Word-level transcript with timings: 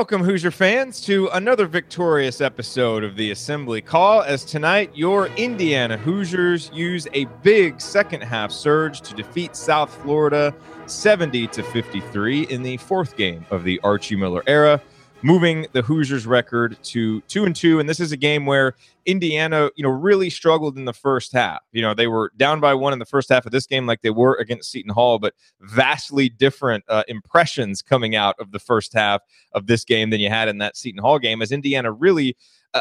welcome, 0.00 0.24
Hoosier 0.24 0.50
fans, 0.50 0.98
to 1.02 1.28
another 1.34 1.66
victorious 1.66 2.40
episode 2.40 3.04
of 3.04 3.16
the 3.16 3.32
Assembly 3.32 3.82
Call. 3.82 4.22
As 4.22 4.46
tonight, 4.46 4.90
your 4.94 5.26
Indiana 5.36 5.98
Hoosiers 5.98 6.70
use 6.72 7.06
a 7.12 7.26
big 7.42 7.78
second 7.82 8.22
half 8.22 8.50
surge 8.50 9.02
to 9.02 9.14
defeat 9.14 9.54
South 9.54 9.94
Florida 10.02 10.54
70 10.86 11.48
to 11.48 11.62
53 11.62 12.44
in 12.44 12.62
the 12.62 12.78
fourth 12.78 13.14
game 13.18 13.44
of 13.50 13.62
the 13.62 13.78
Archie 13.84 14.16
Miller 14.16 14.42
era 14.46 14.80
moving 15.22 15.66
the 15.72 15.82
Hoosiers 15.82 16.26
record 16.26 16.78
to 16.84 17.20
2 17.22 17.44
and 17.44 17.54
2 17.54 17.80
and 17.80 17.88
this 17.88 18.00
is 18.00 18.12
a 18.12 18.16
game 18.16 18.46
where 18.46 18.74
Indiana, 19.06 19.70
you 19.76 19.82
know, 19.82 19.90
really 19.90 20.30
struggled 20.30 20.76
in 20.76 20.84
the 20.84 20.92
first 20.92 21.32
half. 21.32 21.60
You 21.72 21.82
know, 21.82 21.94
they 21.94 22.06
were 22.06 22.32
down 22.36 22.60
by 22.60 22.74
1 22.74 22.92
in 22.92 22.98
the 22.98 23.04
first 23.04 23.28
half 23.28 23.46
of 23.46 23.52
this 23.52 23.66
game 23.66 23.86
like 23.86 24.02
they 24.02 24.10
were 24.10 24.36
against 24.36 24.70
Seton 24.70 24.92
Hall, 24.92 25.18
but 25.18 25.34
vastly 25.60 26.28
different 26.28 26.84
uh, 26.88 27.04
impressions 27.08 27.82
coming 27.82 28.14
out 28.14 28.36
of 28.38 28.52
the 28.52 28.58
first 28.58 28.92
half 28.92 29.22
of 29.52 29.66
this 29.66 29.84
game 29.84 30.10
than 30.10 30.20
you 30.20 30.28
had 30.28 30.48
in 30.48 30.58
that 30.58 30.76
Seton 30.76 31.00
Hall 31.00 31.18
game 31.18 31.42
as 31.42 31.52
Indiana 31.52 31.92
really 31.92 32.36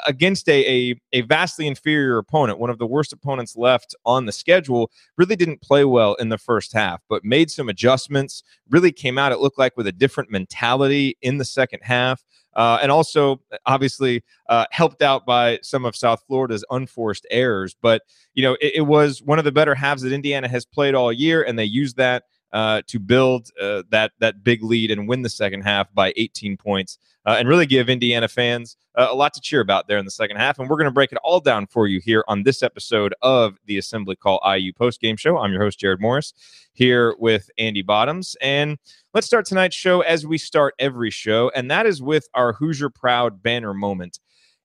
against 0.06 0.48
a, 0.48 0.92
a, 0.92 1.02
a 1.14 1.22
vastly 1.22 1.68
inferior 1.68 2.18
opponent, 2.18 2.60
one 2.60 2.70
of 2.70 2.78
the 2.78 2.86
worst 2.86 3.14
opponents 3.14 3.56
left 3.56 3.96
on 4.06 4.26
the 4.26 4.32
schedule, 4.32 4.92
really 5.18 5.36
didn't 5.36 5.62
play 5.62 5.86
well 5.86 6.14
in 6.16 6.30
the 6.30 6.38
first 6.38 6.74
half, 6.74 7.02
but 7.10 7.26
made 7.26 7.50
some 7.50 7.70
adjustments. 7.70 8.44
Really 8.70 8.92
came 8.92 9.18
out, 9.18 9.32
it 9.32 9.40
looked 9.40 9.58
like, 9.58 9.76
with 9.78 9.88
a 9.88 9.92
different 9.92 10.32
mentality 10.32 11.18
in 11.22 11.38
the 11.38 11.46
second 11.46 11.80
half. 11.84 12.24
Uh, 12.56 12.80
and 12.82 12.92
also, 12.92 13.40
obviously, 13.68 14.24
uh, 14.50 14.66
helped 14.72 15.02
out 15.02 15.26
by 15.26 15.60
some 15.62 15.86
of 15.86 15.96
South 15.96 16.24
Florida's 16.28 16.66
unforced 16.72 17.26
errors. 17.30 17.76
But, 17.82 18.02
you 18.34 18.44
know, 18.44 18.58
it, 18.60 18.74
it 18.76 18.82
was 18.82 19.22
one 19.22 19.40
of 19.40 19.46
the 19.46 19.52
better 19.52 19.76
halves 19.76 20.02
that 20.02 20.12
Indiana 20.12 20.48
has 20.48 20.66
played 20.66 20.96
all 20.96 21.14
year, 21.14 21.44
and 21.44 21.58
they 21.58 21.66
used 21.66 21.96
that 21.98 22.24
uh, 22.52 22.82
to 22.88 23.00
build 23.00 23.50
uh, 23.62 23.84
that 23.90 24.12
that 24.20 24.44
big 24.44 24.64
lead 24.64 24.92
and 24.92 25.08
win 25.08 25.22
the 25.22 25.30
second 25.30 25.62
half 25.62 25.94
by 25.94 26.14
18 26.18 26.58
points, 26.58 26.98
uh, 27.26 27.36
and 27.38 27.48
really 27.48 27.66
give 27.66 27.90
Indiana 27.90 28.28
fans 28.28 28.78
uh, 28.96 29.08
a 29.10 29.16
lot 29.16 29.34
to 29.34 29.42
cheer 29.42 29.62
about 29.62 29.88
there 29.88 29.98
in 29.98 30.06
the 30.06 30.12
second 30.12 30.38
half. 30.38 30.60
And 30.60 30.70
we're 30.70 30.78
going 30.78 30.86
to 30.86 30.92
break 30.92 31.12
it 31.12 31.20
all 31.24 31.40
down 31.40 31.68
for 31.68 31.88
you 31.88 32.00
here 32.00 32.24
on 32.28 32.44
this 32.44 32.64
episode 32.64 33.14
of 33.22 33.58
the 33.66 33.78
Assembly 33.78 34.16
Call 34.16 34.42
IU 34.46 34.74
post 34.74 35.02
game 35.02 35.16
show. 35.16 35.38
I'm 35.38 35.52
your 35.52 35.62
host 35.62 35.80
Jerod 35.80 36.00
Morris 36.00 36.34
here 36.74 37.16
with 37.20 37.50
Andy 37.58 37.82
Bottoms, 37.82 38.36
and 38.42 38.78
let's 39.14 39.28
start 39.28 39.46
tonight's 39.46 39.76
show 39.76 40.02
as 40.02 40.26
we 40.26 40.38
start 40.38 40.76
every 40.80 41.12
show, 41.12 41.52
and 41.56 41.70
that 41.70 41.86
is 41.86 42.02
with 42.02 42.28
our 42.34 42.54
Hoosier 42.54 42.90
Proud 42.90 43.44
banner 43.44 43.74
moment. 43.74 44.20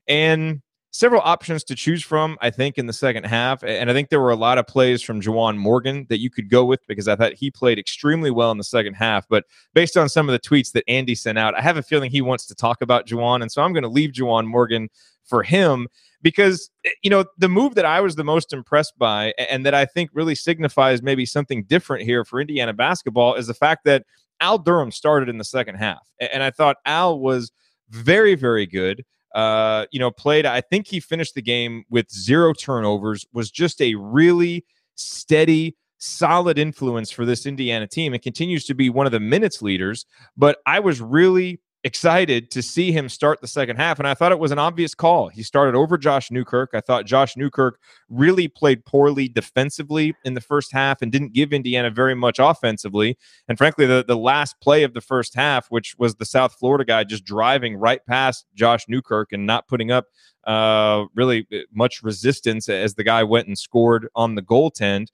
And 0.06 0.62
several 0.94 1.22
options 1.22 1.64
to 1.64 1.74
choose 1.74 2.04
from, 2.04 2.38
I 2.40 2.50
think, 2.50 2.78
in 2.78 2.86
the 2.86 2.92
second 2.92 3.24
half. 3.24 3.64
And 3.64 3.90
I 3.90 3.92
think 3.92 4.10
there 4.10 4.20
were 4.20 4.30
a 4.30 4.36
lot 4.36 4.58
of 4.58 4.68
plays 4.68 5.02
from 5.02 5.20
Juwan 5.20 5.56
Morgan 5.56 6.06
that 6.08 6.20
you 6.20 6.30
could 6.30 6.48
go 6.48 6.64
with 6.64 6.86
because 6.86 7.08
I 7.08 7.16
thought 7.16 7.32
he 7.32 7.50
played 7.50 7.80
extremely 7.80 8.30
well 8.30 8.52
in 8.52 8.58
the 8.58 8.64
second 8.64 8.94
half. 8.94 9.26
But 9.28 9.44
based 9.74 9.96
on 9.96 10.08
some 10.08 10.28
of 10.28 10.32
the 10.32 10.38
tweets 10.38 10.70
that 10.70 10.84
Andy 10.86 11.16
sent 11.16 11.36
out, 11.36 11.56
I 11.56 11.62
have 11.62 11.76
a 11.76 11.82
feeling 11.82 12.12
he 12.12 12.22
wants 12.22 12.46
to 12.46 12.54
talk 12.54 12.80
about 12.80 13.08
Juwan. 13.08 13.42
And 13.42 13.50
so 13.50 13.60
I'm 13.60 13.72
going 13.72 13.82
to 13.82 13.88
leave 13.88 14.12
Juwan 14.12 14.46
Morgan 14.46 14.88
for 15.24 15.42
him 15.42 15.88
because 16.22 16.70
eh, 16.84 16.90
you 17.02 17.10
know 17.10 17.24
the 17.38 17.48
move 17.48 17.74
that 17.74 17.84
I 17.84 18.00
was 18.00 18.14
the 18.14 18.22
most 18.22 18.52
impressed 18.52 18.96
by 18.96 19.34
and 19.50 19.66
that 19.66 19.74
I 19.74 19.86
think 19.86 20.10
really 20.12 20.36
signifies 20.36 21.02
maybe 21.02 21.26
something 21.26 21.64
different 21.64 22.04
here 22.04 22.24
for 22.24 22.40
Indiana 22.40 22.72
basketball 22.72 23.34
is 23.34 23.48
the 23.48 23.54
fact 23.54 23.84
that 23.86 24.04
Al 24.40 24.58
Durham 24.58 24.92
started 24.92 25.28
in 25.28 25.38
the 25.38 25.44
second 25.44 25.76
half 25.76 26.06
and 26.20 26.42
I 26.42 26.50
thought 26.50 26.76
Al 26.84 27.18
was 27.18 27.50
very 27.88 28.34
very 28.34 28.66
good 28.66 29.02
uh, 29.34 29.86
you 29.90 29.98
know, 29.98 30.10
played. 30.10 30.46
I 30.46 30.60
think 30.60 30.86
he 30.86 31.00
finished 31.00 31.34
the 31.34 31.42
game 31.42 31.84
with 31.90 32.10
zero 32.10 32.52
turnovers. 32.52 33.26
Was 33.32 33.50
just 33.50 33.82
a 33.82 33.94
really 33.96 34.64
steady, 34.94 35.76
solid 35.98 36.58
influence 36.58 37.10
for 37.10 37.24
this 37.24 37.44
Indiana 37.44 37.86
team, 37.86 38.14
and 38.14 38.22
continues 38.22 38.64
to 38.66 38.74
be 38.74 38.88
one 38.88 39.06
of 39.06 39.12
the 39.12 39.20
minutes 39.20 39.60
leaders. 39.60 40.06
But 40.36 40.58
I 40.66 40.80
was 40.80 41.00
really 41.00 41.60
excited 41.84 42.50
to 42.50 42.62
see 42.62 42.90
him 42.92 43.10
start 43.10 43.42
the 43.42 43.46
second 43.46 43.76
half. 43.76 43.98
And 43.98 44.08
I 44.08 44.14
thought 44.14 44.32
it 44.32 44.38
was 44.38 44.50
an 44.50 44.58
obvious 44.58 44.94
call. 44.94 45.28
He 45.28 45.42
started 45.42 45.76
over 45.76 45.98
Josh 45.98 46.30
Newkirk. 46.30 46.70
I 46.72 46.80
thought 46.80 47.04
Josh 47.04 47.36
Newkirk 47.36 47.78
really 48.08 48.48
played 48.48 48.86
poorly 48.86 49.28
defensively 49.28 50.14
in 50.24 50.32
the 50.32 50.40
first 50.40 50.72
half 50.72 51.02
and 51.02 51.12
didn't 51.12 51.34
give 51.34 51.52
Indiana 51.52 51.90
very 51.90 52.14
much 52.14 52.38
offensively. 52.38 53.18
And 53.48 53.58
frankly, 53.58 53.84
the, 53.84 54.02
the 54.06 54.16
last 54.16 54.58
play 54.60 54.82
of 54.82 54.94
the 54.94 55.02
first 55.02 55.34
half, 55.34 55.66
which 55.68 55.94
was 55.98 56.14
the 56.14 56.24
South 56.24 56.54
Florida 56.58 56.86
guy 56.86 57.04
just 57.04 57.24
driving 57.24 57.76
right 57.76 58.04
past 58.06 58.46
Josh 58.54 58.86
Newkirk 58.88 59.32
and 59.32 59.46
not 59.46 59.68
putting 59.68 59.90
up 59.90 60.06
uh, 60.46 61.04
really 61.14 61.46
much 61.72 62.02
resistance 62.02 62.68
as 62.68 62.94
the 62.94 63.04
guy 63.04 63.22
went 63.22 63.46
and 63.46 63.58
scored 63.58 64.08
on 64.14 64.36
the 64.36 64.42
goaltend. 64.42 65.08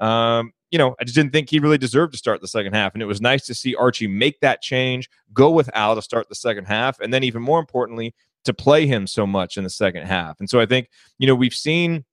Um, 0.00 0.52
you 0.70 0.78
know, 0.78 0.94
I 1.00 1.04
just 1.04 1.14
didn't 1.14 1.32
think 1.32 1.50
he 1.50 1.58
really 1.58 1.78
deserved 1.78 2.12
to 2.12 2.18
start 2.18 2.40
the 2.40 2.48
second 2.48 2.74
half. 2.74 2.94
And 2.94 3.02
it 3.02 3.06
was 3.06 3.20
nice 3.20 3.46
to 3.46 3.54
see 3.54 3.74
Archie 3.74 4.08
make 4.08 4.40
that 4.40 4.62
change, 4.62 5.08
go 5.32 5.50
with 5.50 5.70
Al 5.74 5.94
to 5.94 6.02
start 6.02 6.28
the 6.28 6.34
second 6.34 6.64
half, 6.64 6.98
and 7.00 7.12
then 7.12 7.22
even 7.22 7.42
more 7.42 7.60
importantly, 7.60 8.14
to 8.44 8.54
play 8.54 8.86
him 8.86 9.06
so 9.06 9.26
much 9.26 9.56
in 9.56 9.64
the 9.64 9.70
second 9.70 10.06
half. 10.06 10.38
And 10.40 10.48
so 10.48 10.60
I 10.60 10.66
think, 10.66 10.88
you 11.18 11.26
know, 11.26 11.34
we've 11.34 11.54
seen 11.54 12.04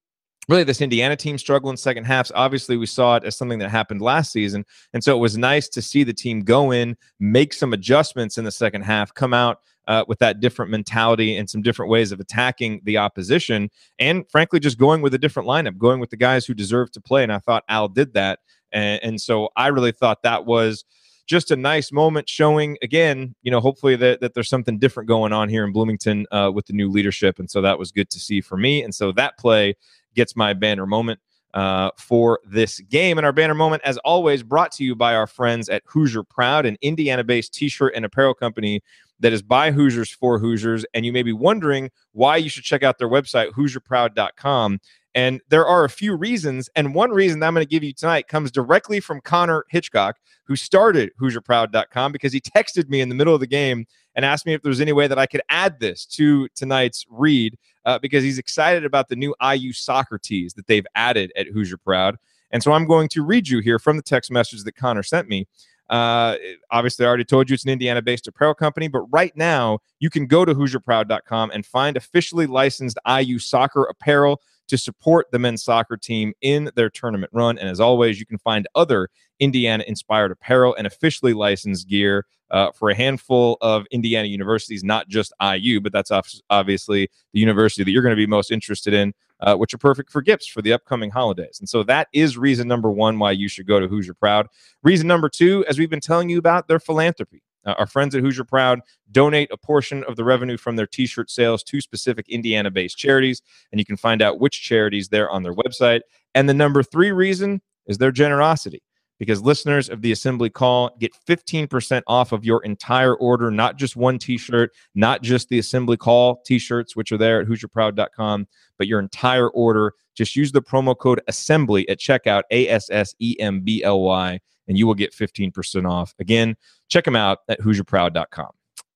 really 0.50 0.64
this 0.64 0.82
Indiana 0.82 1.16
team 1.16 1.38
struggle 1.38 1.70
in 1.70 1.78
second 1.78 2.04
halves. 2.04 2.32
Obviously, 2.36 2.76
we 2.78 2.86
saw 2.86 3.16
it 3.16 3.24
as 3.24 3.38
something 3.38 3.60
that 3.60 3.70
happened 3.70 4.02
last 4.02 4.32
season. 4.32 4.66
And 4.94 5.04
so 5.04 5.16
it 5.16 5.20
was 5.20 5.38
nice 5.38 5.70
to 5.70 5.82
see 5.82 6.04
the 6.04 6.14
team 6.14 6.42
go 6.42 6.72
in, 6.72 6.98
make 7.20 7.54
some 7.54 7.74
adjustments 7.74 8.38
in 8.38 8.44
the 8.44 8.52
second 8.52 8.82
half, 8.82 9.14
come 9.14 9.34
out 9.34 9.60
uh, 9.88 10.06
with 10.08 10.20
that 10.20 10.40
different 10.40 10.72
mentality 10.72 11.36
and 11.36 11.50
some 11.50 11.62
different 11.62 11.90
ways 11.90 12.12
of 12.12 12.20
attacking 12.20 12.82
the 12.84 12.98
opposition. 12.98 13.70
And 14.00 14.30
frankly, 14.30 14.60
just 14.60 14.78
going 14.78 15.02
with 15.02 15.14
a 15.14 15.18
different 15.18 15.48
lineup, 15.48 15.78
going 15.78 16.00
with 16.00 16.10
the 16.10 16.18
guys 16.18 16.46
who 16.46 16.54
deserve 16.54 16.92
to 16.92 17.02
play. 17.02 17.24
And 17.24 17.32
I 17.32 17.40
thought 17.40 17.64
Al 17.70 17.88
did 17.88 18.14
that. 18.14 18.40
And, 18.72 19.04
and 19.04 19.22
so 19.22 19.50
I 19.56 19.68
really 19.68 19.92
thought 19.92 20.24
that 20.24 20.46
was 20.46 20.86
just 21.26 21.52
a 21.52 21.56
nice 21.56 21.92
moment 21.92 22.28
showing 22.28 22.78
again, 22.82 23.34
you 23.44 23.52
know, 23.52 23.60
hopefully 23.60 23.96
that, 23.96 24.20
that 24.22 24.34
there's 24.34 24.50
something 24.50 24.78
different 24.78 25.08
going 25.08 25.32
on 25.32 25.48
here 25.48 25.64
in 25.64 25.72
Bloomington 25.72 26.26
uh, 26.32 26.52
with 26.54 26.66
the 26.66 26.74
new 26.74 26.90
leadership. 26.90 27.40
And 27.40 27.50
so 27.50 27.62
that 27.62 27.80
was 27.80 27.92
good 27.92 28.10
to 28.10 28.20
see 28.20 28.42
for 28.42 28.58
me. 28.58 28.84
And 28.84 28.94
so 28.94 29.12
that 29.14 29.38
play 29.38 29.76
gets 30.16 30.36
my 30.36 30.54
banner 30.54 30.86
moment 30.86 31.20
uh, 31.54 31.92
for 31.98 32.40
this 32.46 32.80
game. 32.82 33.18
And 33.18 33.26
our 33.26 33.32
banner 33.32 33.54
moment, 33.54 33.84
as 33.86 33.98
always, 34.00 34.44
brought 34.44 34.72
to 34.74 34.84
you 34.84 34.96
by 34.96 35.16
our 35.16 35.28
friends 35.28 35.70
at 35.70 35.84
Hoosier 35.86 36.24
Proud, 36.24 36.66
an 36.66 36.78
Indiana 36.82 37.24
based 37.24 37.54
t 37.54 37.70
shirt 37.70 37.94
and 37.96 38.06
apparel 38.06 38.34
company 38.34 38.82
that 39.24 39.34
is 39.34 39.42
by 39.42 39.72
Hoosiers 39.72 40.12
for 40.12 40.38
Hoosiers. 40.38 40.86
And 40.94 41.06
you 41.06 41.14
may 41.14 41.24
be 41.24 41.32
wondering 41.32 41.90
why 42.12 42.38
you 42.38 42.50
should 42.50 42.66
check 42.66 42.84
out 42.84 42.98
their 42.98 43.10
website, 43.10 43.52
HoosierProud.com. 43.52 44.80
And 45.16 45.42
there 45.50 45.66
are 45.66 45.86
a 45.86 45.90
few 45.90 46.16
reasons. 46.16 46.70
And 46.76 46.94
one 46.94 47.12
reason 47.12 47.40
that 47.40 47.48
I'm 47.48 47.54
going 47.54 47.66
to 47.66 47.70
give 47.70 47.84
you 47.84 47.94
tonight 47.94 48.28
comes 48.28 48.52
directly 48.52 49.00
from 49.00 49.22
Connor 49.22 49.64
Hitchcock, 49.70 50.18
who 50.44 50.58
started 50.58 51.12
HoosierProud.com 51.22 52.12
because 52.12 52.34
he 52.34 52.42
texted 52.42 52.90
me 52.90 53.00
in 53.00 53.08
the 53.10 53.16
middle 53.16 53.34
of 53.34 53.40
the 53.40 53.48
game 53.48 53.86
and 54.14 54.26
asked 54.26 54.46
me 54.46 54.54
if 54.54 54.62
there 54.62 54.70
was 54.70 54.82
any 54.82 54.94
way 54.94 55.08
that 55.08 55.18
I 55.18 55.26
could 55.26 55.42
add 55.50 55.80
this 55.80 56.06
to 56.08 56.50
tonight's 56.56 57.06
read 57.10 57.58
uh, 57.86 58.00
because 58.00 58.24
he's 58.24 58.38
excited 58.38 58.84
about 58.84 59.08
the 59.08 59.16
new 59.16 59.34
IU 59.42 59.72
soccer 59.72 60.18
tees 60.18 60.54
that 60.56 60.68
they've 60.68 60.86
added 60.96 61.32
at 61.38 61.48
Hoosier 61.48 61.78
Proud. 61.78 62.18
And 62.52 62.62
so 62.62 62.74
I'm 62.74 62.86
going 62.86 63.08
to 63.10 63.24
read 63.24 63.48
you 63.48 63.60
here 63.60 63.80
from 63.80 63.98
the 63.98 64.04
text 64.04 64.32
message 64.32 64.64
that 64.64 64.76
Connor 64.76 65.02
sent 65.02 65.28
me. 65.30 65.48
Uh, 65.90 66.38
obviously, 66.72 67.06
I 67.06 67.08
already 67.08 67.26
told 67.26 67.50
you 67.50 67.54
it's 67.54 67.66
an 67.66 67.70
Indiana 67.70 68.02
based 68.02 68.28
apparel 68.28 68.54
company, 68.54 68.88
but 68.88 69.02
right 69.12 69.36
now 69.36 69.80
you 70.00 70.10
can 70.10 70.26
go 70.26 70.46
to 70.46 70.54
HoosierProud.com 70.54 71.52
and 71.52 71.66
find 71.66 71.98
officially 71.98 72.46
licensed 72.46 72.98
IU 73.08 73.40
soccer 73.40 73.84
apparel 73.84 74.42
to 74.68 74.78
support 74.78 75.28
the 75.32 75.40
men's 75.40 75.64
soccer 75.64 75.98
team 75.98 76.34
in 76.42 76.72
their 76.76 76.90
tournament 76.90 77.32
run. 77.34 77.58
And 77.58 77.70
as 77.70 77.80
always, 77.80 78.20
you 78.20 78.26
can 78.26 78.38
find 78.38 78.68
other 78.76 79.10
Indiana 79.40 79.84
inspired 79.88 80.32
apparel 80.32 80.74
and 80.76 80.88
officially 80.88 81.34
licensed 81.34 81.88
gear 81.88 82.26
uh, 82.50 82.72
for 82.72 82.90
a 82.90 82.96
handful 82.96 83.58
of 83.62 83.86
Indiana 83.92 84.28
universities, 84.28 84.84
not 84.84 85.10
just 85.10 85.34
IU, 85.42 85.82
but 85.82 85.92
that's 85.92 86.12
obviously 86.50 87.10
the 87.34 87.40
university 87.40 87.84
that 87.84 87.92
you're 87.92 88.04
going 88.04 88.16
to 88.16 88.16
be 88.16 88.28
most 88.28 88.52
interested 88.52 88.94
in, 88.94 89.14
uh, 89.44 89.56
which 89.56 89.74
are 89.74 89.78
perfect 89.78 90.10
for 90.10 90.22
gifts 90.22 90.48
for 90.48 90.62
the 90.62 90.74
upcoming 90.74 91.12
holidays. 91.12 91.58
And 91.60 91.68
so 91.68 91.84
that 91.84 92.08
is 92.14 92.38
reason 92.38 92.68
number 92.68 92.90
one 92.90 93.20
why 93.20 93.32
you 93.32 93.48
should 93.48 93.68
go 93.68 93.80
to 93.80 93.88
Hoosier 93.88 94.14
Proud. 94.14 94.48
Reason 94.84 95.08
number 95.08 95.30
two, 95.30 95.66
as 95.68 95.78
we've 95.78 95.90
been 95.90 96.00
telling 96.00 96.30
you 96.30 96.40
about, 96.40 96.68
their 96.68 96.80
philanthropy. 96.80 97.44
Uh, 97.66 97.76
our 97.78 97.88
friends 97.88 98.14
at 98.14 98.22
Hoosier 98.22 98.44
Proud 98.44 98.80
donate 99.12 99.50
a 99.52 99.58
portion 99.58 100.04
of 100.06 100.16
the 100.16 100.24
revenue 100.24 100.58
from 100.58 100.76
their 100.76 100.88
t 100.88 101.06
shirt 101.06 101.30
sales 101.30 101.64
to 101.64 101.80
specific 101.80 102.28
Indiana 102.30 102.72
based 102.72 102.98
charities. 102.98 103.42
And 103.72 103.80
you 103.80 103.86
can 103.86 103.98
find 103.98 104.22
out 104.22 104.40
which 104.40 104.62
charities 104.62 105.10
there 105.10 105.30
on 105.30 105.44
their 105.44 105.54
website. 105.54 106.02
And 106.36 106.50
the 106.50 106.54
number 106.54 106.84
three 106.84 107.12
reason 107.12 107.62
is 107.86 107.98
their 107.98 108.12
generosity 108.12 108.82
because 109.20 109.42
listeners 109.42 109.90
of 109.90 110.02
the 110.02 110.12
assembly 110.12 110.50
call 110.50 110.96
get 111.00 111.12
15% 111.28 112.02
off 112.08 112.32
of 112.32 112.44
your 112.44 112.64
entire 112.64 113.16
order, 113.16 113.52
not 113.52 113.78
just 113.78 113.96
one 113.96 114.20
t 114.20 114.38
shirt, 114.38 114.72
not 114.96 115.22
just 115.22 115.50
the 115.50 115.60
assembly 115.60 115.98
call 115.98 116.42
t 116.46 116.60
shirts, 116.60 116.96
which 116.96 117.12
are 117.12 117.18
there 117.18 117.42
at 117.42 117.48
HoosierProud.com, 117.48 118.48
but 118.78 118.88
your 118.88 119.00
entire 119.00 119.50
order. 119.50 119.94
Just 120.16 120.36
use 120.36 120.52
the 120.52 120.62
promo 120.62 120.98
code 120.98 121.22
assembly 121.28 121.90
at 121.90 122.00
checkout, 122.00 122.44
A 122.52 122.68
S 122.68 122.90
S 122.92 123.16
E 123.20 123.36
M 123.40 123.62
B 123.62 123.84
L 123.84 124.02
Y, 124.02 124.40
and 124.68 124.78
you 124.78 124.86
will 124.86 124.94
get 124.94 125.14
15% 125.14 125.90
off. 125.90 126.14
Again, 126.20 126.56
check 126.88 127.06
them 127.06 127.16
out 127.16 127.40
at 127.50 127.60
HoosierProud.com. 127.62 128.52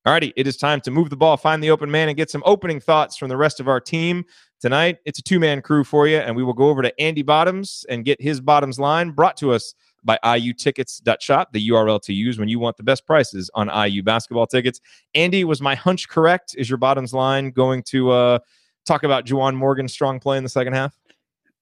Alrighty, 0.06 0.32
it 0.36 0.46
is 0.46 0.56
time 0.56 0.80
to 0.82 0.90
move 0.90 1.10
the 1.10 1.16
ball, 1.16 1.36
find 1.36 1.62
the 1.62 1.70
open 1.70 1.90
man, 1.90 2.08
and 2.08 2.16
get 2.16 2.30
some 2.30 2.42
opening 2.46 2.80
thoughts 2.80 3.16
from 3.16 3.28
the 3.28 3.36
rest 3.36 3.60
of 3.60 3.68
our 3.68 3.80
team. 3.80 4.24
Tonight, 4.60 4.98
it's 5.04 5.18
a 5.18 5.22
two 5.22 5.38
man 5.38 5.60
crew 5.60 5.84
for 5.84 6.06
you, 6.06 6.16
and 6.16 6.34
we 6.34 6.42
will 6.42 6.54
go 6.54 6.68
over 6.68 6.82
to 6.82 7.00
Andy 7.00 7.22
Bottoms 7.22 7.84
and 7.88 8.04
get 8.04 8.20
his 8.20 8.40
bottoms 8.40 8.78
line 8.78 9.10
brought 9.10 9.36
to 9.36 9.52
us 9.52 9.74
by 10.04 10.18
iutickets.shop, 10.24 11.52
the 11.52 11.68
URL 11.68 12.00
to 12.02 12.12
use 12.12 12.38
when 12.38 12.48
you 12.48 12.58
want 12.58 12.76
the 12.76 12.82
best 12.82 13.06
prices 13.06 13.50
on 13.54 13.68
IU 13.68 14.02
basketball 14.02 14.46
tickets. 14.46 14.80
Andy, 15.14 15.44
was 15.44 15.60
my 15.60 15.74
hunch 15.74 16.08
correct? 16.08 16.54
Is 16.56 16.68
your 16.68 16.78
bottoms 16.78 17.12
line 17.12 17.50
going 17.50 17.82
to 17.84 18.10
uh, 18.10 18.38
talk 18.86 19.02
about 19.02 19.24
Juwan 19.26 19.54
Morgan's 19.54 19.92
strong 19.92 20.20
play 20.20 20.36
in 20.36 20.42
the 20.42 20.48
second 20.48 20.72
half? 20.72 20.98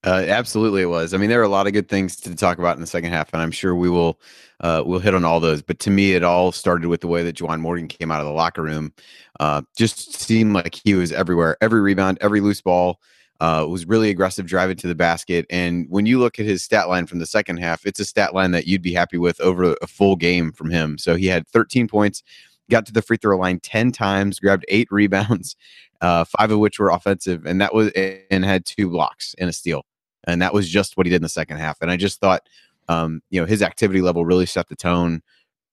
Uh, 0.03 0.23
absolutely, 0.27 0.83
it 0.83 0.87
was. 0.87 1.13
I 1.13 1.17
mean, 1.17 1.29
there 1.29 1.41
are 1.41 1.43
a 1.43 1.49
lot 1.49 1.67
of 1.67 1.73
good 1.73 1.89
things 1.89 2.15
to 2.17 2.35
talk 2.35 2.59
about 2.59 2.75
in 2.75 2.81
the 2.81 2.87
second 2.87 3.11
half, 3.11 3.33
and 3.33 3.41
I'm 3.41 3.51
sure 3.51 3.75
we 3.75 3.89
will 3.89 4.19
uh, 4.61 4.83
we'll 4.85 4.99
hit 4.99 5.15
on 5.15 5.23
all 5.23 5.39
those. 5.39 5.61
But 5.61 5.79
to 5.79 5.89
me, 5.89 6.13
it 6.13 6.23
all 6.23 6.51
started 6.51 6.87
with 6.87 7.01
the 7.01 7.07
way 7.07 7.23
that 7.23 7.35
Juwan 7.35 7.59
Morgan 7.59 7.87
came 7.87 8.11
out 8.11 8.19
of 8.19 8.25
the 8.25 8.31
locker 8.31 8.61
room. 8.61 8.93
Uh, 9.39 9.63
just 9.75 10.13
seemed 10.19 10.53
like 10.53 10.79
he 10.83 10.93
was 10.93 11.11
everywhere, 11.11 11.57
every 11.61 11.81
rebound, 11.81 12.19
every 12.21 12.41
loose 12.41 12.61
ball. 12.61 13.01
Uh, 13.39 13.65
was 13.69 13.85
really 13.85 14.09
aggressive 14.09 14.47
driving 14.47 14.75
to 14.77 14.87
the 14.87 14.95
basket. 14.95 15.45
And 15.51 15.85
when 15.89 16.07
you 16.07 16.19
look 16.19 16.39
at 16.39 16.45
his 16.45 16.63
stat 16.63 16.89
line 16.89 17.05
from 17.05 17.19
the 17.19 17.25
second 17.27 17.57
half, 17.57 17.85
it's 17.85 17.99
a 17.99 18.05
stat 18.05 18.33
line 18.33 18.49
that 18.51 18.65
you'd 18.65 18.81
be 18.81 18.93
happy 18.93 19.17
with 19.19 19.39
over 19.41 19.75
a 19.79 19.85
full 19.85 20.15
game 20.15 20.51
from 20.51 20.71
him. 20.71 20.97
So 20.97 21.15
he 21.15 21.27
had 21.27 21.47
13 21.47 21.87
points, 21.87 22.23
got 22.71 22.87
to 22.87 22.91
the 22.91 23.03
free 23.03 23.17
throw 23.17 23.37
line 23.37 23.59
10 23.59 23.91
times, 23.91 24.39
grabbed 24.39 24.65
eight 24.69 24.87
rebounds, 24.91 25.55
uh, 26.01 26.23
five 26.23 26.49
of 26.51 26.59
which 26.59 26.79
were 26.79 26.89
offensive, 26.89 27.45
and 27.45 27.61
that 27.61 27.73
was 27.73 27.91
and 28.31 28.43
had 28.43 28.65
two 28.65 28.89
blocks 28.89 29.35
and 29.37 29.49
a 29.49 29.53
steal. 29.53 29.85
And 30.25 30.41
that 30.41 30.53
was 30.53 30.67
just 30.67 30.97
what 30.97 31.05
he 31.05 31.11
did 31.11 31.17
in 31.17 31.21
the 31.21 31.29
second 31.29 31.57
half. 31.57 31.77
And 31.81 31.89
I 31.89 31.95
just 31.95 32.19
thought, 32.19 32.47
um, 32.89 33.21
you 33.29 33.39
know, 33.39 33.45
his 33.45 33.61
activity 33.61 34.01
level 34.01 34.25
really 34.25 34.45
set 34.45 34.67
the 34.67 34.75
tone 34.75 35.21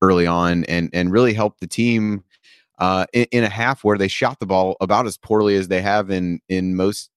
early 0.02 0.26
on 0.26 0.64
and 0.64 0.90
and 0.92 1.12
really 1.12 1.32
helped 1.32 1.60
the 1.60 1.66
team 1.66 2.22
uh, 2.78 3.06
in, 3.12 3.26
in, 3.30 3.44
a 3.44 3.48
half 3.48 3.84
where 3.84 3.96
they 3.96 4.08
shot 4.08 4.38
the 4.40 4.46
ball 4.46 4.76
about 4.80 5.06
as 5.06 5.16
poorly 5.16 5.56
as 5.56 5.68
they 5.68 5.80
have 5.80 6.10
in 6.10 6.40
in 6.48 6.76
most 6.76 7.10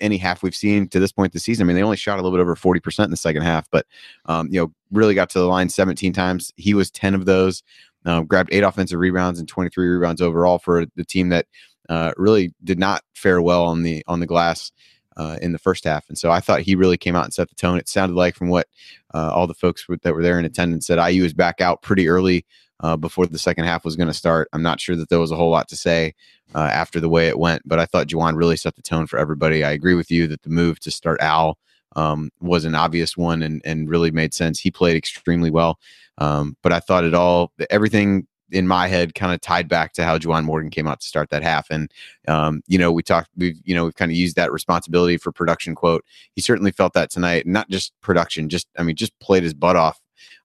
any 0.00 0.16
half 0.16 0.42
we've 0.42 0.54
seen 0.54 0.88
to 0.88 1.00
this 1.00 1.12
point 1.12 1.32
this 1.32 1.44
season. 1.44 1.64
I 1.64 1.66
mean, 1.66 1.76
they 1.76 1.82
only 1.82 1.96
shot 1.96 2.18
a 2.18 2.22
little 2.22 2.36
bit 2.36 2.42
over 2.42 2.54
40% 2.54 3.04
in 3.04 3.10
the 3.10 3.16
second 3.16 3.42
half, 3.42 3.70
but, 3.70 3.86
um, 4.26 4.48
you 4.50 4.60
know, 4.60 4.72
really 4.90 5.14
got 5.14 5.30
to 5.30 5.38
the 5.38 5.46
line 5.46 5.68
17 5.68 6.12
times. 6.12 6.52
He 6.56 6.74
was 6.74 6.90
10 6.90 7.14
of 7.14 7.24
those, 7.24 7.62
uh, 8.04 8.22
grabbed 8.22 8.52
eight 8.52 8.62
offensive 8.62 8.98
rebounds 8.98 9.38
and 9.38 9.48
23 9.48 9.86
rebounds 9.88 10.20
overall 10.20 10.58
for 10.58 10.86
the 10.96 11.04
team 11.04 11.28
that 11.30 11.46
uh, 11.88 12.12
really 12.16 12.54
did 12.62 12.78
not 12.78 13.02
fare 13.14 13.42
well 13.42 13.64
on 13.64 13.82
the, 13.82 14.04
on 14.06 14.20
the 14.20 14.26
glass. 14.26 14.70
Uh, 15.14 15.36
in 15.42 15.52
the 15.52 15.58
first 15.58 15.84
half, 15.84 16.08
and 16.08 16.16
so 16.16 16.30
I 16.30 16.40
thought 16.40 16.62
he 16.62 16.74
really 16.74 16.96
came 16.96 17.14
out 17.14 17.24
and 17.24 17.34
set 17.34 17.50
the 17.50 17.54
tone. 17.54 17.76
It 17.76 17.86
sounded 17.86 18.14
like 18.14 18.34
from 18.34 18.48
what 18.48 18.66
uh, 19.12 19.30
all 19.30 19.46
the 19.46 19.52
folks 19.52 19.84
that 19.86 20.14
were 20.14 20.22
there 20.22 20.38
in 20.38 20.46
attendance 20.46 20.86
said, 20.86 20.96
IU 20.96 21.22
was 21.22 21.34
back 21.34 21.60
out 21.60 21.82
pretty 21.82 22.08
early 22.08 22.46
uh, 22.82 22.96
before 22.96 23.26
the 23.26 23.38
second 23.38 23.64
half 23.64 23.84
was 23.84 23.96
going 23.96 24.08
to 24.08 24.14
start. 24.14 24.48
I'm 24.52 24.62
not 24.62 24.80
sure 24.80 24.96
that 24.96 25.08
there 25.08 25.20
was 25.20 25.30
a 25.30 25.36
whole 25.36 25.50
lot 25.50 25.68
to 25.68 25.76
say 25.76 26.14
uh, 26.54 26.58
after 26.72 27.00
the 27.00 27.08
way 27.08 27.28
it 27.28 27.38
went, 27.38 27.62
but 27.64 27.78
I 27.78 27.86
thought 27.86 28.08
Juwan 28.08 28.36
really 28.36 28.56
set 28.56 28.76
the 28.76 28.82
tone 28.82 29.06
for 29.06 29.18
everybody. 29.18 29.64
I 29.64 29.70
agree 29.70 29.94
with 29.94 30.10
you 30.10 30.26
that 30.28 30.42
the 30.42 30.50
move 30.50 30.80
to 30.80 30.90
start 30.90 31.20
Al 31.20 31.58
um, 31.96 32.30
was 32.40 32.64
an 32.64 32.74
obvious 32.74 33.16
one 33.16 33.42
and 33.42 33.60
and 33.64 33.88
really 33.88 34.10
made 34.10 34.34
sense. 34.34 34.58
He 34.58 34.70
played 34.70 34.96
extremely 34.96 35.50
well, 35.50 35.78
um, 36.18 36.56
but 36.62 36.72
I 36.72 36.80
thought 36.80 37.04
it 37.04 37.14
all 37.14 37.52
everything 37.70 38.26
in 38.52 38.68
my 38.68 38.86
head 38.86 39.14
kind 39.14 39.32
of 39.32 39.40
tied 39.40 39.66
back 39.66 39.94
to 39.94 40.04
how 40.04 40.18
Juwan 40.18 40.44
Morgan 40.44 40.70
came 40.70 40.86
out 40.86 41.00
to 41.00 41.08
start 41.08 41.30
that 41.30 41.42
half. 41.42 41.70
And, 41.70 41.90
um, 42.28 42.62
you 42.66 42.78
know, 42.78 42.92
we 42.92 43.02
talked, 43.02 43.30
we've, 43.34 43.58
you 43.64 43.74
know, 43.74 43.84
we've 43.84 43.94
kind 43.94 44.10
of 44.10 44.16
used 44.16 44.36
that 44.36 44.52
responsibility 44.52 45.16
for 45.16 45.32
production 45.32 45.74
quote. 45.74 46.04
He 46.34 46.42
certainly 46.42 46.70
felt 46.70 46.92
that 46.92 47.10
tonight, 47.10 47.46
not 47.46 47.70
just 47.70 47.94
production, 48.02 48.50
just, 48.50 48.68
I 48.78 48.82
mean, 48.82 48.94
just 48.94 49.18
played 49.20 49.42
his 49.42 49.54
butt 49.54 49.76
off 49.76 50.01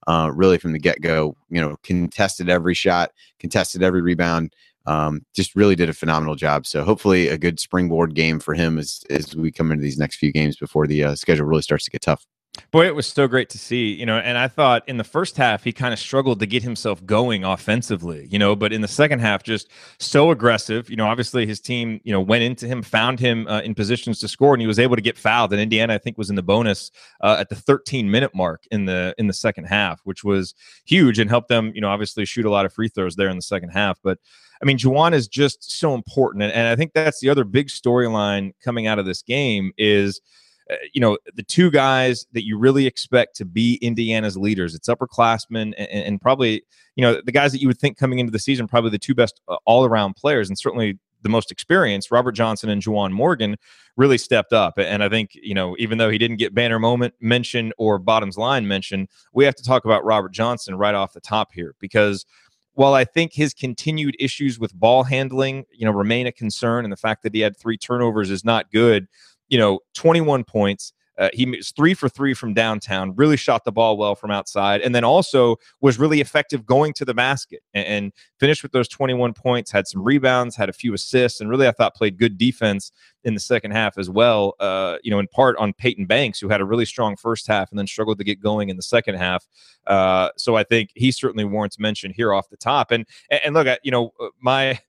uh, 0.07 0.31
really 0.33 0.57
from 0.57 0.71
the 0.71 0.79
get 0.79 1.01
go. 1.01 1.35
You 1.49 1.61
know, 1.61 1.75
contested 1.83 2.49
every 2.49 2.73
shot, 2.73 3.11
contested 3.39 3.83
every 3.83 4.01
rebound. 4.01 4.53
Um, 4.85 5.25
just 5.35 5.55
really 5.55 5.75
did 5.75 5.89
a 5.89 5.93
phenomenal 5.93 6.35
job. 6.35 6.65
So 6.65 6.83
hopefully, 6.83 7.27
a 7.27 7.37
good 7.37 7.59
springboard 7.59 8.15
game 8.15 8.39
for 8.39 8.53
him 8.53 8.77
as 8.77 9.03
as 9.09 9.35
we 9.35 9.51
come 9.51 9.71
into 9.71 9.83
these 9.83 9.99
next 9.99 10.15
few 10.15 10.31
games 10.31 10.55
before 10.55 10.87
the 10.87 11.03
uh, 11.03 11.15
schedule 11.15 11.45
really 11.45 11.61
starts 11.61 11.85
to 11.85 11.91
get 11.91 12.01
tough. 12.01 12.25
Boy, 12.71 12.85
it 12.85 12.95
was 12.95 13.07
so 13.07 13.27
great 13.27 13.49
to 13.49 13.57
see, 13.57 13.93
you 13.93 14.05
know, 14.05 14.17
and 14.17 14.37
I 14.37 14.47
thought 14.47 14.87
in 14.87 14.97
the 14.97 15.03
first 15.03 15.37
half 15.37 15.63
he 15.63 15.71
kind 15.71 15.93
of 15.93 15.99
struggled 15.99 16.39
to 16.39 16.45
get 16.45 16.63
himself 16.63 17.05
going 17.05 17.43
offensively, 17.43 18.27
you 18.29 18.39
know, 18.39 18.55
but 18.55 18.73
in 18.73 18.81
the 18.81 18.87
second 18.87 19.19
half 19.19 19.43
just 19.43 19.69
so 19.99 20.31
aggressive, 20.31 20.89
you 20.89 20.95
know, 20.95 21.07
obviously 21.07 21.45
his 21.45 21.59
team, 21.59 22.01
you 22.03 22.11
know, 22.11 22.21
went 22.21 22.43
into 22.43 22.67
him, 22.67 22.81
found 22.81 23.19
him 23.19 23.47
uh, 23.47 23.61
in 23.61 23.73
positions 23.73 24.19
to 24.19 24.27
score 24.27 24.53
and 24.53 24.61
he 24.61 24.67
was 24.67 24.79
able 24.79 24.95
to 24.95 25.01
get 25.01 25.17
fouled 25.17 25.53
and 25.53 25.61
Indiana 25.61 25.93
I 25.93 25.97
think 25.97 26.17
was 26.17 26.29
in 26.29 26.35
the 26.35 26.43
bonus 26.43 26.91
uh, 27.21 27.37
at 27.39 27.49
the 27.49 27.55
13 27.55 28.09
minute 28.09 28.33
mark 28.33 28.63
in 28.71 28.85
the 28.85 29.13
in 29.17 29.27
the 29.27 29.33
second 29.33 29.65
half, 29.65 30.01
which 30.03 30.23
was 30.23 30.53
huge 30.85 31.19
and 31.19 31.29
helped 31.29 31.49
them, 31.49 31.71
you 31.73 31.81
know, 31.81 31.89
obviously 31.89 32.25
shoot 32.25 32.45
a 32.45 32.51
lot 32.51 32.65
of 32.65 32.73
free 32.73 32.89
throws 32.89 33.15
there 33.15 33.29
in 33.29 33.35
the 33.35 33.41
second 33.41 33.69
half, 33.69 33.99
but 34.03 34.19
I 34.61 34.65
mean, 34.65 34.77
Juwan 34.79 35.13
is 35.13 35.27
just 35.27 35.71
so 35.71 35.93
important 35.93 36.43
and, 36.43 36.51
and 36.51 36.67
I 36.67 36.75
think 36.75 36.93
that's 36.93 37.19
the 37.19 37.29
other 37.29 37.43
big 37.43 37.67
storyline 37.67 38.51
coming 38.63 38.87
out 38.87 38.99
of 38.99 39.05
this 39.05 39.21
game 39.21 39.71
is 39.77 40.19
uh, 40.69 40.75
you 40.93 41.01
know, 41.01 41.17
the 41.35 41.43
two 41.43 41.71
guys 41.71 42.25
that 42.33 42.45
you 42.45 42.57
really 42.57 42.85
expect 42.85 43.35
to 43.37 43.45
be 43.45 43.75
Indiana's 43.81 44.37
leaders. 44.37 44.75
It's 44.75 44.89
upperclassmen 44.89 45.73
and, 45.77 45.77
and, 45.77 46.21
probably, 46.21 46.63
you 46.95 47.01
know, 47.01 47.21
the 47.25 47.31
guys 47.31 47.51
that 47.51 47.61
you 47.61 47.67
would 47.67 47.79
think 47.79 47.97
coming 47.97 48.19
into 48.19 48.31
the 48.31 48.39
season, 48.39 48.67
probably 48.67 48.89
the 48.89 48.97
two 48.97 49.15
best 49.15 49.39
uh, 49.47 49.57
all 49.65 49.85
around 49.85 50.15
players, 50.15 50.49
and 50.49 50.57
certainly 50.57 50.99
the 51.21 51.29
most 51.29 51.51
experienced, 51.51 52.11
Robert 52.11 52.33
Johnson 52.33 52.69
and 52.69 52.81
Juwan 52.81 53.11
Morgan, 53.11 53.57
really 53.95 54.17
stepped 54.17 54.53
up. 54.53 54.75
And 54.77 55.03
I 55.03 55.09
think, 55.09 55.31
you 55.33 55.55
know, 55.55 55.75
even 55.79 55.97
though 55.97 56.09
he 56.09 56.17
didn't 56.17 56.37
get 56.37 56.53
banner 56.53 56.79
moment 56.79 57.15
mention 57.19 57.73
or 57.77 57.97
bottoms 57.97 58.37
line 58.37 58.67
mention, 58.67 59.07
we 59.33 59.45
have 59.45 59.55
to 59.55 59.63
talk 59.63 59.85
about 59.85 60.05
Robert 60.05 60.31
Johnson 60.31 60.75
right 60.75 60.95
off 60.95 61.13
the 61.13 61.21
top 61.21 61.51
here 61.53 61.75
because 61.79 62.25
while 62.73 62.93
I 62.93 63.05
think 63.05 63.33
his 63.33 63.55
continued 63.55 64.15
issues 64.19 64.59
with 64.59 64.71
ball 64.75 65.03
handling, 65.03 65.65
you 65.71 65.85
know, 65.85 65.91
remain 65.91 66.27
a 66.27 66.31
concern, 66.31 66.85
and 66.85 66.91
the 66.91 66.97
fact 66.97 67.23
that 67.23 67.33
he 67.33 67.41
had 67.41 67.57
three 67.57 67.75
turnovers 67.75 68.29
is 68.29 68.45
not 68.45 68.71
good, 68.71 69.07
you 69.49 69.57
know, 69.57 69.79
21 69.95 70.43
points. 70.43 70.93
Uh, 71.17 71.29
he 71.33 71.45
was 71.45 71.71
three 71.71 71.93
for 71.93 72.07
three 72.09 72.33
from 72.33 72.53
downtown, 72.53 73.15
really 73.15 73.37
shot 73.37 73.63
the 73.63 73.71
ball 73.71 73.97
well 73.97 74.15
from 74.15 74.31
outside, 74.31 74.81
and 74.81 74.93
then 74.93 75.03
also 75.03 75.55
was 75.81 75.97
really 75.97 76.21
effective 76.21 76.65
going 76.65 76.93
to 76.93 77.05
the 77.05 77.13
basket 77.13 77.61
and, 77.73 77.85
and, 77.85 78.13
finished 78.39 78.61
with 78.61 78.71
those 78.71 78.87
21 78.87 79.33
points, 79.33 79.71
had 79.71 79.87
some 79.87 80.03
rebounds, 80.03 80.55
had 80.55 80.69
a 80.69 80.73
few 80.73 80.93
assists, 80.93 81.41
and 81.41 81.49
really, 81.49 81.67
I 81.67 81.71
thought, 81.71 81.95
played 81.95 82.19
good 82.19 82.37
defense 82.37 82.91
in 83.23 83.33
the 83.33 83.39
second 83.39 83.71
half 83.71 83.97
as 83.97 84.11
well. 84.11 84.53
Uh, 84.59 84.97
you 85.03 85.09
know, 85.09 85.17
in 85.17 85.27
part 85.27 85.57
on 85.57 85.73
Payton 85.73 86.05
Banks, 86.05 86.39
who 86.39 86.47
had 86.47 86.61
a 86.61 86.65
really 86.65 86.85
strong 86.85 87.15
first 87.15 87.47
half 87.47 87.71
and 87.71 87.79
then 87.79 87.87
struggled 87.87 88.19
to 88.19 88.23
get 88.23 88.39
going 88.39 88.69
in 88.69 88.75
the 88.75 88.83
second 88.83 89.15
half. 89.15 89.47
Uh, 89.87 90.29
so 90.37 90.55
I 90.55 90.63
think 90.63 90.91
he 90.93 91.11
certainly 91.11 91.45
warrants 91.45 91.79
mention 91.79 92.11
here 92.11 92.31
off 92.31 92.49
the 92.49 92.57
top. 92.57 92.91
And 92.91 93.07
and, 93.29 93.55
look, 93.55 93.65
at 93.65 93.79
you 93.83 93.91
know, 93.91 94.13
uh, 94.19 94.27
my 94.39 94.79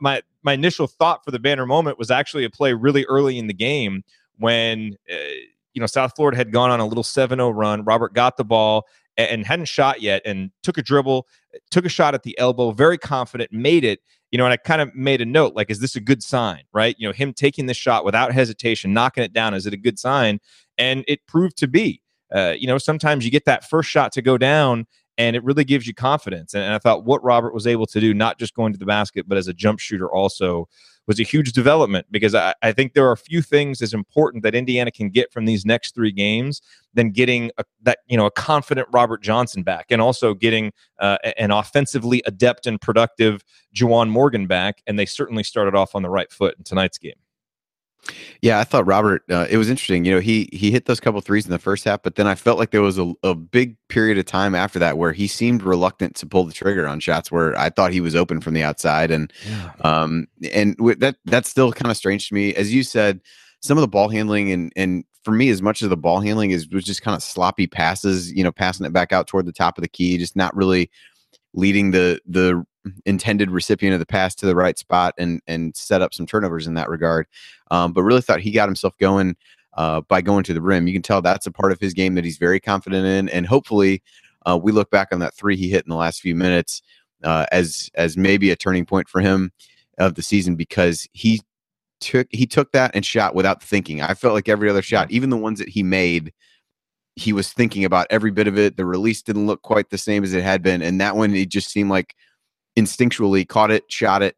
my 0.00 0.20
my 0.42 0.52
initial 0.52 0.88
thought 0.88 1.24
for 1.24 1.30
the 1.30 1.38
banner 1.38 1.64
moment 1.64 1.98
was 1.98 2.10
actually 2.10 2.44
a 2.44 2.50
play 2.50 2.74
really 2.74 3.04
early 3.04 3.38
in 3.38 3.46
the 3.46 3.54
game 3.54 4.02
when 4.38 4.96
uh, 5.10 5.16
you 5.76 5.80
know 5.80 5.86
South 5.86 6.14
Florida 6.16 6.38
had 6.38 6.50
gone 6.50 6.70
on 6.70 6.80
a 6.80 6.86
little 6.86 7.04
7-0 7.04 7.52
run. 7.54 7.84
Robert 7.84 8.14
got 8.14 8.38
the 8.38 8.44
ball 8.44 8.86
and 9.18 9.46
hadn't 9.46 9.66
shot 9.66 10.00
yet 10.00 10.22
and 10.24 10.50
took 10.62 10.78
a 10.78 10.82
dribble, 10.82 11.26
took 11.70 11.84
a 11.84 11.90
shot 11.90 12.14
at 12.14 12.22
the 12.22 12.36
elbow, 12.38 12.70
very 12.70 12.98
confident, 12.98 13.52
made 13.52 13.84
it. 13.84 14.00
You 14.30 14.38
know, 14.38 14.44
and 14.44 14.52
I 14.52 14.56
kind 14.56 14.80
of 14.82 14.94
made 14.94 15.20
a 15.20 15.26
note 15.26 15.54
like, 15.54 15.70
is 15.70 15.78
this 15.78 15.94
a 15.94 16.00
good 16.00 16.22
sign, 16.22 16.62
right? 16.72 16.96
You 16.98 17.06
know, 17.06 17.12
him 17.12 17.32
taking 17.32 17.66
this 17.66 17.76
shot 17.76 18.04
without 18.04 18.32
hesitation, 18.32 18.92
knocking 18.92 19.22
it 19.22 19.32
down, 19.32 19.54
is 19.54 19.66
it 19.66 19.72
a 19.74 19.76
good 19.76 19.98
sign? 19.98 20.40
And 20.78 21.04
it 21.06 21.26
proved 21.26 21.56
to 21.58 21.68
be. 21.68 22.02
Uh, 22.34 22.54
you 22.58 22.66
know, 22.66 22.78
sometimes 22.78 23.24
you 23.24 23.30
get 23.30 23.44
that 23.44 23.68
first 23.68 23.88
shot 23.88 24.12
to 24.12 24.22
go 24.22 24.36
down 24.36 24.86
and 25.18 25.36
it 25.36 25.44
really 25.44 25.64
gives 25.64 25.86
you 25.86 25.94
confidence. 25.94 26.54
And, 26.54 26.64
and, 26.64 26.74
I 26.74 26.78
thought 26.78 27.04
what 27.04 27.22
Robert 27.22 27.54
was 27.54 27.66
able 27.66 27.86
to 27.86 28.00
do, 28.00 28.12
not 28.12 28.38
just 28.38 28.54
going 28.54 28.72
to 28.72 28.78
the 28.78 28.86
basket, 28.86 29.28
but 29.28 29.38
as 29.38 29.48
a 29.48 29.54
jump 29.54 29.78
shooter 29.78 30.10
also, 30.10 30.68
was 31.06 31.20
a 31.20 31.22
huge 31.22 31.52
development 31.52 32.06
because 32.10 32.34
I, 32.34 32.54
I 32.62 32.72
think 32.72 32.94
there 32.94 33.06
are 33.06 33.12
a 33.12 33.16
few 33.16 33.42
things 33.42 33.80
as 33.80 33.94
important 33.94 34.42
that 34.42 34.54
Indiana 34.54 34.90
can 34.90 35.10
get 35.10 35.32
from 35.32 35.44
these 35.44 35.64
next 35.64 35.94
three 35.94 36.12
games 36.12 36.60
than 36.94 37.10
getting 37.10 37.50
a, 37.58 37.64
that 37.82 37.98
you 38.06 38.16
know 38.16 38.26
a 38.26 38.30
confident 38.30 38.88
Robert 38.92 39.22
Johnson 39.22 39.62
back, 39.62 39.86
and 39.90 40.00
also 40.00 40.34
getting 40.34 40.72
uh, 40.98 41.18
an 41.36 41.50
offensively 41.50 42.22
adept 42.26 42.66
and 42.66 42.80
productive 42.80 43.44
Juwan 43.74 44.08
Morgan 44.08 44.46
back. 44.46 44.82
And 44.86 44.98
they 44.98 45.06
certainly 45.06 45.42
started 45.42 45.74
off 45.74 45.94
on 45.94 46.02
the 46.02 46.10
right 46.10 46.30
foot 46.30 46.56
in 46.58 46.64
tonight's 46.64 46.98
game. 46.98 47.14
Yeah, 48.40 48.60
I 48.60 48.64
thought 48.64 48.86
Robert. 48.86 49.22
Uh, 49.30 49.46
it 49.50 49.56
was 49.56 49.68
interesting. 49.68 50.04
You 50.04 50.14
know, 50.14 50.20
he 50.20 50.48
he 50.52 50.70
hit 50.70 50.86
those 50.86 51.00
couple 51.00 51.20
threes 51.20 51.44
in 51.44 51.50
the 51.50 51.58
first 51.58 51.84
half, 51.84 52.02
but 52.02 52.14
then 52.14 52.26
I 52.26 52.34
felt 52.34 52.58
like 52.58 52.70
there 52.70 52.82
was 52.82 52.98
a, 52.98 53.12
a 53.22 53.34
big 53.34 53.76
period 53.88 54.18
of 54.18 54.26
time 54.26 54.54
after 54.54 54.78
that 54.78 54.98
where 54.98 55.12
he 55.12 55.26
seemed 55.26 55.62
reluctant 55.62 56.14
to 56.16 56.26
pull 56.26 56.44
the 56.44 56.52
trigger 56.52 56.86
on 56.86 57.00
shots 57.00 57.32
where 57.32 57.58
I 57.58 57.70
thought 57.70 57.92
he 57.92 58.00
was 58.00 58.14
open 58.14 58.40
from 58.40 58.54
the 58.54 58.62
outside, 58.62 59.10
and 59.10 59.32
yeah. 59.48 59.72
um 59.80 60.28
and 60.52 60.76
w- 60.76 60.96
that 60.96 61.16
that's 61.24 61.48
still 61.48 61.72
kind 61.72 61.90
of 61.90 61.96
strange 61.96 62.28
to 62.28 62.34
me. 62.34 62.54
As 62.54 62.72
you 62.72 62.82
said, 62.82 63.20
some 63.60 63.76
of 63.76 63.82
the 63.82 63.88
ball 63.88 64.08
handling 64.08 64.52
and 64.52 64.72
and 64.76 65.04
for 65.24 65.32
me, 65.32 65.48
as 65.48 65.60
much 65.60 65.82
as 65.82 65.88
the 65.88 65.96
ball 65.96 66.20
handling 66.20 66.52
is 66.52 66.68
was 66.68 66.84
just 66.84 67.02
kind 67.02 67.16
of 67.16 67.22
sloppy 67.22 67.66
passes. 67.66 68.32
You 68.32 68.44
know, 68.44 68.52
passing 68.52 68.86
it 68.86 68.92
back 68.92 69.12
out 69.12 69.26
toward 69.26 69.46
the 69.46 69.52
top 69.52 69.78
of 69.78 69.82
the 69.82 69.88
key, 69.88 70.18
just 70.18 70.36
not 70.36 70.54
really 70.54 70.90
leading 71.54 71.90
the 71.90 72.20
the 72.26 72.64
intended 73.04 73.50
recipient 73.50 73.94
of 73.94 74.00
the 74.00 74.06
pass 74.06 74.34
to 74.36 74.46
the 74.46 74.56
right 74.56 74.78
spot 74.78 75.14
and 75.18 75.40
and 75.46 75.76
set 75.76 76.02
up 76.02 76.14
some 76.14 76.26
turnovers 76.26 76.66
in 76.66 76.74
that 76.74 76.88
regard. 76.88 77.26
Um, 77.70 77.92
but 77.92 78.02
really 78.02 78.20
thought 78.20 78.40
he 78.40 78.50
got 78.50 78.68
himself 78.68 78.96
going 78.98 79.36
uh, 79.74 80.00
by 80.02 80.20
going 80.20 80.44
to 80.44 80.54
the 80.54 80.60
rim. 80.60 80.86
You 80.86 80.92
can 80.92 81.02
tell 81.02 81.22
that's 81.22 81.46
a 81.46 81.52
part 81.52 81.72
of 81.72 81.80
his 81.80 81.94
game 81.94 82.14
that 82.14 82.24
he's 82.24 82.38
very 82.38 82.60
confident 82.60 83.06
in, 83.06 83.28
and 83.28 83.46
hopefully 83.46 84.02
uh, 84.46 84.58
we 84.60 84.72
look 84.72 84.90
back 84.90 85.08
on 85.12 85.18
that 85.20 85.34
three 85.34 85.56
he 85.56 85.68
hit 85.68 85.84
in 85.84 85.90
the 85.90 85.96
last 85.96 86.20
few 86.20 86.34
minutes 86.34 86.82
uh, 87.24 87.46
as 87.52 87.90
as 87.94 88.16
maybe 88.16 88.50
a 88.50 88.56
turning 88.56 88.86
point 88.86 89.08
for 89.08 89.20
him 89.20 89.52
of 89.98 90.14
the 90.14 90.22
season 90.22 90.56
because 90.56 91.08
he 91.12 91.40
took 92.00 92.26
he 92.30 92.46
took 92.46 92.72
that 92.72 92.92
and 92.94 93.04
shot 93.04 93.34
without 93.34 93.62
thinking. 93.62 94.00
I 94.02 94.14
felt 94.14 94.34
like 94.34 94.48
every 94.48 94.70
other 94.70 94.82
shot, 94.82 95.10
even 95.10 95.30
the 95.30 95.36
ones 95.36 95.58
that 95.58 95.68
he 95.68 95.82
made, 95.82 96.32
he 97.16 97.32
was 97.32 97.52
thinking 97.52 97.84
about 97.84 98.06
every 98.10 98.30
bit 98.30 98.46
of 98.46 98.58
it. 98.58 98.76
The 98.76 98.86
release 98.86 99.22
didn't 99.22 99.46
look 99.46 99.62
quite 99.62 99.90
the 99.90 99.98
same 99.98 100.22
as 100.22 100.34
it 100.34 100.42
had 100.42 100.62
been, 100.62 100.82
and 100.82 101.00
that 101.00 101.16
one 101.16 101.34
it 101.34 101.48
just 101.48 101.70
seemed 101.70 101.90
like 101.90 102.14
instinctually 102.76 103.46
caught 103.46 103.70
it, 103.70 103.90
shot 103.90 104.22
it, 104.22 104.36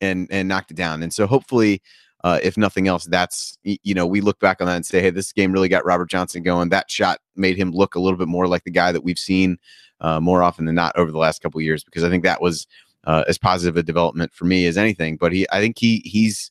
and 0.00 0.28
and 0.30 0.48
knocked 0.48 0.70
it 0.70 0.76
down. 0.76 1.02
And 1.02 1.12
so 1.12 1.26
hopefully, 1.26 1.82
uh, 2.24 2.38
if 2.42 2.56
nothing 2.56 2.88
else, 2.88 3.04
that's 3.06 3.58
you 3.64 3.94
know 3.94 4.06
we 4.06 4.20
look 4.20 4.38
back 4.38 4.60
on 4.60 4.66
that 4.66 4.76
and 4.76 4.86
say, 4.86 5.00
hey, 5.00 5.10
this 5.10 5.32
game 5.32 5.52
really 5.52 5.68
got 5.68 5.84
Robert 5.84 6.10
Johnson 6.10 6.42
going. 6.42 6.68
That 6.70 6.90
shot 6.90 7.18
made 7.36 7.56
him 7.56 7.72
look 7.72 7.94
a 7.94 8.00
little 8.00 8.18
bit 8.18 8.28
more 8.28 8.46
like 8.46 8.64
the 8.64 8.70
guy 8.70 8.92
that 8.92 9.04
we've 9.04 9.18
seen 9.18 9.58
uh, 10.00 10.20
more 10.20 10.42
often 10.42 10.64
than 10.64 10.74
not 10.74 10.96
over 10.96 11.10
the 11.10 11.18
last 11.18 11.42
couple 11.42 11.60
years. 11.60 11.84
Because 11.84 12.04
I 12.04 12.10
think 12.10 12.24
that 12.24 12.40
was 12.40 12.66
uh, 13.04 13.24
as 13.26 13.38
positive 13.38 13.76
a 13.76 13.82
development 13.82 14.32
for 14.32 14.44
me 14.44 14.66
as 14.66 14.78
anything. 14.78 15.16
But 15.16 15.32
he, 15.32 15.46
I 15.50 15.60
think 15.60 15.78
he 15.78 16.02
he's 16.04 16.50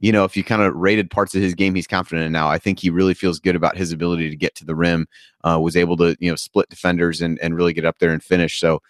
you 0.00 0.12
know, 0.12 0.24
if 0.24 0.36
you 0.36 0.44
kind 0.44 0.60
of 0.60 0.74
rated 0.74 1.10
parts 1.10 1.34
of 1.34 1.40
his 1.40 1.54
game, 1.54 1.74
he's 1.74 1.86
confident 1.86 2.26
in 2.26 2.32
now. 2.32 2.48
I 2.48 2.58
think 2.58 2.78
he 2.78 2.90
really 2.90 3.14
feels 3.14 3.38
good 3.38 3.56
about 3.56 3.76
his 3.76 3.92
ability 3.92 4.28
to 4.28 4.36
get 4.36 4.54
to 4.56 4.64
the 4.64 4.74
rim. 4.74 5.06
Uh, 5.44 5.58
was 5.60 5.76
able 5.76 5.96
to 5.98 6.16
you 6.20 6.30
know 6.30 6.36
split 6.36 6.68
defenders 6.68 7.22
and 7.22 7.38
and 7.40 7.56
really 7.56 7.72
get 7.72 7.84
up 7.84 7.98
there 7.98 8.12
and 8.12 8.22
finish. 8.22 8.60
So 8.60 8.82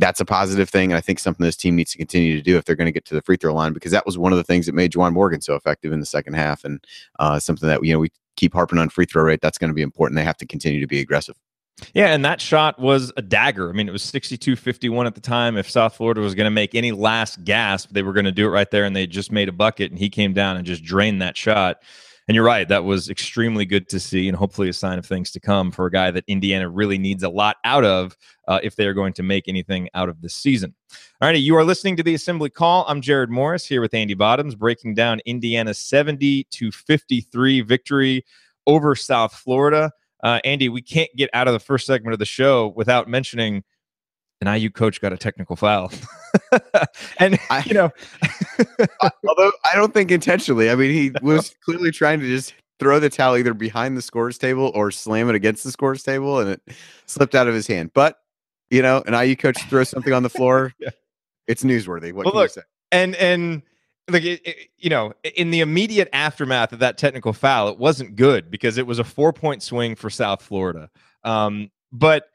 that's 0.00 0.20
a 0.20 0.24
positive 0.24 0.68
thing. 0.68 0.90
And 0.90 0.96
I 0.96 1.00
think 1.00 1.18
something 1.18 1.44
this 1.44 1.56
team 1.56 1.76
needs 1.76 1.92
to 1.92 1.98
continue 1.98 2.34
to 2.34 2.42
do 2.42 2.56
if 2.56 2.64
they're 2.64 2.74
going 2.74 2.86
to 2.86 2.92
get 2.92 3.04
to 3.06 3.14
the 3.14 3.22
free 3.22 3.36
throw 3.36 3.54
line, 3.54 3.72
because 3.72 3.92
that 3.92 4.06
was 4.06 4.18
one 4.18 4.32
of 4.32 4.38
the 4.38 4.44
things 4.44 4.66
that 4.66 4.74
made 4.74 4.92
Juwan 4.92 5.12
Morgan 5.12 5.40
so 5.40 5.54
effective 5.54 5.92
in 5.92 6.00
the 6.00 6.06
second 6.06 6.34
half. 6.34 6.64
And 6.64 6.84
uh, 7.18 7.38
something 7.38 7.68
that, 7.68 7.84
you 7.84 7.92
know, 7.92 7.98
we 8.00 8.10
keep 8.36 8.54
harping 8.54 8.78
on 8.78 8.88
free 8.88 9.04
throw 9.04 9.22
rate. 9.22 9.40
That's 9.42 9.58
going 9.58 9.68
to 9.68 9.74
be 9.74 9.82
important. 9.82 10.16
They 10.16 10.24
have 10.24 10.38
to 10.38 10.46
continue 10.46 10.80
to 10.80 10.86
be 10.86 11.00
aggressive. 11.00 11.36
Yeah, 11.94 12.08
and 12.08 12.24
that 12.24 12.40
shot 12.40 12.78
was 12.78 13.12
a 13.16 13.22
dagger. 13.22 13.70
I 13.70 13.72
mean, 13.72 13.88
it 13.88 13.92
was 13.92 14.02
62 14.02 14.56
51 14.56 15.06
at 15.06 15.14
the 15.14 15.20
time. 15.20 15.56
If 15.56 15.70
South 15.70 15.96
Florida 15.96 16.20
was 16.20 16.34
going 16.34 16.46
to 16.46 16.50
make 16.50 16.74
any 16.74 16.92
last 16.92 17.44
gasp, 17.44 17.90
they 17.92 18.02
were 18.02 18.12
going 18.12 18.26
to 18.26 18.32
do 18.32 18.46
it 18.46 18.50
right 18.50 18.70
there, 18.70 18.84
and 18.84 18.94
they 18.94 19.06
just 19.06 19.32
made 19.32 19.48
a 19.48 19.52
bucket, 19.52 19.90
and 19.90 19.98
he 19.98 20.10
came 20.10 20.32
down 20.32 20.56
and 20.56 20.66
just 20.66 20.82
drained 20.82 21.22
that 21.22 21.36
shot. 21.36 21.82
And 22.30 22.36
you're 22.36 22.44
right, 22.44 22.68
that 22.68 22.84
was 22.84 23.10
extremely 23.10 23.64
good 23.64 23.88
to 23.88 23.98
see, 23.98 24.28
and 24.28 24.36
hopefully 24.36 24.68
a 24.68 24.72
sign 24.72 25.00
of 25.00 25.04
things 25.04 25.32
to 25.32 25.40
come 25.40 25.72
for 25.72 25.86
a 25.86 25.90
guy 25.90 26.12
that 26.12 26.22
Indiana 26.28 26.68
really 26.68 26.96
needs 26.96 27.24
a 27.24 27.28
lot 27.28 27.56
out 27.64 27.84
of 27.84 28.16
uh, 28.46 28.60
if 28.62 28.76
they 28.76 28.86
are 28.86 28.94
going 28.94 29.12
to 29.14 29.24
make 29.24 29.48
anything 29.48 29.88
out 29.94 30.08
of 30.08 30.22
this 30.22 30.32
season. 30.32 30.72
All 31.20 31.26
righty, 31.26 31.40
you 31.40 31.56
are 31.56 31.64
listening 31.64 31.96
to 31.96 32.04
the 32.04 32.14
Assembly 32.14 32.48
Call. 32.48 32.84
I'm 32.86 33.00
Jerod 33.02 33.30
Morris 33.30 33.66
here 33.66 33.80
with 33.80 33.94
Andy 33.94 34.14
Bottoms, 34.14 34.54
breaking 34.54 34.94
down 34.94 35.18
Indiana's 35.26 35.80
70 35.80 36.44
to 36.52 36.70
53 36.70 37.62
victory 37.62 38.24
over 38.64 38.94
South 38.94 39.32
Florida. 39.32 39.90
Uh, 40.22 40.38
Andy, 40.44 40.68
we 40.68 40.82
can't 40.82 41.10
get 41.16 41.30
out 41.34 41.48
of 41.48 41.52
the 41.52 41.58
first 41.58 41.84
segment 41.84 42.12
of 42.12 42.20
the 42.20 42.26
show 42.26 42.68
without 42.76 43.08
mentioning 43.08 43.64
an 44.40 44.54
IU 44.54 44.70
coach 44.70 45.00
got 45.00 45.12
a 45.12 45.16
technical 45.16 45.56
foul. 45.56 45.92
and 47.18 47.38
I, 47.50 47.62
you 47.66 47.74
know, 47.74 47.90
although 49.28 49.52
I 49.64 49.74
don't 49.74 49.92
think 49.92 50.10
intentionally. 50.10 50.70
I 50.70 50.74
mean, 50.74 50.90
he 50.92 51.12
was 51.22 51.54
clearly 51.64 51.90
trying 51.90 52.20
to 52.20 52.26
just 52.26 52.54
throw 52.78 52.98
the 52.98 53.10
towel 53.10 53.36
either 53.36 53.52
behind 53.52 53.96
the 53.96 54.02
scores 54.02 54.38
table 54.38 54.72
or 54.74 54.90
slam 54.90 55.28
it 55.28 55.34
against 55.34 55.64
the 55.64 55.70
scores 55.70 56.02
table, 56.02 56.40
and 56.40 56.50
it 56.50 56.62
slipped 57.06 57.34
out 57.34 57.48
of 57.48 57.54
his 57.54 57.66
hand. 57.66 57.90
But 57.94 58.16
you 58.70 58.82
know, 58.82 59.02
an 59.06 59.14
IU 59.14 59.36
coach 59.36 59.60
throws 59.64 59.88
something 59.88 60.12
on 60.12 60.22
the 60.22 60.30
floor. 60.30 60.72
yeah. 60.78 60.90
It's 61.46 61.64
newsworthy. 61.64 62.12
What 62.12 62.26
well, 62.26 62.32
can 62.32 62.40
look, 62.40 62.50
you 62.50 62.62
say? 62.62 62.66
And 62.92 63.16
and 63.16 63.62
like 64.08 64.24
it, 64.24 64.40
it, 64.44 64.56
you 64.78 64.88
know, 64.88 65.12
in 65.34 65.50
the 65.50 65.60
immediate 65.60 66.08
aftermath 66.12 66.72
of 66.72 66.78
that 66.78 66.96
technical 66.96 67.32
foul, 67.32 67.68
it 67.68 67.78
wasn't 67.78 68.16
good 68.16 68.50
because 68.50 68.78
it 68.78 68.86
was 68.86 68.98
a 68.98 69.04
four 69.04 69.32
point 69.32 69.62
swing 69.62 69.96
for 69.96 70.10
South 70.10 70.42
Florida. 70.42 70.88
Um, 71.24 71.70
but 71.92 72.28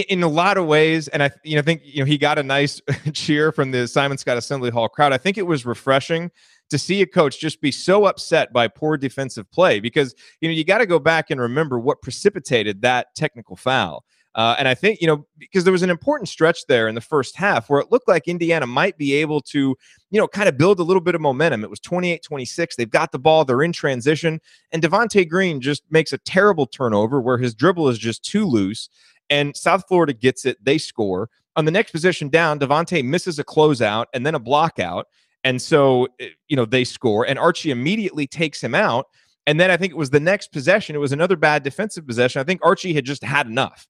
in 0.00 0.22
a 0.22 0.28
lot 0.28 0.56
of 0.56 0.66
ways, 0.66 1.08
and 1.08 1.22
I 1.22 1.30
you 1.44 1.56
know 1.56 1.62
think 1.62 1.82
you 1.84 2.00
know 2.00 2.04
he 2.04 2.18
got 2.18 2.38
a 2.38 2.42
nice 2.42 2.80
cheer 3.12 3.52
from 3.52 3.70
the 3.70 3.86
Simon 3.86 4.16
Skjodt 4.16 4.36
Assembly 4.36 4.70
Hall 4.70 4.88
crowd. 4.88 5.12
I 5.12 5.18
think 5.18 5.38
it 5.38 5.46
was 5.46 5.66
refreshing 5.66 6.30
to 6.70 6.78
see 6.78 7.00
a 7.00 7.06
coach 7.06 7.40
just 7.40 7.60
be 7.60 7.72
so 7.72 8.04
upset 8.04 8.52
by 8.52 8.68
poor 8.68 8.96
defensive 8.96 9.50
play 9.50 9.80
because 9.80 10.14
you 10.40 10.48
know 10.48 10.54
you 10.54 10.64
got 10.64 10.78
to 10.78 10.86
go 10.86 10.98
back 10.98 11.30
and 11.30 11.40
remember 11.40 11.78
what 11.78 12.02
precipitated 12.02 12.82
that 12.82 13.14
technical 13.14 13.56
foul. 13.56 14.04
Uh, 14.34 14.54
and 14.56 14.68
I 14.68 14.74
think, 14.74 15.00
you 15.00 15.06
know, 15.08 15.26
because 15.38 15.64
there 15.64 15.72
was 15.72 15.82
an 15.82 15.90
important 15.90 16.28
stretch 16.28 16.66
there 16.68 16.86
in 16.86 16.94
the 16.94 17.00
first 17.00 17.34
half 17.34 17.68
where 17.68 17.80
it 17.80 17.90
looked 17.90 18.06
like 18.06 18.28
Indiana 18.28 18.68
might 18.68 18.96
be 18.96 19.14
able 19.14 19.40
to, 19.40 19.74
you 20.10 20.20
know, 20.20 20.28
kind 20.28 20.48
of 20.48 20.56
build 20.56 20.78
a 20.78 20.84
little 20.84 21.00
bit 21.00 21.16
of 21.16 21.20
momentum. 21.20 21.64
It 21.64 21.70
was 21.70 21.80
28 21.80 22.22
26. 22.22 22.76
They've 22.76 22.88
got 22.88 23.10
the 23.10 23.18
ball, 23.18 23.44
they're 23.44 23.64
in 23.64 23.72
transition. 23.72 24.40
And 24.70 24.80
Devonte 24.80 25.28
Green 25.28 25.60
just 25.60 25.82
makes 25.90 26.12
a 26.12 26.18
terrible 26.18 26.66
turnover 26.66 27.20
where 27.20 27.38
his 27.38 27.52
dribble 27.52 27.88
is 27.88 27.98
just 27.98 28.22
too 28.22 28.44
loose 28.44 28.88
and 29.30 29.56
South 29.56 29.84
Florida 29.88 30.12
gets 30.12 30.44
it. 30.44 30.62
They 30.64 30.78
score. 30.78 31.30
On 31.56 31.64
the 31.64 31.70
next 31.70 31.90
position 31.90 32.28
down, 32.28 32.58
Devonte 32.58 33.04
misses 33.04 33.38
a 33.38 33.44
closeout 33.44 34.06
and 34.14 34.24
then 34.24 34.34
a 34.34 34.38
block 34.38 34.78
out. 34.78 35.06
And 35.44 35.60
so, 35.60 36.08
eh, 36.20 36.28
you 36.48 36.56
know, 36.56 36.64
they 36.64 36.84
score, 36.84 37.26
and 37.26 37.38
Archie 37.38 37.70
immediately 37.70 38.26
takes 38.26 38.62
him 38.62 38.74
out. 38.74 39.06
And 39.46 39.58
then 39.58 39.70
I 39.70 39.76
think 39.76 39.92
it 39.92 39.96
was 39.96 40.10
the 40.10 40.20
next 40.20 40.52
possession. 40.52 40.94
It 40.94 40.98
was 40.98 41.12
another 41.12 41.36
bad 41.36 41.62
defensive 41.62 42.06
possession. 42.06 42.40
I 42.40 42.44
think 42.44 42.60
Archie 42.62 42.92
had 42.92 43.06
just 43.06 43.24
had 43.24 43.46
enough. 43.46 43.86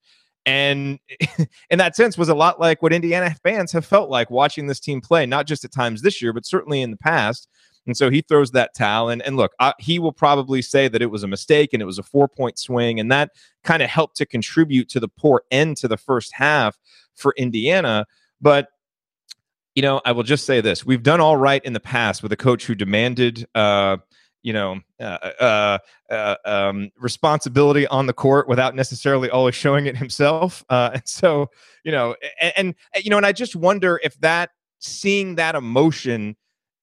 And 0.47 0.99
in 1.71 1.78
that 1.78 1.97
sense, 1.97 2.16
was 2.16 2.28
a 2.28 2.35
lot 2.35 2.61
like 2.61 2.80
what 2.80 2.92
Indiana 2.92 3.35
fans 3.42 3.73
have 3.73 3.85
felt 3.85 4.09
like 4.09 4.30
watching 4.30 4.66
this 4.66 4.80
team 4.80 5.00
play, 5.00 5.26
not 5.26 5.47
just 5.47 5.64
at 5.64 5.73
times 5.73 6.02
this 6.02 6.23
year, 6.23 6.33
but 6.33 6.47
certainly 6.47 6.80
in 6.80 6.90
the 6.90 6.97
past. 6.97 7.49
And 7.88 7.97
so 7.97 8.11
he 8.11 8.21
throws 8.21 8.52
that 8.52 8.75
towel. 8.75 9.09
And, 9.09 9.23
and 9.23 9.37
look, 9.37 9.52
uh, 9.59 9.73
he 9.78 9.99
will 9.99 10.12
probably 10.12 10.62
say 10.62 10.88
that 10.88 11.02
it 11.02 11.11
was 11.11 11.23
a 11.25 11.26
mistake 11.26 11.73
and 11.73 11.83
it 11.83 11.87
was 11.87 11.99
a 11.99 12.02
four 12.02 12.28
point 12.28 12.59
swing. 12.59 13.00
And 13.00 13.11
that 13.11 13.30
kind 13.64 13.83
of 13.83 13.88
helped 13.90 14.16
to 14.18 14.26
contribute 14.26 14.88
to 14.90 15.00
the 15.00 15.09
poor 15.09 15.42
end 15.50 15.78
to 15.78 15.88
the 15.88 15.97
first 15.97 16.33
half 16.33 16.78
for 17.16 17.35
Indiana. 17.37 18.07
But 18.40 18.68
you 19.75 19.83
know, 19.83 20.00
I 20.04 20.11
will 20.11 20.25
just 20.25 20.45
say 20.45 20.61
this: 20.61 20.85
we've 20.85 21.04
done 21.04 21.21
all 21.21 21.37
right 21.37 21.64
in 21.64 21.73
the 21.73 21.80
past 21.80 22.21
with 22.21 22.33
a 22.33 22.37
coach 22.37 22.66
who 22.66 22.75
demanded, 22.75 23.47
uh, 23.54 23.99
you 24.42 24.52
know, 24.52 24.80
uh, 24.99 25.30
uh, 25.40 25.78
uh 26.11 26.35
um, 26.45 26.90
responsibility 26.99 27.87
on 27.87 28.07
the 28.07 28.12
court 28.12 28.49
without 28.49 28.75
necessarily 28.75 29.30
always 29.30 29.54
showing 29.54 29.87
it 29.87 29.97
himself. 29.97 30.64
Uh, 30.68 30.90
and 30.95 31.07
so, 31.07 31.49
you 31.85 31.92
know, 31.92 32.16
and, 32.40 32.52
and 32.57 32.75
you 33.04 33.09
know, 33.09 33.18
and 33.18 33.25
I 33.26 33.30
just 33.30 33.54
wonder 33.54 34.00
if 34.02 34.18
that 34.21 34.50
seeing 34.80 35.37
that 35.37 35.54
emotion 35.54 36.37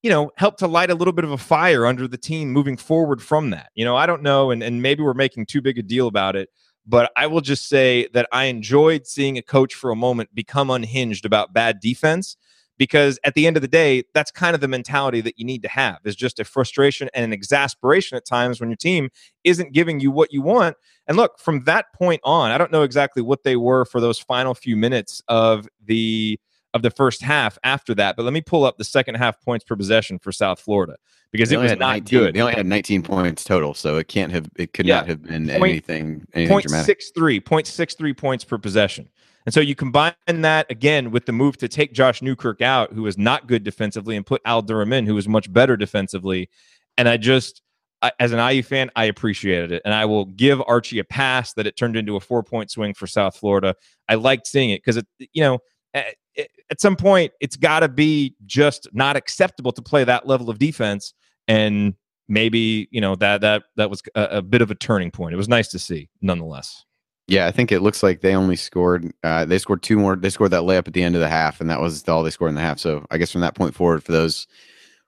you 0.05 0.11
know, 0.11 0.31
help 0.37 0.55
to 0.55 0.67
light 0.67 0.91
a 0.91 0.93
little 0.93 1.11
bit 1.11 1.25
of 1.25 1.31
a 1.31 1.37
fire 1.37 1.87
under 1.87 2.07
the 2.07 2.15
team 2.15 2.51
moving 2.51 2.77
forward 2.77 3.23
from 3.23 3.49
that. 3.49 3.71
You 3.73 3.83
know, 3.83 3.95
I 3.95 4.05
don't 4.05 4.21
know, 4.21 4.51
and, 4.51 4.61
and 4.61 4.79
maybe 4.79 5.01
we're 5.01 5.15
making 5.15 5.47
too 5.47 5.63
big 5.63 5.79
a 5.79 5.81
deal 5.81 6.05
about 6.05 6.35
it, 6.35 6.49
but 6.85 7.11
I 7.15 7.25
will 7.25 7.41
just 7.41 7.67
say 7.67 8.07
that 8.13 8.27
I 8.31 8.43
enjoyed 8.43 9.07
seeing 9.07 9.39
a 9.39 9.41
coach 9.41 9.73
for 9.73 9.89
a 9.89 9.95
moment 9.95 10.29
become 10.35 10.69
unhinged 10.69 11.25
about 11.25 11.53
bad 11.53 11.79
defense 11.79 12.37
because 12.77 13.17
at 13.23 13.33
the 13.33 13.47
end 13.47 13.57
of 13.57 13.63
the 13.63 13.67
day, 13.67 14.03
that's 14.13 14.29
kind 14.29 14.53
of 14.53 14.61
the 14.61 14.67
mentality 14.67 15.21
that 15.21 15.39
you 15.39 15.45
need 15.45 15.63
to 15.63 15.69
have 15.69 15.97
is 16.05 16.15
just 16.15 16.39
a 16.39 16.43
frustration 16.43 17.09
and 17.15 17.25
an 17.25 17.33
exasperation 17.33 18.15
at 18.15 18.27
times 18.27 18.59
when 18.59 18.69
your 18.69 18.77
team 18.77 19.09
isn't 19.43 19.73
giving 19.73 19.99
you 19.99 20.11
what 20.11 20.31
you 20.31 20.43
want. 20.43 20.77
And 21.07 21.17
look, 21.17 21.39
from 21.39 21.63
that 21.63 21.91
point 21.95 22.21
on, 22.23 22.51
I 22.51 22.59
don't 22.59 22.71
know 22.71 22.83
exactly 22.83 23.23
what 23.23 23.41
they 23.41 23.55
were 23.55 23.85
for 23.85 23.99
those 23.99 24.19
final 24.19 24.53
few 24.53 24.77
minutes 24.77 25.23
of 25.27 25.67
the 25.83 26.39
of 26.75 26.81
the 26.81 26.91
first 26.91 27.23
half 27.23 27.57
after 27.63 27.95
that. 27.95 28.15
But 28.15 28.23
let 28.23 28.33
me 28.33 28.41
pull 28.41 28.65
up 28.65 28.77
the 28.77 28.83
second 28.83 29.15
half 29.15 29.41
points 29.41 29.65
per 29.65 29.75
possession 29.75 30.19
for 30.19 30.31
South 30.31 30.59
Florida 30.59 30.97
because 31.31 31.51
it 31.51 31.57
was 31.57 31.71
not 31.71 31.79
19, 31.79 32.19
good. 32.19 32.35
They 32.35 32.41
only 32.41 32.53
had 32.53 32.67
19 32.67 33.01
points 33.01 33.43
total, 33.43 33.73
so 33.73 33.97
it 33.97 34.07
can't 34.09 34.31
have 34.31 34.47
it 34.57 34.73
could 34.73 34.85
yeah. 34.85 34.97
not 34.97 35.07
have 35.07 35.23
been 35.23 35.47
point, 35.47 35.63
anything 35.63 36.27
anything 36.33 36.53
point 36.53 36.67
dramatic. 36.67 36.99
0.63, 36.99 37.41
0.63 37.41 38.17
points 38.17 38.43
per 38.43 38.57
possession. 38.57 39.09
And 39.45 39.53
so 39.53 39.61
you 39.61 39.73
combine 39.73 40.13
that 40.27 40.69
again 40.69 41.11
with 41.11 41.25
the 41.25 41.31
move 41.31 41.57
to 41.57 41.67
take 41.67 41.93
Josh 41.93 42.21
Newkirk 42.21 42.61
out, 42.61 42.91
who 42.91 43.03
was 43.03 43.17
not 43.17 43.47
good 43.47 43.63
defensively, 43.63 44.17
and 44.17 44.25
put 44.25 44.41
Al 44.43 44.61
Durham 44.61 44.91
in, 44.91 45.05
who 45.05 45.15
was 45.15 45.27
much 45.27 45.51
better 45.51 45.77
defensively. 45.77 46.49
And 46.97 47.07
I 47.07 47.17
just, 47.17 47.61
I, 48.01 48.11
as 48.19 48.31
an 48.31 48.39
IU 48.39 48.63
fan, 48.63 48.89
I 48.95 49.05
appreciated 49.05 49.71
it. 49.71 49.83
And 49.85 49.93
I 49.93 50.05
will 50.05 50.25
give 50.25 50.61
Archie 50.65 50.99
a 50.99 51.03
pass 51.03 51.53
that 51.53 51.67
it 51.67 51.77
turned 51.77 51.95
into 51.95 52.15
a 52.15 52.19
four 52.19 52.43
point 52.43 52.71
swing 52.71 52.95
for 52.95 53.05
South 53.05 53.37
Florida. 53.37 53.75
I 54.09 54.15
liked 54.15 54.47
seeing 54.47 54.71
it 54.71 54.81
because 54.83 54.97
it, 54.97 55.05
you 55.19 55.43
know, 55.43 55.59
eh, 55.93 56.03
at 56.37 56.81
some 56.81 56.95
point 56.95 57.31
it's 57.39 57.55
got 57.55 57.81
to 57.81 57.87
be 57.87 58.35
just 58.45 58.87
not 58.93 59.15
acceptable 59.15 59.71
to 59.71 59.81
play 59.81 60.03
that 60.03 60.27
level 60.27 60.49
of 60.49 60.59
defense 60.59 61.13
and 61.47 61.93
maybe 62.27 62.87
you 62.91 63.01
know 63.01 63.15
that 63.15 63.41
that 63.41 63.63
that 63.75 63.89
was 63.89 64.01
a, 64.15 64.23
a 64.23 64.41
bit 64.41 64.61
of 64.61 64.71
a 64.71 64.75
turning 64.75 65.11
point. 65.11 65.33
It 65.33 65.37
was 65.37 65.49
nice 65.49 65.67
to 65.69 65.79
see, 65.79 66.09
nonetheless. 66.21 66.83
Yeah, 67.27 67.47
I 67.47 67.51
think 67.51 67.71
it 67.71 67.81
looks 67.81 68.03
like 68.03 68.21
they 68.21 68.35
only 68.35 68.55
scored. 68.55 69.11
Uh, 69.23 69.45
they 69.45 69.57
scored 69.57 69.81
two 69.81 69.97
more. 69.97 70.15
They 70.15 70.29
scored 70.29 70.51
that 70.51 70.63
layup 70.63 70.87
at 70.87 70.93
the 70.93 71.03
end 71.03 71.15
of 71.15 71.21
the 71.21 71.29
half, 71.29 71.59
and 71.59 71.69
that 71.69 71.81
was 71.81 72.07
all 72.07 72.23
they 72.23 72.29
scored 72.29 72.49
in 72.49 72.55
the 72.55 72.61
half. 72.61 72.79
So 72.79 73.05
I 73.09 73.17
guess 73.17 73.31
from 73.31 73.41
that 73.41 73.55
point 73.55 73.73
forward, 73.73 74.03
for 74.03 74.11
those 74.11 74.47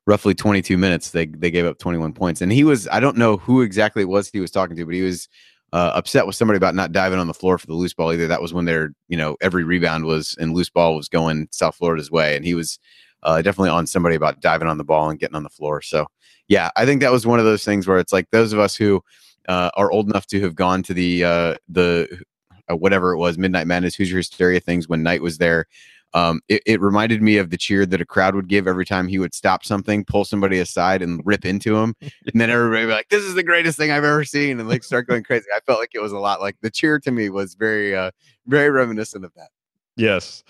roughly 0.07 0.33
22 0.33 0.77
minutes, 0.77 1.11
they 1.11 1.27
they 1.27 1.51
gave 1.51 1.65
up 1.65 1.77
21 1.77 2.13
points. 2.13 2.41
And 2.41 2.51
he 2.51 2.63
was. 2.63 2.87
I 2.87 2.99
don't 2.99 3.17
know 3.17 3.37
who 3.37 3.61
exactly 3.61 4.01
it 4.01 4.09
was 4.09 4.29
he 4.29 4.39
was 4.39 4.51
talking 4.51 4.75
to, 4.77 4.85
but 4.85 4.95
he 4.95 5.01
was 5.01 5.29
uh, 5.73 5.91
upset 5.95 6.25
with 6.25 6.35
somebody 6.35 6.57
about 6.57 6.75
not 6.75 6.91
diving 6.91 7.19
on 7.19 7.27
the 7.27 7.33
floor 7.33 7.57
for 7.57 7.67
the 7.67 7.73
loose 7.73 7.93
ball. 7.93 8.13
Either 8.13 8.27
that 8.27 8.41
was 8.41 8.53
when 8.53 8.65
they're 8.65 8.91
you 9.07 9.17
know 9.17 9.35
every 9.41 9.63
rebound 9.63 10.05
was 10.05 10.35
and 10.39 10.53
loose 10.53 10.69
ball 10.69 10.95
was 10.95 11.09
going 11.09 11.47
South 11.51 11.75
Florida's 11.75 12.11
way, 12.11 12.35
and 12.35 12.45
he 12.45 12.53
was 12.53 12.79
uh, 13.23 13.41
definitely 13.41 13.69
on 13.69 13.87
somebody 13.87 14.15
about 14.15 14.41
diving 14.41 14.67
on 14.67 14.77
the 14.77 14.83
ball 14.83 15.09
and 15.09 15.19
getting 15.19 15.35
on 15.35 15.43
the 15.43 15.49
floor. 15.49 15.81
So 15.81 16.07
yeah, 16.47 16.69
I 16.75 16.85
think 16.85 17.01
that 17.01 17.11
was 17.11 17.27
one 17.27 17.39
of 17.39 17.45
those 17.45 17.65
things 17.65 17.87
where 17.87 17.97
it's 17.97 18.13
like 18.13 18.29
those 18.31 18.53
of 18.53 18.59
us 18.59 18.75
who 18.75 19.01
uh, 19.47 19.71
are 19.75 19.91
old 19.91 20.09
enough 20.09 20.27
to 20.27 20.41
have 20.41 20.55
gone 20.55 20.83
to 20.83 20.93
the 20.93 21.23
uh, 21.23 21.55
the 21.67 22.21
uh, 22.69 22.75
whatever 22.75 23.13
it 23.13 23.17
was 23.17 23.37
Midnight 23.37 23.67
Madness 23.67 23.95
Hoosier 23.95 24.17
Hysteria 24.17 24.59
things 24.59 24.87
when 24.87 25.03
Knight 25.03 25.21
was 25.21 25.37
there. 25.37 25.65
Um, 26.13 26.41
it, 26.47 26.63
it, 26.65 26.81
reminded 26.81 27.21
me 27.21 27.37
of 27.37 27.49
the 27.49 27.57
cheer 27.57 27.85
that 27.85 28.01
a 28.01 28.05
crowd 28.05 28.33
would 28.33 28.47
give 28.47 28.67
every 28.67 28.85
time 28.85 29.07
he 29.07 29.19
would 29.19 29.35
stop 29.35 29.65
something, 29.65 30.05
pull 30.05 30.23
somebody 30.25 30.57
aside, 30.59 31.01
and 31.01 31.21
rip 31.25 31.45
into 31.45 31.77
him, 31.77 31.95
and 32.01 32.41
then 32.41 32.49
everybody 32.49 32.85
would 32.85 32.91
be 32.91 32.95
like, 32.95 33.09
"This 33.09 33.23
is 33.23 33.35
the 33.35 33.43
greatest 33.43 33.77
thing 33.77 33.91
I've 33.91 34.03
ever 34.03 34.23
seen," 34.23 34.59
and 34.59 34.69
like 34.69 34.83
start 34.83 35.07
going 35.07 35.23
crazy. 35.23 35.45
I 35.55 35.59
felt 35.61 35.79
like 35.79 35.91
it 35.93 36.01
was 36.01 36.13
a 36.13 36.19
lot 36.19 36.39
like 36.41 36.55
the 36.61 36.71
cheer 36.71 36.99
to 36.99 37.11
me 37.11 37.29
was 37.29 37.55
very, 37.55 37.95
uh, 37.95 38.11
very 38.47 38.69
reminiscent 38.69 39.25
of 39.25 39.33
that. 39.35 39.49
Yes. 39.97 40.43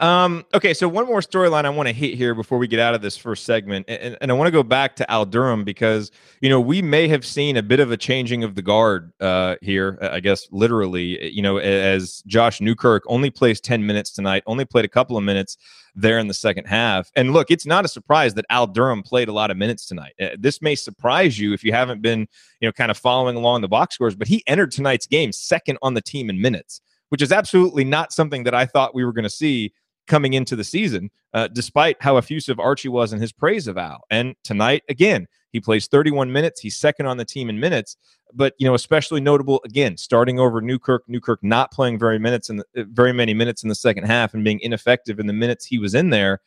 Um, 0.00 0.44
okay, 0.54 0.72
so 0.72 0.88
one 0.88 1.06
more 1.06 1.20
storyline 1.20 1.66
I 1.66 1.68
want 1.70 1.86
to 1.86 1.92
hit 1.92 2.14
here 2.14 2.34
before 2.34 2.56
we 2.56 2.66
get 2.66 2.80
out 2.80 2.94
of 2.94 3.02
this 3.02 3.16
first 3.16 3.44
segment, 3.44 3.84
and, 3.88 4.16
and 4.20 4.30
I 4.30 4.34
want 4.34 4.48
to 4.48 4.52
go 4.52 4.62
back 4.62 4.96
to 4.96 5.10
Al 5.10 5.26
Durham 5.26 5.64
because 5.64 6.10
you 6.40 6.48
know 6.48 6.60
we 6.60 6.80
may 6.80 7.06
have 7.08 7.24
seen 7.24 7.58
a 7.58 7.62
bit 7.62 7.78
of 7.78 7.92
a 7.92 7.96
changing 7.96 8.42
of 8.42 8.54
the 8.54 8.62
guard 8.62 9.12
uh, 9.20 9.56
here. 9.60 9.98
I 10.00 10.20
guess 10.20 10.48
literally, 10.50 11.30
you 11.30 11.42
know, 11.42 11.58
as 11.58 12.22
Josh 12.26 12.60
Newkirk 12.60 13.04
only 13.06 13.30
plays 13.30 13.60
ten 13.60 13.84
minutes 13.84 14.10
tonight, 14.12 14.42
only 14.46 14.64
played 14.64 14.86
a 14.86 14.88
couple 14.88 15.16
of 15.18 15.24
minutes 15.24 15.58
there 15.94 16.18
in 16.18 16.28
the 16.28 16.34
second 16.34 16.66
half. 16.66 17.10
And 17.16 17.32
look, 17.32 17.50
it's 17.50 17.66
not 17.66 17.84
a 17.84 17.88
surprise 17.88 18.34
that 18.34 18.44
Al 18.50 18.66
Durham 18.66 19.02
played 19.02 19.28
a 19.28 19.32
lot 19.32 19.50
of 19.50 19.58
minutes 19.58 19.86
tonight. 19.86 20.12
Uh, 20.20 20.28
this 20.38 20.60
may 20.62 20.74
surprise 20.74 21.38
you 21.38 21.52
if 21.52 21.64
you 21.64 21.72
haven't 21.72 22.02
been, 22.02 22.20
you 22.60 22.68
know, 22.68 22.72
kind 22.72 22.90
of 22.90 22.98
following 22.98 23.36
along 23.36 23.62
the 23.62 23.68
box 23.68 23.94
scores, 23.94 24.14
but 24.14 24.28
he 24.28 24.42
entered 24.46 24.72
tonight's 24.72 25.06
game 25.06 25.32
second 25.32 25.78
on 25.82 25.94
the 25.94 26.02
team 26.02 26.28
in 26.28 26.40
minutes 26.40 26.80
which 27.08 27.22
is 27.22 27.32
absolutely 27.32 27.84
not 27.84 28.12
something 28.12 28.44
that 28.44 28.54
I 28.54 28.66
thought 28.66 28.94
we 28.94 29.04
were 29.04 29.12
going 29.12 29.24
to 29.24 29.30
see 29.30 29.72
coming 30.06 30.34
into 30.34 30.56
the 30.56 30.64
season, 30.64 31.10
uh, 31.34 31.48
despite 31.48 31.96
how 32.00 32.16
effusive 32.16 32.60
Archie 32.60 32.88
was 32.88 33.12
in 33.12 33.20
his 33.20 33.32
praise 33.32 33.66
of 33.66 33.76
Al. 33.76 34.04
And 34.10 34.34
tonight, 34.44 34.84
again, 34.88 35.26
he 35.52 35.60
plays 35.60 35.86
31 35.86 36.32
minutes. 36.32 36.60
He's 36.60 36.76
second 36.76 37.06
on 37.06 37.16
the 37.16 37.24
team 37.24 37.48
in 37.48 37.58
minutes, 37.58 37.96
but 38.32 38.54
you 38.58 38.66
know, 38.66 38.74
especially 38.74 39.20
notable 39.20 39.60
again, 39.64 39.96
starting 39.96 40.38
over 40.38 40.60
Newkirk. 40.60 41.04
Newkirk 41.08 41.42
not 41.42 41.72
playing 41.72 41.98
very 41.98 42.18
minutes 42.18 42.50
in 42.50 42.56
the, 42.56 42.64
uh, 42.76 42.84
very 42.90 43.12
many 43.12 43.34
minutes 43.34 43.62
in 43.62 43.68
the 43.68 43.74
second 43.74 44.04
half 44.04 44.34
and 44.34 44.44
being 44.44 44.60
ineffective 44.60 45.18
in 45.18 45.26
the 45.26 45.32
minutes 45.32 45.64
he 45.64 45.78
was 45.78 45.94
in 45.94 46.10
there. 46.10 46.40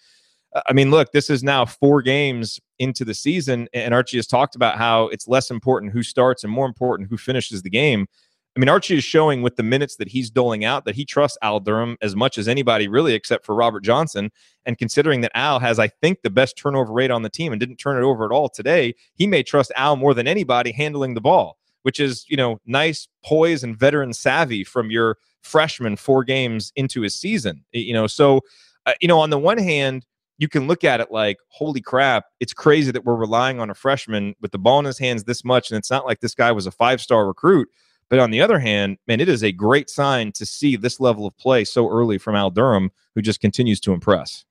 Uh, 0.53 0.61
I 0.67 0.73
mean, 0.73 0.91
look, 0.91 1.11
this 1.11 1.29
is 1.29 1.43
now 1.43 1.65
four 1.65 2.01
games 2.01 2.59
into 2.77 3.03
the 3.03 3.13
season, 3.13 3.67
and 3.73 3.93
Archie 3.93 4.17
has 4.17 4.27
talked 4.27 4.55
about 4.55 4.77
how 4.77 5.07
it's 5.07 5.27
less 5.27 5.51
important 5.51 5.91
who 5.91 6.03
starts 6.03 6.43
and 6.43 6.51
more 6.51 6.65
important 6.65 7.09
who 7.09 7.17
finishes 7.17 7.61
the 7.61 7.69
game. 7.69 8.07
I 8.55 8.59
mean, 8.59 8.69
Archie 8.69 8.97
is 8.97 9.03
showing 9.03 9.41
with 9.41 9.55
the 9.55 9.63
minutes 9.63 9.97
that 9.97 10.09
he's 10.09 10.29
doling 10.29 10.65
out 10.65 10.85
that 10.85 10.95
he 10.95 11.05
trusts 11.05 11.37
Al 11.41 11.59
Durham 11.59 11.97
as 12.01 12.15
much 12.15 12.37
as 12.37 12.47
anybody, 12.47 12.87
really, 12.87 13.13
except 13.13 13.45
for 13.45 13.55
Robert 13.55 13.83
Johnson. 13.83 14.31
And 14.65 14.77
considering 14.77 15.21
that 15.21 15.31
Al 15.35 15.59
has, 15.59 15.79
I 15.79 15.87
think, 15.87 16.23
the 16.23 16.29
best 16.29 16.57
turnover 16.57 16.91
rate 16.91 17.11
on 17.11 17.21
the 17.21 17.29
team 17.29 17.53
and 17.53 17.59
didn't 17.59 17.77
turn 17.77 17.97
it 17.97 18.05
over 18.05 18.25
at 18.25 18.31
all 18.31 18.49
today, 18.49 18.95
he 19.13 19.27
may 19.27 19.43
trust 19.43 19.71
Al 19.75 19.95
more 19.95 20.13
than 20.13 20.27
anybody 20.27 20.71
handling 20.71 21.13
the 21.13 21.21
ball, 21.21 21.57
which 21.83 21.99
is, 21.99 22.25
you 22.27 22.35
know, 22.35 22.59
nice 22.65 23.07
poise 23.23 23.63
and 23.63 23.77
veteran 23.77 24.13
savvy 24.13 24.63
from 24.63 24.89
your 24.89 25.17
freshman 25.41 25.95
four 25.95 26.23
games 26.23 26.73
into 26.75 27.01
his 27.01 27.15
season. 27.15 27.63
You 27.71 27.93
know, 27.93 28.07
so, 28.07 28.41
uh, 28.85 28.93
you 28.99 29.07
know, 29.07 29.19
on 29.19 29.29
the 29.29 29.39
one 29.39 29.59
hand, 29.59 30.05
you 30.39 30.47
can 30.47 30.67
look 30.67 30.83
at 30.83 31.01
it 31.01 31.11
like, 31.11 31.37
holy 31.49 31.81
crap, 31.81 32.25
it's 32.39 32.53
crazy 32.53 32.91
that 32.91 33.05
we're 33.05 33.15
relying 33.15 33.59
on 33.59 33.69
a 33.69 33.75
freshman 33.75 34.35
with 34.41 34.51
the 34.51 34.57
ball 34.57 34.79
in 34.79 34.85
his 34.85 34.97
hands 34.97 35.25
this 35.25 35.45
much. 35.45 35.69
And 35.69 35.77
it's 35.77 35.91
not 35.91 36.05
like 36.05 36.21
this 36.21 36.33
guy 36.33 36.51
was 36.51 36.65
a 36.65 36.71
five 36.71 36.99
star 36.99 37.27
recruit 37.27 37.69
but 38.09 38.19
on 38.19 38.31
the 38.31 38.41
other 38.41 38.59
hand, 38.59 38.97
man, 39.07 39.19
it 39.19 39.29
is 39.29 39.43
a 39.43 39.51
great 39.51 39.89
sign 39.89 40.31
to 40.33 40.45
see 40.45 40.75
this 40.75 40.99
level 40.99 41.25
of 41.25 41.37
play 41.37 41.63
so 41.63 41.89
early 41.89 42.17
from 42.17 42.35
Al 42.35 42.49
Durham, 42.49 42.91
who 43.15 43.21
just 43.21 43.39
continues 43.39 43.79
to 43.81 43.93
impress. 43.93 44.45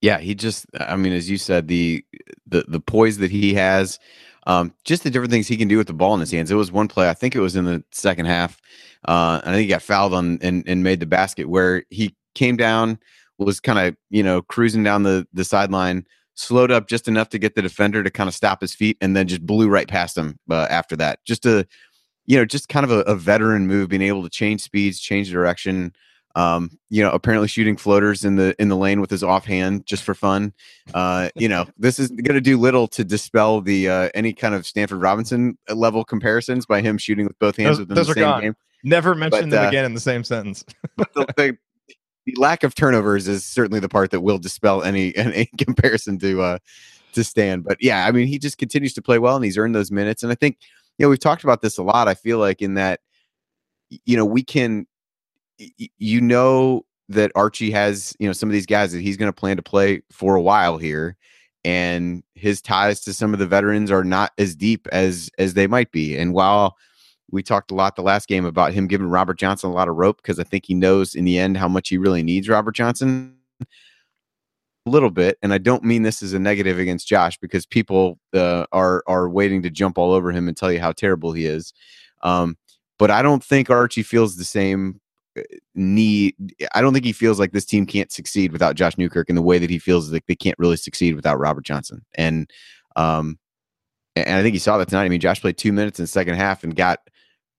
Yeah, 0.00 0.18
he 0.18 0.34
just 0.34 0.66
I 0.78 0.96
mean, 0.96 1.12
as 1.12 1.28
you 1.28 1.36
said, 1.36 1.68
the 1.68 2.04
the 2.46 2.64
the 2.68 2.80
poise 2.80 3.18
that 3.18 3.30
he 3.30 3.52
has, 3.54 3.98
um, 4.46 4.74
just 4.84 5.04
the 5.04 5.10
different 5.10 5.30
things 5.30 5.46
he 5.46 5.56
can 5.56 5.68
do 5.68 5.76
with 5.76 5.86
the 5.86 5.92
ball 5.92 6.14
in 6.14 6.20
his 6.20 6.30
hands. 6.30 6.50
It 6.50 6.54
was 6.54 6.72
one 6.72 6.88
play, 6.88 7.08
I 7.08 7.14
think 7.14 7.36
it 7.36 7.40
was 7.40 7.56
in 7.56 7.66
the 7.66 7.84
second 7.92 8.26
half. 8.26 8.60
Uh, 9.06 9.40
and 9.44 9.50
I 9.50 9.56
think 9.56 9.62
he 9.62 9.68
got 9.68 9.82
fouled 9.82 10.14
on 10.14 10.38
and, 10.42 10.64
and 10.66 10.82
made 10.82 11.00
the 11.00 11.06
basket 11.06 11.48
where 11.48 11.84
he 11.90 12.14
came 12.34 12.56
down, 12.56 12.98
was 13.38 13.60
kind 13.60 13.78
of, 13.78 13.96
you 14.10 14.22
know, 14.22 14.42
cruising 14.42 14.82
down 14.82 15.02
the 15.02 15.26
the 15.32 15.44
sideline, 15.44 16.06
slowed 16.34 16.70
up 16.70 16.88
just 16.88 17.08
enough 17.08 17.28
to 17.30 17.38
get 17.38 17.54
the 17.54 17.62
defender 17.62 18.02
to 18.02 18.10
kind 18.10 18.28
of 18.28 18.34
stop 18.34 18.60
his 18.60 18.74
feet, 18.74 18.96
and 19.00 19.16
then 19.16 19.28
just 19.28 19.44
blew 19.44 19.68
right 19.68 19.88
past 19.88 20.16
him 20.16 20.38
uh, 20.50 20.66
after 20.70 20.96
that. 20.96 21.18
Just 21.24 21.46
a 21.46 21.66
you 22.26 22.36
know, 22.36 22.44
just 22.44 22.68
kind 22.68 22.84
of 22.84 22.90
a, 22.90 23.00
a, 23.00 23.14
veteran 23.14 23.66
move, 23.66 23.88
being 23.88 24.02
able 24.02 24.22
to 24.22 24.30
change 24.30 24.62
speeds, 24.62 25.00
change 25.00 25.30
direction. 25.30 25.92
Um, 26.36 26.78
you 26.90 27.02
know, 27.02 27.10
apparently 27.10 27.48
shooting 27.48 27.76
floaters 27.76 28.24
in 28.24 28.36
the 28.36 28.54
in 28.60 28.68
the 28.68 28.76
lane 28.76 29.00
with 29.00 29.10
his 29.10 29.24
offhand 29.24 29.84
just 29.84 30.04
for 30.04 30.14
fun. 30.14 30.52
Uh, 30.94 31.30
you 31.34 31.48
know, 31.48 31.66
this 31.76 31.98
is 31.98 32.08
going 32.10 32.34
to 32.34 32.40
do 32.40 32.56
little 32.56 32.86
to 32.88 33.02
dispel 33.02 33.60
the 33.60 33.88
uh, 33.88 34.10
any 34.14 34.32
kind 34.32 34.54
of 34.54 34.64
Stanford 34.64 35.00
Robinson 35.00 35.58
uh, 35.68 35.74
level 35.74 36.04
comparisons 36.04 36.66
by 36.66 36.82
him 36.82 36.98
shooting 36.98 37.26
with 37.26 37.38
both 37.40 37.56
hands 37.56 37.78
those, 37.78 37.80
within 37.80 37.94
those 37.96 38.06
the 38.06 38.14
same 38.14 38.22
gone. 38.22 38.40
game. 38.42 38.56
Never 38.84 39.14
mention 39.14 39.50
them 39.50 39.64
uh, 39.64 39.68
again 39.68 39.84
in 39.84 39.94
the 39.94 40.00
same 40.00 40.24
sentence. 40.24 40.64
but 40.96 41.12
the, 41.14 41.26
the, 41.36 41.58
the, 42.26 42.34
lack 42.36 42.62
of 42.62 42.74
turnovers 42.74 43.26
is 43.26 43.44
certainly 43.44 43.80
the 43.80 43.88
part 43.88 44.12
that 44.12 44.20
will 44.20 44.38
dispel 44.38 44.82
any 44.84 45.14
any 45.16 45.46
comparison 45.58 46.18
to 46.20 46.42
uh 46.42 46.58
to 47.12 47.24
Stan. 47.24 47.62
But 47.62 47.78
yeah, 47.80 48.06
I 48.06 48.12
mean, 48.12 48.28
he 48.28 48.38
just 48.38 48.56
continues 48.56 48.94
to 48.94 49.02
play 49.02 49.18
well 49.18 49.34
and 49.34 49.44
he's 49.44 49.58
earned 49.58 49.74
those 49.74 49.90
minutes, 49.90 50.22
and 50.22 50.30
I 50.30 50.36
think 50.36 50.58
you 51.00 51.06
know, 51.06 51.08
we've 51.08 51.18
talked 51.18 51.44
about 51.44 51.62
this 51.62 51.78
a 51.78 51.82
lot. 51.82 52.08
I 52.08 52.14
feel 52.14 52.36
like 52.36 52.60
in 52.60 52.74
that, 52.74 53.00
you 54.04 54.18
know, 54.18 54.26
we 54.26 54.42
can, 54.42 54.86
you 55.56 56.20
know, 56.20 56.84
that 57.08 57.32
Archie 57.34 57.70
has, 57.70 58.14
you 58.20 58.26
know, 58.26 58.34
some 58.34 58.50
of 58.50 58.52
these 58.52 58.66
guys 58.66 58.92
that 58.92 59.00
he's 59.00 59.16
going 59.16 59.32
to 59.32 59.32
plan 59.32 59.56
to 59.56 59.62
play 59.62 60.02
for 60.12 60.34
a 60.34 60.42
while 60.42 60.76
here, 60.76 61.16
and 61.64 62.22
his 62.34 62.60
ties 62.60 63.00
to 63.00 63.14
some 63.14 63.32
of 63.32 63.38
the 63.38 63.46
veterans 63.46 63.90
are 63.90 64.04
not 64.04 64.32
as 64.36 64.54
deep 64.54 64.86
as 64.92 65.30
as 65.38 65.54
they 65.54 65.66
might 65.66 65.90
be. 65.90 66.18
And 66.18 66.34
while 66.34 66.76
we 67.30 67.42
talked 67.42 67.70
a 67.70 67.74
lot 67.74 67.96
the 67.96 68.02
last 68.02 68.28
game 68.28 68.44
about 68.44 68.74
him 68.74 68.86
giving 68.86 69.06
Robert 69.06 69.38
Johnson 69.38 69.70
a 69.70 69.72
lot 69.72 69.88
of 69.88 69.96
rope 69.96 70.18
because 70.18 70.38
I 70.38 70.44
think 70.44 70.66
he 70.66 70.74
knows 70.74 71.14
in 71.14 71.24
the 71.24 71.38
end 71.38 71.56
how 71.56 71.68
much 71.68 71.88
he 71.88 71.96
really 71.96 72.22
needs 72.22 72.46
Robert 72.46 72.74
Johnson 72.74 73.38
little 74.90 75.10
bit, 75.10 75.38
and 75.42 75.52
I 75.52 75.58
don't 75.58 75.84
mean 75.84 76.02
this 76.02 76.22
as 76.22 76.32
a 76.32 76.38
negative 76.38 76.78
against 76.78 77.08
Josh 77.08 77.38
because 77.38 77.66
people 77.66 78.18
uh, 78.34 78.66
are 78.72 79.02
are 79.06 79.28
waiting 79.28 79.62
to 79.62 79.70
jump 79.70 79.98
all 79.98 80.12
over 80.12 80.32
him 80.32 80.48
and 80.48 80.56
tell 80.56 80.72
you 80.72 80.80
how 80.80 80.92
terrible 80.92 81.32
he 81.32 81.46
is. 81.46 81.72
Um, 82.22 82.56
but 82.98 83.10
I 83.10 83.22
don't 83.22 83.42
think 83.42 83.70
Archie 83.70 84.02
feels 84.02 84.36
the 84.36 84.44
same 84.44 85.00
uh, 85.38 85.42
need. 85.74 86.34
I 86.74 86.80
don't 86.80 86.92
think 86.92 87.04
he 87.04 87.12
feels 87.12 87.40
like 87.40 87.52
this 87.52 87.64
team 87.64 87.86
can't 87.86 88.12
succeed 88.12 88.52
without 88.52 88.76
Josh 88.76 88.98
Newkirk 88.98 89.30
in 89.30 89.36
the 89.36 89.42
way 89.42 89.58
that 89.58 89.70
he 89.70 89.78
feels 89.78 90.12
like 90.12 90.26
they 90.26 90.36
can't 90.36 90.58
really 90.58 90.76
succeed 90.76 91.14
without 91.14 91.38
Robert 91.38 91.64
Johnson. 91.64 92.04
And 92.14 92.50
um, 92.96 93.38
and 94.16 94.36
I 94.36 94.42
think 94.42 94.54
he 94.54 94.58
saw 94.58 94.78
that 94.78 94.88
tonight. 94.88 95.04
I 95.04 95.08
mean, 95.08 95.20
Josh 95.20 95.40
played 95.40 95.56
two 95.56 95.72
minutes 95.72 95.98
in 95.98 96.02
the 96.02 96.08
second 96.08 96.34
half 96.34 96.64
and 96.64 96.74
got 96.74 96.98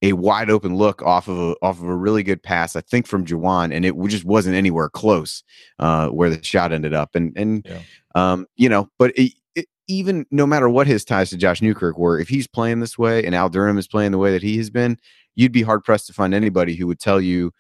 a 0.02 0.14
wide 0.14 0.50
open 0.50 0.76
look 0.76 1.02
off 1.02 1.28
of 1.28 1.38
a 1.38 1.56
off 1.62 1.80
of 1.80 1.86
a 1.86 1.96
really 1.96 2.24
good 2.24 2.42
pass, 2.42 2.76
I 2.76 2.82
think 2.82 3.08
from 3.08 3.26
Juwan, 3.26 3.74
and 3.74 3.86
it 3.86 3.96
just 4.08 4.26
wasn't 4.26 4.56
anywhere 4.56 4.90
close 4.90 5.44
uh, 5.80 6.08
where 6.10 6.30
the 6.30 6.44
shot 6.44 6.72
ended 6.72 6.94
up. 6.94 7.16
And 7.16 7.34
and 7.38 7.66
yeah. 7.66 7.80
um, 8.16 8.48
you 8.56 8.68
know, 8.70 8.90
but 8.98 9.12
it, 9.18 9.34
it, 9.56 9.68
even 9.88 10.26
no 10.32 10.48
matter 10.48 10.70
what 10.70 10.88
his 10.88 11.06
ties 11.06 11.30
to 11.30 11.38
Josh 11.38 11.62
Newkirk 11.62 11.98
were, 11.98 12.20
if 12.20 12.30
he's 12.30 12.48
playing 12.48 12.80
this 12.80 12.98
way 12.98 13.24
and 13.26 13.36
Al 13.36 13.50
Durham 13.50 13.78
is 13.78 13.88
playing 13.88 14.12
the 14.12 14.18
way 14.18 14.32
that 14.32 14.42
he 14.42 14.58
has 14.58 14.70
been, 14.70 14.98
you'd 15.36 15.52
be 15.52 15.62
hard 15.62 15.84
pressed 15.84 16.08
to 16.08 16.14
find 16.14 16.34
anybody 16.34 16.76
who 16.76 16.88
would 16.88 17.00
tell 17.00 17.22
you 17.22 17.52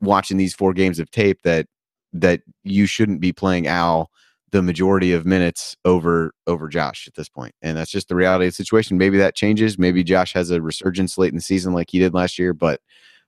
watching 0.00 0.36
these 0.36 0.54
four 0.54 0.72
games 0.72 0.98
of 0.98 1.10
tape 1.10 1.42
that 1.42 1.66
that 2.12 2.42
you 2.64 2.86
shouldn't 2.86 3.20
be 3.20 3.32
playing 3.32 3.66
Al 3.66 4.10
the 4.50 4.62
majority 4.62 5.12
of 5.12 5.26
minutes 5.26 5.76
over 5.84 6.32
over 6.46 6.68
Josh 6.68 7.06
at 7.06 7.14
this 7.14 7.28
point. 7.28 7.54
And 7.62 7.76
that's 7.76 7.90
just 7.90 8.08
the 8.08 8.14
reality 8.14 8.46
of 8.46 8.52
the 8.52 8.56
situation. 8.56 8.98
Maybe 8.98 9.18
that 9.18 9.34
changes. 9.34 9.78
Maybe 9.78 10.02
Josh 10.02 10.32
has 10.32 10.50
a 10.50 10.62
resurgence 10.62 11.18
late 11.18 11.28
in 11.28 11.36
the 11.36 11.42
season 11.42 11.72
like 11.72 11.90
he 11.90 11.98
did 11.98 12.14
last 12.14 12.38
year, 12.38 12.52
but 12.52 12.80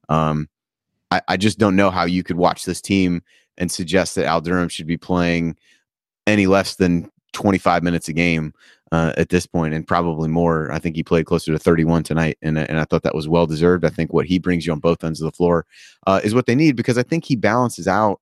um 0.09 0.49
I, 1.11 1.23
I 1.29 1.37
just 1.37 1.59
don't 1.59 1.77
know 1.77 1.91
how 1.91 2.05
you 2.05 2.23
could 2.23 2.37
watch 2.37 2.65
this 2.65 2.81
team 2.81 3.23
and 3.59 3.71
suggest 3.71 4.15
that 4.15 4.27
Al 4.27 4.41
Durham 4.41 4.69
should 4.69 4.87
be 4.87 4.97
playing 4.97 5.57
any 6.27 6.47
less 6.47 6.77
than 6.77 7.11
25 7.33 7.83
minutes 7.83 8.09
a 8.09 8.13
game 8.13 8.53
uh, 8.93 9.13
at 9.17 9.29
this 9.29 9.47
point 9.47 9.75
and 9.75 9.87
probably 9.87 10.29
more. 10.29 10.71
I 10.73 10.79
think 10.79 10.97
he 10.97 11.03
played 11.03 11.27
closer 11.27 11.53
to 11.53 11.59
31 11.59 12.03
tonight, 12.03 12.39
and, 12.43 12.59
and 12.59 12.79
I 12.79 12.85
thought 12.85 13.03
that 13.03 13.15
was 13.15 13.29
well 13.29 13.47
deserved. 13.47 13.85
I 13.85 13.91
think 13.91 14.13
what 14.13 14.27
he 14.27 14.39
brings 14.39 14.67
you 14.67 14.73
on 14.73 14.81
both 14.81 15.05
ends 15.05 15.21
of 15.21 15.27
the 15.27 15.37
floor 15.37 15.67
uh, 16.07 16.21
is 16.25 16.35
what 16.35 16.47
they 16.47 16.55
need 16.55 16.77
because 16.77 16.99
I 16.99 17.03
think 17.03 17.25
he 17.25 17.37
balances 17.37 17.87
out 17.87 18.21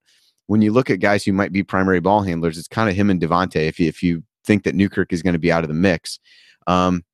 when 0.48 0.60
you 0.60 0.72
look 0.72 0.90
at 0.90 0.98
guys 0.98 1.24
who 1.24 1.32
might 1.32 1.52
be 1.52 1.62
primary 1.62 2.00
ball 2.00 2.22
handlers, 2.22 2.58
it's 2.58 2.68
kind 2.68 2.90
of 2.90 2.96
him 2.96 3.08
and 3.08 3.20
Devonte. 3.20 3.68
If 3.68 3.78
you, 3.78 3.86
if 3.86 4.02
you 4.02 4.22
think 4.44 4.64
that 4.64 4.74
Newkirk 4.74 5.12
is 5.12 5.22
going 5.22 5.34
to 5.34 5.38
be 5.38 5.52
out 5.52 5.62
of 5.62 5.68
the 5.68 5.74
mix, 5.74 6.18
um, 6.66 7.04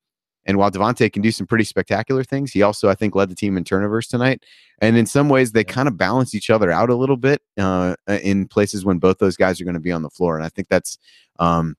And 0.47 0.59
while 0.59 0.71
Devonte 0.71 1.13
can 1.13 1.23
do 1.23 1.31
some 1.31 1.47
pretty 1.47 1.65
spectacular 1.65 2.23
things, 2.23 2.53
he 2.53 2.63
also, 2.63 2.89
I 2.89 2.95
think, 2.95 3.15
led 3.15 3.31
the 3.31 3.35
team 3.35 3.57
in 3.57 3.65
turnovers 3.65 4.07
tonight. 4.07 4.45
And 4.81 4.97
in 4.97 5.07
some 5.07 5.29
ways, 5.29 5.53
they 5.53 5.65
kind 5.65 5.89
of 5.89 5.97
balance 5.97 6.35
each 6.35 6.51
other 6.51 6.71
out 6.71 6.91
a 6.91 6.95
little 6.95 7.17
bit 7.17 7.41
uh, 7.59 7.97
in 8.09 8.47
places 8.47 8.85
when 8.85 8.99
both 8.99 9.19
those 9.19 9.37
guys 9.37 9.61
are 9.61 9.65
going 9.65 9.75
to 9.75 9.81
be 9.81 9.93
on 9.93 10.03
the 10.03 10.11
floor. 10.11 10.37
And 10.37 10.45
I 10.45 10.49
think 10.49 10.69
that's, 10.69 10.99
um, 11.39 11.77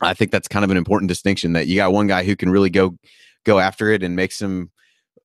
I 0.00 0.14
think 0.14 0.30
that's 0.30 0.48
kind 0.48 0.64
of 0.64 0.70
an 0.70 0.76
important 0.76 1.08
distinction 1.08 1.52
that 1.54 1.66
you 1.66 1.76
got 1.76 1.92
one 1.92 2.06
guy 2.06 2.24
who 2.24 2.36
can 2.36 2.50
really 2.50 2.70
go 2.70 2.96
go 3.44 3.58
after 3.58 3.90
it 3.90 4.02
and 4.02 4.14
make 4.14 4.32
some 4.32 4.70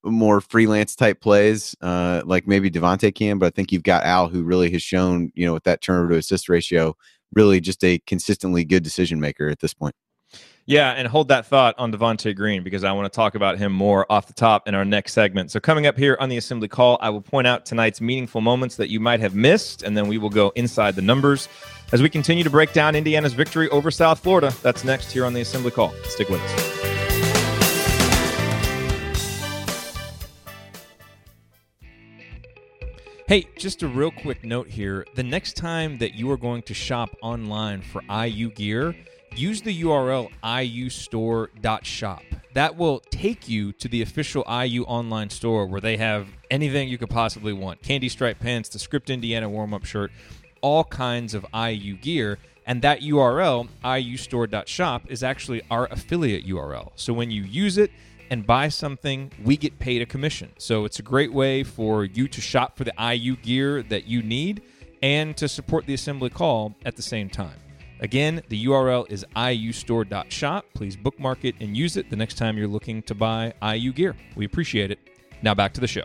more 0.06 0.42
freelance 0.42 0.96
type 0.96 1.22
plays, 1.22 1.76
uh, 1.82 2.22
like 2.26 2.48
maybe 2.48 2.70
Devonte 2.70 3.14
can. 3.14 3.40
But 3.40 3.48
I 3.48 3.50
think 3.50 3.72
you've 3.72 3.84
got 3.84 4.04
Al, 4.04 4.28
who 4.28 4.44
really 4.44 4.72
has 4.72 4.82
shown, 4.82 5.32
you 5.36 5.46
know, 5.46 5.54
with 5.54 5.64
that 5.64 5.82
turnover 5.82 6.14
to 6.14 6.18
assist 6.18 6.50
ratio, 6.50 6.96
really 7.34 7.60
just 7.60 7.84
a 7.84 8.00
consistently 8.08 8.64
good 8.64 8.84
decision 8.84 9.20
maker 9.20 9.50
at 9.50 9.60
this 9.60 9.74
point. 9.74 9.96
Yeah, 10.68 10.92
and 10.92 11.08
hold 11.08 11.28
that 11.28 11.46
thought 11.46 11.76
on 11.78 11.92
Devonte 11.92 12.36
Green 12.36 12.64
because 12.64 12.84
I 12.84 12.92
want 12.92 13.12
to 13.12 13.16
talk 13.16 13.36
about 13.36 13.60
him 13.60 13.72
more 13.72 14.12
off 14.12 14.26
the 14.26 14.34
top 14.34 14.68
in 14.68 14.74
our 14.74 14.84
next 14.84 15.14
segment. 15.14 15.52
So, 15.52 15.60
coming 15.60 15.86
up 15.86 15.96
here 15.96 16.18
on 16.20 16.28
the 16.28 16.38
Assembly 16.38 16.68
Call, 16.68 16.98
I 17.02 17.12
will 17.12 17.22
point 17.22 17.46
out 17.46 17.68
tonight's 17.68 18.02
meaningful 18.02 18.42
moments 18.42 18.76
that 18.78 18.90
you 18.90 19.00
might 19.00 19.20
have 19.20 19.36
missed, 19.36 19.84
and 19.84 19.96
then 19.96 20.08
we 20.08 20.18
will 20.18 20.32
go 20.32 20.52
inside 20.56 20.96
the 20.96 21.04
numbers 21.04 21.48
as 21.92 22.02
we 22.02 22.10
continue 22.10 22.44
to 22.44 22.50
break 22.50 22.74
down 22.74 22.96
Indiana's 22.96 23.34
victory 23.34 23.70
over 23.70 23.92
South 23.92 24.20
Florida. 24.20 24.52
That's 24.64 24.84
next 24.84 25.12
here 25.12 25.24
on 25.24 25.34
the 25.34 25.42
Assembly 25.42 25.72
Call. 25.72 25.94
Stick 26.06 26.30
with 26.30 26.42
us. 26.42 26.85
Hey, 33.28 33.48
just 33.58 33.82
a 33.82 33.88
real 33.88 34.12
quick 34.12 34.44
note 34.44 34.68
here. 34.68 35.04
The 35.16 35.24
next 35.24 35.56
time 35.56 35.98
that 35.98 36.14
you 36.14 36.30
are 36.30 36.38
going 36.38 36.62
to 36.62 36.76
shop 36.76 37.16
online 37.24 37.82
for 37.82 38.04
IU 38.04 38.52
gear, 38.52 38.96
use 39.36 39.64
the 39.64 39.82
URL 39.82 40.30
iustore.shop. 40.44 42.22
That 42.54 42.76
will 42.76 43.00
take 43.10 43.50
you 43.50 43.72
to 43.74 43.88
the 43.88 44.04
official 44.04 44.46
IU 44.48 44.84
online 44.84 45.32
store 45.32 45.66
where 45.66 45.82
they 45.82 45.98
have 45.98 46.28
anything 46.52 46.88
you 46.88 47.00
could 47.00 47.10
possibly 47.10 47.52
want 47.52 47.82
candy 47.82 48.10
stripe 48.10 48.40
pants, 48.40 48.70
the 48.70 48.78
Script 48.78 49.10
Indiana 49.10 49.50
warm 49.50 49.74
up 49.74 49.86
shirt, 49.86 50.12
all 50.62 50.84
kinds 50.84 51.34
of 51.34 51.48
IU 51.52 51.96
gear. 51.96 52.38
And 52.68 52.84
that 52.84 53.02
URL, 53.02 53.70
iustore.shop, 53.84 55.02
is 55.08 55.24
actually 55.24 55.64
our 55.72 55.88
affiliate 55.88 56.46
URL. 56.46 56.92
So 56.96 57.12
when 57.12 57.32
you 57.32 57.42
use 57.42 57.80
it, 57.80 57.90
and 58.30 58.46
buy 58.46 58.70
something, 58.70 59.32
we 59.44 59.58
get 59.58 59.78
paid 59.80 60.02
a 60.02 60.06
commission. 60.06 60.52
So 60.58 60.86
it's 60.86 61.00
a 61.00 61.04
great 61.04 61.34
way 61.34 61.64
for 61.64 62.04
you 62.04 62.28
to 62.28 62.42
shop 62.42 62.78
for 62.78 62.84
the 62.84 62.94
IU 63.00 63.36
gear 63.38 63.84
that 63.84 64.06
you 64.06 64.22
need 64.22 64.62
and 65.02 65.36
to 65.38 65.48
support 65.48 65.86
the 65.86 65.94
assembly 65.94 66.30
call 66.30 66.76
at 66.86 66.96
the 66.96 67.02
same 67.02 67.30
time. 67.30 67.58
Again, 68.00 68.42
the 68.50 68.66
URL 68.66 69.10
is 69.10 69.26
iustore.shop. 69.36 70.66
Please 70.74 70.98
bookmark 70.98 71.46
it 71.46 71.56
and 71.60 71.78
use 71.78 71.98
it 71.98 72.10
the 72.10 72.16
next 72.16 72.36
time 72.36 72.58
you're 72.58 72.68
looking 72.68 73.02
to 73.04 73.16
buy 73.16 73.54
IU 73.64 73.94
gear. 73.94 74.16
We 74.36 74.46
appreciate 74.46 74.92
it. 74.92 75.00
Now 75.42 75.54
back 75.54 75.74
to 75.74 75.82
the 75.82 75.88
show. 75.88 76.04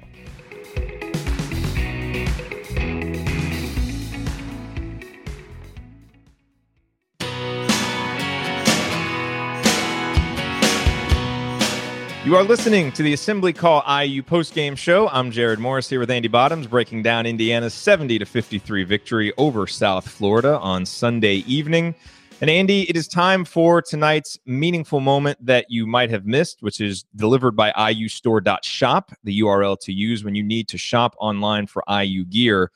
You 12.23 12.37
are 12.37 12.45
listening 12.45 12.93
to 12.93 13.03
the 13.03 13.15
Assembly 13.15 13.55
Call 13.55 13.83
IU 13.89 14.23
postgame 14.23 14.77
show. 14.77 15.09
I'm 15.09 15.33
Jerod 15.33 15.57
Morris 15.57 15.89
here 15.89 16.01
with 16.01 16.11
Andy 16.11 16.29
Bottoms, 16.29 16.67
breaking 16.67 17.03
down 17.03 17.25
Indiana's 17.25 17.73
70 17.73 18.19
to 18.19 18.27
53 18.27 18.85
victory 18.85 19.33
over 19.39 19.67
South 19.67 20.07
Florida 20.07 20.59
on 20.59 20.85
Sunday 20.85 21.37
evening. 21.47 21.95
And 22.43 22.51
Andy, 22.51 22.83
it 22.91 22.95
is 22.95 23.09
time 23.09 23.47
for 23.47 23.81
tonight's 23.81 24.39
meaningful 24.45 25.01
moment 25.01 25.45
that 25.47 25.65
you 25.71 25.87
might 25.87 26.11
have 26.11 26.27
missed, 26.27 26.63
which 26.63 26.79
is 26.79 27.07
delivered 27.17 27.53
by 27.53 27.73
iustore.shop, 27.73 29.13
the 29.25 29.41
URL 29.41 29.81
to 29.81 29.93
use 29.93 30.23
when 30.23 30.35
you 30.35 30.43
need 30.43 30.69
to 30.69 30.77
shop 30.77 31.15
online 31.19 31.67
for 31.67 31.83
IU 31.89 32.27
gear. 32.27 32.71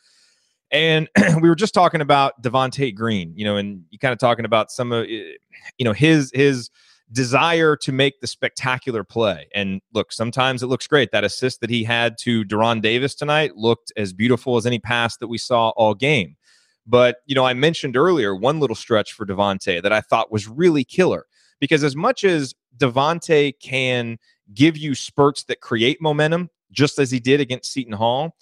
And 0.70 1.06
we 1.42 1.50
were 1.50 1.54
just 1.54 1.74
talking 1.74 2.00
about 2.00 2.42
Devonte 2.42 2.94
Green, 2.94 3.34
you 3.36 3.44
know, 3.44 3.58
and 3.58 3.84
you 3.90 3.98
kind 3.98 4.14
of 4.14 4.18
talking 4.18 4.46
about 4.46 4.70
some 4.70 4.90
of, 4.90 5.04
eh, 5.04 5.34
you 5.76 5.84
know, 5.84 5.92
his 5.92 6.30
his 6.32 6.70
desire 7.12 7.76
to 7.76 7.92
make 7.92 8.20
the 8.20 8.26
spectacular 8.26 9.04
play. 9.04 9.46
And 9.54 9.80
look, 9.92 10.12
sometimes 10.12 10.62
it 10.62 10.66
looks 10.66 10.86
great. 10.86 11.12
That 11.12 11.24
assist 11.24 11.60
that 11.60 11.70
he 11.70 11.84
had 11.84 12.16
to 12.18 12.44
De'Ron 12.44 12.80
Davis 12.80 13.14
tonight 13.14 13.56
looked 13.56 13.92
as 13.96 14.12
beautiful 14.12 14.56
as 14.56 14.66
any 14.66 14.78
pass 14.78 15.16
that 15.18 15.28
we 15.28 15.38
saw 15.38 15.70
all 15.70 15.94
game. 15.94 16.36
But, 16.86 17.16
you 17.26 17.34
know, 17.34 17.46
I 17.46 17.54
mentioned 17.54 17.96
earlier 17.96 18.34
one 18.34 18.60
little 18.60 18.76
stretch 18.76 19.12
for 19.12 19.24
Devonte 19.24 19.82
that 19.82 19.92
I 19.92 20.00
thought 20.00 20.32
was 20.32 20.48
really 20.48 20.84
killer 20.84 21.26
because 21.60 21.84
as 21.84 21.96
much 21.96 22.24
as 22.24 22.54
Devonte 22.76 23.54
can 23.60 24.18
give 24.52 24.76
you 24.76 24.94
spurts 24.94 25.44
that 25.44 25.60
create 25.60 26.00
momentum, 26.00 26.50
just 26.72 26.98
as 26.98 27.10
he 27.10 27.20
did 27.20 27.40
against 27.40 27.72
Seton 27.72 27.94
Hall, 27.94 28.36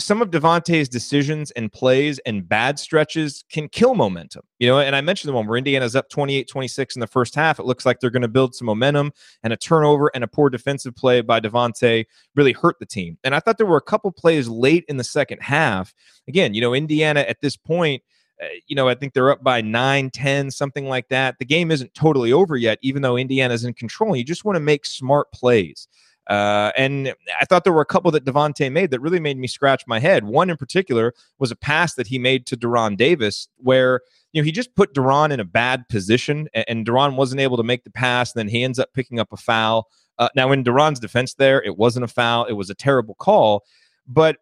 some 0.00 0.20
of 0.20 0.30
Devonte's 0.30 0.88
decisions 0.88 1.50
and 1.52 1.72
plays 1.72 2.18
and 2.20 2.48
bad 2.48 2.78
stretches 2.78 3.44
can 3.48 3.68
kill 3.68 3.94
momentum. 3.94 4.42
You 4.58 4.68
know, 4.68 4.80
and 4.80 4.96
I 4.96 5.00
mentioned 5.00 5.28
the 5.28 5.34
one 5.34 5.46
where 5.46 5.56
Indiana's 5.56 5.94
up 5.94 6.10
28-26 6.10 6.96
in 6.96 7.00
the 7.00 7.06
first 7.06 7.34
half. 7.34 7.60
It 7.60 7.66
looks 7.66 7.86
like 7.86 8.00
they're 8.00 8.10
going 8.10 8.22
to 8.22 8.28
build 8.28 8.54
some 8.54 8.66
momentum 8.66 9.12
and 9.42 9.52
a 9.52 9.56
turnover 9.56 10.10
and 10.14 10.24
a 10.24 10.28
poor 10.28 10.50
defensive 10.50 10.96
play 10.96 11.20
by 11.20 11.38
Devonte 11.38 12.06
really 12.34 12.52
hurt 12.52 12.78
the 12.80 12.86
team. 12.86 13.18
And 13.22 13.34
I 13.34 13.40
thought 13.40 13.56
there 13.56 13.66
were 13.66 13.76
a 13.76 13.82
couple 13.82 14.10
plays 14.10 14.48
late 14.48 14.84
in 14.88 14.96
the 14.96 15.04
second 15.04 15.40
half. 15.42 15.94
Again, 16.26 16.54
you 16.54 16.60
know, 16.60 16.74
Indiana 16.74 17.20
at 17.20 17.40
this 17.40 17.56
point 17.56 18.02
uh, 18.42 18.46
you 18.66 18.74
know, 18.74 18.88
I 18.88 18.94
think 18.94 19.12
they're 19.12 19.30
up 19.30 19.44
by 19.44 19.60
9, 19.60 20.10
10, 20.10 20.50
something 20.50 20.88
like 20.88 21.08
that. 21.08 21.38
The 21.38 21.44
game 21.44 21.70
isn't 21.70 21.94
totally 21.94 22.32
over 22.32 22.56
yet, 22.56 22.78
even 22.82 23.02
though 23.02 23.16
Indiana's 23.16 23.64
in 23.64 23.74
control. 23.74 24.16
You 24.16 24.24
just 24.24 24.44
want 24.44 24.56
to 24.56 24.60
make 24.60 24.84
smart 24.86 25.30
plays. 25.32 25.86
Uh, 26.26 26.72
and 26.76 27.14
I 27.40 27.44
thought 27.44 27.64
there 27.64 27.72
were 27.72 27.82
a 27.82 27.86
couple 27.86 28.10
that 28.12 28.24
Devonte 28.24 28.70
made 28.72 28.90
that 28.90 29.00
really 29.00 29.20
made 29.20 29.38
me 29.38 29.46
scratch 29.46 29.84
my 29.86 29.98
head. 29.98 30.24
One 30.24 30.48
in 30.48 30.56
particular 30.56 31.12
was 31.38 31.50
a 31.50 31.56
pass 31.56 31.94
that 31.94 32.06
he 32.06 32.18
made 32.18 32.46
to 32.46 32.56
De'Ron 32.56 32.96
Davis, 32.96 33.48
where 33.58 34.00
you 34.32 34.40
know 34.40 34.44
he 34.44 34.52
just 34.52 34.74
put 34.74 34.94
De'Ron 34.94 35.32
in 35.32 35.40
a 35.40 35.44
bad 35.44 35.88
position, 35.88 36.48
and, 36.54 36.86
and 36.88 37.16
wasn't 37.16 37.40
able 37.40 37.56
to 37.56 37.62
make 37.62 37.84
the 37.84 37.90
pass. 37.90 38.34
And 38.34 38.40
then 38.40 38.48
he 38.48 38.62
ends 38.62 38.78
up 38.78 38.92
picking 38.94 39.20
up 39.20 39.32
a 39.32 39.36
foul. 39.36 39.88
Uh, 40.18 40.28
now, 40.34 40.52
in 40.52 40.64
De'Ron's 40.64 41.00
defense, 41.00 41.34
there 41.34 41.62
it 41.62 41.76
wasn't 41.76 42.04
a 42.04 42.08
foul; 42.08 42.46
it 42.46 42.54
was 42.54 42.70
a 42.70 42.74
terrible 42.74 43.14
call. 43.16 43.64
But 44.06 44.36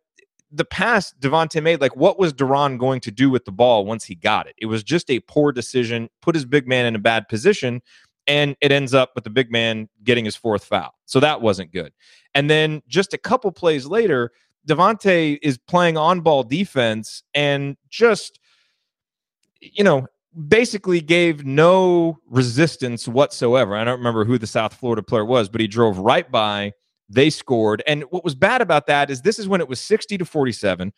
the 0.53 0.65
pass 0.65 1.15
Devonte 1.19 1.63
made, 1.63 1.81
like 1.81 1.97
what 1.97 2.19
was 2.19 2.33
De'Ron 2.33 2.79
going 2.79 3.01
to 3.01 3.11
do 3.11 3.31
with 3.31 3.45
the 3.45 3.53
ball 3.53 3.85
once 3.85 4.05
he 4.05 4.15
got 4.15 4.47
it? 4.47 4.55
It 4.59 4.67
was 4.67 4.85
just 4.85 5.11
a 5.11 5.21
poor 5.21 5.51
decision, 5.51 6.11
put 6.21 6.35
his 6.35 6.45
big 6.45 6.69
man 6.69 6.87
in 6.87 6.95
a 6.95 7.01
bad 7.01 7.27
position 7.29 7.81
and 8.33 8.57
it 8.63 8.73
ends 8.73 8.95
up 8.95 9.11
with 9.15 9.25
the 9.25 9.31
big 9.31 9.53
man 9.53 9.91
getting 10.05 10.25
his 10.25 10.35
fourth 10.35 10.65
foul. 10.65 10.95
So 11.05 11.21
that 11.21 11.43
wasn't 11.43 11.71
good. 11.71 11.93
And 12.35 12.49
then 12.49 12.81
just 12.89 13.13
a 13.13 13.19
couple 13.19 13.53
plays 13.53 13.85
later, 13.85 14.33
Devonte 14.67 15.39
is 15.43 15.59
playing 15.59 15.99
on 15.99 16.23
ball 16.23 16.43
defense 16.43 17.25
and 17.35 17.77
just, 17.91 18.41
you 19.61 19.85
know, 19.85 20.07
basically 20.49 21.03
gave 21.03 21.45
no 21.45 22.17
resistance 22.27 23.07
whatsoever. 23.07 23.77
I 23.77 23.85
don't 23.85 23.99
remember 23.99 24.25
who 24.25 24.39
the 24.39 24.47
South 24.47 24.73
Florida 24.73 25.03
player 25.03 25.27
was, 25.27 25.51
but 25.51 25.61
he 25.61 25.67
drove 25.67 25.99
right 25.99 26.31
by. 26.31 26.73
They 27.11 27.29
scored. 27.29 27.83
And 27.87 28.05
what 28.05 28.25
was 28.25 28.35
bad 28.35 28.63
about 28.63 28.87
that 28.87 29.11
is 29.11 29.21
this 29.21 29.39
is 29.39 29.47
when 29.47 29.61
it 29.61 29.69
was 29.69 29.79
60 29.79 30.17
to 30.17 30.25
47. 30.25 30.91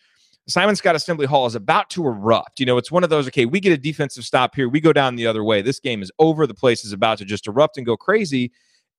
Simon 0.46 0.74
Skjodt 0.74 0.94
Assembly 0.94 1.26
Hall 1.26 1.46
is 1.46 1.54
about 1.54 1.88
to 1.90 2.07
erupt. 2.07 2.61
You 2.61 2.66
know, 2.66 2.76
it's 2.76 2.92
one 2.92 3.02
of 3.02 3.11
those, 3.11 3.26
okay, 3.28 3.46
we 3.46 3.61
get 3.61 3.72
a 3.72 3.78
defensive 3.78 4.24
stop 4.24 4.54
here. 4.54 4.68
We 4.68 4.80
go 4.80 4.92
down 4.92 5.16
the 5.16 5.26
other 5.26 5.42
way. 5.42 5.62
This 5.62 5.80
game 5.80 6.02
is 6.02 6.12
over. 6.18 6.46
The 6.46 6.54
place 6.54 6.85
is 6.85 6.92
about 6.92 7.18
to 7.18 7.24
just 7.24 7.46
erupt 7.46 7.78
and 7.78 7.87
go 7.87 7.96
crazy. 7.96 8.52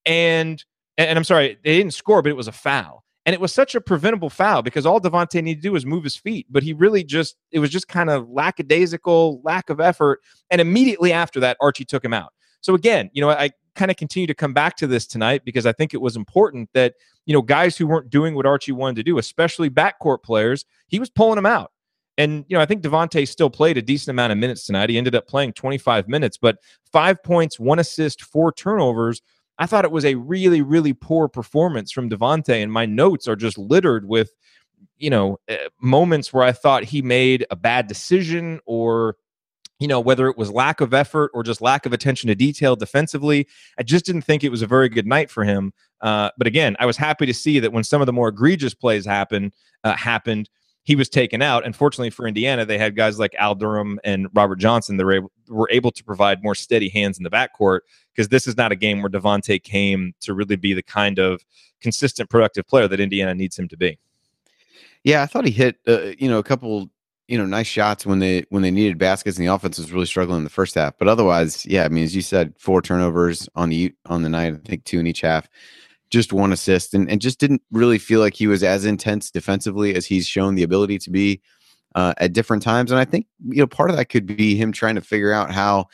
And, 0.05 0.63
and 0.97 1.17
I'm 1.17 1.23
sorry, 1.23 1.57
they 1.63 1.77
didn't 1.77 1.93
score, 1.93 2.21
but 2.21 2.29
it 2.29 2.35
was 2.35 2.47
a 2.47 2.51
foul. 2.51 3.03
And 3.27 3.33
it 3.33 3.41
was 3.41 3.53
such 3.53 3.73
a 3.75 3.81
preventable 3.81 4.29
foul 4.29 4.61
because 4.61 4.85
all 4.85 4.99
Devonte 4.99 5.43
needed 5.43 5.61
to 5.61 5.67
do 5.69 5.71
was 5.71 5.85
move 5.85 6.03
his 6.03 6.15
feet. 6.15 6.45
But 6.49 6.63
he 6.63 6.73
really 6.73 7.03
just, 7.03 7.35
it 7.51 7.59
was 7.59 7.69
just 7.69 7.87
kind 7.87 8.09
of 8.09 8.29
lackadaisical, 8.29 9.41
lack 9.43 9.69
of 9.69 9.79
effort. 9.79 10.21
And 10.51 10.61
immediately 10.61 11.11
after 11.11 11.39
that, 11.39 11.57
Archie 11.59 11.85
took 11.85 12.05
him 12.05 12.13
out. 12.13 12.33
So 12.61 12.73
again, 12.75 13.09
you 13.13 13.21
know, 13.21 13.29
I 13.29 13.51
kind 13.75 13.91
of 13.91 13.97
continue 13.97 14.27
to 14.27 14.33
come 14.33 14.53
back 14.53 14.75
to 14.77 14.87
this 14.87 15.05
tonight 15.05 15.43
because 15.45 15.65
I 15.65 15.71
think 15.71 15.93
it 15.93 16.01
was 16.01 16.15
important 16.15 16.69
that, 16.73 16.95
you 17.25 17.33
know, 17.33 17.41
guys 17.41 17.77
who 17.77 17.87
weren't 17.87 18.09
doing 18.09 18.35
what 18.35 18.45
Archie 18.45 18.71
wanted 18.71 18.95
to 18.97 19.03
do, 19.03 19.17
especially 19.17 19.69
backcourt 19.69 20.23
players, 20.23 20.65
he 20.87 20.99
was 20.99 21.09
pulling 21.09 21.35
them 21.35 21.45
out. 21.45 21.71
And, 22.17 22.45
you 22.47 22.55
know, 22.55 22.61
I 22.61 22.65
think 22.65 22.81
Devonte 22.81 23.27
still 23.27 23.49
played 23.49 23.77
a 23.77 23.81
decent 23.81 24.09
amount 24.09 24.31
of 24.31 24.37
minutes 24.37 24.65
tonight. 24.65 24.89
He 24.89 24.97
ended 24.97 25.15
up 25.15 25.27
playing 25.27 25.53
25 25.53 26.07
minutes, 26.07 26.37
but 26.37 26.57
five 26.91 27.21
points, 27.23 27.59
one 27.59 27.79
assist, 27.79 28.21
four 28.23 28.53
turnovers. 28.53 29.21
I 29.59 29.65
thought 29.65 29.85
it 29.85 29.91
was 29.91 30.05
a 30.05 30.15
really, 30.15 30.61
really 30.61 30.93
poor 30.93 31.27
performance 31.27 31.91
from 31.91 32.09
Devonte. 32.09 32.61
And 32.63 32.71
my 32.71 32.85
notes 32.85 33.27
are 33.27 33.35
just 33.35 33.57
littered 33.57 34.07
with, 34.07 34.31
you 34.97 35.09
know, 35.09 35.37
uh, 35.49 35.55
moments 35.81 36.31
where 36.31 36.43
I 36.43 36.53
thought 36.53 36.83
he 36.85 37.01
made 37.01 37.45
a 37.51 37.55
bad 37.55 37.87
decision 37.87 38.61
or 38.65 39.17
you 39.79 39.87
know, 39.87 39.99
whether 39.99 40.27
it 40.27 40.37
was 40.37 40.51
lack 40.51 40.81
of 40.81 40.93
effort 40.93 41.31
or 41.33 41.43
just 41.43 41.61
lack 41.61 41.85
of 41.85 41.93
attention 41.93 42.27
to 42.27 42.35
detail 42.35 42.75
defensively. 42.75 43.47
I 43.77 43.83
just 43.83 44.05
didn't 44.05 44.21
think 44.21 44.43
it 44.43 44.49
was 44.49 44.61
a 44.61 44.67
very 44.67 44.89
good 44.89 45.05
night 45.05 45.29
for 45.29 45.43
him. 45.43 45.73
Uh, 46.01 46.29
but 46.37 46.47
again, 46.47 46.75
I 46.79 46.85
was 46.85 46.97
happy 46.97 47.25
to 47.25 47.33
see 47.33 47.59
that 47.59 47.73
when 47.73 47.83
some 47.83 48.01
of 48.01 48.05
the 48.05 48.13
more 48.13 48.29
egregious 48.29 48.73
plays 48.73 49.05
happened, 49.05 49.53
uh, 49.83 49.95
happened, 49.95 50.49
he 50.83 50.95
was 50.95 51.09
taken 51.09 51.41
out. 51.41 51.65
Unfortunately 51.65 52.09
for 52.09 52.27
Indiana, 52.27 52.65
they 52.65 52.77
had 52.77 52.95
guys 52.95 53.19
like 53.19 53.35
Al 53.35 53.55
Durham 53.55 53.99
and 54.03 54.27
Robert 54.33 54.57
Johnson 54.57 54.97
that 54.97 55.05
were 55.05 55.13
able, 55.13 55.31
were 55.49 55.69
able 55.71 55.91
to 55.91 56.03
provide 56.03 56.43
more 56.43 56.55
steady 56.55 56.89
hands 56.89 57.17
in 57.17 57.23
the 57.23 57.29
backcourt 57.29 57.79
because 58.13 58.29
this 58.29 58.47
is 58.47 58.55
not 58.55 58.71
a 58.71 58.75
game 58.75 59.01
where 59.01 59.09
Devonte 59.09 59.61
came 59.61 60.13
to 60.21 60.33
really 60.33 60.55
be 60.55 60.73
the 60.73 60.83
kind 60.83 61.19
of 61.19 61.43
consistent, 61.81 62.29
productive 62.29 62.67
player 62.67 62.87
that 62.87 62.99
Indiana 62.99 63.33
needs 63.33 63.57
him 63.57 63.67
to 63.67 63.77
be. 63.77 63.97
Yeah, 65.03 65.21
I 65.21 65.25
thought 65.25 65.45
he 65.45 65.51
hit 65.51 65.77
uh, 65.87 66.13
you 66.17 66.27
know 66.27 66.39
a 66.39 66.43
couple 66.43 66.89
you 67.27 67.37
know 67.37 67.45
nice 67.45 67.67
shots 67.67 68.05
when 68.05 68.19
they 68.19 68.45
when 68.49 68.61
they 68.61 68.71
needed 68.71 68.97
baskets 68.97 69.37
and 69.37 69.47
the 69.47 69.53
offense 69.53 69.77
was 69.77 69.91
really 69.91 70.05
struggling 70.05 70.39
in 70.39 70.43
the 70.43 70.49
first 70.49 70.75
half. 70.75 70.97
But 70.97 71.07
otherwise, 71.07 71.65
yeah, 71.65 71.83
I 71.85 71.89
mean 71.89 72.03
as 72.03 72.15
you 72.15 72.21
said, 72.21 72.53
four 72.57 72.81
turnovers 72.81 73.49
on 73.55 73.69
the 73.69 73.93
on 74.05 74.23
the 74.23 74.29
night. 74.29 74.53
I 74.53 74.57
think 74.67 74.83
two 74.83 74.99
in 74.99 75.07
each 75.07 75.21
half 75.21 75.49
just 76.09 76.31
one 76.31 76.53
assist 76.53 76.93
and, 76.93 77.09
and 77.09 77.21
just 77.21 77.39
didn't 77.39 77.61
really 77.71 77.97
feel 77.97 78.19
like 78.19 78.35
he 78.35 78.47
was 78.47 78.63
as 78.63 78.85
intense 78.85 79.31
defensively 79.31 79.95
as 79.95 80.05
he's 80.05 80.27
shown 80.27 80.55
the 80.55 80.63
ability 80.63 80.97
to 80.99 81.09
be 81.09 81.41
uh, 81.95 82.13
at 82.17 82.33
different 82.33 82.63
times. 82.63 82.91
And 82.91 82.99
I 82.99 83.05
think, 83.05 83.27
you 83.49 83.57
know, 83.57 83.67
part 83.67 83.89
of 83.89 83.97
that 83.97 84.05
could 84.05 84.25
be 84.25 84.55
him 84.55 84.71
trying 84.71 84.95
to 84.95 85.01
figure 85.01 85.33
out 85.33 85.51
how, 85.51 85.87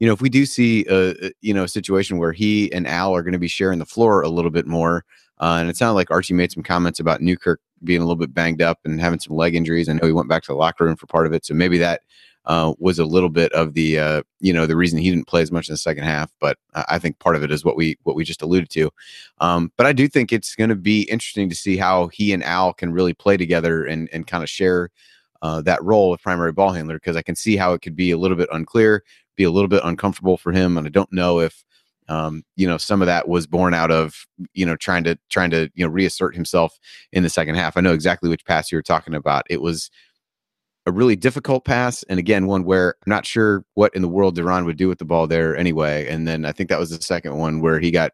you 0.00 0.06
know, 0.06 0.12
if 0.12 0.20
we 0.20 0.28
do 0.28 0.46
see 0.46 0.84
a, 0.90 1.30
you 1.40 1.54
know, 1.54 1.64
a 1.64 1.68
situation 1.68 2.18
where 2.18 2.32
he 2.32 2.72
and 2.72 2.86
Al 2.86 3.14
are 3.14 3.22
going 3.22 3.32
to 3.32 3.38
be 3.38 3.48
sharing 3.48 3.78
the 3.78 3.86
floor 3.86 4.22
a 4.22 4.28
little 4.28 4.50
bit 4.50 4.66
more, 4.66 5.04
uh, 5.38 5.58
and 5.60 5.70
it 5.70 5.76
sounded 5.76 5.94
like 5.94 6.10
Archie 6.10 6.34
made 6.34 6.52
some 6.52 6.62
comments 6.62 6.98
about 7.00 7.20
Newkirk 7.20 7.60
being 7.84 8.00
a 8.00 8.04
little 8.04 8.16
bit 8.16 8.34
banged 8.34 8.62
up 8.62 8.78
and 8.84 9.00
having 9.00 9.20
some 9.20 9.36
leg 9.36 9.54
injuries. 9.54 9.88
I 9.88 9.94
know 9.94 10.06
he 10.06 10.12
went 10.12 10.28
back 10.28 10.42
to 10.44 10.52
the 10.52 10.56
locker 10.56 10.84
room 10.84 10.96
for 10.96 11.06
part 11.06 11.26
of 11.26 11.32
it. 11.32 11.44
So 11.44 11.54
maybe 11.54 11.78
that 11.78 12.02
uh, 12.44 12.74
was 12.78 12.98
a 12.98 13.04
little 13.04 13.28
bit 13.28 13.52
of 13.52 13.74
the 13.74 13.98
uh, 13.98 14.22
you 14.40 14.52
know 14.52 14.66
the 14.66 14.76
reason 14.76 14.98
he 14.98 15.10
didn't 15.10 15.28
play 15.28 15.42
as 15.42 15.52
much 15.52 15.68
in 15.68 15.74
the 15.74 15.78
second 15.78 16.04
half. 16.04 16.32
But 16.40 16.58
I 16.74 16.98
think 16.98 17.18
part 17.18 17.36
of 17.36 17.42
it 17.42 17.52
is 17.52 17.64
what 17.64 17.76
we 17.76 17.98
what 18.02 18.16
we 18.16 18.24
just 18.24 18.42
alluded 18.42 18.70
to. 18.70 18.90
Um, 19.38 19.72
but 19.76 19.86
I 19.86 19.92
do 19.92 20.08
think 20.08 20.32
it's 20.32 20.54
going 20.54 20.70
to 20.70 20.76
be 20.76 21.02
interesting 21.02 21.48
to 21.48 21.54
see 21.54 21.76
how 21.76 22.08
he 22.08 22.32
and 22.32 22.42
Al 22.42 22.72
can 22.72 22.92
really 22.92 23.14
play 23.14 23.36
together 23.36 23.84
and 23.84 24.08
and 24.12 24.26
kind 24.26 24.42
of 24.42 24.50
share 24.50 24.90
uh, 25.42 25.60
that 25.62 25.82
role 25.82 26.12
of 26.12 26.20
primary 26.20 26.52
ball 26.52 26.72
handler 26.72 26.96
because 26.96 27.16
I 27.16 27.22
can 27.22 27.36
see 27.36 27.56
how 27.56 27.74
it 27.74 27.82
could 27.82 27.96
be 27.96 28.10
a 28.10 28.18
little 28.18 28.36
bit 28.36 28.48
unclear, 28.52 29.04
be 29.36 29.44
a 29.44 29.50
little 29.50 29.68
bit 29.68 29.82
uncomfortable 29.84 30.36
for 30.36 30.52
him, 30.52 30.76
and 30.76 30.86
I 30.86 30.90
don't 30.90 31.12
know 31.12 31.40
if. 31.40 31.64
Um, 32.08 32.44
you 32.56 32.66
know, 32.66 32.78
some 32.78 33.00
of 33.00 33.06
that 33.06 33.28
was 33.28 33.46
born 33.46 33.74
out 33.74 33.90
of 33.90 34.26
you 34.54 34.66
know 34.66 34.76
trying 34.76 35.04
to 35.04 35.18
trying 35.30 35.50
to 35.50 35.70
you 35.74 35.84
know 35.84 35.90
reassert 35.90 36.34
himself 36.34 36.78
in 37.12 37.22
the 37.22 37.30
second 37.30 37.54
half. 37.54 37.76
I 37.76 37.80
know 37.80 37.92
exactly 37.92 38.28
which 38.28 38.44
pass 38.44 38.72
you 38.72 38.78
were 38.78 38.82
talking 38.82 39.14
about. 39.14 39.44
It 39.48 39.60
was 39.60 39.90
a 40.84 40.92
really 40.92 41.16
difficult 41.16 41.64
pass, 41.64 42.02
and 42.04 42.18
again, 42.18 42.46
one 42.46 42.64
where 42.64 42.96
I'm 43.06 43.10
not 43.10 43.26
sure 43.26 43.64
what 43.74 43.94
in 43.94 44.02
the 44.02 44.08
world 44.08 44.36
De'Ron 44.36 44.64
would 44.64 44.76
do 44.76 44.88
with 44.88 44.98
the 44.98 45.04
ball 45.04 45.26
there 45.26 45.56
anyway. 45.56 46.08
And 46.08 46.26
then 46.26 46.44
I 46.44 46.52
think 46.52 46.68
that 46.70 46.80
was 46.80 46.90
the 46.90 47.02
second 47.02 47.36
one 47.36 47.60
where 47.60 47.78
he 47.78 47.90
got 47.90 48.12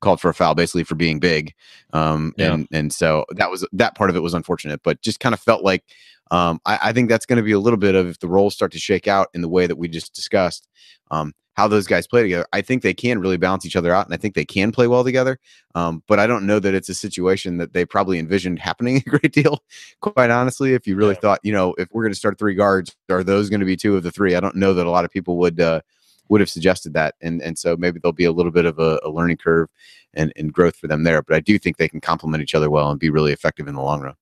called 0.00 0.20
for 0.20 0.28
a 0.28 0.34
foul 0.34 0.54
basically 0.54 0.84
for 0.84 0.94
being 0.94 1.18
big. 1.18 1.52
Um, 1.92 2.32
yeah. 2.36 2.52
and 2.52 2.68
and 2.72 2.92
so 2.92 3.24
that 3.30 3.50
was 3.50 3.66
that 3.72 3.96
part 3.96 4.10
of 4.10 4.16
it 4.16 4.20
was 4.20 4.34
unfortunate, 4.34 4.82
but 4.84 5.02
just 5.02 5.18
kind 5.18 5.34
of 5.34 5.40
felt 5.40 5.64
like 5.64 5.82
um, 6.30 6.60
I, 6.64 6.78
I 6.82 6.92
think 6.92 7.08
that's 7.08 7.26
going 7.26 7.36
to 7.36 7.42
be 7.42 7.52
a 7.52 7.58
little 7.58 7.76
bit 7.76 7.94
of 7.94 8.06
if 8.08 8.18
the 8.18 8.28
roles 8.28 8.54
start 8.54 8.72
to 8.72 8.78
shake 8.78 9.08
out 9.08 9.28
in 9.34 9.40
the 9.40 9.48
way 9.48 9.66
that 9.66 9.76
we 9.76 9.88
just 9.88 10.14
discussed. 10.14 10.68
Um, 11.10 11.32
how 11.54 11.68
those 11.68 11.86
guys 11.86 12.06
play 12.06 12.22
together. 12.22 12.46
I 12.52 12.60
think 12.60 12.82
they 12.82 12.94
can 12.94 13.20
really 13.20 13.36
balance 13.36 13.64
each 13.64 13.76
other 13.76 13.92
out, 13.92 14.06
and 14.06 14.14
I 14.14 14.16
think 14.16 14.34
they 14.34 14.44
can 14.44 14.72
play 14.72 14.86
well 14.86 15.04
together. 15.04 15.38
Um, 15.74 16.02
but 16.06 16.18
I 16.18 16.26
don't 16.26 16.46
know 16.46 16.58
that 16.58 16.74
it's 16.74 16.88
a 16.88 16.94
situation 16.94 17.58
that 17.58 17.72
they 17.72 17.84
probably 17.84 18.18
envisioned 18.18 18.58
happening 18.58 18.96
a 19.06 19.10
great 19.10 19.32
deal. 19.32 19.62
Quite 20.00 20.30
honestly, 20.30 20.74
if 20.74 20.86
you 20.86 20.96
really 20.96 21.14
yeah. 21.14 21.20
thought, 21.20 21.40
you 21.42 21.52
know, 21.52 21.74
if 21.78 21.88
we're 21.92 22.02
going 22.02 22.12
to 22.12 22.18
start 22.18 22.38
three 22.38 22.54
guards, 22.54 22.94
are 23.08 23.24
those 23.24 23.48
going 23.48 23.60
to 23.60 23.66
be 23.66 23.76
two 23.76 23.96
of 23.96 24.02
the 24.02 24.10
three? 24.10 24.34
I 24.34 24.40
don't 24.40 24.56
know 24.56 24.74
that 24.74 24.86
a 24.86 24.90
lot 24.90 25.04
of 25.04 25.10
people 25.10 25.36
would 25.38 25.60
uh, 25.60 25.80
would 26.28 26.40
have 26.40 26.50
suggested 26.50 26.92
that, 26.94 27.14
and 27.20 27.40
and 27.40 27.58
so 27.58 27.76
maybe 27.76 28.00
there'll 28.00 28.12
be 28.12 28.24
a 28.24 28.32
little 28.32 28.52
bit 28.52 28.64
of 28.64 28.78
a, 28.78 29.00
a 29.04 29.10
learning 29.10 29.36
curve 29.36 29.68
and, 30.14 30.32
and 30.36 30.52
growth 30.52 30.76
for 30.76 30.88
them 30.88 31.04
there. 31.04 31.22
But 31.22 31.36
I 31.36 31.40
do 31.40 31.58
think 31.58 31.76
they 31.76 31.88
can 31.88 32.00
complement 32.00 32.42
each 32.42 32.54
other 32.54 32.70
well 32.70 32.90
and 32.90 32.98
be 32.98 33.10
really 33.10 33.32
effective 33.32 33.68
in 33.68 33.74
the 33.74 33.82
long 33.82 34.00
run. 34.00 34.14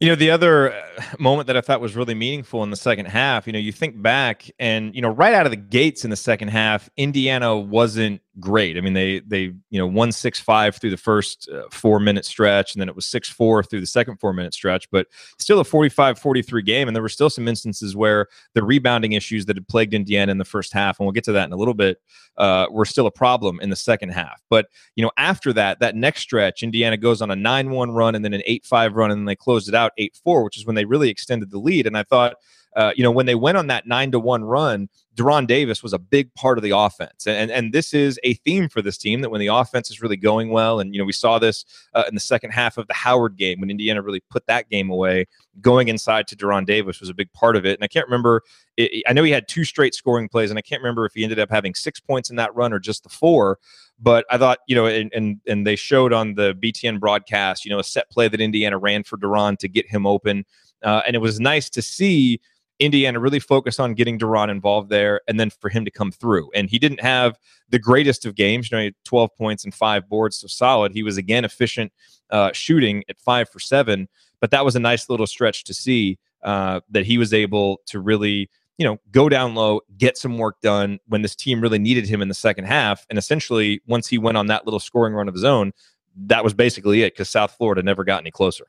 You 0.00 0.08
know, 0.08 0.14
the 0.14 0.30
other 0.30 0.72
uh, 0.72 0.82
moment 1.18 1.46
that 1.48 1.58
I 1.58 1.60
thought 1.60 1.82
was 1.82 1.94
really 1.94 2.14
meaningful 2.14 2.62
in 2.62 2.70
the 2.70 2.76
second 2.76 3.06
half, 3.06 3.46
you 3.46 3.52
know, 3.52 3.58
you 3.58 3.70
think 3.70 4.00
back 4.00 4.50
and, 4.58 4.94
you 4.94 5.02
know, 5.02 5.10
right 5.10 5.34
out 5.34 5.44
of 5.44 5.50
the 5.50 5.56
gates 5.56 6.04
in 6.04 6.10
the 6.10 6.16
second 6.16 6.48
half, 6.48 6.88
Indiana 6.96 7.54
wasn't 7.58 8.22
great. 8.38 8.76
I 8.76 8.80
mean, 8.80 8.92
they 8.92 9.20
they 9.20 9.52
you 9.70 9.78
know 9.78 9.86
won 9.86 10.12
six 10.12 10.38
five 10.38 10.76
through 10.76 10.90
the 10.90 10.96
first 10.96 11.48
uh, 11.52 11.62
four 11.70 11.98
minute 11.98 12.24
stretch, 12.24 12.74
and 12.74 12.80
then 12.80 12.88
it 12.88 12.94
was 12.94 13.06
six 13.06 13.28
four 13.28 13.62
through 13.62 13.80
the 13.80 13.86
second 13.86 14.18
four 14.18 14.32
minute 14.32 14.54
stretch. 14.54 14.88
But 14.90 15.08
still 15.38 15.60
a 15.60 15.64
45-43 15.64 16.64
game, 16.64 16.88
and 16.88 16.94
there 16.94 17.02
were 17.02 17.08
still 17.08 17.30
some 17.30 17.48
instances 17.48 17.96
where 17.96 18.26
the 18.54 18.62
rebounding 18.62 19.12
issues 19.12 19.46
that 19.46 19.56
had 19.56 19.66
plagued 19.68 19.94
Indiana 19.94 20.30
in 20.30 20.38
the 20.38 20.44
first 20.44 20.72
half, 20.72 20.98
and 20.98 21.06
we'll 21.06 21.12
get 21.12 21.24
to 21.24 21.32
that 21.32 21.46
in 21.46 21.52
a 21.52 21.56
little 21.56 21.74
bit, 21.74 21.98
uh, 22.36 22.66
were 22.70 22.84
still 22.84 23.06
a 23.06 23.10
problem 23.10 23.58
in 23.60 23.70
the 23.70 23.76
second 23.76 24.10
half. 24.10 24.40
But 24.48 24.68
you 24.94 25.04
know, 25.04 25.10
after 25.16 25.52
that, 25.54 25.80
that 25.80 25.96
next 25.96 26.20
stretch, 26.20 26.62
Indiana 26.62 26.96
goes 26.96 27.20
on 27.22 27.30
a 27.30 27.36
nine 27.36 27.70
one 27.70 27.90
run, 27.90 28.14
and 28.14 28.24
then 28.24 28.34
an 28.34 28.42
eight 28.44 28.64
five 28.64 28.94
run, 28.94 29.10
and 29.10 29.20
then 29.20 29.26
they 29.26 29.36
closed 29.36 29.68
it 29.68 29.74
out 29.74 29.92
eight 29.98 30.18
four, 30.22 30.44
which 30.44 30.56
is 30.56 30.66
when 30.66 30.76
they 30.76 30.84
really 30.84 31.08
extended 31.08 31.50
the 31.50 31.58
lead. 31.58 31.86
And 31.86 31.96
I 31.96 32.04
thought 32.04 32.34
uh, 32.76 32.92
you 32.94 33.02
know, 33.02 33.10
when 33.10 33.26
they 33.26 33.34
went 33.34 33.58
on 33.58 33.66
that 33.66 33.86
nine 33.86 34.10
to 34.12 34.20
one 34.20 34.44
run, 34.44 34.88
De'Ron 35.20 35.46
Davis 35.46 35.82
was 35.82 35.92
a 35.92 35.98
big 35.98 36.32
part 36.34 36.56
of 36.56 36.64
the 36.64 36.70
offense. 36.70 37.26
And, 37.26 37.50
and 37.50 37.74
this 37.74 37.92
is 37.92 38.18
a 38.24 38.34
theme 38.34 38.70
for 38.70 38.80
this 38.80 38.96
team 38.96 39.20
that 39.20 39.28
when 39.28 39.40
the 39.40 39.48
offense 39.48 39.90
is 39.90 40.00
really 40.00 40.16
going 40.16 40.48
well, 40.48 40.80
and, 40.80 40.94
you 40.94 40.98
know, 40.98 41.04
we 41.04 41.12
saw 41.12 41.38
this 41.38 41.66
uh, 41.92 42.04
in 42.08 42.14
the 42.14 42.20
second 42.20 42.52
half 42.52 42.78
of 42.78 42.86
the 42.86 42.94
Howard 42.94 43.36
game 43.36 43.60
when 43.60 43.70
Indiana 43.70 44.00
really 44.00 44.22
put 44.30 44.46
that 44.46 44.70
game 44.70 44.88
away, 44.88 45.26
going 45.60 45.88
inside 45.88 46.26
to 46.28 46.36
De'Ron 46.36 46.64
Davis 46.64 47.00
was 47.00 47.10
a 47.10 47.14
big 47.14 47.30
part 47.34 47.54
of 47.54 47.66
it. 47.66 47.74
And 47.74 47.84
I 47.84 47.88
can't 47.88 48.06
remember, 48.06 48.42
I 48.78 49.12
know 49.12 49.22
he 49.22 49.30
had 49.30 49.46
two 49.46 49.64
straight 49.64 49.94
scoring 49.94 50.26
plays, 50.26 50.48
and 50.48 50.58
I 50.58 50.62
can't 50.62 50.80
remember 50.80 51.04
if 51.04 51.12
he 51.12 51.22
ended 51.22 51.38
up 51.38 51.50
having 51.50 51.74
six 51.74 52.00
points 52.00 52.30
in 52.30 52.36
that 52.36 52.54
run 52.54 52.72
or 52.72 52.78
just 52.78 53.02
the 53.02 53.10
four. 53.10 53.58
But 53.98 54.24
I 54.30 54.38
thought, 54.38 54.60
you 54.68 54.74
know, 54.74 54.86
and, 54.86 55.12
and, 55.12 55.38
and 55.46 55.66
they 55.66 55.76
showed 55.76 56.14
on 56.14 56.34
the 56.34 56.54
BTN 56.54 56.98
broadcast, 56.98 57.66
you 57.66 57.70
know, 57.70 57.78
a 57.78 57.84
set 57.84 58.08
play 58.10 58.28
that 58.28 58.40
Indiana 58.40 58.78
ran 58.78 59.02
for 59.02 59.18
De'Ron 59.18 59.58
to 59.58 59.68
get 59.68 59.86
him 59.86 60.06
open. 60.06 60.46
Uh, 60.82 61.02
and 61.06 61.14
it 61.14 61.18
was 61.18 61.38
nice 61.38 61.68
to 61.68 61.82
see 61.82 62.40
Indiana 62.80 63.20
really 63.20 63.38
focused 63.38 63.78
on 63.78 63.94
getting 63.94 64.18
De'Ron 64.18 64.50
involved 64.50 64.88
there 64.88 65.20
and 65.28 65.38
then 65.38 65.50
for 65.50 65.68
him 65.68 65.84
to 65.84 65.90
come 65.90 66.10
through. 66.10 66.50
And 66.54 66.68
he 66.68 66.78
didn't 66.78 67.00
have 67.00 67.38
the 67.68 67.78
greatest 67.78 68.24
of 68.26 68.34
games, 68.34 68.70
you 68.70 68.78
know, 68.78 68.90
12 69.04 69.36
points 69.36 69.64
and 69.64 69.72
five 69.72 70.08
boards, 70.08 70.38
so 70.38 70.46
solid. 70.46 70.92
He 70.92 71.02
was 71.02 71.16
again 71.16 71.44
efficient 71.44 71.92
uh, 72.30 72.50
shooting 72.52 73.04
at 73.08 73.18
five 73.18 73.48
for 73.48 73.60
seven, 73.60 74.08
but 74.40 74.50
that 74.50 74.64
was 74.64 74.74
a 74.74 74.80
nice 74.80 75.08
little 75.08 75.26
stretch 75.26 75.64
to 75.64 75.74
see 75.74 76.18
uh, 76.42 76.80
that 76.90 77.04
he 77.04 77.18
was 77.18 77.34
able 77.34 77.80
to 77.86 78.00
really, 78.00 78.48
you 78.78 78.86
know, 78.86 78.98
go 79.10 79.28
down 79.28 79.54
low, 79.54 79.82
get 79.98 80.16
some 80.16 80.38
work 80.38 80.60
done 80.62 80.98
when 81.06 81.22
this 81.22 81.36
team 81.36 81.60
really 81.60 81.78
needed 81.78 82.06
him 82.06 82.22
in 82.22 82.28
the 82.28 82.34
second 82.34 82.64
half. 82.64 83.06
And 83.10 83.18
essentially, 83.18 83.82
once 83.86 84.08
he 84.08 84.16
went 84.16 84.38
on 84.38 84.46
that 84.46 84.64
little 84.64 84.80
scoring 84.80 85.12
run 85.12 85.28
of 85.28 85.34
his 85.34 85.44
own, 85.44 85.72
that 86.16 86.42
was 86.42 86.54
basically 86.54 87.02
it 87.02 87.12
because 87.12 87.28
South 87.28 87.52
Florida 87.52 87.82
never 87.82 88.04
got 88.04 88.22
any 88.22 88.30
closer. 88.30 88.66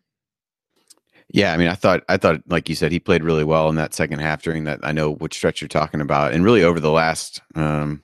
Yeah, 1.34 1.54
I 1.54 1.58
mean, 1.58 1.70
I 1.70 1.76
thought 1.76 2.04
I 2.10 2.18
thought 2.18 2.42
like 2.48 2.68
you 2.68 2.76
said, 2.76 2.92
he 2.92 3.00
played 3.00 3.24
really 3.24 3.44
well 3.44 3.70
in 3.70 3.76
that 3.76 3.94
second 3.94 4.20
half 4.20 4.42
during 4.42 4.66
that. 4.66 4.80
I 4.84 4.92
know 4.92 5.14
which 5.14 5.36
stretch 5.36 5.62
you're 5.62 5.68
talking 5.68 6.02
about, 6.02 6.34
and 6.34 6.44
really 6.44 6.64
over 6.64 6.80
the 6.80 6.92
last 6.92 7.42
um, 7.56 8.04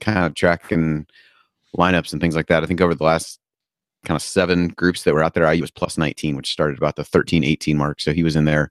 kind 0.00 0.26
of 0.26 0.34
tracking 0.34 1.06
lineups 1.76 2.12
and 2.12 2.20
things 2.20 2.36
like 2.36 2.48
that. 2.48 2.62
I 2.62 2.66
think 2.66 2.80
over 2.80 2.94
the 2.94 3.04
last 3.04 3.38
kind 4.04 4.16
of 4.16 4.22
seven 4.22 4.68
groups 4.68 5.04
that 5.04 5.14
were 5.14 5.22
out 5.22 5.34
there, 5.34 5.50
IU 5.50 5.62
was 5.62 5.70
plus 5.70 5.96
19, 5.96 6.36
which 6.36 6.52
started 6.52 6.76
about 6.76 6.96
the 6.96 7.04
13, 7.04 7.42
18 7.44 7.76
mark. 7.76 8.00
So 8.00 8.12
he 8.12 8.22
was 8.22 8.36
in 8.36 8.44
there 8.44 8.70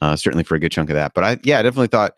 uh, 0.00 0.16
certainly 0.16 0.44
for 0.44 0.54
a 0.54 0.58
good 0.58 0.72
chunk 0.72 0.90
of 0.90 0.94
that. 0.94 1.14
But 1.14 1.24
I, 1.24 1.38
yeah, 1.42 1.58
I 1.58 1.62
definitely 1.62 1.88
thought, 1.88 2.14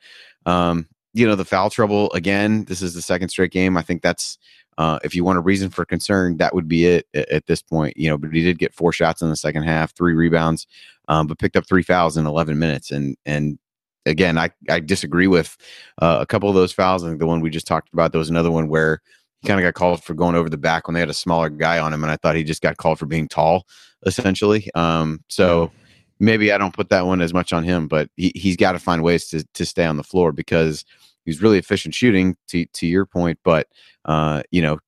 um, 0.46 0.86
you 1.14 1.26
know, 1.26 1.34
the 1.34 1.44
foul 1.44 1.70
trouble 1.70 2.10
again. 2.12 2.64
This 2.64 2.82
is 2.82 2.94
the 2.94 3.02
second 3.02 3.28
straight 3.28 3.52
game. 3.52 3.76
I 3.76 3.82
think 3.82 4.02
that's 4.02 4.38
uh, 4.78 4.98
if 5.04 5.14
you 5.14 5.24
want 5.24 5.38
a 5.38 5.42
reason 5.42 5.70
for 5.70 5.84
concern, 5.84 6.38
that 6.38 6.54
would 6.54 6.68
be 6.68 6.86
it 6.86 7.06
at, 7.14 7.28
at, 7.28 7.46
this 7.46 7.62
point. 7.62 7.96
You 7.96 8.08
know, 8.08 8.18
but 8.18 8.32
he 8.32 8.42
did 8.42 8.58
get 8.58 8.74
four 8.74 8.92
shots 8.92 9.22
in 9.22 9.28
the 9.28 9.36
second 9.36 9.64
half, 9.64 9.94
three 9.94 10.14
rebounds, 10.14 10.66
um, 11.08 11.26
but 11.26 11.38
picked 11.38 11.56
up 11.56 11.66
three 11.66 11.82
fouls 11.82 12.16
in 12.16 12.26
11 12.26 12.58
minutes. 12.58 12.90
And 12.90 13.16
and 13.26 13.58
again, 14.06 14.38
I 14.38 14.50
I 14.70 14.80
disagree 14.80 15.26
with 15.26 15.56
uh, 16.00 16.18
a 16.20 16.26
couple 16.26 16.48
of 16.48 16.54
those 16.54 16.72
fouls. 16.72 17.04
I 17.04 17.08
think 17.08 17.18
the 17.18 17.26
one 17.26 17.40
we 17.40 17.50
just 17.50 17.66
talked 17.66 17.92
about, 17.92 18.12
there 18.12 18.18
was 18.18 18.30
another 18.30 18.50
one 18.50 18.68
where 18.68 19.00
he 19.40 19.48
kind 19.48 19.60
of 19.60 19.64
got 19.64 19.78
called 19.78 20.02
for 20.02 20.14
going 20.14 20.36
over 20.36 20.48
the 20.48 20.56
back 20.56 20.86
when 20.86 20.94
they 20.94 21.00
had 21.00 21.10
a 21.10 21.14
smaller 21.14 21.50
guy 21.50 21.78
on 21.78 21.92
him, 21.92 22.02
and 22.02 22.10
I 22.10 22.16
thought 22.16 22.36
he 22.36 22.44
just 22.44 22.62
got 22.62 22.76
called 22.78 22.98
for 22.98 23.06
being 23.06 23.28
tall, 23.28 23.66
essentially. 24.06 24.70
Um, 24.74 25.22
so 25.28 25.70
maybe 26.18 26.52
I 26.52 26.58
don't 26.58 26.74
put 26.74 26.88
that 26.90 27.06
one 27.06 27.20
as 27.20 27.34
much 27.34 27.52
on 27.52 27.64
him, 27.64 27.88
but 27.88 28.08
he, 28.16 28.32
he's 28.34 28.56
got 28.56 28.72
to 28.72 28.78
find 28.78 29.02
ways 29.02 29.28
to 29.28 29.44
to 29.54 29.66
stay 29.66 29.84
on 29.84 29.96
the 29.98 30.04
floor 30.04 30.32
because 30.32 30.84
he's 31.24 31.42
really 31.42 31.58
efficient 31.58 31.94
shooting. 31.94 32.36
To 32.48 32.66
to 32.66 32.86
your 32.86 33.06
point, 33.06 33.38
but 33.44 33.68
uh, 34.04 34.42
you 34.50 34.62
know, 34.62 34.78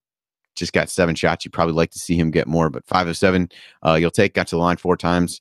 just 0.54 0.72
got 0.72 0.90
seven 0.90 1.14
shots. 1.14 1.44
You 1.44 1.50
probably 1.50 1.74
like 1.74 1.90
to 1.90 1.98
see 1.98 2.16
him 2.16 2.30
get 2.30 2.46
more, 2.46 2.70
but 2.70 2.86
five 2.86 3.08
of 3.08 3.16
seven, 3.16 3.48
uh, 3.84 3.94
you'll 3.94 4.10
take. 4.10 4.34
Got 4.34 4.48
to 4.48 4.56
the 4.56 4.60
line 4.62 4.76
four 4.76 4.96
times. 4.96 5.40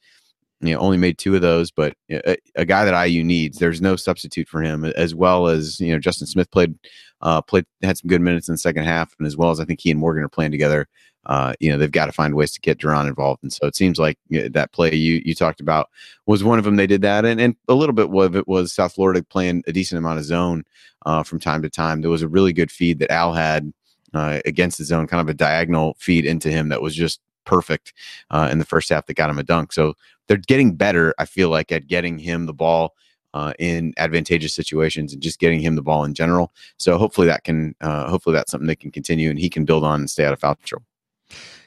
You 0.61 0.73
know, 0.73 0.79
only 0.79 0.97
made 0.97 1.17
two 1.17 1.35
of 1.35 1.41
those, 1.41 1.71
but 1.71 1.93
a, 2.09 2.37
a, 2.55 2.63
guy 2.63 2.85
that 2.85 3.05
IU 3.05 3.21
needs. 3.21 3.57
There's 3.57 3.81
no 3.81 3.97
substitute 3.97 4.47
for 4.47 4.61
him. 4.61 4.85
As 4.85 5.13
well 5.13 5.47
as 5.47 5.77
you 5.81 5.91
know, 5.91 5.99
Justin 5.99 6.25
Smith 6.25 6.49
played, 6.51 6.73
uh, 7.19 7.41
played 7.41 7.65
had 7.81 7.97
some 7.97 8.07
good 8.07 8.21
minutes 8.21 8.47
in 8.47 8.53
the 8.53 8.59
second 8.59 8.85
half, 8.85 9.13
and 9.19 9.27
as 9.27 9.35
well 9.35 9.51
as 9.51 9.59
I 9.59 9.65
think 9.65 9.81
he 9.81 9.91
and 9.91 9.99
Morgan 9.99 10.23
are 10.23 10.29
playing 10.29 10.51
together. 10.51 10.87
Uh, 11.25 11.53
you 11.59 11.71
know, 11.71 11.77
they've 11.77 11.91
got 11.91 12.07
to 12.07 12.11
find 12.11 12.35
ways 12.35 12.51
to 12.51 12.61
get 12.61 12.79
De'Ron 12.79 13.07
involved, 13.07 13.43
and 13.43 13.53
so 13.53 13.65
it 13.65 13.75
seems 13.75 13.97
like 13.97 14.17
that 14.29 14.71
play 14.73 14.93
you 14.93 15.21
you 15.25 15.33
talked 15.33 15.61
about 15.61 15.89
was 16.25 16.43
one 16.43 16.59
of 16.59 16.65
them. 16.65 16.75
They 16.75 16.87
did 16.87 17.01
that, 17.01 17.25
and 17.25 17.39
and 17.39 17.55
a 17.67 17.73
little 17.73 17.93
bit 17.93 18.09
of 18.09 18.35
it 18.35 18.47
was 18.47 18.73
South 18.73 18.93
Florida 18.93 19.23
playing 19.23 19.63
a 19.67 19.71
decent 19.71 19.99
amount 19.99 20.19
of 20.19 20.25
zone 20.25 20.63
uh, 21.05 21.23
from 21.23 21.39
time 21.39 21.61
to 21.61 21.69
time. 21.69 22.01
There 22.01 22.11
was 22.11 22.21
a 22.21 22.27
really 22.27 22.53
good 22.53 22.71
feed 22.71 22.99
that 22.99 23.11
Al 23.11 23.33
had 23.33 23.71
uh, 24.13 24.39
against 24.45 24.77
his 24.77 24.87
zone, 24.87 25.07
kind 25.07 25.21
of 25.21 25.29
a 25.29 25.33
diagonal 25.33 25.95
feed 25.99 26.25
into 26.25 26.49
him 26.49 26.69
that 26.69 26.81
was 26.81 26.95
just 26.95 27.19
perfect 27.45 27.93
uh, 28.31 28.49
in 28.51 28.59
the 28.59 28.65
first 28.65 28.89
half 28.89 29.05
that 29.05 29.15
got 29.15 29.29
him 29.29 29.39
a 29.39 29.43
dunk. 29.43 29.73
So 29.73 29.95
they're 30.27 30.37
getting 30.37 30.75
better. 30.75 31.13
I 31.17 31.25
feel 31.25 31.49
like 31.49 31.71
at 31.71 31.87
getting 31.87 32.17
him 32.17 32.45
the 32.45 32.53
ball 32.53 32.95
uh, 33.33 33.53
in 33.59 33.93
advantageous 33.97 34.53
situations 34.53 35.13
and 35.13 35.21
just 35.21 35.39
getting 35.39 35.59
him 35.59 35.75
the 35.75 35.81
ball 35.81 36.03
in 36.03 36.13
general. 36.13 36.51
So 36.77 36.97
hopefully 36.97 37.27
that 37.27 37.43
can 37.43 37.75
uh, 37.81 38.09
hopefully 38.09 38.35
that's 38.35 38.51
something 38.51 38.67
they 38.67 38.75
can 38.75 38.91
continue 38.91 39.29
and 39.29 39.39
he 39.39 39.49
can 39.49 39.65
build 39.65 39.83
on 39.83 40.01
and 40.01 40.09
stay 40.09 40.25
out 40.25 40.33
of 40.33 40.39
foul 40.39 40.55
trouble. 40.63 40.85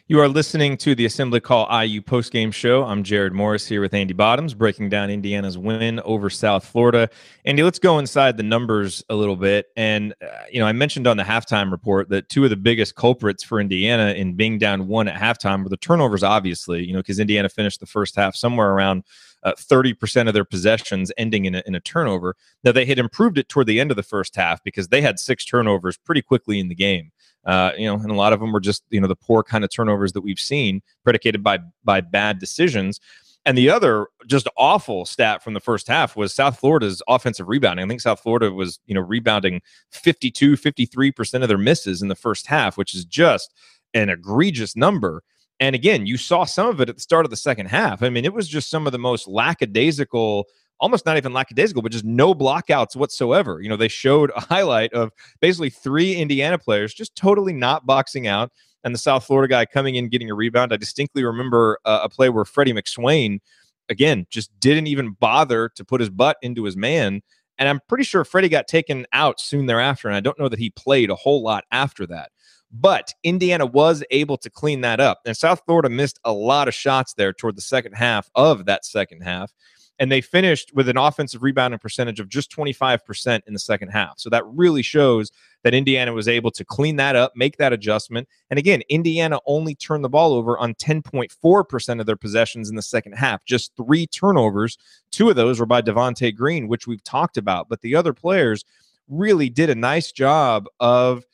You 0.08 0.20
are 0.20 0.28
listening 0.28 0.76
to 0.76 0.94
the 0.94 1.04
Assembly 1.04 1.40
Call 1.40 1.66
IU 1.82 2.00
postgame 2.00 2.54
show. 2.54 2.84
I'm 2.84 3.02
Jerod 3.02 3.32
Morris 3.32 3.66
here 3.66 3.80
with 3.80 3.92
Andy 3.92 4.14
Bottoms, 4.14 4.54
breaking 4.54 4.88
down 4.88 5.10
Indiana's 5.10 5.58
win 5.58 5.98
over 6.04 6.30
South 6.30 6.64
Florida. 6.64 7.10
Andy, 7.44 7.64
let's 7.64 7.80
go 7.80 7.98
inside 7.98 8.36
the 8.36 8.44
numbers 8.44 9.04
a 9.08 9.16
little 9.16 9.34
bit. 9.34 9.66
And, 9.76 10.14
uh, 10.22 10.28
you 10.48 10.60
know, 10.60 10.66
I 10.66 10.70
mentioned 10.70 11.08
on 11.08 11.16
the 11.16 11.24
halftime 11.24 11.72
report 11.72 12.08
that 12.10 12.28
two 12.28 12.44
of 12.44 12.50
the 12.50 12.56
biggest 12.56 12.94
culprits 12.94 13.42
for 13.42 13.58
Indiana 13.58 14.12
in 14.12 14.34
being 14.34 14.58
down 14.58 14.86
one 14.86 15.08
at 15.08 15.20
halftime 15.20 15.64
were 15.64 15.70
the 15.70 15.76
turnovers, 15.76 16.22
obviously, 16.22 16.84
you 16.84 16.92
know, 16.92 17.00
because 17.00 17.18
Indiana 17.18 17.48
finished 17.48 17.80
the 17.80 17.86
first 17.86 18.14
half 18.14 18.36
somewhere 18.36 18.70
around 18.70 19.02
uh, 19.42 19.54
30% 19.58 20.28
of 20.28 20.34
their 20.34 20.44
possessions 20.44 21.10
ending 21.16 21.46
in 21.46 21.56
a, 21.56 21.64
in 21.66 21.74
a 21.74 21.80
turnover. 21.80 22.36
Now, 22.62 22.70
they 22.70 22.84
had 22.84 23.00
improved 23.00 23.38
it 23.38 23.48
toward 23.48 23.66
the 23.66 23.80
end 23.80 23.90
of 23.90 23.96
the 23.96 24.04
first 24.04 24.36
half 24.36 24.62
because 24.62 24.86
they 24.86 25.00
had 25.00 25.18
six 25.18 25.44
turnovers 25.44 25.96
pretty 25.96 26.22
quickly 26.22 26.60
in 26.60 26.68
the 26.68 26.76
game. 26.76 27.10
Uh, 27.46 27.70
you 27.78 27.86
know, 27.86 27.94
and 27.94 28.10
a 28.10 28.14
lot 28.14 28.32
of 28.32 28.40
them 28.40 28.52
were 28.52 28.60
just 28.60 28.82
you 28.90 29.00
know 29.00 29.06
the 29.06 29.16
poor 29.16 29.42
kind 29.42 29.64
of 29.64 29.70
turnovers 29.70 30.12
that 30.12 30.20
we've 30.20 30.40
seen, 30.40 30.82
predicated 31.04 31.42
by 31.42 31.58
by 31.84 32.00
bad 32.00 32.38
decisions. 32.38 33.00
And 33.46 33.56
the 33.56 33.70
other 33.70 34.08
just 34.26 34.48
awful 34.56 35.04
stat 35.04 35.40
from 35.40 35.54
the 35.54 35.60
first 35.60 35.86
half 35.86 36.16
was 36.16 36.34
South 36.34 36.58
Florida's 36.58 37.00
offensive 37.06 37.46
rebounding. 37.46 37.84
I 37.84 37.88
think 37.88 38.00
South 38.00 38.18
Florida 38.18 38.50
was, 38.50 38.80
you 38.86 38.94
know, 38.94 39.00
rebounding 39.00 39.62
52, 39.92 40.54
53% 40.54 41.42
of 41.42 41.48
their 41.48 41.56
misses 41.56 42.02
in 42.02 42.08
the 42.08 42.16
first 42.16 42.48
half, 42.48 42.76
which 42.76 42.92
is 42.92 43.04
just 43.04 43.54
an 43.94 44.08
egregious 44.08 44.74
number. 44.74 45.22
And 45.60 45.76
again, 45.76 46.06
you 46.06 46.16
saw 46.16 46.44
some 46.44 46.66
of 46.66 46.80
it 46.80 46.88
at 46.88 46.96
the 46.96 47.00
start 47.00 47.24
of 47.24 47.30
the 47.30 47.36
second 47.36 47.66
half. 47.66 48.02
I 48.02 48.08
mean, 48.08 48.24
it 48.24 48.34
was 48.34 48.48
just 48.48 48.68
some 48.68 48.84
of 48.84 48.92
the 48.92 48.98
most 48.98 49.28
lackadaisical 49.28 50.46
almost 50.80 51.06
not 51.06 51.16
even 51.16 51.32
lackadaisical, 51.32 51.82
but 51.82 51.92
just 51.92 52.04
no 52.04 52.34
blockouts 52.34 52.96
whatsoever. 52.96 53.60
You 53.60 53.68
know, 53.68 53.76
they 53.76 53.88
showed 53.88 54.30
a 54.36 54.40
highlight 54.40 54.92
of 54.92 55.12
basically 55.40 55.70
three 55.70 56.14
Indiana 56.14 56.58
players 56.58 56.94
just 56.94 57.14
totally 57.16 57.52
not 57.52 57.86
boxing 57.86 58.26
out, 58.26 58.52
and 58.84 58.94
the 58.94 58.98
South 58.98 59.24
Florida 59.24 59.50
guy 59.50 59.66
coming 59.66 59.96
in 59.96 60.08
getting 60.08 60.30
a 60.30 60.34
rebound. 60.34 60.72
I 60.72 60.76
distinctly 60.76 61.24
remember 61.24 61.78
uh, 61.84 62.00
a 62.04 62.08
play 62.08 62.28
where 62.28 62.44
Freddie 62.44 62.72
McSwain, 62.72 63.40
again, 63.88 64.26
just 64.30 64.50
didn't 64.60 64.86
even 64.86 65.12
bother 65.12 65.68
to 65.70 65.84
put 65.84 66.00
his 66.00 66.10
butt 66.10 66.36
into 66.42 66.64
his 66.64 66.76
man. 66.76 67.20
And 67.58 67.68
I'm 67.68 67.80
pretty 67.88 68.04
sure 68.04 68.24
Freddie 68.24 68.50
got 68.50 68.68
taken 68.68 69.06
out 69.12 69.40
soon 69.40 69.66
thereafter. 69.66 70.08
And 70.08 70.16
I 70.16 70.20
don't 70.20 70.38
know 70.38 70.48
that 70.48 70.58
he 70.58 70.70
played 70.70 71.10
a 71.10 71.16
whole 71.16 71.42
lot 71.42 71.64
after 71.72 72.06
that. 72.08 72.30
But 72.70 73.14
Indiana 73.22 73.64
was 73.64 74.04
able 74.10 74.36
to 74.38 74.50
clean 74.50 74.82
that 74.82 75.00
up. 75.00 75.20
And 75.24 75.36
South 75.36 75.62
Florida 75.64 75.88
missed 75.88 76.20
a 76.24 76.32
lot 76.32 76.68
of 76.68 76.74
shots 76.74 77.14
there 77.14 77.32
toward 77.32 77.56
the 77.56 77.62
second 77.62 77.92
half 77.92 78.28
of 78.34 78.66
that 78.66 78.84
second 78.84 79.22
half 79.22 79.52
and 79.98 80.12
they 80.12 80.20
finished 80.20 80.72
with 80.74 80.88
an 80.88 80.96
offensive 80.96 81.42
rebounding 81.42 81.78
percentage 81.78 82.20
of 82.20 82.28
just 82.28 82.50
25% 82.50 83.40
in 83.46 83.52
the 83.52 83.58
second 83.58 83.88
half. 83.88 84.18
So 84.18 84.28
that 84.30 84.44
really 84.46 84.82
shows 84.82 85.30
that 85.62 85.74
Indiana 85.74 86.12
was 86.12 86.28
able 86.28 86.50
to 86.52 86.64
clean 86.64 86.96
that 86.96 87.16
up, 87.16 87.32
make 87.34 87.56
that 87.56 87.72
adjustment. 87.72 88.28
And 88.50 88.58
again, 88.58 88.82
Indiana 88.88 89.38
only 89.46 89.74
turned 89.74 90.04
the 90.04 90.08
ball 90.08 90.34
over 90.34 90.58
on 90.58 90.74
10.4% 90.74 92.00
of 92.00 92.06
their 92.06 92.16
possessions 92.16 92.68
in 92.68 92.76
the 92.76 92.82
second 92.82 93.14
half, 93.14 93.44
just 93.44 93.72
three 93.76 94.06
turnovers. 94.06 94.78
Two 95.10 95.30
of 95.30 95.36
those 95.36 95.58
were 95.58 95.66
by 95.66 95.82
Devonte 95.82 96.34
Green, 96.34 96.68
which 96.68 96.86
we've 96.86 97.02
talked 97.02 97.36
about, 97.36 97.68
but 97.68 97.80
the 97.80 97.94
other 97.94 98.12
players 98.12 98.64
really 99.08 99.48
did 99.48 99.70
a 99.70 99.74
nice 99.74 100.12
job 100.12 100.66
of 100.80 101.24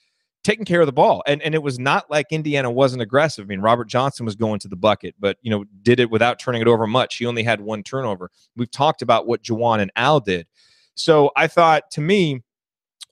taking 0.44 0.64
care 0.64 0.80
of 0.80 0.86
the 0.86 0.92
ball. 0.92 1.22
And 1.26 1.42
and 1.42 1.54
it 1.54 1.62
was 1.62 1.78
not 1.78 2.10
like 2.10 2.26
Indiana 2.30 2.70
wasn't 2.70 3.02
aggressive. 3.02 3.44
I 3.44 3.46
mean, 3.46 3.60
Robert 3.60 3.88
Johnson 3.88 4.26
was 4.26 4.34
going 4.34 4.58
to 4.60 4.68
the 4.68 4.76
bucket, 4.76 5.14
but 5.18 5.38
you 5.42 5.50
know, 5.50 5.64
did 5.82 6.00
it 6.00 6.10
without 6.10 6.38
turning 6.38 6.62
it 6.62 6.68
over 6.68 6.86
much. 6.86 7.16
He 7.16 7.26
only 7.26 7.42
had 7.42 7.60
one 7.60 7.82
turnover. 7.82 8.30
We've 8.56 8.70
talked 8.70 9.02
about 9.02 9.26
what 9.26 9.42
Juwan 9.42 9.80
and 9.80 9.90
Al 9.96 10.20
did. 10.20 10.46
So 10.94 11.30
I 11.36 11.46
thought 11.46 11.90
to 11.92 12.00
me, 12.00 12.42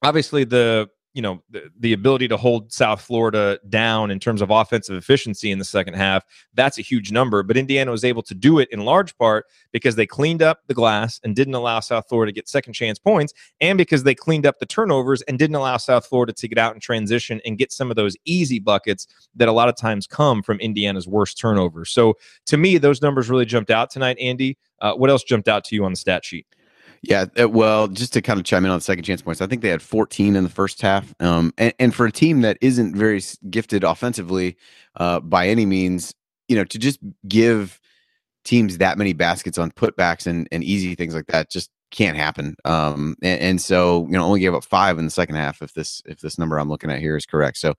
obviously 0.03 0.45
the 0.45 0.89
you 1.15 1.23
know 1.23 1.43
the, 1.51 1.71
the 1.79 1.93
ability 1.93 2.29
to 2.29 2.37
hold 2.37 2.73
South 2.73 3.01
Florida 3.01 3.59
down 3.69 4.11
in 4.11 4.21
terms 4.21 4.41
of 4.41 4.51
offensive 4.51 4.97
efficiency 4.97 5.51
in 5.51 5.59
the 5.59 5.65
second 5.65 5.95
half 5.95 6.25
that's 6.55 6.79
a 6.79 6.83
huge 6.83 7.13
number. 7.13 7.43
But 7.43 7.57
Indiana 7.57 7.91
was 7.91 8.05
able 8.05 8.23
to 8.23 8.35
do 8.35 8.59
it 8.59 8.69
in 8.71 8.85
large 8.85 9.17
part 9.17 9.47
because 9.73 9.97
they 9.97 10.07
cleaned 10.07 10.43
up 10.43 10.61
the 10.67 10.75
glass 10.75 11.21
and 11.25 11.35
didn't 11.35 11.55
allow 11.55 11.81
South 11.81 12.09
Florida 12.09 12.31
to 12.31 12.35
get 12.35 12.49
second 12.49 12.73
chance 12.75 12.99
points 12.99 13.33
and 13.61 13.79
because 13.79 14.05
they 14.05 14.15
cleaned 14.15 14.47
up 14.47 14.59
the 14.59 14.67
turnovers 14.67 15.23
and 15.23 15.39
didn't 15.39 15.57
allow 15.57 15.77
South 15.77 16.07
Florida 16.07 16.33
to 16.33 16.49
get 16.49 16.59
out 16.59 16.75
in 16.75 16.81
transition 16.81 17.41
and 17.45 17.59
get 17.59 17.73
some 17.73 17.91
of 17.91 17.97
those 17.97 18.17
easy 18.25 18.59
buckets 18.59 19.07
that 19.35 19.49
a 19.49 19.53
lot 19.53 19.69
of 19.69 19.77
times 19.77 20.07
come 20.07 20.43
from 20.43 20.59
Indiana's 20.61 21.09
worst 21.09 21.39
turnovers. 21.39 21.91
So 21.91 22.15
to 22.47 22.57
me 22.57 22.79
those 22.79 23.03
numbers 23.03 23.31
really 23.31 23.47
jumped 23.47 23.71
out 23.71 23.91
tonight 23.91 24.19
Andy. 24.21 24.57
Uh, 24.81 24.95
what 24.95 25.11
else 25.11 25.23
jumped 25.23 25.49
out 25.49 25.63
to 25.65 25.75
you 25.75 25.85
on 25.85 25.93
the 25.93 25.97
stat 25.97 26.25
sheet 26.25 26.47
yeah, 27.03 27.27
uh, 27.41 27.49
well, 27.49 27.89
just 27.89 28.13
to 28.13 28.23
kind 28.23 28.39
of 28.39 28.45
chime 28.45 28.65
in 28.65 28.71
on 28.71 28.79
the 28.79 28.85
second 28.85 29.05
chance 29.05 29.23
points, 29.23 29.41
I 29.41 29.47
think 29.47 29.63
they 29.63 29.71
had 29.71 29.81
14 29.81 30.37
in 30.37 30.45
the 30.45 30.51
first 30.51 30.83
half. 30.83 31.15
Um, 31.21 31.53
and, 31.57 31.73
and 31.79 31.95
for 31.95 32.05
a 32.05 32.13
team 32.13 32.43
that 32.43 32.59
isn't 32.61 32.95
very 32.95 33.23
gifted 33.49 33.85
offensively 33.85 34.57
uh, 34.97 35.21
by 35.21 35.49
any 35.49 35.65
means, 35.65 36.15
you 36.49 36.57
know, 36.57 36.65
to 36.65 36.79
just 36.79 36.99
give 37.27 37.81
teams 38.45 38.79
that 38.79 38.99
many 38.99 39.13
baskets 39.15 39.57
on 39.57 39.71
putbacks 39.71 40.27
and, 40.27 40.47
and 40.53 40.63
easy 40.63 40.95
things 40.95 41.15
like 41.15 41.27
that 41.27 41.51
just 41.51 41.71
can't 41.91 42.17
happen. 42.17 42.55
Um, 42.65 43.17
and, 43.23 43.41
and 43.41 43.61
so, 43.61 44.07
you 44.07 44.13
know, 44.13 44.25
only 44.25 44.41
gave 44.41 44.55
up 44.55 44.65
five 44.65 44.99
in 44.99 45.05
the 45.05 45.11
second 45.11 45.37
half 45.37 45.63
if 45.63 45.73
this 45.73 46.03
if 46.07 46.21
this 46.21 46.39
number 46.39 46.59
I'm 46.59 46.69
looking 46.69 46.91
at 46.91 47.01
here 47.01 47.17
is 47.17 47.27
correct. 47.27 47.57
So 47.59 47.75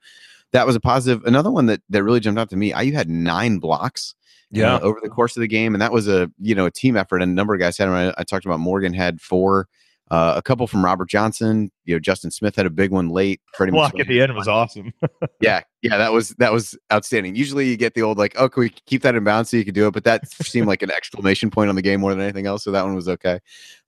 that 0.52 0.66
was 0.66 0.76
a 0.76 0.80
positive. 0.80 1.24
Another 1.26 1.52
one 1.52 1.68
that 1.68 1.82
that 1.90 2.04
really 2.04 2.20
jumped 2.20 2.40
out 2.40 2.50
to 2.50 2.58
me, 2.58 2.74
IU 2.74 2.94
had 2.94 3.10
nine 3.10 3.60
blocks 3.60 4.16
yeah. 4.52 4.76
Uh, 4.76 4.80
over 4.82 5.00
the 5.02 5.10
course 5.10 5.38
of 5.38 5.42
the 5.42 5.48
game. 5.48 5.74
And 5.74 5.82
that 5.82 5.92
was 5.92 6.08
a, 6.08 6.30
you 6.40 6.54
know, 6.54 6.66
a 6.66 6.72
team 6.72 6.98
effort. 6.98 7.22
And 7.22 7.32
a 7.32 7.34
number 7.34 7.54
of 7.54 7.60
guys 7.60 7.78
had 7.78 7.88
I, 7.88 8.14
I 8.18 8.24
talked 8.24 8.46
about 8.46 8.60
Morgan 8.60 8.94
had 8.94 9.22
four, 9.22 9.68
uh, 10.10 10.34
a 10.36 10.42
couple 10.42 10.68
from 10.68 10.84
Robert 10.84 11.10
Johnson, 11.10 11.72
you 11.86 11.96
know, 11.96 12.00
Justin 12.00 12.32
Smith 12.32 12.58
had 12.58 12.66
a 12.66 12.70
big 12.70 12.92
one 12.92 13.08
late. 13.08 13.40
Freddie 13.56 13.72
block 13.72 13.98
at 13.98 14.08
the 14.08 14.22
end 14.22 14.36
was 14.36 14.48
awesome. 14.50 14.94
yeah. 15.40 15.62
Yeah. 15.82 15.98
That 15.98 16.12
was, 16.12 16.32
that 16.32 16.52
was 16.52 16.78
outstanding. 16.92 17.36
Usually 17.36 17.70
you 17.70 17.78
get 17.78 17.94
the 17.94 18.02
old, 18.02 18.18
like, 18.18 18.34
oh, 18.38 18.50
can 18.50 18.62
we 18.62 18.70
keep 18.70 19.04
that 19.04 19.16
in 19.16 19.24
bounds 19.24 19.50
so 19.50 19.56
you 19.56 19.64
can 19.64 19.74
do 19.74 19.88
it? 19.88 19.94
But 19.94 20.04
that 20.04 20.30
seemed 20.30 20.68
like 20.68 20.82
an 20.82 20.92
exclamation 20.92 21.50
point 21.50 21.70
on 21.70 21.76
the 21.76 21.82
game 21.82 22.02
more 22.02 22.12
than 22.12 22.22
anything 22.22 22.46
else. 22.46 22.66
So 22.66 22.72
that 22.72 22.84
one 22.84 22.94
was 22.94 23.08
okay. 23.08 23.40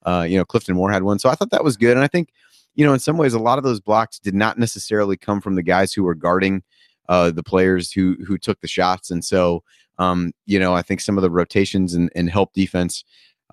Uh, 0.06 0.26
you 0.26 0.38
know, 0.38 0.46
Clifton 0.46 0.76
Moore 0.76 0.90
had 0.90 1.02
one. 1.02 1.18
So 1.18 1.28
I 1.28 1.34
thought 1.34 1.50
that 1.50 1.62
was 1.62 1.76
good. 1.76 1.94
And 1.94 2.04
I 2.04 2.08
think, 2.08 2.30
you 2.74 2.86
know, 2.86 2.94
in 2.94 3.00
some 3.00 3.18
ways, 3.18 3.34
a 3.34 3.38
lot 3.38 3.58
of 3.58 3.64
those 3.64 3.80
blocks 3.80 4.18
did 4.18 4.34
not 4.34 4.58
necessarily 4.58 5.16
come 5.18 5.42
from 5.42 5.56
the 5.56 5.62
guys 5.62 5.92
who 5.92 6.04
were 6.04 6.14
guarding 6.14 6.62
uh, 7.08 7.30
the 7.30 7.42
players 7.42 7.92
who 7.92 8.16
who 8.26 8.38
took 8.38 8.60
the 8.60 8.68
shots. 8.68 9.10
And 9.10 9.24
so, 9.24 9.62
um, 9.98 10.32
you 10.46 10.58
know, 10.58 10.74
I 10.74 10.82
think 10.82 11.00
some 11.00 11.18
of 11.18 11.22
the 11.22 11.30
rotations 11.30 11.94
and, 11.94 12.10
and 12.14 12.30
help 12.30 12.52
defense 12.52 13.04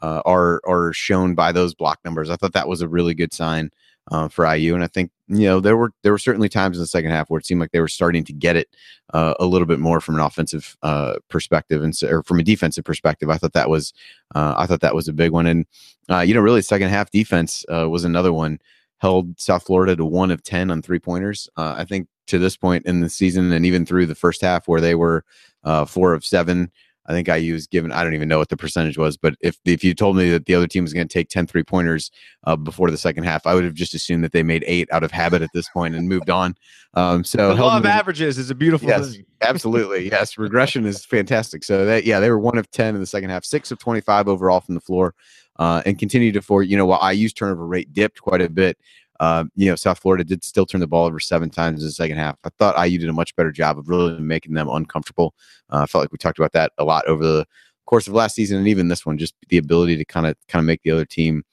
uh, 0.02 0.22
are 0.26 0.62
are 0.66 0.94
shown 0.94 1.36
by 1.36 1.52
those 1.52 1.74
block 1.74 2.00
numbers. 2.04 2.30
I 2.30 2.36
thought 2.36 2.54
that 2.54 2.68
was 2.68 2.82
a 2.82 2.88
really 2.88 3.14
good 3.14 3.34
sign 3.34 3.72
uh, 4.12 4.28
for 4.28 4.52
IU, 4.54 4.74
and 4.74 4.84
I 4.84 4.88
think 4.88 5.12
you 5.28 5.48
know 5.48 5.60
there 5.60 5.78
were 5.78 5.94
there 6.04 6.12
were 6.12 6.18
certainly 6.18 6.50
times 6.50 6.78
in 6.78 6.82
the 6.82 6.88
second 6.88 7.12
half 7.12 7.30
where 7.30 7.40
it 7.40 7.46
seemed 7.46 7.62
like 7.62 7.72
they 7.72 7.80
were 7.80 7.88
starting 7.88 8.24
to 8.26 8.34
get 8.34 8.56
it 8.56 8.68
uh, 9.14 9.36
a 9.40 9.46
little 9.46 9.68
bit 9.68 9.80
more 9.80 10.02
from 10.02 10.16
an 10.16 10.22
offensive 10.22 10.76
uh, 10.82 11.16
perspective 11.30 11.84
and 11.84 11.96
so, 11.96 12.10
or 12.10 12.24
from 12.24 12.40
a 12.40 12.44
defensive 12.44 12.84
perspective. 12.84 13.30
I 13.30 13.38
thought 13.38 13.54
that 13.54 13.70
was 13.70 13.94
uh, 14.34 14.56
I 14.58 14.66
thought 14.66 14.82
that 14.82 14.96
was 14.96 15.08
a 15.08 15.14
big 15.14 15.32
one, 15.32 15.46
and 15.46 15.66
uh, 16.10 16.20
you 16.20 16.34
know, 16.34 16.42
really 16.42 16.62
second 16.62 16.90
half 16.90 17.12
defense 17.12 17.66
was 17.70 18.04
another 18.04 18.34
one. 18.34 18.60
Held 19.02 19.40
South 19.40 19.64
Florida 19.64 19.96
to 19.96 20.06
one 20.06 20.32
of 20.32 20.44
ten 20.44 20.72
on 20.72 20.82
three 20.82 21.00
pointers. 21.00 21.50
I 21.58 21.86
think 21.86 22.08
to 22.28 22.40
this 22.40 22.56
point 22.56 22.86
in 22.86 23.02
the 23.02 23.10
season, 23.10 23.52
and 23.52 23.66
even 23.66 23.86
through 23.86 24.06
the 24.06 24.16
first 24.16 24.42
half 24.42 24.68
where 24.68 24.82
they 24.82 24.96
were 24.96 25.24
uh, 25.64 25.86
four 25.86 26.14
of 26.14 26.26
seven. 26.26 26.72
I 27.08 27.14
think 27.14 27.28
IU 27.28 27.54
was 27.54 27.66
given, 27.66 27.92
I 27.92 28.04
don't 28.04 28.14
even 28.14 28.30
know 28.30 28.38
what 28.38 28.50
the 28.50 28.56
percentage 28.56 28.98
was, 28.98 29.18
but 29.18 29.34
if 29.42 29.58
if 29.66 29.84
you 29.84 29.96
told 29.96 30.16
me 30.16 30.30
that 30.30 30.46
the 30.46 30.54
other 30.54 30.68
team 30.68 30.84
was 30.84 30.94
going 30.94 31.08
to 31.08 31.12
take 31.12 31.30
10 31.30 31.48
three 31.48 31.64
pointers 31.64 32.12
uh, 32.46 32.56
before 32.56 32.92
the 32.92 32.98
second 32.98 33.24
half, 33.24 33.48
I 33.48 33.56
would 33.56 33.64
have 33.64 33.74
just 33.74 33.96
assumed 33.96 34.24
that 34.24 34.34
they 34.34 34.44
made 34.44 34.64
eight 34.68 34.88
out 34.92 35.04
of 35.04 35.12
habit 35.12 35.42
at 35.42 35.50
this 35.52 35.68
point 35.70 35.96
and 35.96 36.08
moved 36.08 36.30
on. 36.30 36.56
Um, 36.94 37.24
so 37.24 37.56
the 37.56 37.64
law 37.64 37.78
of 37.78 37.86
averages 37.86 38.38
is 38.38 38.50
a 38.50 38.56
beautiful 38.56 38.88
yes, 38.88 39.14
thing. 39.14 39.26
absolutely. 39.42 40.10
Yes. 40.10 40.38
Regression 40.38 40.86
is 40.86 41.04
fantastic. 41.04 41.64
So 41.64 41.86
that, 41.86 42.06
yeah, 42.06 42.20
they 42.20 42.30
were 42.30 42.40
one 42.40 42.58
of 42.58 42.70
10 42.70 42.96
in 42.96 43.02
the 43.02 43.08
second 43.08 43.30
half, 43.30 43.46
six 43.46 43.72
of 43.72 43.80
25 43.80 44.28
overall 44.28 44.60
from 44.60 44.76
the 44.76 44.82
floor. 44.82 45.16
Uh, 45.62 45.84
and 45.86 46.00
continue 46.00 46.32
to 46.32 46.42
for 46.42 46.64
you 46.64 46.76
know 46.76 46.88
while 46.88 47.14
IU's 47.14 47.34
turnover 47.34 47.68
rate 47.68 47.94
dipped 47.94 48.20
quite 48.20 48.42
a 48.42 48.50
bit, 48.50 48.80
uh, 49.20 49.44
you 49.56 49.70
know, 49.70 49.76
South 49.76 50.00
Florida 50.00 50.24
did 50.24 50.44
still 50.44 50.66
turn 50.66 50.82
the 50.82 50.88
ball 50.88 51.06
over 51.06 51.20
seven 51.20 51.52
times 51.52 51.82
in 51.82 51.86
the 51.86 51.92
second 51.92 52.18
half. 52.18 52.36
I 52.44 52.50
thought 52.58 52.84
IU 52.84 52.98
did 52.98 53.10
a 53.10 53.14
much 53.14 53.36
better 53.36 53.52
job 53.52 53.78
of 53.78 53.88
really 53.88 54.20
making 54.20 54.56
them 54.56 54.68
uncomfortable. 54.68 55.36
Uh, 55.70 55.82
I 55.82 55.86
felt 55.86 56.02
like 56.02 56.12
we 56.12 56.18
talked 56.18 56.40
about 56.40 56.54
that 56.54 56.72
a 56.80 56.84
lot 56.84 57.06
over 57.06 57.24
the 57.24 57.46
course 57.86 58.08
of 58.08 58.16
last 58.16 58.34
season 58.34 58.58
and 58.58 58.68
even 58.68 58.88
this 58.88 59.06
one, 59.06 59.20
just 59.20 59.36
the 59.50 59.60
ability 59.60 59.98
to 59.98 60.06
kind 60.06 60.26
of 60.26 60.36
kind 60.48 60.62
of 60.64 60.66
make 60.66 60.82
the 60.82 60.90
other 60.90 61.06
team 61.06 61.44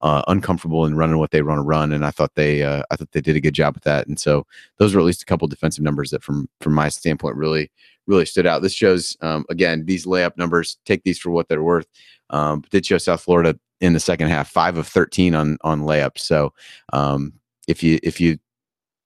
uh, 0.00 0.22
uncomfortable 0.28 0.86
and 0.86 0.96
running 0.96 1.18
what 1.18 1.30
they 1.30 1.42
want 1.42 1.58
to 1.58 1.62
run. 1.62 1.92
And 1.92 2.06
I 2.06 2.10
thought 2.10 2.34
they 2.36 2.62
uh, 2.62 2.84
I 2.90 2.96
thought 2.96 3.12
they 3.12 3.20
did 3.20 3.36
a 3.36 3.40
good 3.40 3.52
job 3.52 3.74
with 3.74 3.84
that. 3.84 4.06
And 4.06 4.18
so 4.18 4.46
those 4.78 4.94
were 4.94 5.00
at 5.00 5.06
least 5.06 5.20
a 5.20 5.26
couple 5.26 5.46
defensive 5.46 5.84
numbers 5.84 6.08
that 6.12 6.22
from 6.22 6.48
from 6.62 6.72
my 6.72 6.88
standpoint 6.88 7.36
really 7.36 7.70
really 8.08 8.26
stood 8.26 8.46
out. 8.46 8.62
This 8.62 8.74
shows 8.74 9.16
um, 9.20 9.44
again 9.48 9.84
these 9.84 10.06
layup 10.06 10.36
numbers. 10.36 10.78
Take 10.84 11.04
these 11.04 11.18
for 11.18 11.30
what 11.30 11.48
they're 11.48 11.62
worth. 11.62 11.86
Um, 12.30 12.60
but 12.60 12.70
did 12.70 12.86
show 12.86 12.98
South 12.98 13.20
Florida 13.20 13.58
in 13.80 13.92
the 13.92 14.00
second 14.00 14.28
half, 14.28 14.50
five 14.50 14.76
of 14.76 14.88
13 14.88 15.34
on 15.34 15.58
on 15.62 15.82
layups. 15.82 16.18
So 16.18 16.52
um, 16.92 17.32
if 17.68 17.82
you 17.82 18.00
if 18.02 18.20
you 18.20 18.38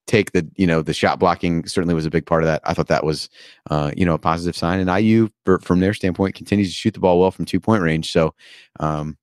take 0.07 0.33
the 0.33 0.47
you 0.57 0.67
know 0.67 0.83
the 0.83 0.95
shot 0.95 1.19
blocking 1.19 1.67
certainly 1.67 1.95
was 1.95 2.07
a 2.07 2.11
big 2.11 2.27
part 2.27 2.43
of 2.43 2.47
that. 2.47 2.63
I 2.65 2.75
thought 2.75 2.89
that 2.89 3.05
was 3.05 3.29
uh, 3.71 3.93
you 3.97 4.05
know 4.05 4.15
a 4.15 4.19
positive 4.19 4.57
sign, 4.57 4.81
and 4.81 4.91
IU 4.91 5.29
for, 5.45 5.59
from 5.61 5.81
their 5.81 5.95
standpoint 5.95 6.35
continues 6.35 6.69
to 6.69 6.75
shoot 6.75 6.95
the 6.95 7.01
ball 7.01 7.21
well 7.21 7.31
from 7.31 7.45
two 7.45 7.61
point 7.61 7.83
range. 7.83 8.11
So 8.11 8.35
um, 8.81 9.17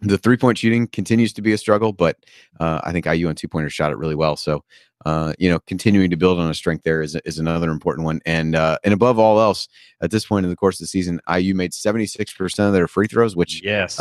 the 0.00 0.18
three 0.18 0.36
point 0.36 0.58
shooting 0.58 0.86
continues 0.86 1.32
to 1.34 1.42
be 1.42 1.52
a 1.52 1.58
struggle, 1.58 1.92
but 1.92 2.16
uh, 2.58 2.80
I 2.84 2.92
think 2.92 3.06
IU 3.06 3.28
on 3.28 3.34
two 3.34 3.48
pointers 3.48 3.72
shot 3.72 3.92
it 3.92 3.98
really 3.98 4.14
well. 4.14 4.36
So 4.36 4.64
uh, 5.06 5.32
you 5.38 5.48
know, 5.48 5.58
continuing 5.60 6.10
to 6.10 6.16
build 6.16 6.38
on 6.38 6.50
a 6.50 6.54
strength 6.54 6.84
there 6.84 7.00
is, 7.00 7.16
is 7.24 7.38
another 7.38 7.70
important 7.70 8.04
one. 8.04 8.20
And 8.26 8.54
uh, 8.54 8.78
and 8.84 8.92
above 8.92 9.18
all 9.18 9.40
else, 9.40 9.68
at 10.02 10.10
this 10.10 10.26
point 10.26 10.44
in 10.44 10.50
the 10.50 10.56
course 10.56 10.76
of 10.76 10.84
the 10.84 10.88
season, 10.88 11.20
IU 11.32 11.54
made 11.54 11.72
seventy 11.72 12.06
six 12.06 12.32
percent 12.34 12.68
of 12.68 12.72
their 12.72 12.88
free 12.88 13.06
throws, 13.06 13.34
which 13.34 13.62
yes. 13.62 13.98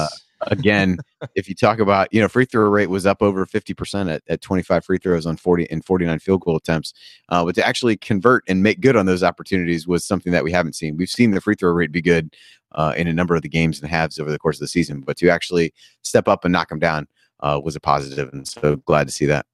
Again, 0.48 0.98
if 1.36 1.50
you 1.50 1.56
talk 1.56 1.80
about, 1.80 2.14
you 2.14 2.22
know, 2.22 2.28
free 2.28 2.46
throw 2.46 2.70
rate 2.70 2.90
was 2.90 3.06
up 3.06 3.22
over 3.22 3.46
50% 3.46 4.14
at, 4.14 4.24
at 4.28 4.42
25 4.42 4.86
free 4.86 4.98
throws 4.98 5.26
on 5.26 5.38
40 5.38 5.70
and 5.70 5.84
49 5.84 6.20
field 6.20 6.42
goal 6.42 6.56
attempts. 6.56 6.94
Uh, 7.30 7.44
but 7.46 7.56
to 7.56 7.66
actually 7.66 7.98
convert 7.98 8.44
and 8.48 8.64
make 8.64 8.82
good 8.82 8.96
on 8.96 9.06
those 9.06 9.24
opportunities 9.24 9.88
was 9.88 10.06
something 10.06 10.32
that 10.32 10.44
we 10.44 10.52
haven't 10.52 10.74
seen. 10.74 10.98
We've 10.98 11.10
seen 11.10 11.32
the 11.32 11.42
free 11.42 11.56
throw 11.56 11.72
rate 11.72 11.92
be 11.92 12.02
good 12.02 12.36
uh, 12.74 12.94
in 12.96 13.08
a 13.08 13.14
number 13.14 13.36
of 13.36 13.42
the 13.42 13.50
games 13.50 13.82
and 13.82 13.90
halves 13.90 14.20
over 14.20 14.32
the 14.32 14.40
course 14.40 14.58
of 14.58 14.62
the 14.62 14.68
season, 14.68 15.02
but 15.02 15.18
to 15.18 15.30
actually 15.30 15.74
step 16.04 16.28
up 16.28 16.46
and 16.46 16.52
knock 16.52 16.70
them 16.70 16.80
down 16.80 17.08
uh, 17.42 17.60
was 17.64 17.76
a 17.76 17.80
positive, 17.80 18.30
And 18.34 18.48
so 18.48 18.78
glad 18.78 19.08
to 19.08 19.14
see 19.14 19.26
that. 19.26 19.46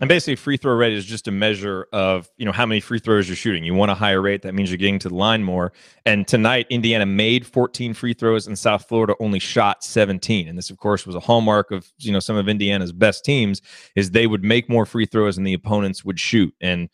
And 0.00 0.08
basically, 0.08 0.34
free 0.34 0.56
throw 0.56 0.74
rate 0.74 0.92
is 0.92 1.04
just 1.04 1.28
a 1.28 1.30
measure 1.30 1.86
of 1.92 2.28
you 2.36 2.44
know 2.44 2.50
how 2.50 2.66
many 2.66 2.80
free 2.80 2.98
throws 2.98 3.28
you're 3.28 3.36
shooting. 3.36 3.62
You 3.62 3.74
want 3.74 3.92
a 3.92 3.94
higher 3.94 4.20
rate, 4.20 4.42
that 4.42 4.52
means 4.52 4.68
you're 4.68 4.76
getting 4.76 4.98
to 4.98 5.08
the 5.08 5.14
line 5.14 5.44
more. 5.44 5.72
And 6.04 6.26
tonight, 6.26 6.66
Indiana 6.68 7.06
made 7.06 7.46
14 7.46 7.94
free 7.94 8.12
throws, 8.12 8.48
and 8.48 8.58
South 8.58 8.88
Florida 8.88 9.14
only 9.20 9.38
shot 9.38 9.84
17. 9.84 10.48
And 10.48 10.58
this, 10.58 10.68
of 10.68 10.78
course, 10.78 11.06
was 11.06 11.14
a 11.14 11.20
hallmark 11.20 11.70
of 11.70 11.92
you 11.98 12.10
know 12.10 12.18
some 12.18 12.34
of 12.34 12.48
Indiana's 12.48 12.92
best 12.92 13.24
teams 13.24 13.62
is 13.94 14.10
they 14.10 14.26
would 14.26 14.42
make 14.42 14.68
more 14.68 14.84
free 14.84 15.06
throws 15.06 15.38
and 15.38 15.46
the 15.46 15.54
opponents 15.54 16.04
would 16.04 16.18
shoot. 16.18 16.52
And 16.60 16.88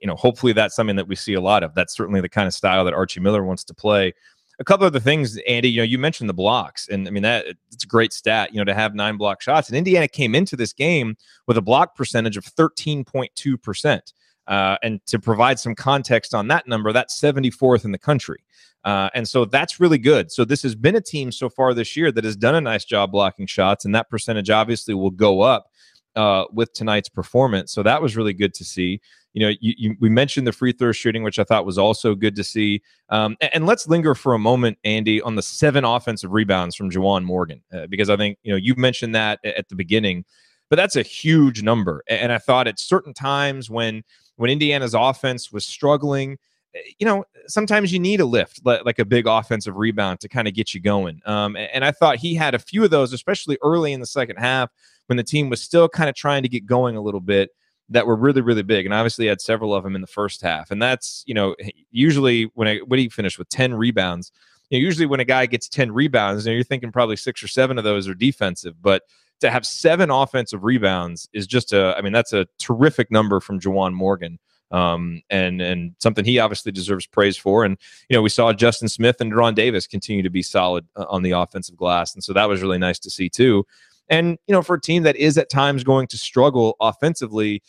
you 0.00 0.08
know, 0.08 0.16
hopefully, 0.16 0.52
that's 0.52 0.74
something 0.74 0.96
that 0.96 1.06
we 1.06 1.14
see 1.14 1.34
a 1.34 1.40
lot 1.40 1.62
of. 1.62 1.76
That's 1.76 1.94
certainly 1.94 2.20
the 2.20 2.28
kind 2.28 2.48
of 2.48 2.54
style 2.54 2.84
that 2.84 2.94
Archie 2.94 3.20
Miller 3.20 3.44
wants 3.44 3.62
to 3.64 3.74
play 3.74 4.12
a 4.60 4.64
couple 4.64 4.86
of 4.86 4.92
the 4.92 5.00
things, 5.00 5.38
Andy, 5.48 5.70
you 5.70 5.80
know, 5.80 5.84
you 5.84 5.98
mentioned 5.98 6.28
the 6.28 6.34
blocks, 6.34 6.86
and 6.88 7.08
I 7.08 7.10
mean 7.10 7.22
that 7.22 7.46
it's 7.72 7.84
a 7.84 7.86
great 7.86 8.12
stat, 8.12 8.52
you 8.52 8.58
know, 8.58 8.64
to 8.64 8.74
have 8.74 8.94
nine 8.94 9.16
block 9.16 9.40
shots. 9.40 9.68
And 9.68 9.76
Indiana 9.76 10.06
came 10.06 10.34
into 10.34 10.54
this 10.54 10.74
game 10.74 11.16
with 11.46 11.56
a 11.56 11.62
block 11.62 11.96
percentage 11.96 12.36
of 12.36 12.44
13.2 12.44 13.62
percent. 13.62 14.12
Uh, 14.46 14.76
and 14.82 15.04
to 15.06 15.18
provide 15.18 15.58
some 15.58 15.74
context 15.74 16.34
on 16.34 16.48
that 16.48 16.66
number, 16.66 16.92
that's 16.92 17.18
74th 17.18 17.84
in 17.84 17.92
the 17.92 17.98
country. 17.98 18.42
Uh, 18.84 19.08
and 19.14 19.28
so 19.28 19.44
that's 19.44 19.78
really 19.78 19.98
good. 19.98 20.32
So 20.32 20.44
this 20.44 20.62
has 20.62 20.74
been 20.74 20.96
a 20.96 21.00
team 21.00 21.30
so 21.30 21.48
far 21.48 21.72
this 21.72 21.96
year 21.96 22.10
that 22.10 22.24
has 22.24 22.36
done 22.36 22.54
a 22.54 22.60
nice 22.60 22.84
job 22.84 23.12
blocking 23.12 23.46
shots, 23.46 23.84
and 23.84 23.94
that 23.94 24.10
percentage 24.10 24.50
obviously 24.50 24.92
will 24.92 25.10
go 25.10 25.40
up 25.40 25.70
uh, 26.16 26.44
with 26.52 26.72
tonight's 26.72 27.08
performance. 27.08 27.72
So 27.72 27.82
that 27.82 28.02
was 28.02 28.16
really 28.16 28.32
good 28.34 28.52
to 28.54 28.64
see 28.64 29.00
you 29.32 29.46
know, 29.46 29.54
you, 29.60 29.74
you, 29.76 29.96
we 30.00 30.08
mentioned 30.08 30.46
the 30.46 30.52
free 30.52 30.72
throw 30.72 30.92
shooting, 30.92 31.22
which 31.22 31.38
I 31.38 31.44
thought 31.44 31.64
was 31.64 31.78
also 31.78 32.14
good 32.14 32.34
to 32.36 32.44
see. 32.44 32.82
Um, 33.10 33.36
and, 33.40 33.54
and, 33.54 33.66
let's 33.66 33.86
linger 33.86 34.14
for 34.14 34.34
a 34.34 34.38
moment, 34.38 34.78
Andy, 34.84 35.22
on 35.22 35.36
the 35.36 35.42
seven 35.42 35.84
offensive 35.84 36.32
rebounds 36.32 36.74
from 36.74 36.90
Juwan 36.90 37.24
Morgan, 37.24 37.62
uh, 37.72 37.86
because 37.86 38.10
I 38.10 38.16
think 38.16 38.38
you 38.42 38.52
know 38.52 38.56
you 38.56 38.74
mentioned 38.76 39.14
that 39.14 39.38
at 39.44 39.68
the 39.68 39.76
beginning, 39.76 40.24
but 40.68 40.76
that's 40.76 40.96
a 40.96 41.02
huge 41.02 41.62
number. 41.62 42.02
And 42.08 42.32
I 42.32 42.38
thought 42.38 42.66
at 42.66 42.78
certain 42.78 43.14
times 43.14 43.70
when 43.70 44.02
when 44.36 44.50
Indiana's 44.50 44.94
offense 44.94 45.52
was 45.52 45.64
struggling, 45.64 46.36
eh, 46.74 46.80
you 46.98 47.06
know, 47.06 47.24
sometimes 47.46 47.92
you 47.92 48.00
need 48.00 48.20
a 48.20 48.24
lift, 48.24 48.60
like 48.64 48.98
a 48.98 49.04
big 49.04 49.26
offensive 49.28 49.76
rebound 49.76 50.20
to 50.20 50.28
kind 50.28 50.48
of 50.48 50.54
get 50.54 50.74
you 50.74 50.80
going. 50.80 51.20
Um, 51.24 51.56
and 51.56 51.84
I 51.84 51.92
thought 51.92 52.16
he 52.16 52.34
had 52.34 52.54
a 52.54 52.58
few 52.58 52.82
of 52.82 52.90
those, 52.90 53.12
especially 53.12 53.58
early 53.62 53.92
in 53.92 54.00
the 54.00 54.06
second 54.06 54.36
half 54.36 54.70
when 55.06 55.16
the 55.16 55.22
team 55.22 55.50
was 55.50 55.60
still 55.60 55.88
kind 55.88 56.08
of 56.08 56.16
trying 56.16 56.42
to 56.42 56.48
get 56.48 56.66
going 56.66 56.96
a 56.96 57.00
little 57.00 57.20
bit 57.20 57.50
that 57.90 58.06
were 58.06 58.16
really 58.16 58.40
really 58.40 58.62
big 58.62 58.86
and 58.86 58.94
obviously 58.94 59.26
had 59.26 59.40
several 59.40 59.74
of 59.74 59.84
them 59.84 59.94
in 59.94 60.00
the 60.00 60.06
first 60.06 60.40
half 60.40 60.70
and 60.70 60.80
that's 60.80 61.22
you 61.26 61.34
know 61.34 61.54
usually 61.90 62.44
when 62.54 62.68
I 62.68 62.78
what 62.78 62.96
do 62.96 63.02
you 63.02 63.10
finish 63.10 63.38
with 63.38 63.48
10 63.48 63.74
rebounds 63.74 64.32
you 64.70 64.78
know, 64.78 64.84
usually 64.84 65.06
when 65.06 65.20
a 65.20 65.24
guy 65.24 65.46
gets 65.46 65.68
10 65.68 65.92
rebounds 65.92 66.46
you 66.46 66.52
know, 66.52 66.54
you're 66.54 66.64
thinking 66.64 66.92
probably 66.92 67.16
six 67.16 67.42
or 67.42 67.48
seven 67.48 67.78
of 67.78 67.84
those 67.84 68.08
are 68.08 68.14
defensive 68.14 68.80
but 68.80 69.02
to 69.40 69.50
have 69.50 69.66
seven 69.66 70.10
offensive 70.10 70.64
rebounds 70.64 71.28
is 71.32 71.46
just 71.46 71.72
a 71.72 71.94
I 71.96 72.02
mean 72.02 72.12
that's 72.12 72.32
a 72.32 72.46
terrific 72.58 73.10
number 73.10 73.40
from 73.40 73.60
Juwan 73.60 73.92
Morgan 73.92 74.38
um, 74.70 75.22
and 75.30 75.60
and 75.60 75.94
something 75.98 76.24
he 76.24 76.38
obviously 76.38 76.72
deserves 76.72 77.06
praise 77.06 77.36
for. 77.36 77.64
And 77.64 77.76
you 78.08 78.16
know, 78.16 78.22
we 78.22 78.28
saw 78.28 78.52
Justin 78.52 78.88
Smith 78.88 79.20
and 79.20 79.32
De'Ron 79.32 79.54
Davis 79.54 79.86
continue 79.86 80.22
to 80.22 80.30
be 80.30 80.42
solid 80.42 80.86
uh, 80.96 81.06
on 81.08 81.22
the 81.22 81.32
offensive 81.32 81.76
glass, 81.76 82.14
and 82.14 82.22
so 82.22 82.32
that 82.32 82.48
was 82.48 82.62
really 82.62 82.78
nice 82.78 82.98
to 83.00 83.10
see 83.10 83.28
too. 83.28 83.66
And, 84.10 84.38
you 84.46 84.52
know, 84.52 84.60
for 84.62 84.74
a 84.74 84.80
team 84.80 85.04
that 85.04 85.16
is 85.16 85.38
at 85.38 85.48
times 85.48 85.84
going 85.84 86.08
to 86.08 86.18
struggle 86.18 86.76
offensively, 86.80 87.62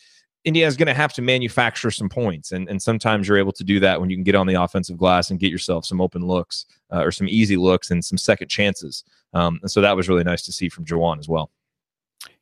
Indiana's 0.44 0.76
going 0.76 0.88
to 0.88 0.94
have 0.94 1.14
to 1.14 1.22
manufacture 1.22 1.92
some 1.92 2.10
points. 2.10 2.52
And, 2.52 2.68
and 2.68 2.82
sometimes 2.82 3.28
you're 3.28 3.38
able 3.38 3.52
to 3.54 3.64
do 3.64 3.80
that 3.80 4.02
when 4.02 4.10
you 4.10 4.18
can 4.18 4.24
get 4.24 4.34
on 4.34 4.48
the 4.48 4.56
offensive 4.56 4.98
glass 4.98 5.30
and 5.30 5.40
get 5.40 5.52
yourself 5.52 5.86
some 5.86 6.02
open 6.02 6.26
looks 6.26 6.66
uh, 6.92 7.04
or 7.04 7.12
some 7.12 7.30
easy 7.30 7.58
looks 7.58 7.92
and 7.92 8.04
some 8.04 8.18
second 8.18 8.50
chances. 8.50 9.04
Um, 9.34 9.60
and 9.62 9.70
so 9.70 9.82
that 9.82 9.96
was 9.96 10.10
really 10.10 10.24
nice 10.24 10.42
to 10.44 10.52
see 10.52 10.68
from 10.68 10.84
Juwan 10.84 11.20
as 11.20 11.30
well. 11.30 11.52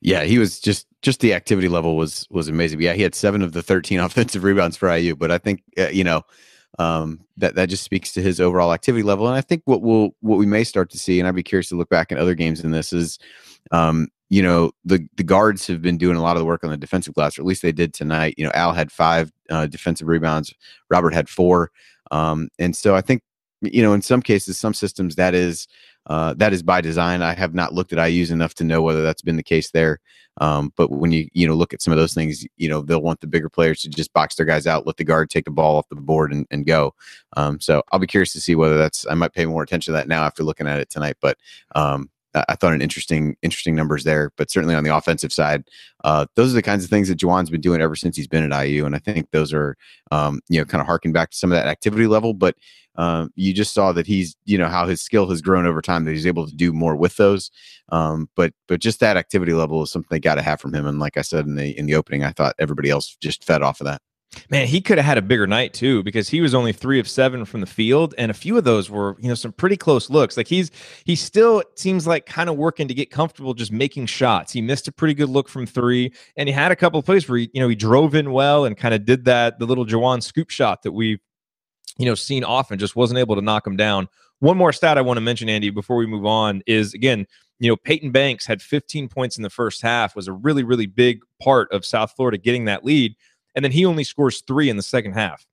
Yeah, 0.02 0.24
he 0.24 0.40
was 0.40 0.60
just 0.60 0.88
just 1.02 1.22
the 1.22 1.34
activity 1.34 1.70
level 1.70 1.96
was 1.96 2.28
was 2.30 2.50
amazing. 2.50 2.82
Yeah, 2.82 2.94
he 2.94 3.02
had 3.02 3.16
seven 3.16 3.42
of 3.42 3.54
the 3.54 3.62
thirteen 3.62 4.00
offensive 4.00 4.44
rebounds 4.44 4.76
for 4.76 4.94
IU, 4.94 5.16
but 5.16 5.32
I 5.32 5.38
think 5.38 5.64
uh, 5.78 5.88
you 5.88 6.04
know 6.04 6.24
um, 6.80 7.22
that 7.38 7.56
that 7.56 7.70
just 7.70 7.84
speaks 7.84 8.12
to 8.14 8.22
his 8.22 8.42
overall 8.42 8.74
activity 8.74 9.04
level. 9.04 9.28
And 9.28 9.36
I 9.36 9.42
think 9.42 9.62
what 9.66 9.82
we'll 9.82 10.12
what 10.20 10.38
we 10.38 10.46
may 10.46 10.64
start 10.64 10.90
to 10.92 11.00
see, 11.00 11.20
and 11.20 11.28
I'd 11.28 11.36
be 11.36 11.44
curious 11.44 11.70
to 11.70 11.76
look 11.76 11.90
back 11.90 12.12
at 12.12 12.18
other 12.18 12.36
games 12.36 12.62
in 12.64 12.72
this, 12.72 12.92
is 12.92 13.20
um, 13.72 14.08
you 14.30 14.44
know 14.44 14.72
the 14.86 15.08
the 15.16 15.24
guards 15.24 15.66
have 15.68 15.82
been 15.82 15.98
doing 15.98 16.16
a 16.16 16.22
lot 16.22 16.36
of 16.36 16.40
the 16.40 16.46
work 16.46 16.64
on 16.64 16.70
the 16.70 16.78
defensive 16.78 17.14
glass, 17.14 17.38
or 17.38 17.42
at 17.42 17.46
least 17.46 17.62
they 17.62 17.72
did 17.72 17.94
tonight. 17.94 18.36
You 18.38 18.46
know, 18.46 18.52
Al 18.54 18.74
had 18.74 18.92
five 18.92 19.32
uh, 19.50 19.68
defensive 19.68 20.08
rebounds, 20.08 20.54
Robert 20.90 21.14
had 21.14 21.30
four, 21.30 21.72
um, 22.12 22.50
and 22.60 22.76
so 22.76 22.96
I 22.96 23.02
think 23.02 23.24
you 23.62 23.82
know 23.82 23.94
in 23.94 24.02
some 24.02 24.22
cases, 24.22 24.58
some 24.60 24.74
systems 24.74 25.16
that 25.16 25.34
is 25.34 25.68
uh, 26.08 26.34
that 26.38 26.54
is 26.54 26.64
by 26.64 26.82
design. 26.82 27.22
I 27.22 27.34
have 27.34 27.54
not 27.54 27.74
looked 27.74 27.92
at 27.92 28.10
IU's 28.10 28.32
enough 28.32 28.54
to 28.56 28.64
know 28.64 28.82
whether 28.82 29.04
that's 29.04 29.22
been 29.22 29.36
the 29.36 29.44
case 29.44 29.72
there. 29.72 30.00
Um, 30.42 30.72
but 30.78 30.92
when 30.92 31.12
you 31.12 31.28
you 31.34 31.48
know 31.48 31.56
look 31.56 31.74
at 31.74 31.82
some 31.82 31.92
of 31.92 31.98
those 31.98 32.14
things, 32.14 32.46
you 32.58 32.70
know 32.70 32.82
they'll 32.82 33.02
want 33.02 33.22
the 33.22 33.28
bigger 33.28 33.50
players 33.50 33.82
to 33.82 33.90
just 33.90 34.14
box 34.14 34.36
their 34.36 34.46
guys 34.46 34.68
out, 34.68 34.86
let 34.86 34.98
the 34.98 35.04
guard 35.04 35.30
take 35.30 35.46
the 35.46 35.52
ball 35.52 35.78
off 35.78 35.90
the 35.90 35.96
board 35.96 36.32
and, 36.32 36.46
and 36.52 36.66
go. 36.66 36.94
Um, 37.36 37.60
so 37.60 37.82
I'll 37.92 38.00
be 38.00 38.08
curious 38.08 38.34
to 38.34 38.42
see 38.42 38.56
whether 38.56 38.78
that's. 38.78 39.08
I 39.10 39.16
might 39.16 39.34
pay 39.34 39.46
more 39.48 39.64
attention 39.64 39.92
to 39.94 39.98
that 39.98 40.08
now 40.08 40.24
after 40.24 40.44
looking 40.44 40.68
at 40.68 40.80
it 40.80 40.90
tonight. 40.90 41.18
But 41.20 41.38
um, 41.76 42.10
I 42.48 42.56
thought 42.56 42.74
an 42.74 42.82
interesting 42.82 43.36
interesting 43.42 43.76
numbers 43.76 44.04
there. 44.04 44.32
But 44.38 44.52
certainly 44.52 44.76
on 44.76 44.84
the 44.84 44.96
offensive 44.96 45.34
side, 45.34 45.64
uh, 46.04 46.26
those 46.36 46.52
are 46.52 46.56
the 46.56 46.62
kinds 46.62 46.84
of 46.84 46.90
things 46.90 47.08
that 47.08 47.20
Juwan's 47.20 47.50
been 47.50 47.62
doing 47.62 47.82
ever 47.82 47.96
since 47.96 48.16
he's 48.16 48.28
been 48.28 48.52
at 48.52 48.66
IU, 48.66 48.86
and 48.86 48.96
I 48.96 49.00
think 49.00 49.32
those 49.32 49.54
are 49.54 49.76
um, 50.12 50.42
you 50.50 50.60
know 50.60 50.66
kind 50.66 50.82
of 50.82 50.88
harking 50.88 51.12
back 51.12 51.32
to 51.32 51.38
some 51.38 51.52
of 51.52 51.56
that 51.56 51.68
activity 51.68 52.08
level. 52.08 52.34
But 52.34 52.56
um, 52.96 53.32
you 53.36 53.54
just 53.54 53.74
saw 53.74 53.94
that 53.94 54.08
he's 54.08 54.36
you 54.46 54.58
know 54.58 54.68
how 54.68 54.86
his 54.86 55.02
skill 55.02 55.30
has 55.30 55.42
grown 55.42 55.66
over 55.66 55.82
time 55.82 56.04
that 56.06 56.12
he's 56.12 56.28
able 56.28 56.46
to 56.46 56.56
do 56.56 56.74
more 56.74 56.96
with 56.96 57.16
those 57.16 57.50
um, 57.90 58.30
but 58.36 58.54
but 58.68 58.82
just 58.82 59.00
that 59.00 59.16
activity 59.16 59.54
level 59.54 59.82
is 59.84 59.92
something 59.92 60.08
they 60.12 60.20
got 60.20 60.36
to 60.36 60.42
have 60.42 60.60
from 60.60 60.74
him 60.74 60.86
and 60.86 61.00
like 61.00 61.16
i 61.16 61.22
said 61.22 61.46
in 61.46 61.56
the 61.56 61.78
in 61.78 61.86
the 61.86 61.96
opening 61.96 62.24
i 62.24 62.32
thought 62.32 62.56
everybody 62.60 62.90
else 62.90 63.16
just 63.22 63.44
fed 63.44 63.62
off 63.62 63.80
of 63.80 63.86
that 63.86 64.02
Man, 64.52 64.68
he 64.68 64.80
could 64.80 65.00
have 65.00 65.06
had 65.06 65.18
a 65.18 65.24
bigger 65.24 65.48
night 65.48 65.74
too 65.74 66.04
because 66.04 66.30
he 66.30 66.40
was 66.40 66.54
only 66.54 66.72
three 66.72 67.00
of 67.00 67.08
seven 67.08 67.46
from 67.46 67.62
the 67.62 67.68
field, 67.68 68.14
and 68.18 68.30
a 68.30 68.34
few 68.34 68.58
of 68.58 68.64
those 68.64 68.88
were, 68.90 69.16
you 69.20 69.28
know, 69.28 69.34
some 69.34 69.52
pretty 69.52 69.76
close 69.76 70.08
looks. 70.10 70.38
Like 70.38 70.48
he's 70.48 70.70
he 71.04 71.16
still 71.16 71.64
seems 71.76 72.06
like 72.06 72.28
kind 72.28 72.48
of 72.48 72.56
working 72.56 72.88
to 72.88 72.94
get 72.94 73.10
comfortable 73.10 73.56
just 73.56 73.72
making 73.72 74.06
shots. 74.06 74.54
He 74.54 74.62
missed 74.62 74.88
a 74.88 74.92
pretty 74.92 75.16
good 75.16 75.30
look 75.30 75.50
from 75.50 75.66
three, 75.66 76.14
and 76.38 76.48
he 76.48 76.54
had 76.54 76.72
a 76.72 76.76
couple 76.76 77.00
of 77.00 77.06
plays 77.06 77.28
where 77.28 77.40
he, 77.40 77.50
you 77.54 77.62
know, 77.62 77.68
he 77.68 77.76
drove 77.76 78.14
in 78.14 78.32
well 78.32 78.66
and 78.66 78.78
kind 78.78 78.94
of 78.94 79.04
did 79.04 79.26
that 79.26 79.58
the 79.58 79.66
little 79.66 79.86
Juwan 79.86 80.22
scoop 80.22 80.52
shot 80.52 80.84
that 80.84 80.92
we've 80.92 81.20
you 82.00 82.06
know, 82.06 82.16
seen 82.16 82.44
often, 82.44 82.80
just 82.80 82.96
wasn't 82.96 83.20
able 83.20 83.36
to 83.36 83.42
knock 83.42 83.68
him 83.68 83.76
down. 83.76 84.08
One 84.40 84.58
more 84.58 84.72
stat 84.72 84.98
I 84.98 85.02
want 85.02 85.18
to 85.18 85.22
mention, 85.22 85.50
Andy, 85.50 85.70
before 85.70 85.98
we 85.98 86.08
move 86.08 86.26
on 86.26 86.64
is 86.66 86.94
again, 86.94 87.28
you 87.60 87.70
know, 87.70 87.76
Payton 87.76 88.12
Banks 88.12 88.48
had 88.48 88.62
15 88.62 89.10
points 89.10 89.36
in 89.36 89.44
the 89.44 89.50
first 89.50 89.82
half, 89.82 90.16
was 90.16 90.30
a 90.30 90.34
really, 90.34 90.64
really 90.64 90.86
big 90.86 91.20
part 91.42 91.70
of 91.74 91.86
South 91.86 92.14
Florida 92.16 92.38
getting 92.38 92.66
that 92.66 92.86
lead. 92.86 93.16
And 93.60 93.64
then 93.66 93.74
he 93.74 93.84
only 93.84 94.06
scores 94.06 94.40
three 94.40 94.70
in 94.70 94.78
the 94.78 94.82
second 94.82 95.16
half. 95.16 95.46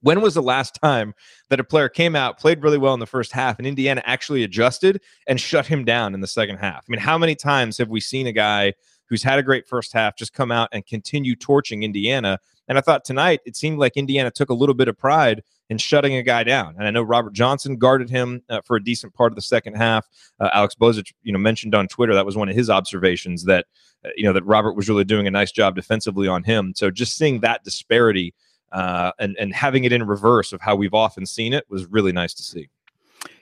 When 0.00 0.20
was 0.20 0.34
the 0.34 0.42
last 0.42 0.78
time 0.80 1.12
that 1.50 1.58
a 1.58 1.64
player 1.64 1.88
came 1.88 2.14
out, 2.14 2.38
played 2.38 2.62
really 2.62 2.78
well 2.78 2.94
in 2.94 3.00
the 3.00 3.04
first 3.06 3.32
half, 3.32 3.58
and 3.58 3.66
Indiana 3.66 4.00
actually 4.06 4.44
adjusted 4.44 5.00
and 5.26 5.40
shut 5.40 5.66
him 5.66 5.84
down 5.84 6.14
in 6.14 6.20
the 6.20 6.28
second 6.28 6.58
half? 6.58 6.84
I 6.86 6.88
mean, 6.88 7.00
how 7.00 7.18
many 7.18 7.34
times 7.34 7.78
have 7.78 7.88
we 7.88 7.98
seen 7.98 8.28
a 8.28 8.32
guy 8.32 8.74
who's 9.08 9.24
had 9.24 9.40
a 9.40 9.42
great 9.42 9.66
first 9.66 9.92
half 9.92 10.16
just 10.16 10.34
come 10.34 10.52
out 10.52 10.68
and 10.70 10.86
continue 10.86 11.34
torching 11.34 11.82
Indiana? 11.82 12.38
And 12.68 12.78
I 12.78 12.80
thought 12.80 13.04
tonight 13.04 13.40
it 13.44 13.56
seemed 13.56 13.80
like 13.80 13.96
Indiana 13.96 14.30
took 14.30 14.50
a 14.50 14.54
little 14.54 14.76
bit 14.76 14.86
of 14.86 14.96
pride 14.96 15.42
in 15.68 15.78
shutting 15.78 16.14
a 16.14 16.22
guy 16.22 16.44
down. 16.44 16.74
And 16.78 16.86
I 16.86 16.90
know 16.90 17.02
Robert 17.02 17.32
Johnson 17.32 17.76
guarded 17.76 18.08
him 18.08 18.42
uh, 18.48 18.60
for 18.64 18.76
a 18.76 18.82
decent 18.82 19.14
part 19.14 19.32
of 19.32 19.36
the 19.36 19.42
second 19.42 19.74
half. 19.74 20.06
Uh, 20.38 20.48
Alex 20.52 20.74
Bozich, 20.74 21.12
you 21.22 21.32
know, 21.32 21.38
mentioned 21.38 21.74
on 21.74 21.88
Twitter 21.88 22.14
that 22.14 22.26
was 22.26 22.36
one 22.36 22.48
of 22.48 22.54
his 22.54 22.70
observations 22.70 23.44
that 23.44 23.66
uh, 24.04 24.10
you 24.16 24.24
know 24.24 24.32
that 24.32 24.44
Robert 24.44 24.74
was 24.74 24.88
really 24.88 25.04
doing 25.04 25.26
a 25.26 25.30
nice 25.30 25.52
job 25.52 25.74
defensively 25.74 26.28
on 26.28 26.42
him. 26.44 26.72
So 26.76 26.90
just 26.90 27.16
seeing 27.16 27.40
that 27.40 27.64
disparity 27.64 28.34
uh, 28.72 29.12
and 29.18 29.36
and 29.38 29.54
having 29.54 29.84
it 29.84 29.92
in 29.92 30.06
reverse 30.06 30.52
of 30.52 30.60
how 30.60 30.76
we've 30.76 30.94
often 30.94 31.26
seen 31.26 31.52
it 31.52 31.64
was 31.68 31.86
really 31.86 32.12
nice 32.12 32.34
to 32.34 32.42
see. 32.42 32.68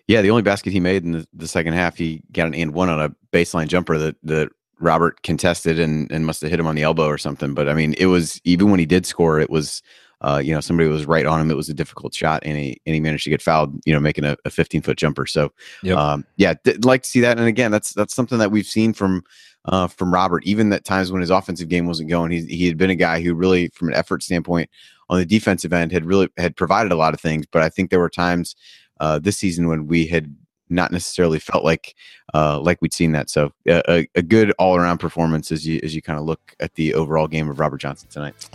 Yeah, 0.07 0.20
the 0.20 0.31
only 0.31 0.43
basket 0.43 0.72
he 0.72 0.81
made 0.81 1.03
in 1.03 1.12
the, 1.12 1.27
the 1.33 1.49
second 1.49 1.72
half, 1.72 1.97
he 1.97 2.22
got 2.33 2.47
an 2.47 2.55
and 2.55 2.75
one 2.75 2.91
on 2.91 3.01
a 3.01 3.14
baseline 3.33 3.68
jumper 3.68 3.99
that 3.99 4.16
that 4.22 4.51
Robert 4.81 5.22
contested 5.22 5.79
and 5.79 6.11
and 6.11 6.27
must 6.27 6.41
have 6.43 6.51
hit 6.51 6.61
him 6.61 6.66
on 6.66 6.75
the 6.75 6.83
elbow 6.83 7.07
or 7.07 7.18
something. 7.18 7.55
But 7.55 7.68
I 7.68 7.75
mean, 7.75 7.95
it 7.99 8.07
was 8.07 8.41
even 8.45 8.70
when 8.70 8.81
he 8.81 8.87
did 8.87 9.07
score, 9.07 9.41
it 9.41 9.51
was 9.51 9.83
uh, 10.25 10.39
you 10.39 10.55
know, 10.55 10.61
somebody 10.61 10.89
was 10.89 11.05
right 11.05 11.27
on 11.27 11.39
him. 11.39 11.51
It 11.51 11.57
was 11.57 11.68
a 11.68 11.75
difficult 11.75 12.14
shot, 12.14 12.43
and 12.47 12.57
he 12.57 12.81
and 12.87 12.95
he 12.95 13.01
managed 13.01 13.25
to 13.25 13.31
get 13.31 13.43
fouled. 13.43 13.79
You 13.85 13.93
know, 13.93 14.01
making 14.01 14.25
a, 14.25 14.37
a 14.47 14.51
15 14.51 14.81
foot 14.81 14.97
jumper. 14.97 15.27
So, 15.27 15.53
yep. 15.83 15.99
um, 15.99 16.25
yeah, 16.37 16.55
would 16.64 16.87
like 16.87 17.03
to 17.03 17.11
see 17.11 17.20
that. 17.20 17.39
And 17.39 17.47
again, 17.47 17.70
that's 17.70 17.93
that's 17.93 18.14
something 18.14 18.39
that 18.39 18.51
we've 18.51 18.66
seen 18.66 18.95
from 18.95 19.22
uh, 19.66 19.87
from 19.87 20.12
Robert. 20.12 20.43
Even 20.45 20.72
at 20.72 20.85
times 20.85 21.12
when 21.12 21.20
his 21.20 21.29
offensive 21.29 21.68
game 21.68 21.87
wasn't 21.87 22.09
going, 22.09 22.31
he 22.31 22.47
he 22.47 22.66
had 22.66 22.79
been 22.79 22.89
a 22.89 22.95
guy 22.95 23.22
who 23.22 23.35
really, 23.35 23.68
from 23.68 23.89
an 23.89 23.95
effort 23.95 24.22
standpoint, 24.22 24.70
on 25.11 25.18
the 25.18 25.27
defensive 25.27 25.75
end, 25.75 25.93
had 25.93 26.07
really 26.07 26.31
had 26.39 26.57
provided 26.57 26.91
a 26.91 26.97
lot 26.97 27.12
of 27.12 27.20
things. 27.20 27.45
But 27.45 27.62
I 27.62 27.68
think 27.68 27.91
there 27.91 28.01
were 28.01 28.09
times 28.09 28.57
uh, 29.01 29.18
this 29.18 29.37
season 29.37 29.68
when 29.68 29.87
we 29.87 30.07
had 30.07 30.35
not 30.70 30.91
necessarily 30.91 31.39
felt 31.39 31.64
like 31.64 31.95
uh, 32.33 32.59
like 32.61 32.81
we'd 32.81 32.95
seen 32.95 33.12
that. 33.12 33.29
So 33.29 33.53
a, 33.68 34.09
a 34.14 34.22
good 34.22 34.53
all 34.59 34.77
around 34.77 34.99
performance 34.99 35.53
as 35.53 35.66
you 35.66 35.81
as 35.83 35.95
you 35.95 36.01
kind 36.01 36.18
of 36.18 36.25
look 36.25 36.55
at 36.61 36.77
the 36.77 36.95
overall 36.95 37.29
game 37.29 37.51
of 37.51 37.59
Robert 37.59 37.79
Johnson 37.79 38.09
tonight. 38.11 38.49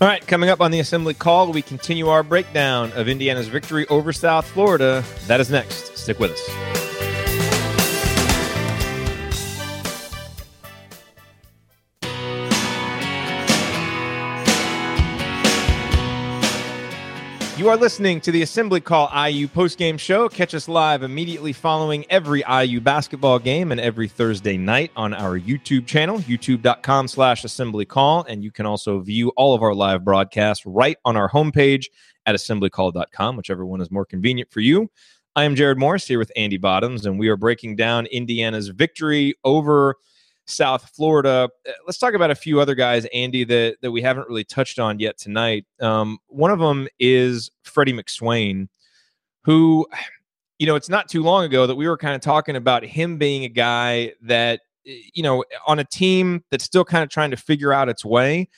All 0.00 0.08
right, 0.08 0.26
coming 0.26 0.50
up 0.50 0.60
on 0.60 0.72
the 0.72 0.80
assembly 0.80 1.14
call, 1.14 1.52
we 1.52 1.62
continue 1.62 2.08
our 2.08 2.24
breakdown 2.24 2.90
of 2.94 3.08
Indiana's 3.08 3.46
victory 3.46 3.86
over 3.86 4.12
South 4.12 4.46
Florida. 4.46 5.04
That 5.28 5.38
is 5.40 5.50
next. 5.50 5.96
Stick 5.96 6.18
with 6.18 6.32
us. 6.32 6.83
You 17.64 17.70
are 17.70 17.78
listening 17.78 18.20
to 18.20 18.30
the 18.30 18.42
Assembly 18.42 18.82
Call 18.82 19.06
IU 19.06 19.48
postgame 19.48 19.98
show. 19.98 20.28
Catch 20.28 20.54
us 20.54 20.68
live 20.68 21.02
immediately 21.02 21.54
following 21.54 22.04
every 22.10 22.44
IU 22.46 22.78
basketball 22.78 23.38
game 23.38 23.72
and 23.72 23.80
every 23.80 24.06
Thursday 24.06 24.58
night 24.58 24.90
on 24.96 25.14
our 25.14 25.40
YouTube 25.40 25.86
channel, 25.86 26.18
youtube.com 26.18 27.08
slash 27.08 27.42
assembly 27.42 27.86
call. 27.86 28.26
And 28.28 28.44
you 28.44 28.50
can 28.50 28.66
also 28.66 29.00
view 29.00 29.30
all 29.30 29.54
of 29.54 29.62
our 29.62 29.72
live 29.72 30.04
broadcasts 30.04 30.66
right 30.66 30.98
on 31.06 31.16
our 31.16 31.30
homepage 31.30 31.86
at 32.26 32.34
assemblycall.com, 32.34 33.34
whichever 33.34 33.64
one 33.64 33.80
is 33.80 33.90
more 33.90 34.04
convenient 34.04 34.52
for 34.52 34.60
you. 34.60 34.90
I 35.34 35.44
am 35.44 35.56
Jerod 35.56 35.78
Morris 35.78 36.06
here 36.06 36.18
with 36.18 36.32
Andy 36.36 36.58
Bottoms, 36.58 37.06
and 37.06 37.18
we 37.18 37.28
are 37.28 37.36
breaking 37.38 37.76
down 37.76 38.04
Indiana's 38.04 38.68
victory 38.68 39.36
over– 39.42 39.96
South 40.46 40.90
Florida. 40.94 41.48
Uh, 41.66 41.72
let's 41.86 41.98
talk 41.98 42.14
about 42.14 42.30
a 42.30 42.34
few 42.34 42.60
other 42.60 42.74
guys, 42.74 43.06
Andy, 43.14 43.44
that, 43.44 43.76
that 43.80 43.90
we 43.90 44.02
haven't 44.02 44.28
really 44.28 44.44
touched 44.44 44.78
on 44.78 44.98
yet 44.98 45.18
tonight. 45.18 45.64
Um, 45.80 46.18
one 46.28 46.50
of 46.50 46.58
them 46.58 46.88
is 46.98 47.50
Freddie 47.62 47.92
McSwain, 47.92 48.68
who, 49.44 49.86
you 50.58 50.66
know, 50.66 50.74
it's 50.74 50.88
not 50.88 51.08
too 51.08 51.22
long 51.22 51.44
ago 51.44 51.66
that 51.66 51.76
we 51.76 51.88
were 51.88 51.96
kind 51.96 52.14
of 52.14 52.20
talking 52.20 52.56
about 52.56 52.84
him 52.84 53.16
being 53.16 53.44
a 53.44 53.48
guy 53.48 54.12
that, 54.22 54.60
you 54.84 55.22
know, 55.22 55.44
on 55.66 55.78
a 55.78 55.84
team 55.84 56.44
that's 56.50 56.64
still 56.64 56.84
kind 56.84 57.02
of 57.02 57.08
trying 57.08 57.30
to 57.30 57.36
figure 57.36 57.72
out 57.72 57.88
its 57.88 58.04
way. 58.04 58.48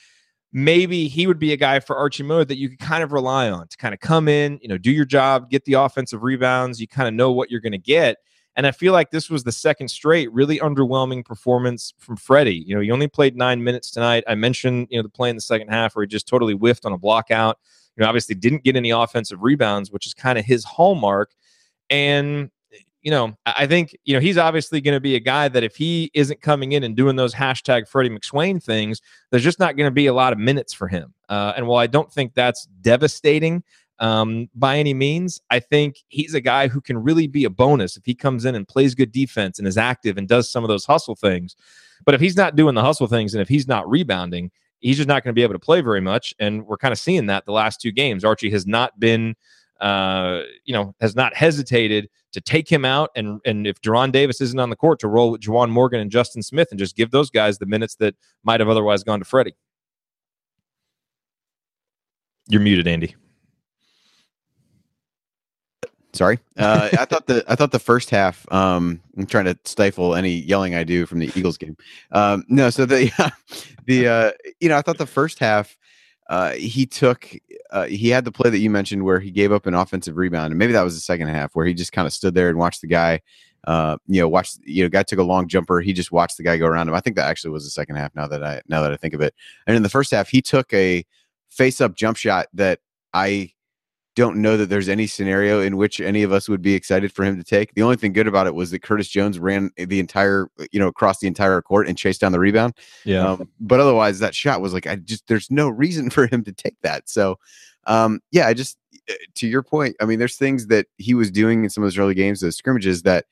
Maybe 0.53 1.07
he 1.07 1.27
would 1.27 1.39
be 1.39 1.53
a 1.53 1.57
guy 1.57 1.79
for 1.79 1.95
Archie 1.95 2.23
Mode 2.23 2.47
that 2.47 2.57
you 2.57 2.69
could 2.69 2.79
kind 2.79 3.03
of 3.03 3.11
rely 3.11 3.49
on 3.49 3.67
to 3.67 3.77
kind 3.77 3.93
of 3.93 3.99
come 3.99 4.27
in, 4.27 4.59
you 4.61 4.67
know, 4.67 4.77
do 4.77 4.91
your 4.91 5.05
job, 5.05 5.49
get 5.49 5.65
the 5.65 5.73
offensive 5.73 6.23
rebounds. 6.23 6.79
You 6.79 6.87
kind 6.87 7.07
of 7.07 7.13
know 7.13 7.31
what 7.31 7.51
you're 7.51 7.61
going 7.61 7.73
to 7.73 7.77
get 7.77 8.17
and 8.57 8.65
I 8.65 8.71
feel 8.71 8.91
like 8.91 9.11
this 9.11 9.29
was 9.29 9.43
the 9.43 9.51
second 9.51 9.87
straight 9.87 10.33
really 10.33 10.57
underwhelming 10.57 11.23
performance 11.23 11.93
from 11.99 12.17
Freddie. 12.17 12.63
You 12.65 12.73
know, 12.73 12.81
he 12.81 12.89
only 12.89 13.07
played 13.07 13.37
nine 13.37 13.63
minutes 13.63 13.91
tonight. 13.91 14.23
I 14.27 14.33
mentioned, 14.33 14.87
you 14.89 14.97
know, 14.97 15.03
the 15.03 15.09
play 15.09 15.29
in 15.29 15.35
the 15.35 15.41
second 15.41 15.67
half 15.67 15.95
where 15.95 16.03
he 16.03 16.07
just 16.07 16.27
totally 16.27 16.55
whiffed 16.55 16.83
on 16.83 16.91
a 16.91 16.97
block 16.97 17.29
out. 17.29 17.59
You 17.95 18.01
know, 18.01 18.09
obviously 18.09 18.33
didn't 18.33 18.63
get 18.63 18.75
any 18.75 18.89
offensive 18.89 19.43
rebounds, 19.43 19.91
which 19.91 20.07
is 20.07 20.15
kind 20.15 20.39
of 20.39 20.45
his 20.45 20.63
hallmark. 20.63 21.35
And, 21.91 22.49
you 23.03 23.11
know, 23.11 23.37
I 23.45 23.67
think, 23.67 23.95
you 24.05 24.15
know, 24.15 24.19
he's 24.19 24.39
obviously 24.39 24.81
going 24.81 24.95
to 24.95 24.99
be 24.99 25.15
a 25.15 25.19
guy 25.19 25.49
that 25.49 25.63
if 25.63 25.75
he 25.75 26.09
isn't 26.15 26.41
coming 26.41 26.71
in 26.71 26.83
and 26.83 26.95
doing 26.95 27.15
those 27.15 27.35
hashtag 27.35 27.87
Freddie 27.87 28.09
McSwain 28.09 28.61
things, 28.61 29.01
there's 29.29 29.43
just 29.43 29.59
not 29.59 29.77
going 29.77 29.87
to 29.87 29.93
be 29.93 30.07
a 30.07 30.13
lot 30.13 30.33
of 30.33 30.39
minutes 30.39 30.73
for 30.73 30.87
him. 30.87 31.13
Uh, 31.29 31.53
and 31.55 31.67
while 31.67 31.77
I 31.79 31.85
don't 31.85 32.11
think 32.11 32.33
that's 32.33 32.65
devastating, 32.81 33.63
um, 33.99 34.49
by 34.55 34.77
any 34.77 34.93
means. 34.93 35.41
I 35.49 35.59
think 35.59 36.03
he's 36.09 36.33
a 36.33 36.41
guy 36.41 36.67
who 36.67 36.81
can 36.81 36.97
really 36.97 37.27
be 37.27 37.45
a 37.45 37.49
bonus 37.49 37.97
if 37.97 38.05
he 38.05 38.13
comes 38.13 38.45
in 38.45 38.55
and 38.55 38.67
plays 38.67 38.95
good 38.95 39.11
defense 39.11 39.59
and 39.59 39.67
is 39.67 39.77
active 39.77 40.17
and 40.17 40.27
does 40.27 40.49
some 40.49 40.63
of 40.63 40.67
those 40.67 40.85
hustle 40.85 41.15
things. 41.15 41.55
But 42.05 42.15
if 42.15 42.21
he's 42.21 42.37
not 42.37 42.55
doing 42.55 42.75
the 42.75 42.83
hustle 42.83 43.07
things 43.07 43.33
and 43.33 43.41
if 43.41 43.49
he's 43.49 43.67
not 43.67 43.89
rebounding, 43.89 44.51
he's 44.79 44.97
just 44.97 45.07
not 45.07 45.23
going 45.23 45.33
to 45.33 45.37
be 45.37 45.43
able 45.43 45.55
to 45.55 45.59
play 45.59 45.81
very 45.81 46.01
much. 46.01 46.33
And 46.39 46.65
we're 46.65 46.77
kind 46.77 46.91
of 46.91 46.99
seeing 46.99 47.25
that 47.27 47.45
the 47.45 47.51
last 47.51 47.81
two 47.81 47.91
games. 47.91 48.23
Archie 48.23 48.51
has 48.51 48.67
not 48.67 48.99
been, 48.99 49.35
uh, 49.81 50.41
you 50.65 50.73
know, 50.73 50.93
has 51.01 51.15
not 51.15 51.35
hesitated 51.35 52.09
to 52.33 52.41
take 52.41 52.69
him 52.69 52.85
out. 52.85 53.09
And 53.15 53.41
and 53.45 53.65
if 53.65 53.81
De'Ron 53.81 54.11
Davis 54.11 54.41
isn't 54.41 54.59
on 54.59 54.69
the 54.69 54.75
court, 54.75 54.99
to 54.99 55.07
roll 55.07 55.31
with 55.31 55.41
Juwan 55.41 55.69
Morgan 55.69 55.99
and 55.99 56.11
Justin 56.11 56.43
Smith 56.43 56.67
and 56.69 56.79
just 56.79 56.95
give 56.95 57.11
those 57.11 57.29
guys 57.29 57.57
the 57.57 57.65
minutes 57.65 57.95
that 57.95 58.15
might 58.43 58.59
have 58.59 58.69
otherwise 58.69 59.03
gone 59.03 59.19
to 59.19 59.25
Freddie. 59.25 59.55
You're 62.49 62.61
muted, 62.61 62.87
Andy. 62.87 63.15
Sorry, 66.17 66.39
uh, 66.57 66.89
I 66.97 67.05
thought 67.05 67.27
the 67.27 67.43
I 67.47 67.55
thought 67.55 67.71
the 67.71 67.79
first 67.79 68.09
half. 68.09 68.51
Um, 68.51 69.01
I'm 69.17 69.25
trying 69.25 69.45
to 69.45 69.57
stifle 69.65 70.15
any 70.15 70.31
yelling 70.31 70.75
I 70.75 70.83
do 70.83 71.05
from 71.05 71.19
the 71.19 71.31
Eagles 71.35 71.57
game. 71.57 71.77
Um, 72.11 72.43
no, 72.47 72.69
so 72.69 72.85
the 72.85 73.11
the 73.85 74.07
uh, 74.07 74.31
you 74.59 74.69
know 74.69 74.77
I 74.77 74.81
thought 74.81 74.97
the 74.97 75.05
first 75.05 75.39
half. 75.39 75.77
Uh, 76.29 76.51
he 76.51 76.85
took 76.85 77.29
uh, 77.71 77.85
he 77.85 78.09
had 78.09 78.25
the 78.25 78.31
play 78.33 78.49
that 78.49 78.57
you 78.57 78.69
mentioned 78.69 79.05
where 79.05 79.19
he 79.19 79.31
gave 79.31 79.53
up 79.53 79.65
an 79.65 79.73
offensive 79.73 80.17
rebound, 80.17 80.51
and 80.51 80.59
maybe 80.59 80.73
that 80.73 80.83
was 80.83 80.93
the 80.93 80.99
second 80.99 81.29
half 81.29 81.55
where 81.55 81.65
he 81.65 81.73
just 81.73 81.93
kind 81.93 82.05
of 82.05 82.11
stood 82.11 82.33
there 82.33 82.49
and 82.49 82.57
watched 82.57 82.81
the 82.81 82.87
guy. 82.87 83.21
Uh, 83.65 83.97
you 84.07 84.19
know, 84.19 84.27
watched 84.27 84.59
you 84.65 84.83
know, 84.83 84.89
guy 84.89 85.03
took 85.03 85.19
a 85.19 85.23
long 85.23 85.47
jumper. 85.47 85.79
He 85.79 85.93
just 85.93 86.11
watched 86.11 86.35
the 86.35 86.43
guy 86.43 86.57
go 86.57 86.67
around 86.67 86.89
him. 86.89 86.95
I 86.95 86.99
think 86.99 87.15
that 87.15 87.27
actually 87.29 87.51
was 87.51 87.63
the 87.63 87.69
second 87.69 87.95
half. 87.95 88.13
Now 88.13 88.27
that 88.27 88.43
I 88.43 88.61
now 88.67 88.81
that 88.81 88.91
I 88.91 88.97
think 88.97 89.13
of 89.13 89.21
it, 89.21 89.33
and 89.65 89.77
in 89.77 89.83
the 89.83 89.89
first 89.89 90.11
half, 90.11 90.27
he 90.27 90.41
took 90.41 90.73
a 90.73 91.05
face 91.49 91.79
up 91.79 91.95
jump 91.95 92.17
shot 92.17 92.47
that 92.53 92.79
I 93.13 93.53
don't 94.17 94.37
know 94.37 94.57
that 94.57 94.65
there's 94.65 94.89
any 94.89 95.05
scenario 95.05 95.61
in 95.61 95.77
which 95.77 96.01
any 96.01 96.23
of 96.23 96.31
us 96.31 96.49
would 96.49 96.63
be 96.63 96.73
excited 96.73 97.13
for 97.13 97.23
him 97.23 97.37
to 97.37 97.43
take. 97.43 97.75
The 97.75 97.83
only 97.83 97.97
thing 97.97 98.13
good 98.13 98.27
about 98.27 98.47
it 98.47 98.55
was 98.55 98.71
that 98.71 98.81
Curtis 98.81 99.07
Jones 99.07 99.37
ran 99.37 99.69
the 99.77 99.99
entire, 99.99 100.49
you 100.71 100.79
know, 100.79 100.87
across 100.87 101.19
the 101.19 101.27
entire 101.27 101.61
court 101.61 101.87
and 101.87 101.95
chased 101.95 102.21
down 102.21 102.31
the 102.31 102.39
rebound. 102.39 102.73
Yeah. 103.05 103.27
Um, 103.27 103.47
but 103.59 103.79
otherwise, 103.79 104.17
that 104.17 104.33
shot 104.33 104.59
was 104.59 104.73
like, 104.73 104.87
I 104.87 104.95
just, 104.95 105.27
there's 105.27 105.51
no 105.51 105.69
reason 105.69 106.09
for 106.15 106.25
him 106.25 106.43
to 106.45 106.51
take 106.51 106.73
that. 106.81 107.07
So, 107.07 107.37
um, 107.85 108.19
yeah, 108.31 108.47
I 108.47 108.55
just, 108.55 108.79
eh, 109.07 109.13
to 109.35 109.47
your 109.47 109.61
point, 109.61 109.95
I 110.01 110.05
mean, 110.05 110.17
there's 110.17 110.35
things 110.35 110.65
that 110.67 110.87
he 110.97 111.13
was 111.13 111.29
doing 111.29 111.63
in 111.63 111.69
some 111.69 111.83
of 111.83 111.85
those 111.85 111.99
early 111.99 112.15
games, 112.15 112.41
those 112.41 112.57
scrimmages 112.57 113.03
that 113.03 113.25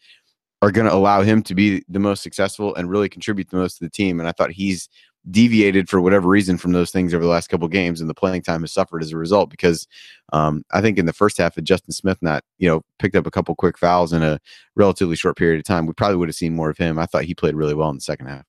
are 0.62 0.72
going 0.72 0.86
to 0.86 0.94
allow 0.94 1.24
him 1.24 1.42
to 1.44 1.56
be 1.56 1.84
the 1.90 2.00
most 2.00 2.22
successful 2.22 2.76
and 2.76 2.92
really 2.92 3.10
contribute 3.10 3.50
the 3.50 3.58
most 3.58 3.80
to 3.80 3.84
the 3.84 3.90
team. 3.90 4.20
And 4.20 4.30
I 4.30 4.34
thought 4.34 4.52
he's 4.52 4.88
deviated 5.30 5.90
for 5.90 6.02
whatever 6.02 6.28
reason 6.28 6.58
from 6.58 6.72
those 6.72 6.92
things 6.92 7.14
over 7.14 7.24
the 7.24 7.30
last 7.30 7.48
couple 7.48 7.68
games, 7.68 8.02
and 8.02 8.10
the 8.10 8.14
playing 8.14 8.42
time 8.42 8.62
has 8.62 8.72
suffered 8.72 9.02
as 9.02 9.12
a 9.12 9.18
result. 9.18 9.50
Because 9.50 9.88
um, 10.34 10.64
I 10.72 10.82
think 10.82 10.98
in 10.98 11.06
the 11.06 11.14
first 11.14 11.38
half, 11.38 11.58
of 11.58 11.64
Justin 11.64 11.94
Smith 11.94 12.18
not 12.22 12.44
you 12.58 12.68
know 12.68 12.82
picked 13.00 13.16
up 13.16 13.28
a 13.28 13.32
couple 13.32 13.56
quick 13.56 13.78
fouls 13.78 14.14
in 14.14 14.24
a 14.24 14.40
relatively 14.76 15.16
short 15.16 15.38
period 15.38 15.60
of 15.60 15.66
time, 15.66 15.86
we 15.86 15.94
probably 15.94 16.18
would 16.18 16.30
have 16.30 16.36
seen 16.36 16.56
more 16.56 16.70
of 16.70 16.78
him. 16.78 17.00
I 17.00 17.06
thought 17.06 17.26
he 17.26 17.36
played 17.36 17.56
really 17.56 17.74
well 17.76 17.90
in 17.90 17.96
the 17.96 18.02
second 18.02 18.28
half. 18.28 18.46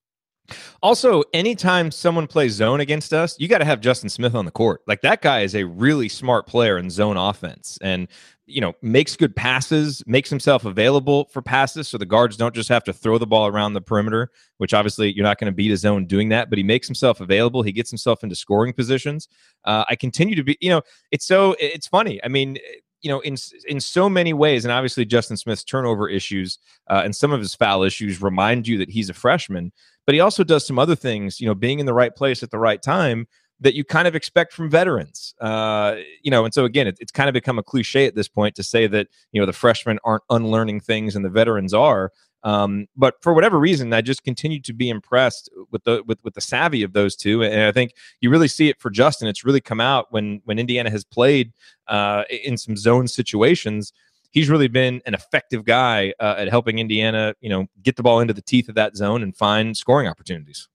Also, 0.81 1.23
anytime 1.33 1.91
someone 1.91 2.27
plays 2.27 2.53
zone 2.53 2.79
against 2.79 3.13
us, 3.13 3.35
you 3.39 3.47
got 3.47 3.57
to 3.57 3.65
have 3.65 3.81
Justin 3.81 4.09
Smith 4.09 4.35
on 4.35 4.45
the 4.45 4.51
court. 4.51 4.81
Like 4.87 5.01
that 5.01 5.21
guy 5.21 5.41
is 5.41 5.55
a 5.55 5.63
really 5.65 6.07
smart 6.07 6.47
player 6.47 6.77
in 6.77 6.89
zone 6.89 7.17
offense. 7.17 7.77
And 7.81 8.07
you 8.47 8.61
know, 8.61 8.73
makes 8.81 9.15
good 9.17 9.35
passes, 9.35 10.01
makes 10.07 10.29
himself 10.29 10.63
available 10.63 11.25
for 11.25 11.41
passes 11.41 11.87
so 11.87 11.97
the 11.97 12.05
guards 12.05 12.37
don't 12.37 12.55
just 12.55 12.69
have 12.69 12.83
to 12.85 12.93
throw 12.93 13.17
the 13.17 13.27
ball 13.27 13.45
around 13.47 13.73
the 13.73 13.81
perimeter, 13.81 14.31
which 14.57 14.73
obviously 14.73 15.13
you're 15.13 15.25
not 15.25 15.37
going 15.37 15.51
to 15.51 15.55
beat 15.55 15.69
his 15.69 15.81
zone 15.81 16.05
doing 16.05 16.29
that, 16.29 16.49
but 16.49 16.57
he 16.57 16.63
makes 16.63 16.87
himself 16.87 17.19
available. 17.19 17.61
He 17.61 17.73
gets 17.73 17.91
himself 17.91 18.23
into 18.23 18.35
scoring 18.35 18.71
positions. 18.71 19.27
Uh, 19.65 19.83
I 19.89 19.97
continue 19.97 20.35
to 20.35 20.43
be, 20.43 20.57
you 20.61 20.69
know, 20.69 20.81
it's 21.11 21.25
so, 21.25 21.55
it's 21.59 21.87
funny. 21.87 22.23
I 22.23 22.29
mean, 22.29 22.57
you 23.01 23.11
know, 23.11 23.19
in 23.19 23.35
in 23.67 23.79
so 23.79 24.09
many 24.09 24.33
ways, 24.33 24.65
and 24.65 24.71
obviously 24.71 25.05
Justin 25.05 25.37
Smith's 25.37 25.63
turnover 25.63 26.09
issues 26.09 26.57
uh, 26.89 27.01
and 27.03 27.15
some 27.15 27.31
of 27.31 27.39
his 27.39 27.53
foul 27.53 27.83
issues 27.83 28.21
remind 28.21 28.67
you 28.67 28.77
that 28.79 28.89
he's 28.89 29.09
a 29.09 29.13
freshman, 29.13 29.71
but 30.05 30.15
he 30.15 30.21
also 30.21 30.43
does 30.43 30.65
some 30.65 30.79
other 30.79 30.95
things. 30.95 31.39
You 31.39 31.47
know, 31.47 31.53
being 31.53 31.79
in 31.79 31.85
the 31.85 31.93
right 31.93 32.15
place 32.15 32.41
at 32.41 32.49
the 32.49 32.57
right 32.57 32.81
time 32.81 33.27
that 33.59 33.73
you 33.73 33.83
kind 33.83 34.07
of 34.07 34.15
expect 34.15 34.53
from 34.53 34.69
veterans. 34.69 35.33
Uh, 35.41 35.95
you 36.21 36.31
know, 36.31 36.45
and 36.45 36.53
so 36.53 36.65
again, 36.65 36.87
it, 36.87 36.97
it's 36.99 37.11
kind 37.11 37.27
of 37.29 37.33
become 37.33 37.57
a 37.57 37.63
cliche 37.63 38.05
at 38.05 38.15
this 38.15 38.27
point 38.27 38.55
to 38.55 38.63
say 38.63 38.87
that 38.87 39.07
you 39.31 39.41
know 39.41 39.45
the 39.45 39.53
freshmen 39.53 39.99
aren't 40.03 40.23
unlearning 40.29 40.79
things 40.79 41.15
and 41.15 41.25
the 41.25 41.29
veterans 41.29 41.73
are. 41.73 42.11
Um, 42.43 42.87
but 42.95 43.15
for 43.21 43.33
whatever 43.33 43.59
reason, 43.59 43.91
I 43.93 44.01
just 44.01 44.23
continue 44.23 44.61
to 44.61 44.73
be 44.73 44.89
impressed 44.89 45.49
with 45.71 45.83
the 45.83 46.03
with, 46.05 46.23
with 46.23 46.35
the 46.35 46.41
savvy 46.41 46.83
of 46.83 46.93
those 46.93 47.15
two, 47.15 47.43
and 47.43 47.63
I 47.63 47.71
think 47.71 47.93
you 48.21 48.29
really 48.29 48.47
see 48.47 48.69
it 48.69 48.79
for 48.79 48.89
Justin. 48.89 49.27
It's 49.27 49.43
really 49.43 49.61
come 49.61 49.81
out 49.81 50.07
when 50.11 50.41
when 50.45 50.59
Indiana 50.59 50.89
has 50.89 51.03
played 51.03 51.51
uh, 51.87 52.23
in 52.29 52.57
some 52.57 52.77
zone 52.77 53.07
situations. 53.07 53.91
He's 54.31 54.49
really 54.49 54.67
been 54.67 55.01
an 55.05 55.13
effective 55.13 55.65
guy 55.65 56.13
uh, 56.19 56.35
at 56.37 56.49
helping 56.49 56.79
Indiana, 56.79 57.33
you 57.41 57.49
know, 57.49 57.65
get 57.81 57.95
the 57.95 58.03
ball 58.03 58.19
into 58.19 58.33
the 58.33 58.41
teeth 58.41 58.69
of 58.69 58.75
that 58.75 58.95
zone 58.95 59.23
and 59.23 59.35
find 59.35 59.75
scoring 59.75 60.07
opportunities. 60.07 60.67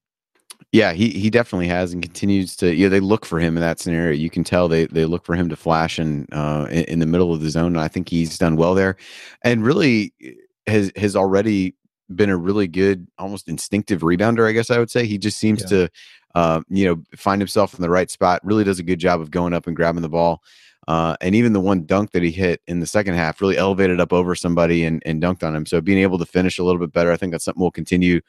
Yeah, 0.71 0.93
he 0.93 1.09
he 1.09 1.29
definitely 1.29 1.67
has 1.67 1.93
and 1.93 2.01
continues 2.01 2.55
to. 2.57 2.73
Yeah, 2.73 2.89
they 2.89 2.99
look 2.99 3.25
for 3.25 3.39
him 3.39 3.57
in 3.57 3.61
that 3.61 3.79
scenario. 3.79 4.13
You 4.13 4.29
can 4.29 4.43
tell 4.43 4.67
they 4.67 4.85
they 4.85 5.05
look 5.05 5.25
for 5.25 5.35
him 5.35 5.49
to 5.49 5.55
flash 5.55 5.99
and 5.99 6.27
uh, 6.31 6.67
in, 6.69 6.83
in, 6.85 6.99
the 6.99 7.05
middle 7.05 7.33
of 7.33 7.41
the 7.41 7.49
zone. 7.49 7.75
And 7.75 7.79
I 7.79 7.87
think 7.87 8.09
he's 8.09 8.37
done 8.37 8.55
well 8.55 8.73
there, 8.73 8.95
and 9.43 9.63
really 9.63 10.13
eh, 10.21 10.31
has 10.67 10.91
has 10.95 11.15
already 11.15 11.75
been 12.15 12.29
a 12.29 12.37
really 12.37 12.67
good, 12.67 13.07
almost 13.17 13.47
instinctive 13.47 14.01
rebounder. 14.01 14.47
I 14.47 14.51
guess 14.51 14.69
I 14.69 14.79
would 14.79 14.91
say 14.91 15.05
he 15.05 15.17
just 15.17 15.37
seems 15.37 15.61
yeah. 15.63 15.67
to, 15.67 15.89
uh, 16.35 16.61
you 16.69 16.85
know, 16.85 17.03
find 17.15 17.41
himself 17.41 17.73
in 17.73 17.81
the 17.81 17.89
right 17.89 18.09
spot. 18.09 18.41
Really 18.43 18.63
does 18.63 18.79
a 18.79 18.83
good 18.83 18.99
job 18.99 19.21
of 19.21 19.31
going 19.31 19.53
up 19.53 19.67
and 19.67 19.75
grabbing 19.75 20.01
the 20.01 20.09
ball. 20.09 20.41
Uh, 20.87 21.15
and 21.21 21.33
even 21.33 21.53
the 21.53 21.61
one 21.61 21.85
dunk 21.85 22.11
that 22.11 22.23
he 22.23 22.31
hit 22.31 22.61
in 22.67 22.81
the 22.81 22.85
second 22.85 23.13
half 23.13 23.39
really 23.39 23.57
elevated 23.57 24.01
up 24.01 24.11
over 24.11 24.35
somebody 24.35 24.83
and, 24.83 25.01
and 25.05 25.21
dunked 25.21 25.43
on 25.43 25.55
him. 25.55 25.65
So 25.65 25.79
being 25.79 25.99
able 25.99 26.17
to 26.17 26.25
finish 26.25 26.59
a 26.59 26.63
little 26.63 26.79
bit 26.79 26.91
better, 26.91 27.11
I 27.11 27.17
think 27.17 27.31
that's 27.31 27.45
something 27.45 27.61
we'll 27.61 27.71
continue 27.71 28.19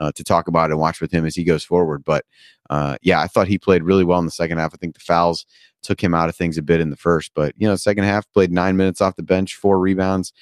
uh, 0.00 0.10
to 0.12 0.24
talk 0.24 0.48
about 0.48 0.70
and 0.70 0.80
watch 0.80 1.00
with 1.00 1.12
him 1.12 1.24
as 1.24 1.36
he 1.36 1.44
goes 1.44 1.62
forward. 1.62 2.04
But 2.04 2.24
uh, 2.70 2.96
yeah, 3.02 3.20
I 3.20 3.26
thought 3.26 3.46
he 3.46 3.58
played 3.58 3.84
really 3.84 4.04
well 4.04 4.18
in 4.18 4.24
the 4.24 4.30
second 4.32 4.58
half. 4.58 4.74
I 4.74 4.78
think 4.78 4.94
the 4.94 5.00
fouls 5.00 5.46
took 5.82 6.02
him 6.02 6.14
out 6.14 6.28
of 6.28 6.36
things 6.36 6.58
a 6.58 6.62
bit 6.62 6.80
in 6.80 6.90
the 6.90 6.96
first, 6.96 7.32
but 7.34 7.54
you 7.56 7.68
know, 7.68 7.76
second 7.76 8.04
half 8.04 8.30
played 8.32 8.50
nine 8.50 8.76
minutes 8.76 9.00
off 9.00 9.16
the 9.16 9.22
bench, 9.22 9.54
four 9.54 9.78
rebounds. 9.78 10.32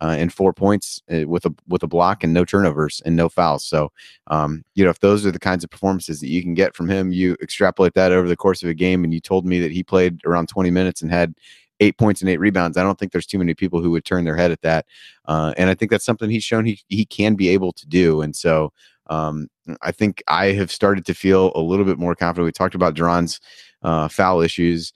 Uh, 0.00 0.14
and 0.16 0.32
four 0.32 0.52
points 0.52 1.02
uh, 1.12 1.26
with 1.26 1.44
a 1.44 1.52
with 1.66 1.82
a 1.82 1.88
block 1.88 2.22
and 2.22 2.32
no 2.32 2.44
turnovers 2.44 3.02
and 3.04 3.16
no 3.16 3.28
fouls. 3.28 3.66
So, 3.66 3.90
um, 4.28 4.64
you 4.76 4.84
know, 4.84 4.90
if 4.90 5.00
those 5.00 5.26
are 5.26 5.32
the 5.32 5.40
kinds 5.40 5.64
of 5.64 5.70
performances 5.70 6.20
that 6.20 6.28
you 6.28 6.40
can 6.40 6.54
get 6.54 6.76
from 6.76 6.88
him, 6.88 7.10
you 7.10 7.36
extrapolate 7.42 7.94
that 7.94 8.12
over 8.12 8.28
the 8.28 8.36
course 8.36 8.62
of 8.62 8.68
a 8.68 8.74
game. 8.74 9.02
And 9.02 9.12
you 9.12 9.18
told 9.18 9.44
me 9.44 9.58
that 9.58 9.72
he 9.72 9.82
played 9.82 10.20
around 10.24 10.48
20 10.48 10.70
minutes 10.70 11.02
and 11.02 11.10
had 11.10 11.34
eight 11.80 11.98
points 11.98 12.20
and 12.20 12.30
eight 12.30 12.40
rebounds. 12.40 12.76
I 12.76 12.82
don't 12.82 12.98
think 12.98 13.12
there's 13.12 13.26
too 13.26 13.38
many 13.38 13.54
people 13.54 13.80
who 13.80 13.90
would 13.92 14.04
turn 14.04 14.24
their 14.24 14.36
head 14.36 14.50
at 14.50 14.62
that. 14.62 14.86
Uh, 15.26 15.52
and 15.56 15.70
I 15.70 15.74
think 15.74 15.90
that's 15.90 16.04
something 16.04 16.30
he's 16.30 16.44
shown 16.44 16.64
he 16.64 16.80
he 16.88 17.04
can 17.04 17.34
be 17.34 17.48
able 17.48 17.72
to 17.72 17.86
do. 17.86 18.20
And 18.20 18.34
so, 18.34 18.72
um, 19.08 19.48
I 19.82 19.92
think 19.92 20.22
I 20.28 20.46
have 20.52 20.70
started 20.70 21.06
to 21.06 21.14
feel 21.14 21.52
a 21.54 21.60
little 21.60 21.84
bit 21.84 21.98
more 21.98 22.14
confident. 22.14 22.46
We 22.46 22.52
talked 22.52 22.74
about 22.74 22.94
De'Ron's 22.94 23.40
uh, 23.82 24.08
foul 24.08 24.40
issues. 24.40 24.92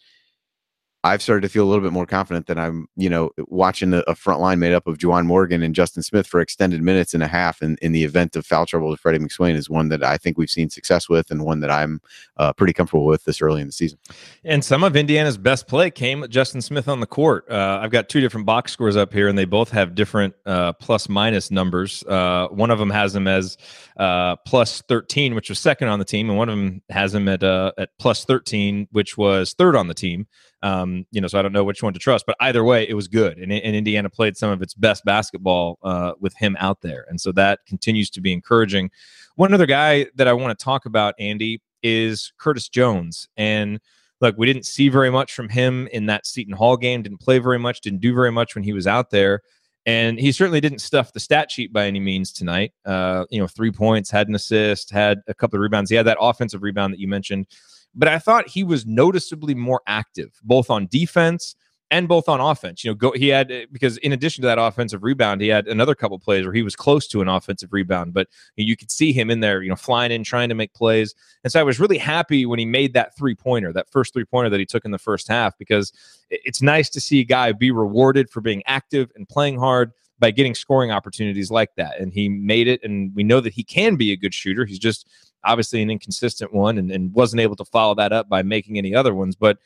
I've 1.05 1.21
started 1.21 1.41
to 1.43 1.49
feel 1.49 1.65
a 1.65 1.69
little 1.69 1.83
bit 1.83 1.93
more 1.93 2.07
confident 2.07 2.47
that 2.47 2.59
I'm, 2.59 2.87
you 2.97 3.11
know, 3.11 3.31
watching 3.49 3.93
a, 3.93 3.99
a 4.07 4.15
front 4.15 4.41
line 4.41 4.61
made 4.61 4.73
up 4.73 4.87
of 4.87 4.99
Juwan 4.99 5.27
Morgan 5.27 5.61
and 5.63 5.75
Justin 5.75 6.03
Smith 6.05 6.29
for 6.29 6.41
extended 6.41 6.81
minutes 6.81 7.13
and 7.13 7.25
a 7.25 7.27
half 7.27 7.61
in, 7.61 7.77
in 7.83 7.91
the 7.91 8.05
event 8.05 8.37
of 8.37 8.47
foul 8.47 8.67
trouble 8.67 8.93
to 8.93 8.97
Freddie 8.97 9.19
McSwain 9.19 9.57
is 9.57 9.69
one 9.69 9.89
that 9.89 10.05
I 10.05 10.17
think 10.17 10.39
we've 10.39 10.49
seen 10.49 10.71
success 10.71 11.09
with 11.09 11.33
and 11.33 11.45
one 11.45 11.59
that 11.61 11.71
I'm 11.71 12.01
uh, 12.37 12.53
pretty 12.53 12.73
comfortable 12.73 13.05
with 13.05 13.25
this 13.25 13.43
early 13.43 13.61
in 13.61 13.67
the 13.67 13.73
season. 13.73 13.99
And 14.45 14.65
some 14.65 14.85
of 14.85 14.95
Indiana's 14.95 15.37
best 15.37 15.67
play 15.67 15.91
came 15.91 16.21
with 16.21 16.31
Justin 16.31 16.63
Smith 16.63 16.87
on 16.87 17.01
the 17.01 17.07
court. 17.07 17.51
Uh, 17.51 17.81
I've 17.83 17.91
got 17.91 18.09
two 18.09 18.21
different 18.21 18.47
box 18.47 18.71
scores 18.71 18.97
up 18.97 19.13
here, 19.13 19.27
and 19.27 19.37
they 19.37 19.45
both 19.45 19.73
have 19.73 19.97
different 19.97 20.35
uh, 20.47 20.73
plus 20.75 21.09
minus 21.09 21.51
numbers. 21.51 22.05
Uh, 22.05 22.47
one 22.49 22.71
of 22.71 22.79
them 22.79 22.91
has 22.91 23.15
him 23.17 23.27
as 23.27 23.57
uh, 23.97 24.37
plus 24.47 24.83
13, 24.83 25.35
which 25.35 25.49
was 25.49 25.59
second 25.59 25.89
on 25.89 25.99
the 25.99 26.05
team, 26.05 26.29
and 26.29 26.39
one 26.39 26.49
of 26.49 26.57
them 26.57 26.81
has 26.91 27.13
him 27.13 27.29
at 27.29 27.43
uh, 27.43 27.73
at 27.77 27.91
plus 27.99 28.25
13, 28.25 28.87
which 28.93 29.17
was 29.19 29.55
third 29.55 29.75
on 29.75 29.89
the 29.89 29.95
team. 29.95 30.29
Um, 30.63 31.07
you 31.11 31.21
know, 31.21 31.29
so 31.29 31.39
I 31.39 31.43
don't 31.43 31.53
know 31.53 31.65
which 31.65 31.83
one 31.83 31.93
to 31.93 31.99
trust, 31.99 32.25
but 32.27 32.37
either 32.41 32.63
way, 32.63 32.89
it 32.89 32.95
was 32.95 33.09
good, 33.09 33.39
and, 33.39 33.53
and 33.53 33.77
Indiana 33.77 34.09
played 34.09 34.37
some 34.37 34.51
of 34.51 34.63
its 34.63 34.75
best 34.75 35.05
basketball 35.05 35.79
uh, 35.83 36.13
with 36.21 36.35
him 36.37 36.57
out 36.61 36.81
there, 36.83 37.05
and 37.09 37.21
so 37.21 37.33
that 37.33 37.61
continues 37.67 38.11
to 38.11 38.21
be 38.21 38.33
encouraging. 38.33 38.91
One 39.37 39.53
other 39.53 39.67
guy 39.67 40.07
that 40.15 40.29
I 40.29 40.33
want 40.33 40.57
to 40.57 40.65
talk 40.65 40.87
about, 40.87 41.15
Andy, 41.19 41.61
is 41.83 42.33
Curtis 42.39 42.69
Jones, 42.69 43.29
and 43.37 43.81
look, 44.23 44.37
we 44.39 44.47
didn't 44.47 44.65
see 44.65 44.89
very 44.89 45.11
much 45.11 45.35
from 45.35 45.49
him 45.49 45.89
in 45.89 46.07
that 46.07 46.27
Seton 46.27 46.55
Hall 46.55 46.77
game. 46.77 47.03
Didn't 47.03 47.21
play 47.21 47.41
very 47.41 47.59
much. 47.59 47.81
Didn't 47.81 48.01
do 48.01 48.15
very 48.15 48.31
much 48.31 48.55
when 48.55 48.65
he 48.65 48.73
was 48.73 48.87
out 48.87 49.11
there. 49.11 49.43
And 49.85 50.19
he 50.19 50.31
certainly 50.31 50.61
didn't 50.61 50.79
stuff 50.79 51.13
the 51.13 51.19
stat 51.19 51.51
sheet 51.51 51.73
by 51.73 51.87
any 51.87 51.99
means 51.99 52.33
tonight. 52.33 52.73
Uh, 52.85 53.25
you 53.31 53.41
know, 53.41 53.49
three 53.49 53.73
points, 53.73 54.11
had 54.13 54.29
an 54.29 54.37
assist, 54.37 54.91
had 54.91 55.23
a 55.27 55.35
couple 55.35 55.57
of 55.57 55.61
rebounds. 55.61 55.91
He 55.91 55.97
had 55.97 56.07
that 56.07 56.19
offensive 56.21 56.63
rebound 56.63 56.95
that 56.95 57.01
you 57.01 57.09
mentioned. 57.09 57.49
But 57.95 58.09
I 58.09 58.19
thought 58.19 58.49
he 58.49 58.65
was 58.65 58.87
noticeably 58.87 59.55
more 59.55 59.83
active, 59.87 60.41
both 60.43 60.71
on 60.71 60.87
defense 60.87 61.55
and 61.91 62.09
both 62.09 62.27
on 62.27 62.41
offense. 62.41 62.83
You 62.83 62.91
know, 62.91 62.95
go 62.95 63.13
he 63.13 63.29
had 63.29 63.53
because 63.71 63.99
in 63.99 64.13
addition 64.13 64.41
to 64.43 64.47
that 64.47 64.59
offensive 64.59 65.03
rebound, 65.03 65.43
he 65.43 65.49
had 65.49 65.69
another 65.69 65.95
couple 65.95 66.19
plays 66.19 66.47
where 66.47 66.55
he 66.55 66.63
was 66.63 66.75
close 66.75 67.07
to 67.09 67.21
an 67.21 67.29
offensive 67.29 67.71
rebound, 67.71 68.15
but 68.15 68.29
you 68.57 68.79
could 68.79 68.91
see 68.91 69.13
him 69.13 69.29
in 69.29 69.41
there, 69.41 69.63
you 69.63 69.69
know, 69.69 69.77
flying 69.77 70.11
in, 70.11 70.25
trying 70.25 70.49
to 70.49 70.55
make 70.55 70.73
plays. 70.73 71.15
And 71.45 71.53
so 71.53 71.61
I 71.61 71.63
was 71.63 71.79
really 71.79 71.99
happy 71.99 72.47
when 72.47 72.59
he 72.59 72.65
made 72.65 72.95
that 72.95 73.15
three 73.15 73.35
pointer, 73.35 73.75
that 73.75 73.91
first 73.91 74.15
three 74.15 74.25
pointer 74.25 74.49
that 74.49 74.59
he 74.59 74.65
took 74.65 74.87
in 74.87 74.91
the 74.91 74.99
first 74.99 75.29
half, 75.29 75.57
because 75.59 75.93
it's 76.31 76.63
nice 76.63 76.89
to 76.89 77.01
see 77.01 77.21
a 77.21 77.25
guy 77.25 77.53
be 77.53 77.71
rewarded 77.71 78.31
for 78.31 78.41
being 78.41 78.63
active 78.65 79.13
and 79.15 79.29
playing 79.29 79.59
hard 79.59 79.93
by 80.19 80.31
getting 80.31 80.55
scoring 80.55 80.91
opportunities 80.91 81.51
like 81.51 81.75
that. 81.77 82.01
And 82.01 82.11
he 82.15 82.31
made 82.31 82.69
it, 82.69 82.83
and 82.83 83.15
we 83.15 83.23
know 83.23 83.41
that 83.41 83.53
he 83.53 83.65
can 83.65 83.97
be 83.97 84.13
a 84.13 84.17
good 84.17 84.33
shooter. 84.33 84.65
He's 84.65 84.79
just 84.79 85.07
obviously 85.45 85.83
an 85.83 85.91
inconsistent 85.91 86.53
one 86.53 86.79
and, 86.79 86.91
and 86.91 87.13
wasn't 87.13 87.41
able 87.41 87.57
to 87.57 87.65
follow 87.65 87.95
that 87.95 88.13
up 88.13 88.29
by 88.29 88.43
making 88.43 88.79
any 88.79 88.95
other 88.95 89.15
ones. 89.15 89.37
But 89.37 89.59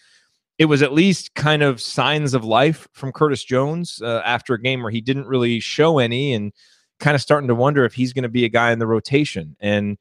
it 0.59 0.67
was 0.67 0.83
at 0.83 0.93
least 0.93 1.35
kind 1.35 1.63
of 1.63 1.81
signs 1.81 2.33
of 2.35 2.45
life 2.45 2.89
from 2.93 3.13
Curtis 3.13 3.45
Jones 3.45 4.01
uh, 4.03 4.23
after 4.25 4.55
a 4.55 4.61
game 4.61 4.83
where 4.83 4.91
he 4.91 5.01
didn't 5.01 5.27
really 5.27 5.61
show 5.61 5.99
any 5.99 6.33
and 6.33 6.53
kind 6.99 7.15
of 7.15 7.21
starting 7.21 7.49
to 7.49 7.55
wonder 7.55 7.85
if 7.85 7.95
he's 7.95 8.13
going 8.13 8.23
to 8.23 8.29
be 8.29 8.45
a 8.45 8.49
guy 8.49 8.73
in 8.73 8.79
the 8.79 8.87
rotation. 8.87 9.55
And, 9.61 9.99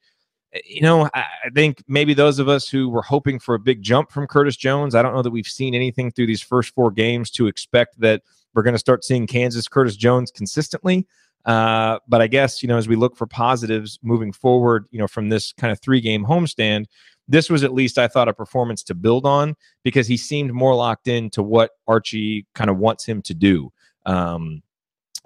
eh, 0.54 0.60
you 0.64 0.80
know, 0.80 1.10
I, 1.12 1.24
I 1.44 1.50
think 1.54 1.84
maybe 1.86 2.14
those 2.14 2.38
of 2.38 2.48
us 2.48 2.68
who 2.68 2.88
were 2.88 3.02
hoping 3.02 3.38
for 3.38 3.54
a 3.54 3.60
big 3.60 3.82
jump 3.82 4.10
from 4.10 4.26
Curtis 4.26 4.56
Jones, 4.56 4.94
I 4.94 5.02
don't 5.02 5.14
know 5.14 5.22
that 5.22 5.30
we've 5.30 5.46
seen 5.46 5.74
anything 5.74 6.10
through 6.10 6.26
these 6.26 6.42
first 6.42 6.74
four 6.74 6.90
games 6.90 7.30
to 7.32 7.48
expect 7.48 8.00
that 8.00 8.22
we're 8.56 8.62
going 8.62 8.74
to 8.74 8.78
start 8.78 9.04
seeing 9.04 9.26
Kansas 9.26 9.68
Curtis 9.68 9.96
Jones 9.96 10.30
consistently. 10.32 11.06
Uh, 11.44 11.98
but 12.08 12.20
I 12.20 12.26
guess, 12.26 12.62
you 12.62 12.68
know, 12.68 12.78
as 12.78 12.88
we 12.88 12.96
look 12.96 13.16
for 13.16 13.26
positives 13.26 14.00
moving 14.02 14.32
forward, 14.32 14.86
you 14.90 14.98
know, 14.98 15.06
from 15.06 15.28
this 15.28 15.52
kind 15.52 15.70
of 15.70 15.80
three 15.80 16.00
game 16.00 16.24
homestand, 16.24 16.86
this 17.28 17.50
was 17.50 17.62
at 17.62 17.72
least 17.72 17.98
I 17.98 18.08
thought 18.08 18.28
a 18.28 18.32
performance 18.32 18.82
to 18.84 18.94
build 18.94 19.26
on 19.26 19.54
because 19.84 20.08
he 20.08 20.16
seemed 20.16 20.52
more 20.52 20.74
locked 20.74 21.06
in 21.06 21.30
to 21.30 21.42
what 21.42 21.72
Archie 21.86 22.46
kind 22.54 22.70
of 22.70 22.78
wants 22.78 23.04
him 23.04 23.22
to 23.22 23.34
do. 23.34 23.72
Um, 24.06 24.62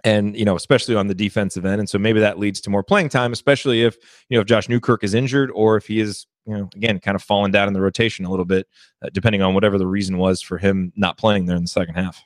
and 0.03 0.37
you 0.37 0.45
know, 0.45 0.57
especially 0.57 0.97
on 0.97 1.07
the 1.07 1.15
defensive 1.15 1.65
end, 1.65 1.79
and 1.79 1.89
so 1.89 1.99
maybe 1.99 2.21
that 2.21 2.39
leads 2.39 2.61
to 2.63 2.71
more 2.71 2.83
playing 2.83 3.11
time, 3.11 3.33
especially 3.33 3.83
if 3.83 3.97
you 4.31 4.37
know 4.37 4.41
if 4.41 4.47
Josh 4.47 4.69
Newkirk 4.69 5.05
is 5.05 5.13
injured 5.13 5.51
or 5.55 5.77
if 5.77 5.87
he 5.87 6.01
is 6.01 6.27
you 6.47 6.57
know 6.57 6.71
again 6.75 7.01
kind 7.01 7.15
of 7.15 7.23
fallen 7.23 7.51
down 7.51 7.69
in 7.69 7.75
the 7.75 7.83
rotation 7.83 8.25
a 8.25 8.31
little 8.31 8.47
bit, 8.47 8.67
uh, 9.05 9.11
depending 9.13 9.43
on 9.43 9.53
whatever 9.53 9.77
the 9.77 9.87
reason 9.87 10.17
was 10.17 10.41
for 10.41 10.57
him 10.57 10.91
not 10.97 11.19
playing 11.19 11.45
there 11.45 11.57
in 11.57 11.63
the 11.63 11.69
second 11.69 11.97
half. 11.97 12.25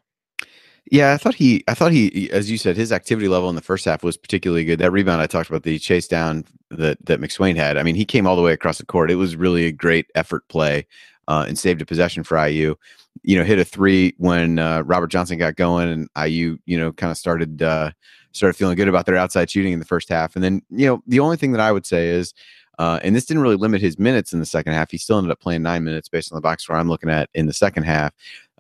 Yeah, 0.91 1.15
I 1.15 1.17
thought 1.17 1.35
he, 1.35 1.65
I 1.67 1.75
thought 1.75 1.93
he, 1.93 2.31
as 2.31 2.51
you 2.51 2.59
said, 2.59 2.77
his 2.77 2.93
activity 2.93 3.27
level 3.27 3.49
in 3.49 3.55
the 3.57 3.63
first 3.63 3.87
half 3.87 4.05
was 4.05 4.19
particularly 4.19 4.65
good. 4.65 4.79
That 4.79 4.91
rebound 4.91 5.23
I 5.23 5.27
talked 5.27 5.49
about, 5.49 5.63
the 5.63 5.79
chase 5.79 6.07
down 6.07 6.45
that 6.71 7.05
that 7.07 7.21
McSwain 7.21 7.57
had. 7.57 7.79
I 7.79 7.83
mean, 7.83 7.95
he 7.95 8.05
came 8.05 8.27
all 8.27 8.37
the 8.37 8.43
way 8.43 8.53
across 8.53 8.79
the 8.79 8.87
court. 8.87 9.11
It 9.11 9.15
was 9.15 9.35
really 9.35 9.65
a 9.65 9.73
great 9.73 10.07
effort 10.15 10.47
play, 10.49 10.87
uh, 11.27 11.47
and 11.49 11.59
saved 11.59 11.81
a 11.81 11.87
possession 11.87 12.23
for 12.23 12.37
IU. 12.47 12.75
You 13.23 13.39
know, 13.39 13.45
hit 13.45 13.59
a 13.59 13.65
three 13.65 14.15
when 14.19 14.59
uh, 14.59 14.83
Robert 14.83 15.07
Johnson 15.07 15.39
got 15.39 15.57
going, 15.57 15.89
and 15.89 16.09
IU, 16.29 16.59
you 16.67 16.79
know, 16.79 16.93
kind 16.93 17.11
of 17.11 17.17
started 17.17 17.63
uh, 17.63 17.91
started 18.33 18.55
feeling 18.55 18.77
good 18.77 18.89
about 18.89 19.07
their 19.07 19.17
outside 19.17 19.51
shooting 19.51 19.73
in 19.73 19.79
the 19.79 19.87
first 19.87 20.11
half. 20.11 20.35
And 20.35 20.45
then, 20.45 20.61
you 20.69 20.87
know, 20.87 21.03
the 21.07 21.21
only 21.21 21.39
thing 21.39 21.53
that 21.53 21.61
I 21.61 21.73
would 21.73 21.87
say 21.87 22.09
is. 22.09 22.35
Uh, 22.77 22.99
and 23.05 23.15
this 23.15 23.25
didn't 23.25 23.41
really 23.41 23.55
limit 23.55 23.81
his 23.81 24.01
minutes 24.01 24.33
in 24.33 24.41
the 24.41 24.45
second 24.45 24.73
half. 24.73 24.91
He 24.91 24.99
still 24.99 25.17
ended 25.17 25.31
up 25.31 25.39
playing 25.39 25.63
nine 25.63 25.85
minutes 25.85 26.09
based 26.09 26.33
on 26.33 26.37
the 26.37 26.43
box 26.43 26.65
score 26.65 26.75
I'm 26.75 26.89
looking 26.89 27.09
at 27.09 27.31
in 27.33 27.47
the 27.47 27.53
second 27.53 27.85
half. 27.85 28.13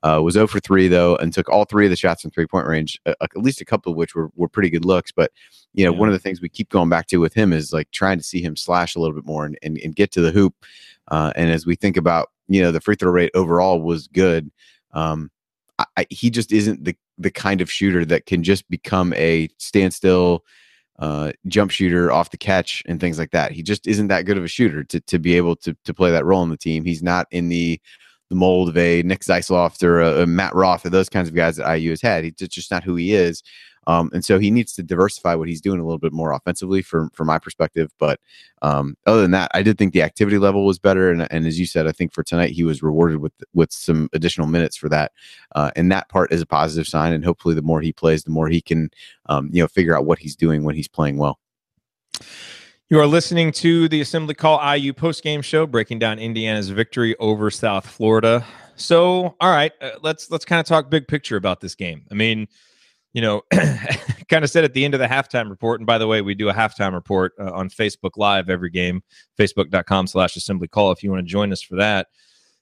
Uh, 0.05 0.20
was 0.20 0.34
0 0.34 0.46
for 0.46 0.61
3 0.61 0.86
though, 0.88 1.16
and 1.16 1.32
took 1.32 1.48
all 1.48 1.64
three 1.64 1.86
of 1.86 1.90
the 1.90 1.96
shots 1.96 2.20
from 2.20 2.30
three 2.30 2.46
point 2.46 2.66
range, 2.66 3.00
uh, 3.07 3.14
at 3.22 3.36
least 3.38 3.62
a 3.62 3.64
couple 3.64 3.90
of 3.90 3.96
which 3.96 4.14
were, 4.14 4.30
were 4.36 4.48
pretty 4.48 4.68
good 4.68 4.84
looks. 4.84 5.11
But 5.11 5.32
you 5.72 5.82
know, 5.82 5.92
yeah. 5.92 5.98
one 5.98 6.11
of 6.11 6.12
the 6.12 6.18
things 6.18 6.42
we 6.42 6.50
keep 6.50 6.68
going 6.68 6.90
back 6.90 7.07
to 7.07 7.16
with 7.16 7.32
him 7.32 7.55
is 7.55 7.72
like 7.72 7.90
trying 7.90 8.18
to 8.18 8.24
see 8.24 8.42
him 8.42 8.55
slash 8.55 8.94
a 8.94 9.00
little 9.00 9.14
bit 9.14 9.24
more 9.24 9.46
and, 9.46 9.59
and, 9.62 9.78
and 9.78 9.96
get 9.96 10.12
to 10.12 10.20
the 10.20 10.30
hoop. 10.30 10.55
Uh, 11.09 11.32
and 11.36 11.50
as 11.50 11.64
we 11.64 11.74
think 11.74 11.96
about, 11.96 12.28
you 12.48 12.61
know, 12.61 12.70
the 12.70 12.82
free 12.82 12.96
throw 12.96 13.11
rate 13.11 13.30
overall 13.34 13.80
was 13.80 14.07
good. 14.09 14.50
Um, 14.92 15.30
I, 15.78 15.86
I, 15.96 16.07
he 16.11 16.28
just 16.28 16.52
isn't 16.52 16.84
the 16.84 16.94
the 17.16 17.30
kind 17.30 17.62
of 17.62 17.70
shooter 17.70 18.05
that 18.05 18.26
can 18.26 18.42
just 18.42 18.68
become 18.68 19.14
a 19.14 19.48
standstill 19.57 20.44
uh, 20.98 21.32
jump 21.46 21.70
shooter 21.70 22.12
off 22.12 22.30
the 22.30 22.36
catch 22.36 22.82
and 22.86 23.00
things 23.00 23.18
like 23.18 23.30
that. 23.30 23.52
He 23.52 23.62
just 23.62 23.86
isn't 23.86 24.09
that 24.09 24.26
good 24.26 24.36
of 24.36 24.44
a 24.44 24.48
shooter 24.48 24.84
to 24.84 25.00
to 25.00 25.18
be 25.18 25.34
able 25.38 25.57
to 25.57 25.74
to 25.86 25.94
play 25.94 26.11
that 26.11 26.26
role 26.26 26.42
in 26.42 26.50
the 26.50 26.59
team. 26.59 26.84
He's 26.84 27.02
not 27.02 27.26
in 27.30 27.48
the 27.48 27.80
the 28.31 28.37
mold 28.37 28.68
of 28.68 28.77
a 28.77 29.03
Nick 29.03 29.20
Zeisloft 29.20 29.83
or 29.83 30.01
a, 30.01 30.22
a, 30.22 30.27
Matt 30.27 30.55
Roth 30.55 30.87
or 30.87 30.91
those 30.91 31.09
kinds 31.09 31.29
of 31.29 31.35
guys 31.35 31.57
that 31.57 31.72
IU 31.72 31.91
has 31.91 32.01
had. 32.01 32.25
He's 32.25 32.35
just 32.35 32.70
not 32.70 32.85
who 32.85 32.97
he 32.97 33.14
is. 33.14 33.43
Um, 33.87 34.11
and 34.12 34.25
so 34.25 34.39
he 34.39 34.51
needs 34.51 34.72
to 34.75 34.83
diversify 34.83 35.35
what 35.35 35.49
he's 35.49 35.61
doing 35.61 35.79
a 35.79 35.85
little 35.85 35.99
bit 35.99 36.12
more 36.12 36.33
offensively 36.33 36.83
from 36.83 37.11
from 37.11 37.27
my 37.27 37.39
perspective. 37.39 37.93
But 37.99 38.20
um, 38.62 38.97
other 39.07 39.22
than 39.22 39.33
that, 39.33 39.51
I 39.55 39.62
did 39.62 39.79
think 39.79 39.93
the 39.93 40.03
activity 40.03 40.39
level 40.39 40.64
was 40.64 40.79
better. 40.79 41.11
And, 41.11 41.31
and 41.31 41.47
as 41.47 41.59
you 41.59 41.66
said, 41.66 41.87
I 41.87 41.93
think 41.93 42.12
for 42.12 42.22
tonight 42.22 42.53
he 42.53 42.64
was 42.64 42.83
rewarded 42.83 43.18
with 43.18 43.33
with 43.53 43.72
some 43.72 44.09
additional 44.12 44.47
minutes 44.47 44.77
for 44.77 44.89
that. 44.89 45.12
Uh, 45.55 45.70
and 45.77 45.93
that 45.93 46.09
part 46.09 46.33
is 46.33 46.41
a 46.41 46.47
positive 46.47 46.87
sign. 46.87 47.12
And 47.12 47.25
hopefully, 47.25 47.55
the 47.55 47.62
more 47.62 47.81
he 47.81 47.93
plays, 47.93 48.25
the 48.25 48.31
more 48.31 48.49
he 48.49 48.61
can 48.61 48.91
um, 49.27 49.51
you 49.53 49.62
know 49.62 49.68
figure 49.68 49.97
out 49.97 50.07
what 50.07 50.18
he's 50.18 50.37
doing 50.37 50.64
when 50.64 50.75
he's 50.75 50.89
playing 50.89 51.18
well. 51.18 51.39
You 52.95 53.01
are 53.01 53.09
listening 53.09 53.51
to 53.55 53.88
the 53.88 54.01
Assembly 54.03 54.34
Call 54.34 54.61
IU 54.72 54.92
postgame 54.92 55.42
show, 55.42 55.66
breaking 55.66 55.99
down 55.99 56.20
Indiana's 56.20 56.68
victory 56.68 57.16
over 57.16 57.51
South 57.51 57.88
Florida. 57.88 58.47
So, 58.76 59.34
all 59.40 59.51
right, 59.51 59.72
uh, 59.80 59.90
let's 60.03 60.30
let's 60.30 60.45
kind 60.45 60.61
of 60.61 60.66
talk 60.66 60.90
big 60.90 61.09
picture 61.09 61.36
about 61.36 61.61
this 61.61 61.74
game. 61.74 62.07
I 62.12 62.14
mean, 62.14 62.47
you 63.12 63.20
know, 63.20 63.42
kind 64.28 64.45
of 64.45 64.49
said 64.49 64.62
at 64.62 64.74
the 64.74 64.84
end 64.84 64.95
of 64.95 65.01
the 65.01 65.09
halftime 65.09 65.51
report. 65.51 65.80
And 65.80 65.88
by 65.88 65.99
the 65.99 66.07
way, 66.07 66.22
we 66.22 66.36
do 66.36 66.49
a 66.49 66.55
halftime 66.55 66.92
report 66.92 67.32
uh, 67.40 67.51
on 67.51 67.68
Facebook 67.68 68.12
Live 68.16 68.49
every 68.49 68.70
game, 68.70 69.03
facebook.com 69.36 70.07
slash 70.07 70.36
assembly 70.36 70.68
call 70.68 70.92
if 70.92 71.03
you 71.03 71.11
want 71.11 71.26
to 71.26 71.28
join 71.28 71.51
us 71.51 71.62
for 71.62 71.74
that. 71.74 72.07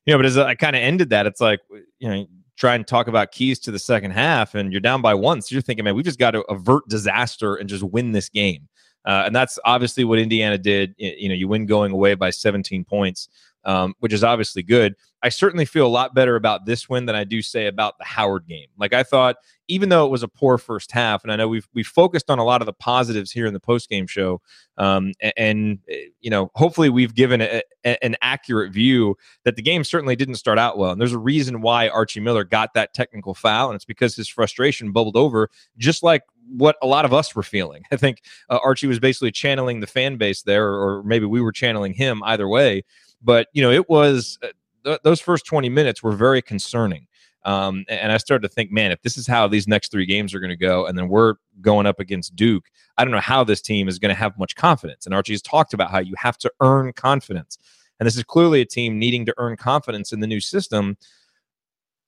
You 0.07 0.15
know, 0.15 0.19
but 0.19 0.25
as 0.25 0.39
I 0.39 0.55
kind 0.55 0.75
of 0.75 0.81
ended 0.81 1.11
that, 1.11 1.27
it's 1.27 1.43
like, 1.43 1.61
you 1.99 2.09
know, 2.09 2.27
try 2.57 2.75
and 2.75 2.87
talk 2.87 3.07
about 3.07 3.33
keys 3.33 3.59
to 3.59 3.71
the 3.71 3.79
second 3.79 4.13
half 4.13 4.55
and 4.55 4.73
you're 4.73 4.81
down 4.81 5.03
by 5.03 5.13
one. 5.13 5.43
So 5.43 5.55
you're 5.55 5.61
thinking, 5.61 5.85
man, 5.85 5.95
we 5.95 6.03
just 6.03 6.19
got 6.19 6.31
to 6.31 6.41
avert 6.43 6.89
disaster 6.89 7.55
and 7.55 7.69
just 7.69 7.83
win 7.83 8.13
this 8.13 8.31
game. 8.31 8.69
Uh, 9.05 9.25
and 9.27 9.35
that's 9.35 9.59
obviously 9.65 10.05
what 10.05 10.19
Indiana 10.19 10.59
did. 10.59 10.95
You 10.99 11.29
know, 11.29 11.35
you 11.35 11.49
win 11.49 11.67
going 11.67 11.93
away 11.93 12.15
by 12.15 12.31
17 12.31 12.85
points, 12.85 13.29
um, 13.65 13.95
which 14.01 14.13
is 14.13 14.23
obviously 14.25 14.63
good. 14.63 14.95
I 15.23 15.29
certainly 15.29 15.65
feel 15.65 15.87
a 15.87 15.89
lot 15.89 16.15
better 16.15 16.35
about 16.35 16.67
this 16.67 16.89
win 16.89 17.07
than 17.07 17.15
I 17.15 17.25
do 17.25 17.43
say 17.43 17.67
about 17.67 17.99
the 17.99 18.05
Howard 18.05 18.47
game. 18.49 18.67
Like 18.77 18.93
I 18.93 19.05
thought, 19.05 19.37
even 19.69 19.89
though 19.89 20.05
it 20.05 20.11
was 20.11 20.23
a 20.23 20.29
poor 20.29 20.59
first 20.59 20.91
half, 20.91 21.23
and 21.23 21.33
I 21.33 21.37
know 21.37 21.47
we've 21.47 21.69
we 21.75 21.85
focused 21.85 22.29
on 22.29 22.39
a 22.39 22.45
lot 22.45 22.61
of 22.61 22.67
the 22.67 22.73
positives 22.73 23.31
here 23.31 23.47
in 23.47 23.55
the 23.55 23.61
post 23.61 23.89
game 23.89 24.07
show, 24.07 24.41
um, 24.79 25.13
and, 25.21 25.33
and, 25.37 25.79
eh, 25.89 26.07
you 26.21 26.31
know, 26.31 26.51
hopefully 26.55 26.89
we've 26.89 27.15
given 27.15 27.41
a, 27.41 27.63
a, 27.85 28.05
an 28.05 28.17
accurate 28.21 28.73
view 28.73 29.17
that 29.45 29.57
the 29.57 29.63
game 29.63 29.85
certainly 29.85 30.17
didn't 30.17 30.35
start 30.35 30.59
out 30.59 30.77
well. 30.77 30.91
And 30.91 31.01
there's 31.01 31.13
a 31.13 31.19
reason 31.19 31.61
why 31.61 31.89
Archie 31.89 32.21
Miller 32.21 32.45
got 32.45 32.75
that 32.75 32.93
technical 32.93 33.35
foul, 33.35 33.69
and 33.69 33.77
it's 33.77 33.85
because 33.85 34.17
his 34.17 34.29
frustration 34.29 34.91
bubbled 34.91 35.17
over, 35.17 35.51
just 35.79 36.03
like 36.03 36.23
what 36.49 36.77
a 36.83 36.87
lot 36.87 37.05
of 37.05 37.13
us 37.15 37.35
were 37.35 37.45
feeling. 37.45 37.85
I 37.93 37.97
think 37.97 38.23
uh, 38.51 38.59
Archie 38.63 38.89
was 38.89 38.99
basically 38.99 39.31
channeling 39.31 39.81
the 39.81 39.87
fan 39.87 40.17
base 40.17 40.43
there, 40.43 40.69
or 40.69 41.03
maybe 41.05 41.27
we 41.27 41.41
were 41.41 41.53
channeling 41.53 41.95
him. 41.95 42.23
Either 42.25 42.49
way, 42.49 42.85
but 43.23 43.47
you 43.53 43.63
know, 43.63 43.71
it 43.71 43.89
was 43.89 44.39
uh, 44.43 44.49
th- 44.85 45.01
those 45.05 45.21
first 45.21 45.47
20 45.47 45.69
minutes 45.69 46.03
were 46.03 46.13
very 46.13 46.43
concerning. 46.43 47.07
Um, 47.45 47.85
and 47.89 48.13
I 48.13 48.19
started 48.19 48.47
to 48.47 48.55
think, 48.55 48.71
man, 48.71 48.93
if 48.93 49.03
this 49.03 49.17
is 49.17 49.27
how 49.27 49.49
these 49.49 49.67
next 49.67 49.91
three 49.91 50.07
games 50.07 50.33
are 50.33 50.41
going 50.41 50.51
to 50.51 50.57
go, 50.57 50.87
and 50.87 50.97
then 50.97 51.09
we're 51.09 51.35
going 51.61 51.87
up 51.87 51.99
against 51.99 52.37
Duke, 52.37 52.67
I 52.97 53.05
don't 53.05 53.13
know 53.13 53.21
how 53.21 53.43
this 53.43 53.61
team 53.61 53.89
is 53.89 53.99
going 53.99 54.15
to 54.15 54.19
have 54.19 54.39
much 54.39 54.55
confidence. 54.55 55.07
And 55.07 55.15
Archie's 55.15 55.43
talked 55.43 55.75
about 55.75 55.91
how 55.91 55.99
you 55.99 56.15
have 56.17 56.39
to 56.39 56.53
earn 56.61 56.93
confidence. 56.93 57.59
And 57.99 58.07
this 58.07 58.17
is 58.17 58.25
clearly 58.25 58.61
a 58.61 58.65
team 58.65 58.99
needing 58.99 59.27
to 59.27 59.35
earn 59.39 59.57
confidence 59.57 60.13
in 60.13 60.21
the 60.21 60.27
new 60.27 60.41
system. 60.41 60.97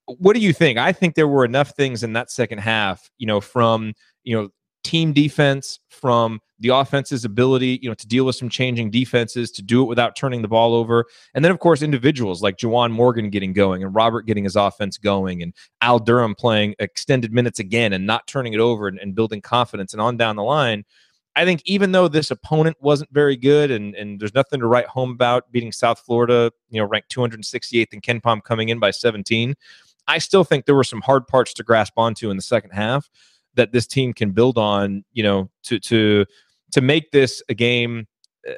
What 0.07 0.35
do 0.35 0.41
you 0.41 0.53
think? 0.53 0.79
I 0.79 0.93
think 0.93 1.15
there 1.15 1.29
were 1.29 1.45
enough 1.45 1.71
things 1.71 2.03
in 2.03 2.13
that 2.13 2.31
second 2.31 2.59
half, 2.59 3.11
you 3.19 3.27
know, 3.27 3.41
from, 3.41 3.95
you 4.23 4.37
know, 4.37 4.49
team 4.85 5.13
defense, 5.13 5.81
from 6.05 6.41
the 6.61 6.69
offense's 6.69 7.25
ability, 7.25 7.79
you 7.83 7.89
know, 7.89 7.95
to 7.95 8.07
deal 8.07 8.25
with 8.25 8.37
some 8.37 8.49
changing 8.49 8.91
defenses, 8.91 9.51
to 9.51 9.63
do 9.63 9.83
it 9.83 9.87
without 9.87 10.15
turning 10.15 10.43
the 10.43 10.49
ball 10.49 10.75
over. 10.75 11.07
And 11.35 11.45
then, 11.45 11.51
of 11.51 11.59
course, 11.59 11.83
individuals 11.83 12.43
like 12.43 12.59
Juwan 12.59 12.91
Morgan 12.91 13.31
getting 13.31 13.53
going 13.53 13.83
and 13.83 13.95
Robert 13.95 14.27
getting 14.27 14.45
his 14.45 14.55
offense 14.55 14.99
going 14.99 15.43
and 15.43 15.55
Al 15.81 15.99
Durham 15.99 16.35
playing 16.35 16.75
extended 16.79 17.33
minutes 17.33 17.59
again 17.59 17.93
and 17.93 18.07
not 18.07 18.27
turning 18.27 18.53
it 18.53 18.61
over 18.61 18.87
and, 18.87 18.99
and 18.99 19.15
building 19.15 19.41
confidence 19.41 19.93
and 19.93 20.01
on 20.01 20.17
down 20.17 20.37
the 20.37 20.43
line. 20.43 20.85
I 21.37 21.45
think 21.45 21.63
even 21.65 21.93
though 21.93 22.07
this 22.07 22.31
opponent 22.31 22.77
wasn't 22.81 23.11
very 23.13 23.37
good 23.37 23.71
and, 23.71 23.95
and 23.95 24.21
there's 24.21 24.35
nothing 24.35 24.61
to 24.61 24.67
write 24.67 24.87
home 24.87 25.11
about 25.11 25.51
beating 25.51 25.73
South 25.73 25.99
Florida, 25.99 26.53
you 26.71 26.81
know, 26.81 26.87
ranked 26.87 27.15
268th 27.15 28.03
Ken 28.03 28.21
KenPom 28.21 28.45
coming 28.45 28.69
in 28.69 28.79
by 28.79 28.91
17, 28.91 29.55
I 30.07 30.19
still 30.19 30.45
think 30.45 30.67
there 30.67 30.75
were 30.75 30.85
some 30.85 31.01
hard 31.01 31.27
parts 31.27 31.55
to 31.55 31.63
grasp 31.63 31.95
onto 31.97 32.31
in 32.31 32.37
the 32.37 32.43
second 32.43 32.71
half 32.71 33.09
that 33.55 33.73
this 33.73 33.87
team 33.87 34.13
can 34.13 34.33
build 34.33 34.59
on, 34.59 35.05
you 35.13 35.23
know, 35.23 35.51
to 35.65 35.79
to 35.81 36.27
to 36.73 36.81
make 36.81 37.11
this 37.13 37.43
a 37.49 37.55
game 37.55 38.07
uh, 38.49 38.53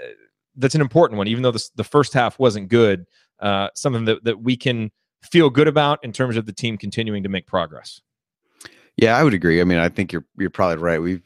that's 0.56 0.74
an 0.74 0.80
important 0.80 1.18
one, 1.18 1.28
even 1.28 1.42
though 1.42 1.52
the 1.52 1.84
first 1.84 2.12
half 2.12 2.38
wasn't 2.38 2.68
good. 2.68 3.06
Uh, 3.40 3.68
something 3.74 4.06
that 4.06 4.24
that 4.24 4.42
we 4.42 4.56
can 4.56 4.90
feel 5.22 5.50
good 5.50 5.68
about 5.68 6.02
in 6.02 6.12
terms 6.12 6.36
of 6.36 6.46
the 6.46 6.52
team 6.52 6.78
continuing 6.78 7.22
to 7.22 7.28
make 7.28 7.46
progress. 7.46 8.00
Yeah, 8.96 9.16
I 9.16 9.24
would 9.24 9.34
agree. 9.34 9.60
I 9.60 9.64
mean, 9.64 9.78
I 9.78 9.88
think 9.88 10.12
you're 10.12 10.24
you're 10.38 10.50
probably 10.50 10.82
right. 10.82 11.00
We've 11.00 11.22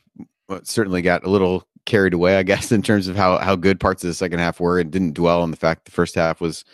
uh, 0.49 0.61
certainly 0.65 1.03
got 1.03 1.25
a 1.25 1.31
little 1.31 1.69
carried 1.87 2.15
away, 2.15 2.37
I 2.37 2.43
guess, 2.45 2.73
in 2.73 2.83
terms 2.83 3.09
of 3.09 3.17
how 3.17 3.39
how 3.39 3.57
good 3.57 3.79
parts 3.79 4.03
of 4.03 4.09
the 4.09 4.15
second 4.15 4.41
half 4.41 4.59
were, 4.59 4.81
and 4.81 4.91
didn't 4.91 5.15
dwell 5.15 5.43
on 5.43 5.51
the 5.51 5.57
fact 5.57 5.85
the 5.85 5.93
first 5.93 6.15
half 6.17 6.41
was 6.41 6.65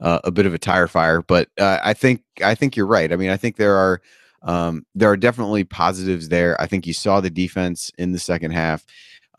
uh, 0.00 0.20
a 0.24 0.30
bit 0.30 0.46
of 0.46 0.54
a 0.54 0.58
tire 0.58 0.86
fire. 0.86 1.22
But 1.22 1.48
uh, 1.58 1.80
I 1.82 1.94
think 1.94 2.22
I 2.42 2.54
think 2.54 2.76
you're 2.76 2.86
right. 2.86 3.12
I 3.12 3.16
mean, 3.16 3.30
I 3.30 3.36
think 3.36 3.56
there 3.56 3.74
are 3.74 4.00
um, 4.44 4.86
there 4.94 5.10
are 5.10 5.16
definitely 5.16 5.64
positives 5.64 6.28
there. 6.28 6.60
I 6.60 6.66
think 6.66 6.86
you 6.86 6.92
saw 6.92 7.20
the 7.20 7.30
defense 7.30 7.90
in 7.98 8.12
the 8.12 8.18
second 8.18 8.52
half. 8.52 8.84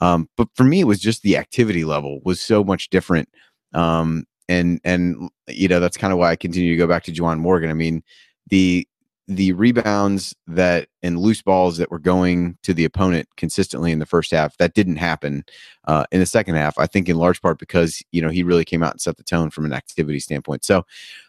Um, 0.01 0.30
but 0.36 0.49
for 0.56 0.64
me, 0.64 0.82
it 0.82 0.88
was 0.88 0.99
just 0.99 1.22
the 1.22 1.38
activity 1.38 1.86
level 1.86 2.20
was 2.26 2.41
so 2.41 2.64
much 2.64 2.89
different. 2.89 3.30
Um, 3.74 4.26
and 4.47 4.80
and 4.84 5.30
you 5.47 5.68
know 5.68 5.80
that's 5.80 5.97
kind 5.97 6.14
of 6.14 6.20
why 6.20 6.32
I 6.32 6.36
continue 6.36 6.72
to 6.72 6.78
go 6.78 6.88
back 6.88 7.03
to 7.03 7.12
Juwan 7.12 7.39
Morgan. 7.39 7.70
I 7.70 7.74
mean, 7.74 8.03
the 8.49 8.88
the 9.28 9.53
rebounds 9.53 10.36
that 10.45 10.88
and 11.01 11.18
loose 11.18 11.41
balls 11.41 11.78
that 11.78 11.89
were 11.89 11.99
going 11.99 12.58
to 12.62 12.74
the 12.74 12.86
opponent 12.86 13.28
consistently 13.38 13.91
in 13.91 13.97
the 13.97 14.06
first 14.06 14.30
half 14.32 14.56
that 14.58 14.76
didn't 14.76 14.97
happen 14.97 15.43
uh, 15.88 16.06
in 16.12 16.20
the 16.20 16.28
second 16.28 16.56
half. 16.56 16.78
I 16.78 16.86
think 16.86 17.10
in 17.10 17.18
large 17.18 17.41
part 17.41 17.58
because 17.58 18.03
you 18.12 18.22
know 18.22 18.30
he 18.30 18.43
really 18.43 18.66
came 18.66 18.84
out 18.84 18.91
and 18.91 19.01
set 19.01 19.18
the 19.18 19.24
tone 19.24 19.49
from 19.49 19.66
an 19.66 19.74
activity 19.74 20.20
standpoint. 20.20 20.64
So 20.64 20.86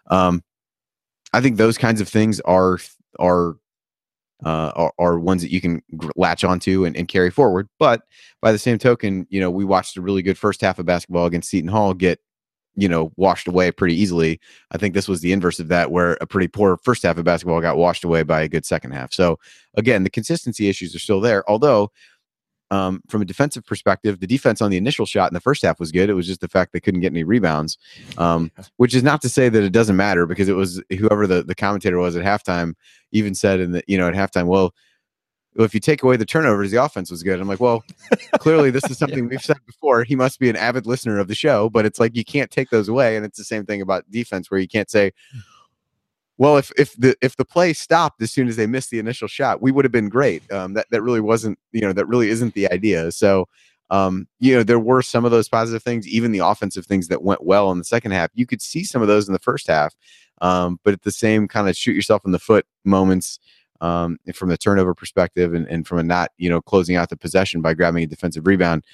um, 0.08 0.42
I 1.32 1.40
think 1.40 1.56
those 1.56 1.78
kinds 1.78 2.00
of 2.00 2.08
things 2.08 2.40
are 2.40 2.78
are 3.18 3.56
uh, 4.44 4.72
are, 4.74 4.92
are, 4.98 5.18
ones 5.18 5.42
that 5.42 5.50
you 5.50 5.60
can 5.60 5.82
latch 6.14 6.44
onto 6.44 6.84
and, 6.84 6.96
and 6.96 7.08
carry 7.08 7.30
forward. 7.30 7.68
But 7.78 8.02
by 8.42 8.52
the 8.52 8.58
same 8.58 8.78
token, 8.78 9.26
you 9.30 9.40
know, 9.40 9.50
we 9.50 9.64
watched 9.64 9.96
a 9.96 10.02
really 10.02 10.22
good 10.22 10.36
first 10.36 10.60
half 10.60 10.78
of 10.78 10.86
basketball 10.86 11.26
against 11.26 11.48
Seton 11.48 11.70
Hall 11.70 11.94
get, 11.94 12.20
you 12.74 12.88
know, 12.88 13.12
washed 13.16 13.48
away 13.48 13.70
pretty 13.70 13.94
easily. 13.94 14.38
I 14.70 14.78
think 14.78 14.92
this 14.92 15.08
was 15.08 15.22
the 15.22 15.32
inverse 15.32 15.58
of 15.58 15.68
that, 15.68 15.90
where 15.90 16.18
a 16.20 16.26
pretty 16.26 16.48
poor 16.48 16.76
first 16.76 17.02
half 17.02 17.16
of 17.16 17.24
basketball 17.24 17.62
got 17.62 17.78
washed 17.78 18.04
away 18.04 18.22
by 18.22 18.42
a 18.42 18.48
good 18.48 18.66
second 18.66 18.92
half. 18.92 19.12
So 19.14 19.38
again, 19.74 20.04
the 20.04 20.10
consistency 20.10 20.68
issues 20.68 20.94
are 20.94 21.00
still 21.00 21.20
there, 21.20 21.48
although 21.50 21.90
um, 22.70 23.02
from 23.08 23.22
a 23.22 23.24
defensive 23.24 23.64
perspective, 23.64 24.20
the 24.20 24.26
defense 24.26 24.60
on 24.60 24.70
the 24.70 24.76
initial 24.76 25.06
shot 25.06 25.30
in 25.30 25.34
the 25.34 25.40
first 25.40 25.62
half 25.62 25.78
was 25.78 25.92
good. 25.92 26.10
It 26.10 26.14
was 26.14 26.26
just 26.26 26.40
the 26.40 26.48
fact 26.48 26.72
they 26.72 26.80
couldn't 26.80 27.00
get 27.00 27.12
any 27.12 27.24
rebounds, 27.24 27.78
um, 28.18 28.50
which 28.76 28.94
is 28.94 29.02
not 29.02 29.22
to 29.22 29.28
say 29.28 29.48
that 29.48 29.62
it 29.62 29.72
doesn't 29.72 29.96
matter 29.96 30.26
because 30.26 30.48
it 30.48 30.56
was 30.56 30.82
whoever 30.98 31.26
the, 31.26 31.42
the 31.42 31.54
commentator 31.54 31.98
was 31.98 32.16
at 32.16 32.24
halftime 32.24 32.74
even 33.12 33.34
said 33.34 33.60
in 33.60 33.72
the 33.72 33.82
you 33.86 33.96
know 33.96 34.08
at 34.08 34.14
halftime, 34.14 34.46
well, 34.46 34.74
if 35.58 35.74
you 35.74 35.80
take 35.80 36.02
away 36.02 36.16
the 36.16 36.26
turnovers, 36.26 36.70
the 36.70 36.82
offense 36.82 37.10
was 37.10 37.22
good. 37.22 37.40
I'm 37.40 37.48
like, 37.48 37.60
well, 37.60 37.82
clearly 38.38 38.70
this 38.70 38.88
is 38.90 38.98
something 38.98 39.24
yeah. 39.24 39.30
we've 39.30 39.42
said 39.42 39.56
before. 39.66 40.04
He 40.04 40.16
must 40.16 40.38
be 40.38 40.50
an 40.50 40.56
avid 40.56 40.86
listener 40.86 41.18
of 41.18 41.28
the 41.28 41.34
show, 41.34 41.70
but 41.70 41.86
it's 41.86 42.00
like 42.00 42.16
you 42.16 42.24
can't 42.24 42.50
take 42.50 42.70
those 42.70 42.88
away, 42.88 43.16
and 43.16 43.24
it's 43.24 43.38
the 43.38 43.44
same 43.44 43.64
thing 43.64 43.80
about 43.80 44.10
defense 44.10 44.50
where 44.50 44.60
you 44.60 44.68
can't 44.68 44.90
say, 44.90 45.12
well, 46.38 46.56
if 46.58 46.70
if 46.76 46.94
the 46.96 47.16
if 47.22 47.36
the 47.36 47.44
play 47.44 47.72
stopped 47.72 48.20
as 48.20 48.30
soon 48.30 48.48
as 48.48 48.56
they 48.56 48.66
missed 48.66 48.90
the 48.90 48.98
initial 48.98 49.28
shot, 49.28 49.62
we 49.62 49.72
would 49.72 49.84
have 49.84 49.92
been 49.92 50.08
great. 50.08 50.50
Um, 50.52 50.74
that 50.74 50.86
that 50.90 51.02
really 51.02 51.20
wasn't, 51.20 51.58
you 51.72 51.80
know, 51.80 51.92
that 51.92 52.06
really 52.06 52.28
isn't 52.28 52.54
the 52.54 52.70
idea. 52.70 53.10
So, 53.12 53.48
um, 53.90 54.28
you 54.38 54.54
know, 54.54 54.62
there 54.62 54.78
were 54.78 55.00
some 55.00 55.24
of 55.24 55.30
those 55.30 55.48
positive 55.48 55.82
things, 55.82 56.06
even 56.06 56.32
the 56.32 56.40
offensive 56.40 56.84
things 56.86 57.08
that 57.08 57.22
went 57.22 57.44
well 57.44 57.72
in 57.72 57.78
the 57.78 57.84
second 57.84 58.12
half. 58.12 58.30
You 58.34 58.46
could 58.46 58.60
see 58.60 58.84
some 58.84 59.00
of 59.00 59.08
those 59.08 59.28
in 59.28 59.32
the 59.32 59.38
first 59.38 59.66
half, 59.66 59.94
um, 60.42 60.78
but 60.84 60.92
at 60.92 61.02
the 61.02 61.10
same 61.10 61.48
kind 61.48 61.68
of 61.68 61.76
shoot 61.76 61.94
yourself 61.94 62.22
in 62.26 62.32
the 62.32 62.38
foot 62.38 62.66
moments 62.84 63.38
um, 63.80 64.18
from 64.34 64.50
the 64.50 64.58
turnover 64.58 64.94
perspective 64.94 65.54
and, 65.54 65.66
and 65.68 65.86
from 65.86 65.98
a 65.98 66.02
not, 66.02 66.32
you 66.36 66.50
know, 66.50 66.60
closing 66.60 66.96
out 66.96 67.08
the 67.08 67.16
possession 67.16 67.62
by 67.62 67.72
grabbing 67.72 68.04
a 68.04 68.06
defensive 68.06 68.46
rebound. 68.46 68.84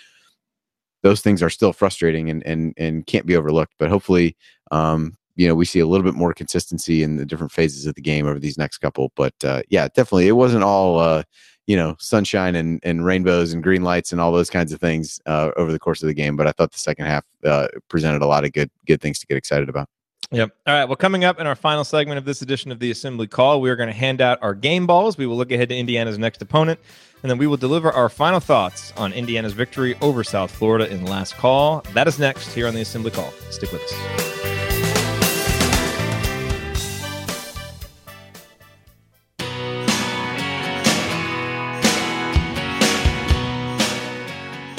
Those 1.03 1.21
things 1.21 1.43
are 1.43 1.51
still 1.51 1.73
frustrating 1.73 2.31
and 2.31 2.47
and 2.47 2.75
and 2.77 3.05
can't 3.05 3.27
be 3.27 3.35
overlooked. 3.35 3.75
But 3.79 3.91
hopefully, 3.91 4.37
um, 4.71 5.17
you 5.37 5.47
know 5.47 5.55
we 5.55 5.65
see 5.65 5.81
a 5.81 5.87
little 5.87 6.05
bit 6.05 6.15
more 6.15 6.33
consistency 6.33 7.03
in 7.03 7.17
the 7.17 7.27
different 7.27 7.53
phases 7.53 7.87
of 7.87 7.95
the 7.95 8.01
game 8.01 8.27
over 8.27 8.39
these 8.39 8.59
next 8.59 8.79
couple 8.79 9.13
but 9.17 9.35
uh, 9.45 9.63
yeah 9.71 9.89
definitely 9.89 10.29
it 10.29 10.33
wasn't 10.33 10.63
all 10.63 10.99
uh, 10.99 11.23
you 11.67 11.77
know 11.77 11.97
sunshine 11.99 12.55
and, 12.55 12.81
and 12.83 13.05
rainbows 13.05 13.53
and 13.53 13.63
green 13.63 13.83
lights 13.83 14.13
and 14.13 14.21
all 14.21 14.33
those 14.33 14.51
kinds 14.51 14.73
of 14.73 14.81
things 14.81 15.21
uh, 15.27 15.51
over 15.57 15.73
the 15.73 15.79
course 15.79 16.03
of 16.03 16.07
the 16.07 16.15
game 16.15 16.37
but 16.37 16.47
i 16.47 16.53
thought 16.53 16.73
the 16.73 16.79
second 16.79 17.07
half 17.07 17.25
uh, 17.45 17.69
presented 17.89 18.23
a 18.23 18.27
lot 18.27 18.45
of 18.45 18.53
good 18.53 18.71
good 18.87 19.01
things 19.01 19.19
to 19.19 19.27
get 19.27 19.37
excited 19.37 19.69
about 19.69 19.89
Yep. 20.33 20.51
All 20.67 20.75
right. 20.75 20.85
Well, 20.87 20.97
coming 20.97 21.25
up 21.25 21.39
in 21.39 21.47
our 21.47 21.55
final 21.55 21.85
segment 21.85 22.17
of 22.17 22.25
this 22.25 22.41
edition 22.41 22.73
of 22.73 22.79
the 22.79 22.91
Assembly 22.91 23.27
Call, 23.27 23.61
we 23.61 23.69
are 23.69 23.77
going 23.77 23.91
to 23.91 23.95
hand 23.95 24.23
out 24.23 24.39
our 24.41 24.55
game 24.55 24.87
balls. 24.87 25.19
We 25.19 25.27
will 25.27 25.37
look 25.37 25.53
ahead 25.53 25.69
to 25.69 25.77
Indiana's 25.77 26.19
next 26.19 26.41
opponent, 26.41 26.81
and 27.23 27.31
then 27.31 27.37
we 27.37 27.47
will 27.47 27.59
deliver 27.59 27.93
our 27.93 28.09
final 28.09 28.41
thoughts 28.41 28.95
on 28.97 29.13
Indiana's 29.13 29.53
victory 29.53 29.95
over 30.01 30.25
South 30.25 30.51
Florida 30.51 30.91
in 30.91 31.05
last 31.05 31.35
call. 31.37 31.83
That 31.93 32.09
is 32.09 32.19
next 32.19 32.55
here 32.55 32.67
on 32.67 32.75
the 32.75 32.81
Assembly 32.81 33.11
Call. 33.11 33.31
Stick 33.51 33.73
with 33.73 33.83
us. 33.83 34.32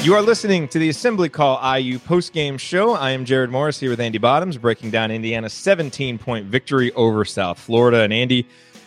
You 0.04 0.16
are 0.16 0.22
listening 0.22 0.68
to 0.68 0.80
the 0.80 0.90
Assembly 0.90 1.30
Call 1.30 1.56
IU 1.78 1.98
postgame 1.98 2.60
show. 2.60 2.92
I 2.92 3.12
am 3.12 3.24
Jerod 3.24 3.52
Morris 3.52 3.80
here 3.80 3.90
with 3.90 4.02
Andy 4.02 4.18
Bottoms, 4.18 4.58
breaking 4.58 4.92
down 4.92 5.12
Indiana's 5.12 5.54
17 5.54 6.18
point 6.18 6.46
victory 6.46 6.92
over 6.92 7.24
South 7.24 7.58
Florida. 7.58 8.02
And 8.02 8.12
Andy, 8.12 8.46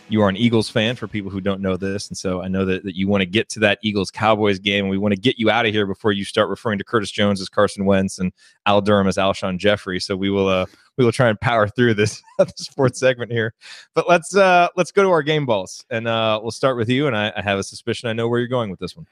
you 0.09 0.21
are 0.21 0.29
an 0.29 0.37
Eagles 0.37 0.69
fan 0.69 0.95
for 0.95 1.07
people 1.07 1.31
who 1.31 1.41
don't 1.41 1.59
know 1.59 1.75
this. 1.75 2.07
And 2.07 2.15
so 2.15 2.43
I 2.43 2.47
know 2.47 2.65
that, 2.65 2.83
that 2.83 2.95
you 2.95 3.07
want 3.07 3.21
to 3.21 3.25
get 3.25 3.49
to 3.49 3.59
that 3.61 3.79
Eagles 3.81 4.11
Cowboys 4.11 4.59
game. 4.59 4.85
And 4.85 4.91
we 4.91 4.99
want 4.99 5.15
to 5.15 5.19
get 5.19 5.39
you 5.39 5.49
out 5.49 5.65
of 5.65 5.73
here 5.73 5.87
before 5.87 6.11
you 6.11 6.23
start 6.23 6.49
referring 6.49 6.77
to 6.77 6.83
Curtis 6.83 7.09
Jones 7.09 7.41
as 7.41 7.49
Carson 7.49 7.85
Wentz 7.85 8.19
and 8.19 8.31
Al 8.67 8.81
Durham 8.81 9.07
as 9.07 9.17
Alshon 9.17 9.57
Jeffery. 9.57 9.99
So 9.99 10.15
we 10.15 10.29
will 10.29 10.47
uh, 10.47 10.67
we 10.97 11.03
will 11.03 11.11
try 11.11 11.29
and 11.29 11.41
power 11.41 11.67
through 11.67 11.95
this, 11.95 12.21
fourth 12.75 12.95
segment 12.95 13.31
here. 13.31 13.55
But 13.95 14.07
let's 14.07 14.35
uh, 14.35 14.67
let's 14.75 14.91
go 14.91 15.01
to 15.01 15.09
our 15.09 15.23
game 15.23 15.47
balls. 15.47 15.83
And 15.89 16.07
uh, 16.07 16.39
we'll 16.43 16.51
start 16.51 16.77
with 16.77 16.89
you. 16.89 17.07
And 17.07 17.17
I, 17.17 17.33
I 17.35 17.41
have 17.41 17.57
a 17.57 17.63
suspicion 17.63 18.07
I 18.07 18.13
know 18.13 18.29
where 18.29 18.37
you're 18.37 18.47
going 18.47 18.69
with 18.69 18.79
this 18.79 18.95
one. 18.95 19.07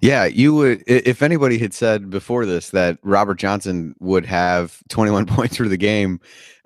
Yeah, 0.00 0.24
you 0.24 0.54
would. 0.54 0.82
If 0.86 1.22
anybody 1.22 1.58
had 1.58 1.72
said 1.72 2.10
before 2.10 2.46
this 2.46 2.70
that 2.70 2.98
Robert 3.02 3.36
Johnson 3.36 3.94
would 4.00 4.26
have 4.26 4.82
21 4.88 5.26
points 5.26 5.56
for 5.56 5.68
the 5.68 5.76
game 5.76 6.20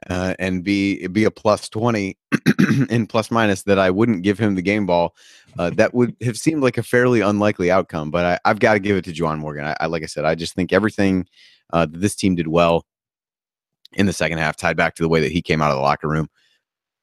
uh, 0.09 0.35
and 0.39 0.65
be 0.65 1.07
be 1.09 1.25
a 1.25 1.31
plus 1.31 1.69
20 1.69 2.17
in 2.91 3.07
plus 3.07 3.31
minus, 3.31 3.63
that 3.65 3.79
I 3.79 3.91
wouldn't 3.91 4.23
give 4.23 4.39
him 4.39 4.55
the 4.55 4.63
game 4.63 4.87
ball. 4.87 5.15
Uh, 5.59 5.71
that 5.71 5.95
would 5.95 6.17
have 6.23 6.39
seemed 6.39 6.63
like 6.63 6.79
a 6.79 6.83
fairly 6.83 7.21
unlikely 7.21 7.71
outcome. 7.71 8.11
But 8.11 8.41
I, 8.45 8.49
have 8.49 8.61
got 8.61 8.75
to 8.75 8.81
give 8.81 8.97
it 8.97 9.05
to 9.05 9.13
Juwan 9.13 9.39
Morgan. 9.39 9.65
I, 9.65 9.77
I, 9.81 9.87
like 9.87 10.03
I 10.03 10.07
said, 10.07 10.25
I 10.25 10.35
just 10.35 10.55
think 10.55 10.73
everything 10.73 11.27
uh, 11.73 11.87
that 11.87 12.01
this 12.01 12.15
team 12.15 12.35
did 12.35 12.49
well 12.49 12.85
in 13.93 14.07
the 14.07 14.13
second 14.13 14.39
half 14.39 14.57
tied 14.57 14.77
back 14.77 14.95
to 14.95 15.03
the 15.03 15.09
way 15.09 15.21
that 15.21 15.33
he 15.33 15.43
came 15.43 15.61
out 15.61 15.71
of 15.71 15.77
the 15.77 15.83
locker 15.83 16.09
room. 16.09 16.29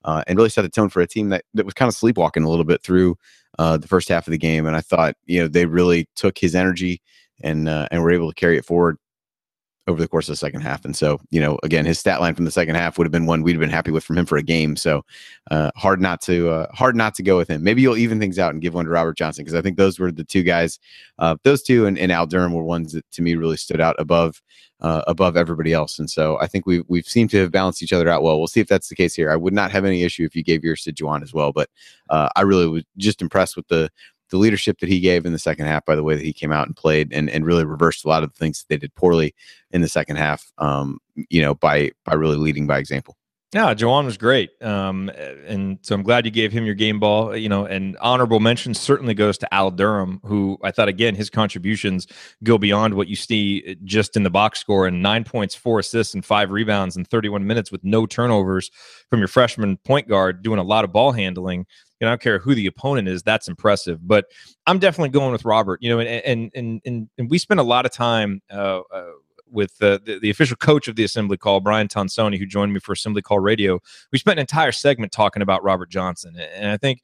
Uh, 0.03 0.23
and 0.25 0.37
really 0.37 0.49
set 0.49 0.61
the 0.61 0.69
tone 0.69 0.87
for 0.87 1.01
a 1.01 1.07
team 1.07 1.29
that, 1.29 1.43
that 1.53 1.65
was 1.65 1.73
kind 1.73 1.89
of 1.89 1.95
sleepwalking 1.95 2.43
a 2.43 2.49
little 2.49 2.63
bit 2.63 2.81
through 2.81 3.17
uh, 3.57 3.77
the 3.77 3.87
first 3.87 4.09
half 4.09 4.27
of 4.27 4.31
the 4.31 4.37
game, 4.37 4.65
and 4.65 4.75
I 4.75 4.81
thought 4.81 5.15
you 5.25 5.41
know 5.41 5.47
they 5.47 5.65
really 5.65 6.07
took 6.15 6.37
his 6.37 6.55
energy 6.55 7.01
and 7.41 7.67
uh, 7.69 7.87
and 7.91 8.01
were 8.01 8.11
able 8.11 8.29
to 8.29 8.35
carry 8.35 8.57
it 8.57 8.65
forward 8.65 8.97
over 9.87 10.01
the 10.01 10.07
course 10.07 10.27
of 10.27 10.33
the 10.33 10.37
second 10.37 10.61
half. 10.61 10.83
And 10.83 10.95
so, 10.95 11.19
you 11.29 11.39
know, 11.39 11.57
again, 11.63 11.85
his 11.85 11.99
stat 11.99 12.19
line 12.19 12.35
from 12.35 12.45
the 12.45 12.51
second 12.51 12.75
half 12.75 12.97
would 12.97 13.05
have 13.05 13.11
been 13.11 13.25
one 13.25 13.41
we'd 13.41 13.53
have 13.53 13.59
been 13.59 13.69
happy 13.69 13.91
with 13.91 14.03
from 14.03 14.17
him 14.17 14.25
for 14.25 14.37
a 14.37 14.43
game. 14.43 14.75
So 14.75 15.03
uh, 15.49 15.71
hard 15.75 16.01
not 16.01 16.21
to 16.21 16.49
uh, 16.49 16.67
hard 16.73 16.95
not 16.95 17.15
to 17.15 17.23
go 17.23 17.37
with 17.37 17.49
him. 17.49 17.63
Maybe 17.63 17.81
you'll 17.81 17.97
even 17.97 18.19
things 18.19 18.37
out 18.37 18.53
and 18.53 18.61
give 18.61 18.73
one 18.73 18.85
to 18.85 18.91
Robert 18.91 19.17
Johnson 19.17 19.43
because 19.43 19.55
I 19.55 19.61
think 19.61 19.77
those 19.77 19.99
were 19.99 20.11
the 20.11 20.23
two 20.23 20.43
guys. 20.43 20.79
Uh, 21.19 21.35
those 21.43 21.63
two 21.63 21.85
and, 21.85 21.97
and 21.97 22.11
Al 22.11 22.27
Durham 22.27 22.53
were 22.53 22.63
ones 22.63 22.93
that 22.93 23.09
to 23.11 23.21
me 23.21 23.35
really 23.35 23.57
stood 23.57 23.81
out 23.81 23.95
above 23.99 24.41
uh, 24.81 25.01
above 25.07 25.35
everybody 25.37 25.73
else. 25.73 25.97
And 25.97 26.09
so 26.09 26.37
I 26.39 26.47
think 26.47 26.65
we've 26.65 26.83
we've 26.87 27.07
seemed 27.07 27.29
to 27.31 27.37
have 27.37 27.51
balanced 27.51 27.81
each 27.81 27.93
other 27.93 28.09
out 28.09 28.23
well. 28.23 28.37
We'll 28.37 28.47
see 28.47 28.59
if 28.59 28.67
that's 28.67 28.89
the 28.89 28.95
case 28.95 29.15
here. 29.15 29.31
I 29.31 29.35
would 29.35 29.53
not 29.53 29.71
have 29.71 29.85
any 29.85 30.03
issue 30.03 30.25
if 30.25 30.35
you 30.35 30.43
gave 30.43 30.63
yours 30.63 30.83
to 30.83 30.93
Juwan 30.93 31.23
as 31.23 31.33
well, 31.33 31.51
but 31.51 31.69
uh, 32.09 32.29
I 32.35 32.41
really 32.41 32.67
was 32.67 32.83
just 32.97 33.21
impressed 33.21 33.55
with 33.55 33.67
the 33.67 33.89
the 34.29 34.37
leadership 34.37 34.79
that 34.79 34.89
he 34.89 34.99
gave 34.99 35.25
in 35.25 35.33
the 35.33 35.39
second 35.39 35.65
half 35.65 35.85
by 35.85 35.95
the 35.95 36.03
way 36.03 36.15
that 36.15 36.23
he 36.23 36.33
came 36.33 36.51
out 36.51 36.67
and 36.67 36.75
played 36.75 37.11
and, 37.13 37.29
and 37.29 37.45
really 37.45 37.65
reversed 37.65 38.05
a 38.05 38.07
lot 38.07 38.23
of 38.23 38.31
the 38.31 38.37
things 38.37 38.59
that 38.59 38.69
they 38.69 38.77
did 38.77 38.93
poorly 38.95 39.33
in 39.71 39.81
the 39.81 39.89
second 39.89 40.15
half 40.17 40.51
um, 40.57 40.99
you 41.29 41.41
know 41.41 41.55
by 41.55 41.91
by 42.05 42.13
really 42.13 42.37
leading 42.37 42.67
by 42.67 42.77
example 42.77 43.17
yeah, 43.53 43.73
Juwan 43.73 44.03
was 44.03 44.17
great. 44.17 44.61
Um, 44.61 45.09
and 45.47 45.79
so 45.81 45.95
I'm 45.95 46.03
glad 46.03 46.25
you 46.25 46.31
gave 46.31 46.51
him 46.51 46.65
your 46.65 46.75
game 46.75 46.99
ball, 46.99 47.33
you 47.33 47.47
know, 47.47 47.65
and 47.65 47.97
honorable 48.01 48.41
mention 48.41 48.73
certainly 48.73 49.13
goes 49.13 49.37
to 49.37 49.53
Al 49.53 49.71
Durham, 49.71 50.19
who 50.25 50.57
I 50.63 50.71
thought, 50.71 50.89
again, 50.89 51.15
his 51.15 51.29
contributions 51.29 52.07
go 52.43 52.57
beyond 52.57 52.95
what 52.95 53.07
you 53.07 53.15
see 53.15 53.77
just 53.85 54.17
in 54.17 54.23
the 54.23 54.29
box 54.29 54.59
score 54.59 54.85
and 54.85 55.01
nine 55.01 55.23
points, 55.23 55.55
four 55.55 55.79
assists, 55.79 56.13
and 56.13 56.25
five 56.25 56.51
rebounds 56.51 56.97
in 56.97 57.05
31 57.05 57.47
minutes 57.47 57.71
with 57.71 57.81
no 57.85 58.05
turnovers 58.05 58.69
from 59.09 59.19
your 59.19 59.29
freshman 59.29 59.77
point 59.77 60.09
guard 60.09 60.43
doing 60.43 60.59
a 60.59 60.63
lot 60.63 60.83
of 60.83 60.91
ball 60.91 61.13
handling 61.13 61.65
you 61.99 62.05
know, 62.05 62.09
I 62.09 62.11
don't 62.11 62.21
care 62.21 62.39
who 62.39 62.53
the 62.53 62.67
opponent 62.67 63.07
is. 63.07 63.23
That's 63.23 63.47
impressive. 63.47 64.07
But 64.07 64.25
I'm 64.65 64.79
definitely 64.79 65.09
going 65.09 65.31
with 65.31 65.45
Robert. 65.45 65.81
You 65.81 65.89
know, 65.89 65.99
and 65.99 66.51
and 66.53 66.81
and 66.85 67.09
and, 67.17 67.29
we 67.29 67.37
spent 67.37 67.59
a 67.59 67.63
lot 67.63 67.85
of 67.85 67.91
time. 67.91 68.41
Uh, 68.51 68.81
uh, 68.93 69.11
with 69.51 69.77
the, 69.77 70.19
the, 70.21 70.29
official 70.29 70.57
coach 70.57 70.89
of 70.89 70.97
the 70.97 71.05
assembly 71.05 71.37
call, 71.37 71.61
Brian 71.61 71.87
Tonsoni, 71.87 72.37
who 72.37 72.45
joined 72.45 72.73
me 72.73 72.81
for 72.81 72.91
Assembly 72.91 73.21
Call 73.21 73.39
Radio. 73.39 73.79
We 74.11 74.19
spent 74.19 74.39
an 74.39 74.41
entire 74.41 74.73
segment 74.73 75.13
talking 75.13 75.41
about 75.41 75.63
Robert 75.63 75.89
Johnson, 75.89 76.35
and 76.35 76.69
I 76.69 76.77
think 76.77 77.01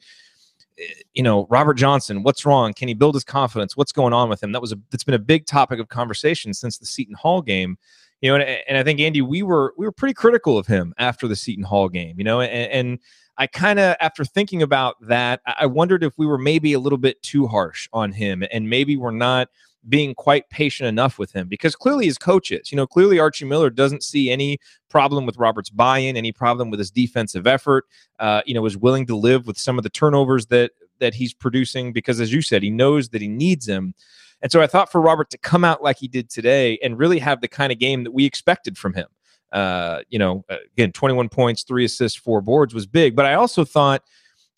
eh, 0.78 0.84
you 1.14 1.24
know 1.24 1.48
Robert 1.50 1.76
Johnson. 1.76 2.24
What's 2.24 2.46
wrong? 2.46 2.74
Can 2.74 2.88
he 2.88 2.94
build 2.94 3.16
his 3.16 3.24
confidence? 3.24 3.78
What's 3.78 3.92
going 3.92 4.14
on 4.14 4.30
with 4.30 4.44
him? 4.44 4.52
That 4.52 4.62
was 4.62 4.74
a 4.74 4.80
that's 4.92 5.04
been 5.04 5.16
a 5.16 5.20
big 5.20 5.46
topic 5.46 5.80
of 5.80 5.88
conversation 5.90 6.54
since 6.54 6.78
the 6.78 6.86
Seton 6.86 7.16
Hall 7.16 7.42
game. 7.42 7.78
You 8.22 8.30
know, 8.30 8.36
and, 8.36 8.62
and 8.68 8.78
I 8.78 8.84
think 8.84 9.00
Andy, 9.00 9.22
we 9.22 9.44
were 9.44 9.74
we 9.78 9.86
were 9.86 9.92
pretty 9.92 10.14
critical 10.14 10.58
of 10.58 10.68
him 10.68 10.94
after 10.98 11.28
the 11.28 11.36
Seton 11.36 11.64
Hall 11.64 11.90
game. 11.90 12.18
You 12.18 12.24
know, 12.24 12.42
and, 12.42 12.72
and 12.72 13.00
I 13.38 13.48
kind 13.48 13.80
of, 13.80 13.96
after 14.00 14.24
thinking 14.24 14.62
about 14.62 14.96
that, 15.02 15.42
I 15.46 15.66
wondered 15.66 16.04
if 16.04 16.18
we 16.18 16.26
were 16.26 16.38
maybe 16.38 16.74
a 16.74 16.80
little 16.80 16.98
bit 16.98 17.22
too 17.24 17.48
harsh 17.48 17.90
on 17.92 18.12
him 18.12 18.44
and 18.52 18.70
maybe 18.70 18.96
we're 18.96 19.12
not 19.12 19.50
being 19.90 20.16
quite 20.16 20.50
patient 20.50 20.88
enough 20.88 21.20
with 21.20 21.32
him 21.34 21.48
because 21.48 21.76
clearly 21.76 22.06
his 22.06 22.18
coaches, 22.18 22.72
you 22.72 22.76
know, 22.76 22.88
clearly 22.88 23.20
Archie 23.20 23.46
Miller 23.46 23.70
doesn't 23.70 24.04
see 24.04 24.32
any 24.32 24.58
problem 24.90 25.26
with 25.26 25.38
Robert's 25.38 25.70
buy-in, 25.70 26.16
any 26.16 26.32
problem 26.32 26.70
with 26.70 26.80
his 26.80 26.92
defensive 26.92 27.48
effort. 27.48 27.86
Uh, 28.20 28.42
you 28.46 28.54
know, 28.54 28.66
is 28.66 28.78
willing 28.78 29.06
to 29.08 29.16
live 29.16 29.48
with 29.48 29.58
some 29.58 29.78
of 29.78 29.84
the 29.84 29.90
turnovers 29.90 30.46
that 30.48 30.72
that 31.00 31.14
he's 31.14 31.34
producing 31.34 31.92
because, 31.92 32.22
as 32.22 32.32
you 32.32 32.42
said, 32.42 32.64
he 32.64 32.70
knows 32.70 33.10
that 33.10 33.22
he 33.22 33.28
needs 33.28 33.68
him. 33.68 33.94
And 34.42 34.52
so 34.52 34.62
I 34.62 34.68
thought 34.68 34.92
for 34.92 35.02
Robert 35.02 35.30
to 35.32 35.38
come 35.38 35.64
out 35.64 35.84
like 35.84 35.98
he 35.98 36.08
did 36.08 36.30
today 36.30 36.78
and 36.84 36.98
really 36.98 37.20
have 37.20 37.42
the 37.42 37.48
kind 37.48 37.72
of 37.72 37.80
game 37.80 38.04
that 38.04 38.12
we 38.12 38.26
expected 38.26 38.78
from 38.78 38.94
him 38.94 39.08
uh, 39.54 40.02
you 40.10 40.20
know, 40.20 40.44
uh, 40.50 40.58
again, 40.74 40.92
21 40.92 41.30
points, 41.30 41.64
three 41.64 41.86
assists, 41.86 42.18
four 42.18 42.42
boards 42.42 42.74
was 42.74 42.86
big. 42.86 43.16
But 43.16 43.26
I 43.26 43.36
also 43.36 43.64
thought 43.64 44.04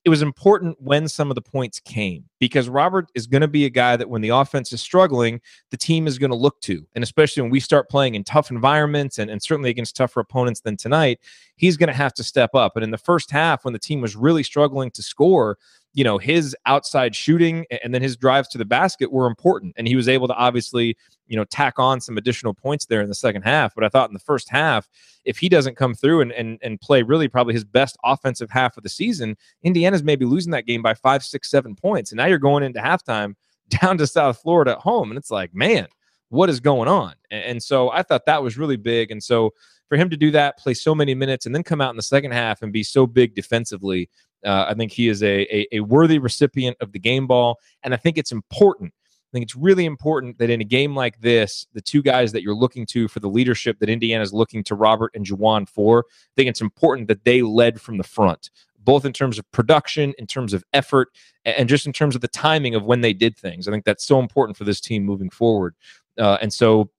it 0.05 0.09
was 0.09 0.21
important 0.21 0.79
when 0.79 1.07
some 1.07 1.31
of 1.31 1.35
the 1.35 1.41
points 1.41 1.79
came 1.79 2.25
because 2.39 2.69
Robert 2.69 3.09
is 3.15 3.25
going 3.25 3.41
to 3.41 3.47
be 3.47 3.65
a 3.65 3.69
guy 3.69 3.97
that 3.97 4.09
when 4.09 4.21
the 4.21 4.29
offense 4.29 4.71
is 4.71 4.79
struggling, 4.79 5.41
the 5.71 5.77
team 5.77 6.05
is 6.05 6.19
going 6.19 6.29
to 6.29 6.37
look 6.37 6.61
to. 6.61 6.85
And 6.93 7.03
especially 7.03 7.41
when 7.41 7.51
we 7.51 7.59
start 7.59 7.89
playing 7.89 8.13
in 8.13 8.23
tough 8.23 8.51
environments 8.51 9.17
and, 9.17 9.31
and 9.31 9.41
certainly 9.41 9.71
against 9.71 9.95
tougher 9.95 10.19
opponents 10.19 10.61
than 10.61 10.77
tonight, 10.77 11.19
he's 11.55 11.75
going 11.75 11.87
to 11.87 11.93
have 11.93 12.13
to 12.13 12.23
step 12.23 12.53
up. 12.53 12.75
And 12.75 12.83
in 12.83 12.91
the 12.91 12.99
first 12.99 13.31
half, 13.31 13.65
when 13.65 13.73
the 13.73 13.79
team 13.79 13.99
was 13.99 14.15
really 14.15 14.43
struggling 14.43 14.91
to 14.91 15.01
score, 15.01 15.57
you 15.95 16.03
know, 16.03 16.17
his 16.17 16.55
outside 16.65 17.15
shooting 17.15 17.65
and 17.81 17.93
then 17.93 18.01
his 18.01 18.17
drives 18.17 18.49
to 18.49 18.57
the 18.57 18.65
basket 18.65 19.13
were 19.13 19.27
important. 19.27 19.73
And 19.77 19.87
he 19.87 19.95
was 19.95 20.09
able 20.09 20.27
to 20.27 20.35
obviously, 20.35 20.97
you 21.25 21.37
know, 21.37 21.45
tack 21.45 21.79
on 21.79 22.01
some 22.01 22.17
additional 22.17 22.53
points 22.53 22.85
there 22.85 23.01
in 23.01 23.07
the 23.07 23.15
second 23.15 23.43
half. 23.43 23.73
But 23.73 23.85
I 23.85 23.89
thought 23.89 24.09
in 24.09 24.13
the 24.13 24.19
first 24.19 24.49
half, 24.49 24.89
if 25.23 25.37
he 25.37 25.47
doesn't 25.47 25.77
come 25.77 25.95
through 25.95 26.19
and 26.19 26.33
and, 26.33 26.59
and 26.61 26.81
play 26.81 27.01
really 27.01 27.29
probably 27.29 27.53
his 27.53 27.63
best 27.63 27.97
offensive 28.03 28.49
half 28.49 28.75
of 28.75 28.83
the 28.83 28.89
season, 28.89 29.37
Indiana's 29.63 30.03
maybe 30.03 30.25
losing 30.25 30.51
that 30.51 30.65
game 30.65 30.81
by 30.81 30.93
five, 30.93 31.23
six, 31.23 31.49
seven 31.49 31.75
points. 31.75 32.11
And 32.11 32.17
now 32.17 32.25
you're 32.25 32.39
going 32.39 32.63
into 32.63 32.81
halftime 32.81 33.35
down 33.69 33.97
to 33.97 34.05
South 34.05 34.37
Florida 34.41 34.73
at 34.73 34.79
home. 34.79 35.11
And 35.11 35.17
it's 35.17 35.31
like, 35.31 35.55
man, 35.55 35.87
what 36.27 36.49
is 36.49 36.59
going 36.59 36.89
on? 36.89 37.13
And, 37.31 37.43
and 37.45 37.63
so 37.63 37.89
I 37.89 38.03
thought 38.03 38.25
that 38.25 38.43
was 38.43 38.57
really 38.57 38.77
big. 38.77 39.11
And 39.11 39.23
so 39.23 39.53
for 39.87 39.95
him 39.95 40.09
to 40.09 40.17
do 40.17 40.31
that, 40.31 40.57
play 40.57 40.73
so 40.73 40.93
many 40.93 41.13
minutes, 41.13 41.45
and 41.45 41.53
then 41.53 41.63
come 41.63 41.79
out 41.79 41.91
in 41.91 41.95
the 41.95 42.03
second 42.03 42.31
half 42.31 42.61
and 42.61 42.73
be 42.73 42.83
so 42.83 43.05
big 43.05 43.35
defensively, 43.35 44.09
uh, 44.45 44.65
I 44.67 44.73
think 44.73 44.91
he 44.91 45.07
is 45.07 45.23
a, 45.23 45.41
a, 45.55 45.67
a 45.73 45.79
worthy 45.81 46.19
recipient 46.19 46.77
of 46.79 46.91
the 46.91 46.99
game 46.99 47.27
ball, 47.27 47.59
and 47.83 47.93
I 47.93 47.97
think 47.97 48.17
it's 48.17 48.31
important. 48.31 48.93
I 48.93 49.31
think 49.35 49.43
it's 49.43 49.55
really 49.55 49.85
important 49.85 50.37
that 50.37 50.49
in 50.49 50.61
a 50.61 50.65
game 50.65 50.95
like 50.95 51.19
this, 51.19 51.67
the 51.73 51.81
two 51.81 52.01
guys 52.01 52.31
that 52.31 52.41
you're 52.41 52.55
looking 52.55 52.85
to 52.87 53.07
for 53.07 53.19
the 53.19 53.27
leadership 53.27 53.79
that 53.79 53.89
Indiana 53.89 54.23
is 54.23 54.31
looking 54.31 54.63
to 54.65 54.75
Robert 54.75 55.11
and 55.13 55.25
Juwan 55.25 55.67
for, 55.67 56.05
I 56.09 56.33
think 56.37 56.47
it's 56.47 56.61
important 56.61 57.09
that 57.09 57.25
they 57.25 57.41
led 57.41 57.81
from 57.81 57.97
the 57.97 58.03
front, 58.03 58.49
both 58.79 59.03
in 59.03 59.11
terms 59.11 59.37
of 59.37 59.51
production, 59.51 60.13
in 60.17 60.27
terms 60.27 60.53
of 60.53 60.63
effort, 60.71 61.09
and 61.43 61.67
just 61.67 61.85
in 61.85 61.91
terms 61.91 62.15
of 62.15 62.21
the 62.21 62.29
timing 62.29 62.75
of 62.75 62.85
when 62.85 63.01
they 63.01 63.11
did 63.11 63.35
things. 63.35 63.67
I 63.67 63.71
think 63.71 63.83
that's 63.83 64.05
so 64.05 64.19
important 64.19 64.57
for 64.57 64.63
this 64.63 64.79
team 64.79 65.03
moving 65.03 65.29
forward. 65.29 65.75
Uh, 66.17 66.37
and 66.41 66.53
so 66.53 66.89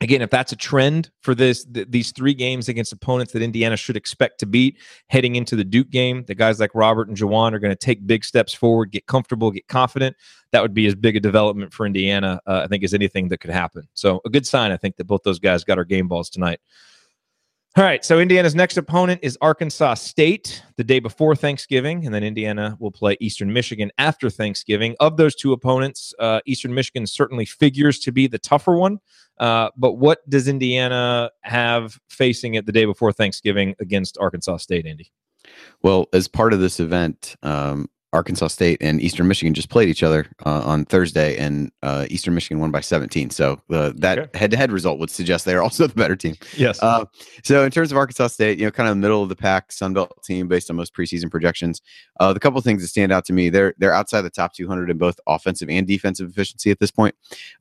again 0.00 0.22
if 0.22 0.30
that's 0.30 0.52
a 0.52 0.56
trend 0.56 1.10
for 1.22 1.34
this 1.34 1.64
th- 1.64 1.86
these 1.90 2.12
three 2.12 2.34
games 2.34 2.68
against 2.68 2.92
opponents 2.92 3.32
that 3.32 3.42
indiana 3.42 3.76
should 3.76 3.96
expect 3.96 4.38
to 4.38 4.46
beat 4.46 4.78
heading 5.08 5.36
into 5.36 5.56
the 5.56 5.64
duke 5.64 5.90
game 5.90 6.24
the 6.26 6.34
guys 6.34 6.60
like 6.60 6.74
robert 6.74 7.08
and 7.08 7.16
Juwan 7.16 7.52
are 7.52 7.58
going 7.58 7.72
to 7.72 7.76
take 7.76 8.06
big 8.06 8.24
steps 8.24 8.54
forward 8.54 8.90
get 8.90 9.06
comfortable 9.06 9.50
get 9.50 9.66
confident. 9.68 10.16
That 10.50 10.62
would 10.62 10.72
be 10.72 10.86
as 10.86 10.94
big 10.94 11.16
a 11.16 11.20
development 11.20 11.72
for 11.72 11.86
indiana 11.86 12.40
uh, 12.46 12.62
i 12.64 12.66
think 12.66 12.84
as 12.84 12.94
anything 12.94 13.28
that 13.28 13.38
could 13.38 13.50
happen. 13.50 13.88
So 13.94 14.20
a 14.24 14.30
good 14.30 14.46
sign 14.46 14.72
i 14.72 14.76
think 14.76 14.96
that 14.96 15.04
both 15.04 15.22
those 15.24 15.38
guys 15.38 15.64
got 15.64 15.78
our 15.78 15.84
game 15.84 16.08
balls 16.08 16.30
tonight 16.30 16.60
all 17.78 17.84
right, 17.84 18.04
so 18.04 18.18
Indiana's 18.18 18.56
next 18.56 18.76
opponent 18.76 19.20
is 19.22 19.38
Arkansas 19.40 19.94
State 19.94 20.64
the 20.74 20.82
day 20.82 20.98
before 20.98 21.36
Thanksgiving, 21.36 22.04
and 22.04 22.12
then 22.12 22.24
Indiana 22.24 22.76
will 22.80 22.90
play 22.90 23.16
Eastern 23.20 23.52
Michigan 23.52 23.92
after 23.98 24.28
Thanksgiving. 24.28 24.96
Of 24.98 25.16
those 25.16 25.36
two 25.36 25.52
opponents, 25.52 26.12
uh, 26.18 26.40
Eastern 26.44 26.74
Michigan 26.74 27.06
certainly 27.06 27.44
figures 27.44 28.00
to 28.00 28.10
be 28.10 28.26
the 28.26 28.38
tougher 28.40 28.76
one. 28.76 28.98
Uh, 29.38 29.68
but 29.76 29.92
what 29.92 30.28
does 30.28 30.48
Indiana 30.48 31.30
have 31.42 32.00
facing 32.08 32.54
it 32.54 32.66
the 32.66 32.72
day 32.72 32.84
before 32.84 33.12
Thanksgiving 33.12 33.76
against 33.78 34.18
Arkansas 34.18 34.56
State, 34.56 34.84
Andy? 34.84 35.12
Well, 35.80 36.08
as 36.12 36.26
part 36.26 36.52
of 36.52 36.58
this 36.58 36.80
event, 36.80 37.36
um, 37.44 37.88
Arkansas 38.12 38.48
State 38.48 38.78
and 38.80 39.00
Eastern 39.02 39.28
Michigan 39.28 39.52
just 39.52 39.68
played 39.68 39.88
each 39.88 40.02
other 40.02 40.26
uh, 40.46 40.62
on 40.64 40.84
Thursday, 40.86 41.36
and 41.36 41.70
uh, 41.82 42.06
Eastern 42.08 42.34
Michigan 42.34 42.58
won 42.58 42.70
by 42.70 42.80
17. 42.80 43.30
So 43.30 43.60
uh, 43.70 43.92
that 43.96 44.34
head 44.34 44.50
to 44.52 44.56
head 44.56 44.72
result 44.72 44.98
would 44.98 45.10
suggest 45.10 45.44
they 45.44 45.54
are 45.54 45.62
also 45.68 45.86
the 45.86 45.94
better 45.94 46.16
team. 46.16 46.34
Yes. 46.56 46.82
Uh, 46.82 47.04
so 47.44 47.64
in 47.64 47.70
terms 47.70 47.92
of 47.92 47.98
Arkansas 47.98 48.28
State, 48.28 48.58
you 48.58 48.64
know, 48.64 48.70
kind 48.70 48.88
of 48.88 48.96
middle 48.96 49.22
of 49.22 49.28
the 49.28 49.36
pack 49.36 49.72
Sun 49.72 49.92
Belt 49.92 50.12
team 50.24 50.48
based 50.48 50.70
on 50.70 50.76
most 50.76 50.94
preseason 50.94 51.30
projections. 51.30 51.82
Uh, 52.18 52.32
the 52.32 52.40
couple 52.40 52.60
things 52.60 52.82
that 52.82 52.88
stand 52.88 53.12
out 53.12 53.24
to 53.26 53.32
me, 53.32 53.50
they're 53.50 53.74
they're 53.78 53.92
outside 53.92 54.22
the 54.22 54.30
top 54.30 54.54
200 54.54 54.90
in 54.90 54.96
both 54.96 55.20
offensive 55.26 55.68
and 55.68 55.86
defensive 55.86 56.30
efficiency 56.30 56.70
at 56.70 56.78
this 56.78 56.90
point. 56.90 57.14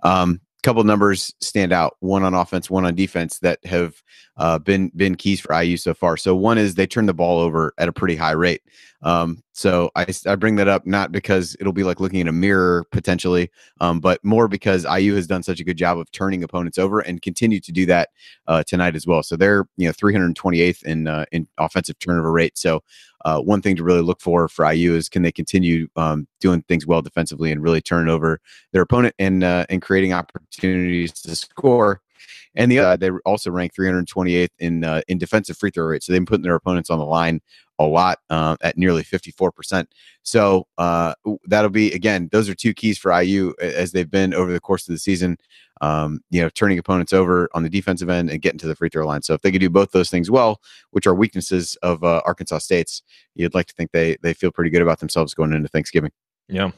Um, 0.04 0.40
couple 0.64 0.84
numbers 0.84 1.34
stand 1.40 1.72
out 1.72 1.96
one 2.00 2.24
on 2.24 2.34
offense 2.34 2.70
one 2.70 2.86
on 2.86 2.96
defense 2.96 3.40
that 3.40 3.64
have 3.66 4.02
uh, 4.38 4.60
been 4.60 4.92
been 4.96 5.16
keys 5.16 5.40
for 5.40 5.54
iu 5.62 5.78
so 5.78 5.94
far. 5.94 6.18
So 6.18 6.36
one 6.36 6.58
is 6.58 6.76
they 6.76 6.88
turn 6.88 7.06
the 7.06 7.14
ball 7.14 7.40
over 7.40 7.74
at 7.78 7.88
a 7.88 7.94
pretty 7.94 8.16
high 8.16 8.32
rate. 8.32 8.62
Um, 9.04 9.44
so 9.54 9.92
I, 9.96 10.08
I 10.26 10.36
bring 10.36 10.56
that 10.56 10.68
up 10.68 10.88
not 10.88 11.12
because 11.12 11.56
it'll 11.60 11.74
be 11.74 11.84
like 11.84 12.00
looking 12.00 12.20
in 12.20 12.28
a 12.28 12.32
mirror 12.32 12.84
potentially 12.92 13.52
um, 13.80 14.00
but 14.00 14.24
more 14.24 14.48
because 14.48 14.86
iu 14.86 15.16
has 15.16 15.28
done 15.28 15.44
such 15.44 15.60
a 15.60 15.64
good 15.64 15.78
job 15.78 16.00
of 16.00 16.12
turning 16.12 16.44
opponents 16.44 16.80
over 16.80 17.00
and 17.02 17.22
continue 17.22 17.60
to 17.60 17.72
do 17.72 17.86
that 17.86 18.10
uh, 18.48 18.64
tonight 18.64 18.96
as 18.96 19.06
well. 19.06 19.22
So 19.22 19.36
they're 19.36 19.68
you 19.78 19.88
know 19.88 19.94
328th 19.94 20.84
in 20.84 21.08
uh, 21.08 21.26
in 21.32 21.48
offensive 21.58 22.00
turnover 22.00 22.32
rate. 22.32 22.58
So 22.58 22.84
uh, 23.28 23.42
one 23.42 23.62
thing 23.62 23.76
to 23.76 23.84
really 23.84 24.02
look 24.02 24.22
for 24.22 24.48
for 24.48 24.72
IU 24.72 24.96
is 24.96 25.10
can 25.10 25.22
they 25.22 25.34
continue 25.34 25.90
um, 25.98 26.26
doing 26.40 26.62
things 26.62 26.88
well 26.88 27.02
defensively 27.02 27.52
and 27.52 27.62
really 27.62 27.82
turn 27.82 28.08
over 28.08 28.40
their 28.72 28.82
opponent 28.82 29.14
and 29.20 29.44
uh, 29.44 29.66
and 29.70 29.82
creating 29.82 30.14
opportunities 30.14 31.12
to 31.12 31.36
score. 31.36 32.00
And 32.56 32.72
the 32.72 32.80
other, 32.80 32.98
they 32.98 33.10
also 33.26 33.52
rank 33.52 33.74
328th 33.74 34.50
in 34.60 34.84
uh, 34.84 35.02
in 35.08 35.18
defensive 35.18 35.58
free 35.58 35.72
throw 35.72 35.86
rate, 35.86 36.04
so 36.04 36.12
they've 36.12 36.20
been 36.20 36.26
putting 36.26 36.44
their 36.44 36.56
opponents 36.56 36.90
on 36.90 37.00
the 37.00 37.06
line 37.06 37.42
a 37.80 37.86
lot 37.86 38.20
uh, 38.30 38.58
at 38.62 38.78
nearly 38.78 39.04
54%. 39.04 39.86
So 40.24 40.68
uh, 40.78 41.14
that'll 41.46 41.70
be 41.70 41.92
again, 41.94 42.30
those 42.32 42.50
are 42.50 42.56
two 42.56 42.74
keys 42.74 42.98
for 42.98 43.20
IU 43.22 43.54
as 43.62 43.92
they've 43.92 44.10
been 44.10 44.34
over 44.34 44.52
the 44.52 44.60
course 44.60 44.88
of 44.88 44.94
the 44.94 45.00
season. 45.00 45.38
Um, 45.80 46.22
you 46.32 46.42
know, 46.42 46.50
turning 46.50 46.80
opponents 46.80 47.14
over 47.14 47.50
on 47.54 47.62
the 47.62 47.70
defensive 47.70 48.10
end 48.10 48.32
and 48.32 48.42
getting 48.42 48.58
to 48.60 48.68
the 48.68 48.76
free 48.76 48.90
throw 48.90 49.06
line. 49.06 49.22
So 49.22 49.36
if 49.36 49.42
they 49.42 49.52
could 49.52 49.62
do 49.62 49.70
both 49.70 49.92
those 49.92 50.10
things 50.10 50.32
well, 50.32 50.60
which 50.90 51.06
are 51.06 51.14
weaknesses 51.14 51.78
of 51.84 52.04
uh, 52.04 52.24
Arkansas 52.26 52.58
State's, 52.60 53.04
you'd 53.36 53.54
like 53.54 53.68
to 53.68 53.76
think 53.76 53.92
they 53.92 54.18
they 54.24 54.34
feel 54.34 54.52
pretty 54.52 54.72
good 54.72 54.82
about 54.82 55.00
themselves 55.00 55.36
going 55.36 55.54
into 55.54 55.70
Thanksgiving. 55.70 56.12
Yeah. 56.50 56.72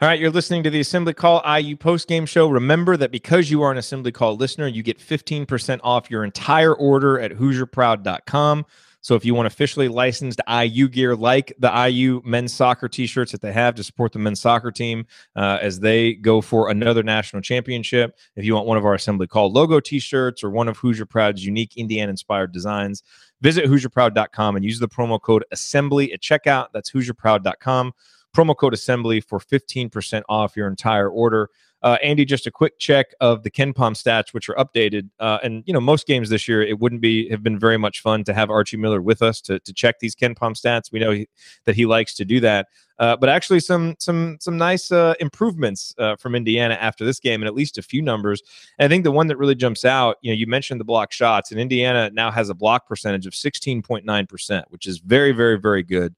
All 0.00 0.08
right. 0.08 0.18
You're 0.18 0.30
listening 0.30 0.62
to 0.64 0.70
the 0.70 0.80
Assembly 0.80 1.14
Call 1.14 1.42
IU 1.46 1.76
post 1.76 2.08
game 2.08 2.26
show. 2.26 2.48
Remember 2.48 2.96
that 2.96 3.12
because 3.12 3.50
you 3.50 3.62
are 3.62 3.70
an 3.70 3.78
Assembly 3.78 4.10
Call 4.10 4.36
listener, 4.36 4.66
you 4.66 4.82
get 4.82 4.98
15% 4.98 5.80
off 5.84 6.10
your 6.10 6.24
entire 6.24 6.74
order 6.74 7.20
at 7.20 7.32
HoosierProud.com. 7.32 8.66
So 9.02 9.16
if 9.16 9.24
you 9.24 9.34
want 9.34 9.48
officially 9.48 9.88
licensed 9.88 10.40
IU 10.48 10.88
gear 10.88 11.16
like 11.16 11.52
the 11.58 11.88
IU 11.88 12.22
men's 12.24 12.52
soccer 12.52 12.88
t-shirts 12.88 13.32
that 13.32 13.40
they 13.40 13.52
have 13.52 13.74
to 13.74 13.82
support 13.82 14.12
the 14.12 14.20
men's 14.20 14.40
soccer 14.40 14.70
team 14.70 15.06
uh, 15.34 15.58
as 15.60 15.80
they 15.80 16.14
go 16.14 16.40
for 16.40 16.70
another 16.70 17.02
national 17.02 17.42
championship, 17.42 18.16
if 18.36 18.44
you 18.44 18.54
want 18.54 18.68
one 18.68 18.78
of 18.78 18.84
our 18.84 18.94
Assembly 18.94 19.26
Call 19.26 19.52
logo 19.52 19.80
t-shirts 19.80 20.44
or 20.44 20.50
one 20.50 20.68
of 20.68 20.76
Hoosier 20.78 21.04
Proud's 21.04 21.44
unique 21.44 21.76
Indiana-inspired 21.76 22.52
designs, 22.52 23.02
visit 23.40 23.64
HoosierProud.com 23.64 24.54
and 24.54 24.64
use 24.64 24.78
the 24.78 24.88
promo 24.88 25.20
code 25.20 25.44
Assembly 25.50 26.12
at 26.12 26.20
checkout. 26.20 26.68
That's 26.72 26.92
HoosierProud.com. 26.92 27.92
Promo 28.34 28.56
code 28.56 28.74
Assembly 28.74 29.20
for 29.20 29.38
15% 29.38 30.22
off 30.28 30.56
your 30.56 30.68
entire 30.68 31.08
order. 31.08 31.50
Uh, 31.82 31.98
Andy, 32.00 32.24
just 32.24 32.46
a 32.46 32.50
quick 32.50 32.78
check 32.78 33.08
of 33.20 33.42
the 33.42 33.50
KenPom 33.50 33.94
stats, 33.96 34.32
which 34.32 34.48
are 34.48 34.54
updated. 34.54 35.10
Uh, 35.18 35.38
and 35.42 35.64
you 35.66 35.72
know, 35.72 35.80
most 35.80 36.06
games 36.06 36.28
this 36.28 36.46
year, 36.46 36.62
it 36.62 36.78
wouldn't 36.78 37.00
be 37.00 37.28
have 37.28 37.42
been 37.42 37.58
very 37.58 37.76
much 37.76 38.00
fun 38.00 38.22
to 38.24 38.32
have 38.32 38.50
Archie 38.50 38.76
Miller 38.76 39.02
with 39.02 39.20
us 39.20 39.40
to 39.42 39.58
to 39.60 39.72
check 39.72 39.98
these 39.98 40.14
KenPom 40.14 40.54
stats. 40.54 40.92
We 40.92 41.00
know 41.00 41.10
he, 41.10 41.28
that 41.64 41.74
he 41.74 41.84
likes 41.84 42.14
to 42.14 42.24
do 42.24 42.38
that. 42.40 42.68
Uh, 43.00 43.16
but 43.16 43.28
actually, 43.28 43.58
some 43.58 43.96
some 43.98 44.36
some 44.40 44.56
nice 44.56 44.92
uh, 44.92 45.14
improvements 45.18 45.92
uh, 45.98 46.14
from 46.14 46.36
Indiana 46.36 46.74
after 46.74 47.04
this 47.04 47.18
game, 47.18 47.42
and 47.42 47.48
at 47.48 47.54
least 47.54 47.78
a 47.78 47.82
few 47.82 48.00
numbers. 48.00 48.42
And 48.78 48.86
I 48.86 48.88
think 48.88 49.02
the 49.02 49.10
one 49.10 49.26
that 49.26 49.36
really 49.36 49.56
jumps 49.56 49.84
out, 49.84 50.18
you 50.22 50.30
know, 50.30 50.36
you 50.36 50.46
mentioned 50.46 50.78
the 50.78 50.84
block 50.84 51.10
shots, 51.10 51.50
and 51.50 51.60
Indiana 51.60 52.10
now 52.12 52.30
has 52.30 52.48
a 52.48 52.54
block 52.54 52.86
percentage 52.86 53.26
of 53.26 53.32
16.9 53.32 54.28
percent, 54.28 54.66
which 54.68 54.86
is 54.86 54.98
very, 54.98 55.32
very, 55.32 55.58
very 55.58 55.82
good 55.82 56.14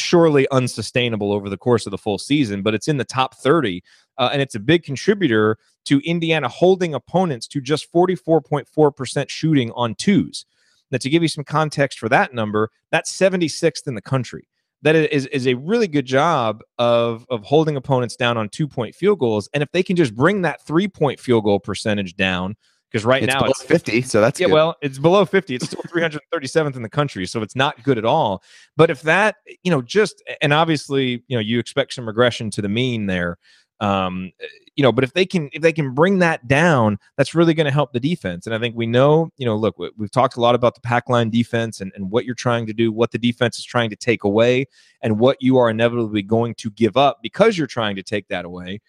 surely 0.00 0.48
unsustainable 0.50 1.32
over 1.32 1.48
the 1.48 1.56
course 1.56 1.86
of 1.86 1.90
the 1.90 1.98
full 1.98 2.18
season, 2.18 2.62
but 2.62 2.74
it's 2.74 2.88
in 2.88 2.96
the 2.96 3.04
top 3.04 3.36
30 3.36 3.82
uh, 4.18 4.30
and 4.32 4.42
it's 4.42 4.54
a 4.54 4.60
big 4.60 4.82
contributor 4.82 5.56
to 5.86 6.00
Indiana 6.00 6.48
holding 6.48 6.94
opponents 6.94 7.46
to 7.48 7.60
just 7.60 7.90
44.4% 7.92 9.28
shooting 9.30 9.72
on 9.72 9.94
twos. 9.94 10.44
Now, 10.90 10.98
to 10.98 11.08
give 11.08 11.22
you 11.22 11.28
some 11.28 11.44
context 11.44 11.98
for 11.98 12.08
that 12.08 12.34
number, 12.34 12.70
that's 12.90 13.16
76th 13.16 13.86
in 13.86 13.94
the 13.94 14.02
country. 14.02 14.46
That 14.82 14.96
is, 14.96 15.26
is 15.26 15.46
a 15.46 15.54
really 15.54 15.88
good 15.88 16.06
job 16.06 16.62
of, 16.78 17.26
of 17.28 17.44
holding 17.44 17.76
opponents 17.76 18.16
down 18.16 18.36
on 18.36 18.48
two 18.48 18.66
point 18.66 18.94
field 18.94 19.18
goals. 19.18 19.48
And 19.52 19.62
if 19.62 19.70
they 19.72 19.82
can 19.82 19.94
just 19.94 20.14
bring 20.14 20.42
that 20.42 20.64
three 20.66 20.88
point 20.88 21.20
field 21.20 21.44
goal 21.44 21.60
percentage 21.60 22.16
down, 22.16 22.56
because 22.90 23.04
right 23.04 23.22
it's 23.22 23.32
now 23.32 23.44
it's 23.44 23.62
50 23.62 24.02
so 24.02 24.20
that's 24.20 24.40
yeah 24.40 24.46
good. 24.46 24.52
well 24.52 24.76
it's 24.82 24.98
below 24.98 25.24
50 25.24 25.54
it's 25.54 25.66
still 25.66 25.82
337th 25.82 26.76
in 26.76 26.82
the 26.82 26.88
country 26.88 27.26
so 27.26 27.42
it's 27.42 27.56
not 27.56 27.82
good 27.82 27.98
at 27.98 28.04
all 28.04 28.42
but 28.76 28.90
if 28.90 29.02
that 29.02 29.36
you 29.62 29.70
know 29.70 29.82
just 29.82 30.22
and 30.40 30.52
obviously 30.52 31.22
you 31.28 31.36
know 31.36 31.40
you 31.40 31.58
expect 31.58 31.92
some 31.94 32.06
regression 32.06 32.50
to 32.50 32.62
the 32.62 32.68
mean 32.68 33.06
there 33.06 33.38
um, 33.80 34.32
you 34.76 34.82
know, 34.82 34.92
but 34.92 35.04
if 35.04 35.14
they 35.14 35.26
can 35.26 35.48
if 35.52 35.62
they 35.62 35.72
can 35.72 35.94
bring 35.94 36.18
that 36.18 36.46
down, 36.46 36.98
that's 37.16 37.34
really 37.34 37.54
going 37.54 37.64
to 37.64 37.72
help 37.72 37.92
the 37.92 38.00
defense. 38.00 38.46
And 38.46 38.54
I 38.54 38.58
think 38.58 38.76
we 38.76 38.86
know, 38.86 39.30
you 39.36 39.46
know, 39.46 39.56
look, 39.56 39.78
we, 39.78 39.90
have 40.00 40.10
talked 40.10 40.36
a 40.36 40.40
lot 40.40 40.54
about 40.54 40.74
the 40.74 40.80
pack 40.80 41.08
line 41.08 41.30
defense 41.30 41.80
and, 41.80 41.90
and 41.94 42.10
what 42.10 42.24
you're 42.24 42.34
trying 42.34 42.66
to 42.66 42.72
do, 42.72 42.92
what 42.92 43.10
the 43.10 43.18
defense 43.18 43.58
is 43.58 43.64
trying 43.64 43.90
to 43.90 43.96
take 43.96 44.22
away, 44.22 44.66
and 45.02 45.18
what 45.18 45.38
you 45.40 45.56
are 45.56 45.70
inevitably 45.70 46.22
going 46.22 46.54
to 46.56 46.70
give 46.70 46.96
up 46.96 47.20
because 47.22 47.56
you're 47.56 47.66
trying 47.66 47.96
to 47.96 48.02
take 48.02 48.28
that 48.28 48.44
away. 48.44 48.80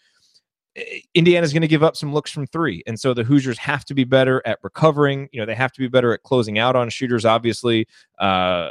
Indiana's 1.14 1.52
going 1.52 1.62
to 1.62 1.68
give 1.68 1.84
up 1.84 1.96
some 1.96 2.14
looks 2.14 2.32
from 2.32 2.48
three. 2.48 2.82
And 2.88 3.00
so 3.00 3.14
the 3.14 3.24
Hoosiers 3.24 3.58
have 3.58 3.84
to 3.86 3.94
be 3.94 4.04
better 4.04 4.42
at 4.46 4.60
recovering. 4.64 5.28
You 5.32 5.42
know, 5.42 5.46
they 5.46 5.56
have 5.56 5.72
to 5.74 5.80
be 5.80 5.88
better 5.88 6.14
at 6.14 6.24
closing 6.24 6.60
out 6.60 6.76
on 6.76 6.90
shooters, 6.90 7.26
obviously. 7.26 7.88
Uh, 8.20 8.70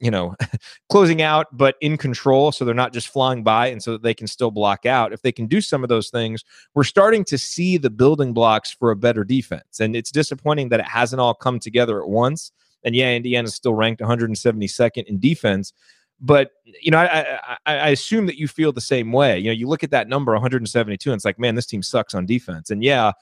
you 0.00 0.10
know, 0.10 0.34
closing 0.90 1.22
out, 1.22 1.46
but 1.52 1.76
in 1.80 1.96
control. 1.96 2.52
So 2.52 2.64
they're 2.64 2.74
not 2.74 2.92
just 2.92 3.08
flying 3.08 3.42
by 3.42 3.68
and 3.68 3.82
so 3.82 3.92
that 3.92 4.02
they 4.02 4.14
can 4.14 4.26
still 4.26 4.50
block 4.50 4.86
out. 4.86 5.12
If 5.12 5.22
they 5.22 5.32
can 5.32 5.46
do 5.46 5.60
some 5.60 5.82
of 5.82 5.88
those 5.88 6.10
things, 6.10 6.44
we're 6.74 6.84
starting 6.84 7.24
to 7.26 7.38
see 7.38 7.78
the 7.78 7.90
building 7.90 8.32
blocks 8.32 8.70
for 8.70 8.90
a 8.90 8.96
better 8.96 9.24
defense. 9.24 9.80
And 9.80 9.96
it's 9.96 10.10
disappointing 10.10 10.68
that 10.70 10.80
it 10.80 10.86
hasn't 10.86 11.20
all 11.20 11.34
come 11.34 11.58
together 11.58 12.02
at 12.02 12.08
once. 12.08 12.52
And 12.84 12.94
yeah, 12.94 13.12
Indiana's 13.14 13.54
still 13.54 13.74
ranked 13.74 14.02
172nd 14.02 15.04
in 15.04 15.18
defense. 15.18 15.72
But 16.18 16.52
you 16.64 16.90
know, 16.90 16.98
I, 16.98 17.38
I, 17.66 17.76
I 17.76 17.88
assume 17.88 18.26
that 18.26 18.38
you 18.38 18.48
feel 18.48 18.72
the 18.72 18.80
same 18.80 19.12
way. 19.12 19.38
You 19.38 19.46
know, 19.46 19.52
you 19.52 19.68
look 19.68 19.84
at 19.84 19.90
that 19.90 20.08
number 20.08 20.32
172, 20.32 21.10
and 21.10 21.18
it's 21.18 21.24
like, 21.24 21.38
man, 21.38 21.54
this 21.54 21.66
team 21.66 21.82
sucks 21.82 22.14
on 22.14 22.24
defense. 22.24 22.70
And 22.70 22.82
yeah, 22.82 23.12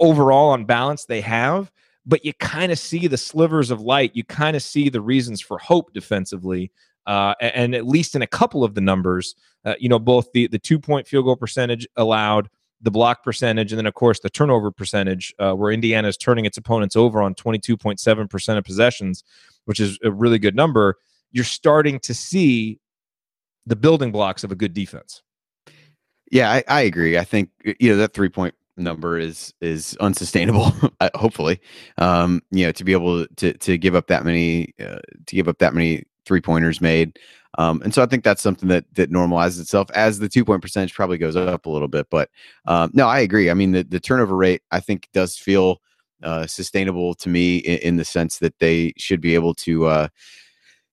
overall 0.00 0.50
on 0.50 0.64
balance, 0.64 1.04
they 1.04 1.20
have 1.20 1.70
but 2.04 2.24
you 2.24 2.32
kind 2.34 2.72
of 2.72 2.78
see 2.78 3.06
the 3.06 3.16
slivers 3.16 3.70
of 3.70 3.80
light. 3.80 4.10
You 4.14 4.24
kind 4.24 4.56
of 4.56 4.62
see 4.62 4.88
the 4.88 5.00
reasons 5.00 5.40
for 5.40 5.58
hope 5.58 5.92
defensively. 5.92 6.72
Uh, 7.06 7.34
and 7.40 7.74
at 7.74 7.86
least 7.86 8.14
in 8.14 8.22
a 8.22 8.26
couple 8.26 8.62
of 8.62 8.74
the 8.74 8.80
numbers, 8.80 9.34
uh, 9.64 9.74
you 9.78 9.88
know, 9.88 9.98
both 9.98 10.30
the, 10.32 10.46
the 10.48 10.58
two 10.58 10.78
point 10.78 11.06
field 11.06 11.24
goal 11.24 11.36
percentage 11.36 11.86
allowed, 11.96 12.48
the 12.80 12.90
block 12.90 13.22
percentage, 13.22 13.72
and 13.72 13.78
then, 13.78 13.86
of 13.86 13.94
course, 13.94 14.20
the 14.20 14.30
turnover 14.30 14.70
percentage, 14.70 15.34
uh, 15.38 15.52
where 15.52 15.72
Indiana 15.72 16.08
is 16.08 16.16
turning 16.16 16.44
its 16.44 16.56
opponents 16.56 16.96
over 16.96 17.22
on 17.22 17.34
22.7% 17.34 18.58
of 18.58 18.64
possessions, 18.64 19.24
which 19.64 19.80
is 19.80 19.98
a 20.04 20.10
really 20.10 20.38
good 20.38 20.56
number. 20.56 20.96
You're 21.32 21.44
starting 21.44 21.98
to 22.00 22.14
see 22.14 22.78
the 23.66 23.76
building 23.76 24.12
blocks 24.12 24.44
of 24.44 24.52
a 24.52 24.54
good 24.54 24.74
defense. 24.74 25.22
Yeah, 26.30 26.50
I, 26.50 26.64
I 26.68 26.80
agree. 26.82 27.18
I 27.18 27.24
think, 27.24 27.50
you 27.78 27.90
know, 27.90 27.96
that 27.98 28.14
three 28.14 28.28
point 28.28 28.54
number 28.76 29.18
is 29.18 29.52
is 29.60 29.96
unsustainable 30.00 30.72
uh, 31.00 31.10
hopefully 31.14 31.60
um 31.98 32.40
you 32.50 32.64
know 32.64 32.72
to 32.72 32.84
be 32.84 32.92
able 32.92 33.26
to 33.36 33.52
to 33.58 33.76
give 33.76 33.94
up 33.94 34.06
that 34.06 34.24
many 34.24 34.72
uh, 34.80 34.98
to 35.26 35.36
give 35.36 35.48
up 35.48 35.58
that 35.58 35.74
many 35.74 36.04
three 36.24 36.40
pointers 36.40 36.80
made 36.80 37.18
um 37.58 37.82
and 37.82 37.92
so 37.92 38.02
i 38.02 38.06
think 38.06 38.24
that's 38.24 38.40
something 38.40 38.68
that 38.68 38.84
that 38.94 39.10
normalizes 39.10 39.60
itself 39.60 39.90
as 39.90 40.18
the 40.18 40.28
two 40.28 40.44
point 40.44 40.62
percentage 40.62 40.94
probably 40.94 41.18
goes 41.18 41.36
up 41.36 41.66
a 41.66 41.70
little 41.70 41.88
bit 41.88 42.06
but 42.10 42.30
um 42.66 42.90
no 42.94 43.06
i 43.06 43.20
agree 43.20 43.50
i 43.50 43.54
mean 43.54 43.72
the, 43.72 43.82
the 43.82 44.00
turnover 44.00 44.34
rate 44.34 44.62
i 44.70 44.80
think 44.80 45.08
does 45.12 45.36
feel 45.36 45.78
uh 46.22 46.46
sustainable 46.46 47.14
to 47.14 47.28
me 47.28 47.58
in, 47.58 47.78
in 47.78 47.96
the 47.96 48.04
sense 48.04 48.38
that 48.38 48.58
they 48.58 48.92
should 48.96 49.20
be 49.20 49.34
able 49.34 49.54
to 49.54 49.84
uh 49.86 50.08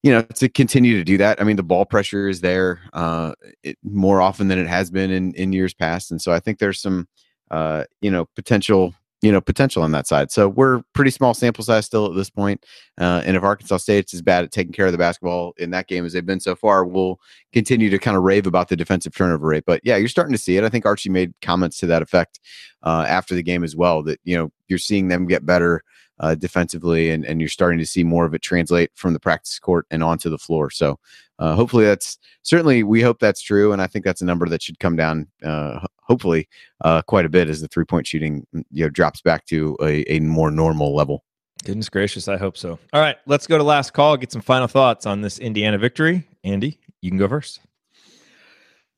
you 0.03 0.11
know 0.11 0.21
to 0.21 0.47
continue 0.47 0.97
to 0.97 1.03
do 1.03 1.17
that 1.17 1.41
i 1.41 1.43
mean 1.43 1.57
the 1.57 1.63
ball 1.63 1.85
pressure 1.85 2.29
is 2.29 2.41
there 2.41 2.79
uh 2.93 3.33
it, 3.63 3.77
more 3.83 4.21
often 4.21 4.47
than 4.47 4.57
it 4.57 4.67
has 4.67 4.89
been 4.89 5.11
in 5.11 5.33
in 5.33 5.51
years 5.51 5.73
past 5.73 6.09
and 6.09 6.21
so 6.21 6.31
i 6.31 6.39
think 6.39 6.57
there's 6.59 6.81
some 6.81 7.07
uh, 7.51 7.83
you 8.01 8.11
know, 8.11 8.25
potential, 8.35 8.93
you 9.21 9.31
know, 9.31 9.41
potential 9.41 9.83
on 9.83 9.91
that 9.91 10.07
side. 10.07 10.31
So 10.31 10.47
we're 10.47 10.81
pretty 10.93 11.11
small 11.11 11.33
sample 11.33 11.63
size 11.63 11.85
still 11.85 12.05
at 12.05 12.15
this 12.15 12.29
point. 12.29 12.65
Uh, 12.99 13.21
and 13.25 13.35
if 13.35 13.43
Arkansas 13.43 13.77
State's 13.77 14.13
as 14.13 14.21
bad 14.21 14.43
at 14.43 14.51
taking 14.51 14.71
care 14.71 14.85
of 14.85 14.91
the 14.91 14.97
basketball 14.97 15.53
in 15.57 15.71
that 15.71 15.87
game 15.87 16.05
as 16.05 16.13
they've 16.13 16.25
been 16.25 16.39
so 16.39 16.55
far, 16.55 16.85
we'll 16.85 17.19
continue 17.51 17.89
to 17.89 17.99
kind 17.99 18.15
of 18.15 18.23
rave 18.23 18.47
about 18.47 18.69
the 18.69 18.75
defensive 18.75 19.15
turnover 19.15 19.47
rate. 19.47 19.63
But 19.65 19.81
yeah, 19.83 19.97
you're 19.97 20.07
starting 20.07 20.33
to 20.33 20.37
see 20.37 20.57
it. 20.57 20.63
I 20.63 20.69
think 20.69 20.85
Archie 20.85 21.09
made 21.09 21.33
comments 21.41 21.77
to 21.79 21.85
that 21.87 22.01
effect 22.01 22.39
uh, 22.83 23.05
after 23.07 23.35
the 23.35 23.43
game 23.43 23.63
as 23.63 23.75
well. 23.75 24.03
That 24.03 24.19
you 24.23 24.37
know 24.37 24.51
you're 24.67 24.79
seeing 24.79 25.07
them 25.07 25.27
get 25.27 25.45
better 25.45 25.83
uh, 26.19 26.35
defensively, 26.35 27.11
and, 27.11 27.25
and 27.25 27.39
you're 27.39 27.49
starting 27.49 27.79
to 27.79 27.85
see 27.85 28.03
more 28.03 28.25
of 28.25 28.33
it 28.33 28.41
translate 28.41 28.91
from 28.95 29.13
the 29.13 29.19
practice 29.19 29.59
court 29.59 29.85
and 29.91 30.03
onto 30.03 30.29
the 30.29 30.37
floor. 30.37 30.69
So 30.69 30.99
uh, 31.39 31.55
hopefully 31.55 31.85
that's 31.85 32.17
certainly 32.43 32.83
we 32.83 33.01
hope 33.01 33.19
that's 33.19 33.41
true, 33.41 33.71
and 33.71 33.81
I 33.81 33.87
think 33.87 34.05
that's 34.05 34.21
a 34.21 34.25
number 34.25 34.47
that 34.49 34.61
should 34.61 34.79
come 34.79 34.95
down 34.95 35.27
uh, 35.43 35.79
hopefully 36.01 36.49
uh, 36.83 37.01
quite 37.03 37.25
a 37.25 37.29
bit 37.29 37.49
as 37.49 37.61
the 37.61 37.67
three 37.67 37.85
point 37.85 38.07
shooting 38.07 38.45
mm, 38.53 38.63
you 38.71 38.83
know 38.83 38.89
drops 38.89 39.21
back 39.21 39.45
to 39.45 39.77
a, 39.81 40.03
a 40.11 40.19
more 40.19 40.51
normal 40.51 40.93
level. 40.93 41.23
Goodness 41.63 41.89
gracious, 41.89 42.27
I 42.27 42.37
hope 42.37 42.57
so. 42.57 42.79
All 42.93 43.01
right, 43.01 43.17
let's 43.25 43.47
go 43.47 43.57
to 43.57 43.63
last 43.63 43.93
call. 43.93 44.15
Get 44.17 44.31
some 44.31 44.41
final 44.41 44.67
thoughts 44.67 45.05
on 45.05 45.21
this 45.21 45.39
Indiana 45.39 45.77
victory. 45.77 46.27
Andy, 46.43 46.79
you 47.01 47.11
can 47.11 47.17
go 47.17 47.27
first. 47.27 47.59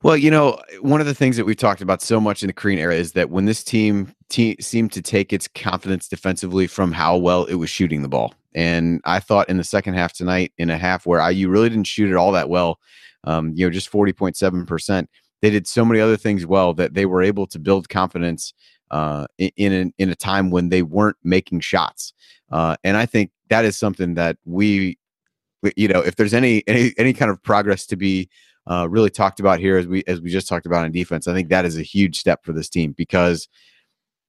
Well, 0.03 0.17
you 0.17 0.31
know, 0.31 0.59
one 0.81 0.99
of 0.99 1.05
the 1.05 1.13
things 1.13 1.37
that 1.37 1.45
we've 1.45 1.55
talked 1.55 1.81
about 1.81 2.01
so 2.01 2.19
much 2.19 2.41
in 2.41 2.47
the 2.47 2.53
Crean 2.53 2.79
era 2.79 2.95
is 2.95 3.11
that 3.11 3.29
when 3.29 3.45
this 3.45 3.63
team 3.63 4.15
te- 4.29 4.57
seemed 4.59 4.91
to 4.93 5.01
take 5.01 5.31
its 5.31 5.47
confidence 5.47 6.07
defensively 6.07 6.65
from 6.65 6.91
how 6.91 7.17
well 7.17 7.45
it 7.45 7.55
was 7.55 7.69
shooting 7.69 8.01
the 8.01 8.09
ball. 8.09 8.33
And 8.55 8.99
I 9.05 9.19
thought 9.19 9.47
in 9.47 9.57
the 9.57 9.63
second 9.63 9.93
half 9.93 10.13
tonight, 10.13 10.53
in 10.57 10.71
a 10.71 10.77
half 10.77 11.05
where 11.05 11.29
IU 11.29 11.49
really 11.49 11.69
didn't 11.69 11.85
shoot 11.85 12.09
it 12.09 12.15
all 12.15 12.31
that 12.31 12.49
well, 12.49 12.79
um, 13.25 13.53
you 13.55 13.65
know, 13.65 13.69
just 13.69 13.91
40.7%, 13.91 15.07
they 15.43 15.49
did 15.51 15.67
so 15.67 15.85
many 15.85 15.99
other 15.99 16.17
things 16.17 16.47
well 16.47 16.73
that 16.73 16.95
they 16.95 17.05
were 17.05 17.21
able 17.21 17.45
to 17.47 17.59
build 17.59 17.87
confidence 17.87 18.53
uh, 18.89 19.27
in, 19.37 19.51
in, 19.55 19.93
in 19.99 20.09
a 20.09 20.15
time 20.15 20.49
when 20.49 20.69
they 20.69 20.81
weren't 20.81 21.17
making 21.23 21.59
shots. 21.59 22.13
Uh, 22.51 22.75
and 22.83 22.97
I 22.97 23.05
think 23.05 23.29
that 23.49 23.65
is 23.65 23.77
something 23.77 24.15
that 24.15 24.37
we 24.45 24.97
you 25.75 25.87
know, 25.87 25.99
if 25.99 26.15
there's 26.15 26.33
any 26.33 26.63
any 26.67 26.91
any 26.97 27.13
kind 27.13 27.29
of 27.29 27.41
progress 27.43 27.85
to 27.87 27.95
be 27.95 28.29
uh, 28.67 28.87
really 28.89 29.09
talked 29.09 29.39
about 29.39 29.59
here, 29.59 29.77
as 29.77 29.87
we 29.87 30.03
as 30.07 30.21
we 30.21 30.29
just 30.29 30.47
talked 30.47 30.65
about 30.65 30.85
in 30.85 30.91
defense, 30.91 31.27
I 31.27 31.33
think 31.33 31.49
that 31.49 31.65
is 31.65 31.77
a 31.77 31.83
huge 31.83 32.19
step 32.19 32.43
for 32.45 32.53
this 32.53 32.69
team 32.69 32.93
because 32.93 33.47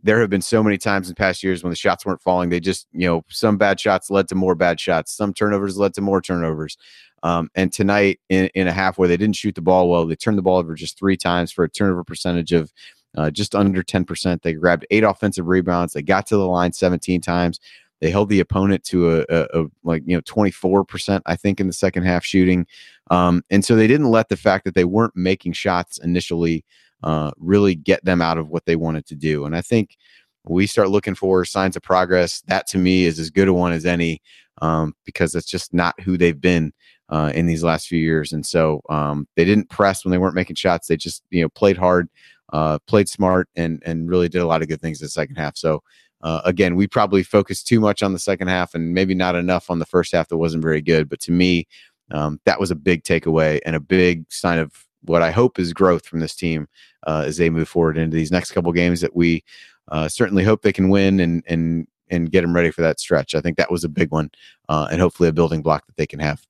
there 0.02 0.20
have 0.20 0.30
been 0.30 0.42
so 0.42 0.62
many 0.62 0.78
times 0.78 1.08
in 1.08 1.14
past 1.14 1.42
years 1.42 1.62
when 1.62 1.70
the 1.70 1.76
shots 1.76 2.04
weren't 2.04 2.22
falling. 2.22 2.50
They 2.50 2.58
just, 2.58 2.88
you 2.92 3.06
know, 3.06 3.22
some 3.28 3.56
bad 3.56 3.78
shots 3.78 4.10
led 4.10 4.26
to 4.28 4.34
more 4.34 4.56
bad 4.56 4.80
shots. 4.80 5.16
Some 5.16 5.32
turnovers 5.32 5.78
led 5.78 5.94
to 5.94 6.00
more 6.00 6.20
turnovers. 6.20 6.76
Um, 7.22 7.50
and 7.54 7.72
tonight, 7.72 8.18
in, 8.28 8.46
in 8.54 8.66
a 8.66 8.72
half 8.72 8.98
where 8.98 9.06
they 9.06 9.16
didn't 9.16 9.36
shoot 9.36 9.54
the 9.54 9.60
ball 9.60 9.88
well, 9.88 10.06
they 10.06 10.16
turned 10.16 10.38
the 10.38 10.42
ball 10.42 10.58
over 10.58 10.74
just 10.74 10.98
three 10.98 11.16
times 11.16 11.52
for 11.52 11.62
a 11.62 11.68
turnover 11.68 12.02
percentage 12.02 12.52
of 12.52 12.72
uh, 13.16 13.30
just 13.30 13.54
under 13.54 13.82
10%. 13.82 14.42
They 14.42 14.54
grabbed 14.54 14.86
eight 14.90 15.04
offensive 15.04 15.46
rebounds. 15.46 15.92
They 15.92 16.02
got 16.02 16.26
to 16.28 16.36
the 16.36 16.46
line 16.46 16.72
17 16.72 17.20
times. 17.20 17.60
They 18.02 18.10
held 18.10 18.28
the 18.28 18.40
opponent 18.40 18.82
to 18.86 19.20
a, 19.20 19.24
a, 19.30 19.62
a 19.62 19.66
like 19.84 20.02
you 20.04 20.16
know 20.16 20.22
24%, 20.22 21.22
I 21.24 21.36
think, 21.36 21.60
in 21.60 21.68
the 21.68 21.72
second 21.72 22.02
half 22.02 22.24
shooting. 22.24 22.66
Um, 23.10 23.44
and 23.48 23.64
so 23.64 23.76
they 23.76 23.86
didn't 23.86 24.10
let 24.10 24.28
the 24.28 24.36
fact 24.36 24.64
that 24.64 24.74
they 24.74 24.84
weren't 24.84 25.14
making 25.14 25.52
shots 25.52 25.98
initially 25.98 26.64
uh, 27.04 27.30
really 27.38 27.76
get 27.76 28.04
them 28.04 28.20
out 28.20 28.38
of 28.38 28.48
what 28.48 28.66
they 28.66 28.74
wanted 28.74 29.06
to 29.06 29.14
do. 29.14 29.44
And 29.44 29.54
I 29.54 29.60
think 29.60 29.96
we 30.44 30.66
start 30.66 30.90
looking 30.90 31.14
for 31.14 31.44
signs 31.44 31.76
of 31.76 31.82
progress. 31.82 32.42
That 32.48 32.66
to 32.68 32.78
me 32.78 33.04
is 33.04 33.20
as 33.20 33.30
good 33.30 33.46
a 33.46 33.54
one 33.54 33.70
as 33.72 33.86
any 33.86 34.20
um, 34.60 34.94
because 35.04 35.36
it's 35.36 35.46
just 35.46 35.72
not 35.72 35.98
who 36.00 36.18
they've 36.18 36.40
been 36.40 36.72
uh, 37.08 37.30
in 37.34 37.46
these 37.46 37.62
last 37.62 37.86
few 37.86 38.00
years. 38.00 38.32
And 38.32 38.44
so 38.44 38.82
um, 38.90 39.28
they 39.36 39.44
didn't 39.44 39.70
press 39.70 40.04
when 40.04 40.10
they 40.10 40.18
weren't 40.18 40.34
making 40.34 40.56
shots. 40.56 40.88
They 40.88 40.96
just 40.96 41.22
you 41.30 41.42
know 41.42 41.48
played 41.50 41.76
hard, 41.76 42.08
uh, 42.52 42.80
played 42.88 43.08
smart, 43.08 43.48
and 43.54 43.80
and 43.86 44.08
really 44.08 44.28
did 44.28 44.42
a 44.42 44.46
lot 44.46 44.62
of 44.62 44.68
good 44.68 44.80
things 44.80 45.00
in 45.00 45.04
the 45.04 45.10
second 45.10 45.36
half. 45.36 45.56
So 45.56 45.84
uh, 46.22 46.40
again, 46.44 46.76
we 46.76 46.86
probably 46.86 47.22
focused 47.22 47.66
too 47.66 47.80
much 47.80 48.02
on 48.02 48.12
the 48.12 48.18
second 48.18 48.48
half 48.48 48.74
and 48.74 48.94
maybe 48.94 49.14
not 49.14 49.34
enough 49.34 49.70
on 49.70 49.78
the 49.78 49.86
first 49.86 50.12
half 50.12 50.28
that 50.28 50.38
wasn't 50.38 50.62
very 50.62 50.80
good. 50.80 51.08
But 51.08 51.20
to 51.20 51.32
me, 51.32 51.66
um, 52.10 52.40
that 52.44 52.60
was 52.60 52.70
a 52.70 52.76
big 52.76 53.02
takeaway 53.02 53.60
and 53.64 53.74
a 53.74 53.80
big 53.80 54.30
sign 54.30 54.58
of 54.58 54.86
what 55.02 55.22
I 55.22 55.30
hope 55.30 55.58
is 55.58 55.72
growth 55.72 56.06
from 56.06 56.20
this 56.20 56.36
team 56.36 56.68
uh, 57.06 57.24
as 57.26 57.36
they 57.36 57.50
move 57.50 57.68
forward 57.68 57.98
into 57.98 58.16
these 58.16 58.30
next 58.30 58.52
couple 58.52 58.72
games 58.72 59.00
that 59.00 59.16
we 59.16 59.42
uh, 59.88 60.08
certainly 60.08 60.44
hope 60.44 60.62
they 60.62 60.72
can 60.72 60.88
win 60.88 61.20
and 61.20 61.42
and 61.48 61.86
and 62.08 62.30
get 62.30 62.42
them 62.42 62.54
ready 62.54 62.70
for 62.70 62.82
that 62.82 63.00
stretch. 63.00 63.34
I 63.34 63.40
think 63.40 63.56
that 63.56 63.70
was 63.70 63.84
a 63.84 63.88
big 63.88 64.10
one 64.12 64.30
uh, 64.68 64.88
and 64.92 65.00
hopefully 65.00 65.28
a 65.28 65.32
building 65.32 65.62
block 65.62 65.86
that 65.86 65.96
they 65.96 66.06
can 66.06 66.20
have. 66.20 66.46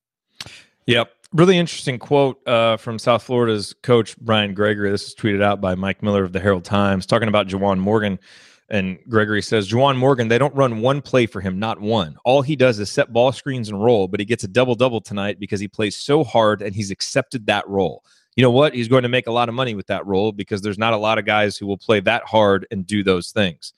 Yep. 0.87 1.12
Really 1.33 1.57
interesting 1.57 1.99
quote 1.99 2.47
uh, 2.47 2.77
from 2.77 2.99
South 2.99 3.23
Florida's 3.23 3.73
coach, 3.83 4.18
Brian 4.18 4.55
Gregory. 4.55 4.91
This 4.91 5.07
is 5.07 5.14
tweeted 5.14 5.43
out 5.43 5.61
by 5.61 5.75
Mike 5.77 6.03
Miller 6.03 6.25
of 6.25 6.33
the 6.33 6.41
Herald 6.41 6.64
Times, 6.64 7.07
talking 7.07 7.29
about 7.29 7.47
Juwan 7.47 7.79
Morgan. 7.79 8.18
And 8.73 8.99
Gregory 9.07 9.43
says, 9.43 9.68
Juwan 9.68 9.99
Morgan, 9.99 10.29
they 10.29 10.39
don't 10.39 10.55
run 10.55 10.81
one 10.81 11.03
play 11.03 11.27
for 11.27 11.43
him, 11.43 11.59
not 11.59 11.79
one. 11.79 12.16
All 12.25 12.41
he 12.41 12.57
does 12.57 12.79
is 12.79 12.91
set 12.91 13.12
ball 13.12 13.31
screens 13.31 13.68
and 13.68 13.85
roll, 13.85 14.09
but 14.09 14.18
he 14.18 14.25
gets 14.25 14.45
a 14.45 14.49
double 14.49 14.75
double 14.75 15.03
tonight 15.03 15.39
because 15.39 15.61
he 15.61 15.68
plays 15.68 15.95
so 15.95 16.25
hard 16.25 16.62
and 16.62 16.75
he's 16.75 16.91
accepted 16.91 17.45
that 17.47 17.68
role. 17.68 18.03
You 18.35 18.43
know 18.43 18.51
what? 18.51 18.73
He's 18.73 18.89
going 18.89 19.03
to 19.03 19.11
make 19.11 19.27
a 19.27 19.31
lot 19.31 19.51
of 19.51 19.55
money 19.55 19.75
with 19.75 19.87
that 19.89 20.07
role 20.07 20.33
because 20.33 20.62
there's 20.62 20.79
not 20.79 20.95
a 20.95 20.97
lot 20.97 21.18
of 21.18 21.27
guys 21.27 21.59
who 21.59 21.66
will 21.66 21.77
play 21.77 22.01
that 22.01 22.23
hard 22.25 22.66
and 22.70 22.87
do 22.87 23.05
those 23.05 23.31
things. 23.31 23.75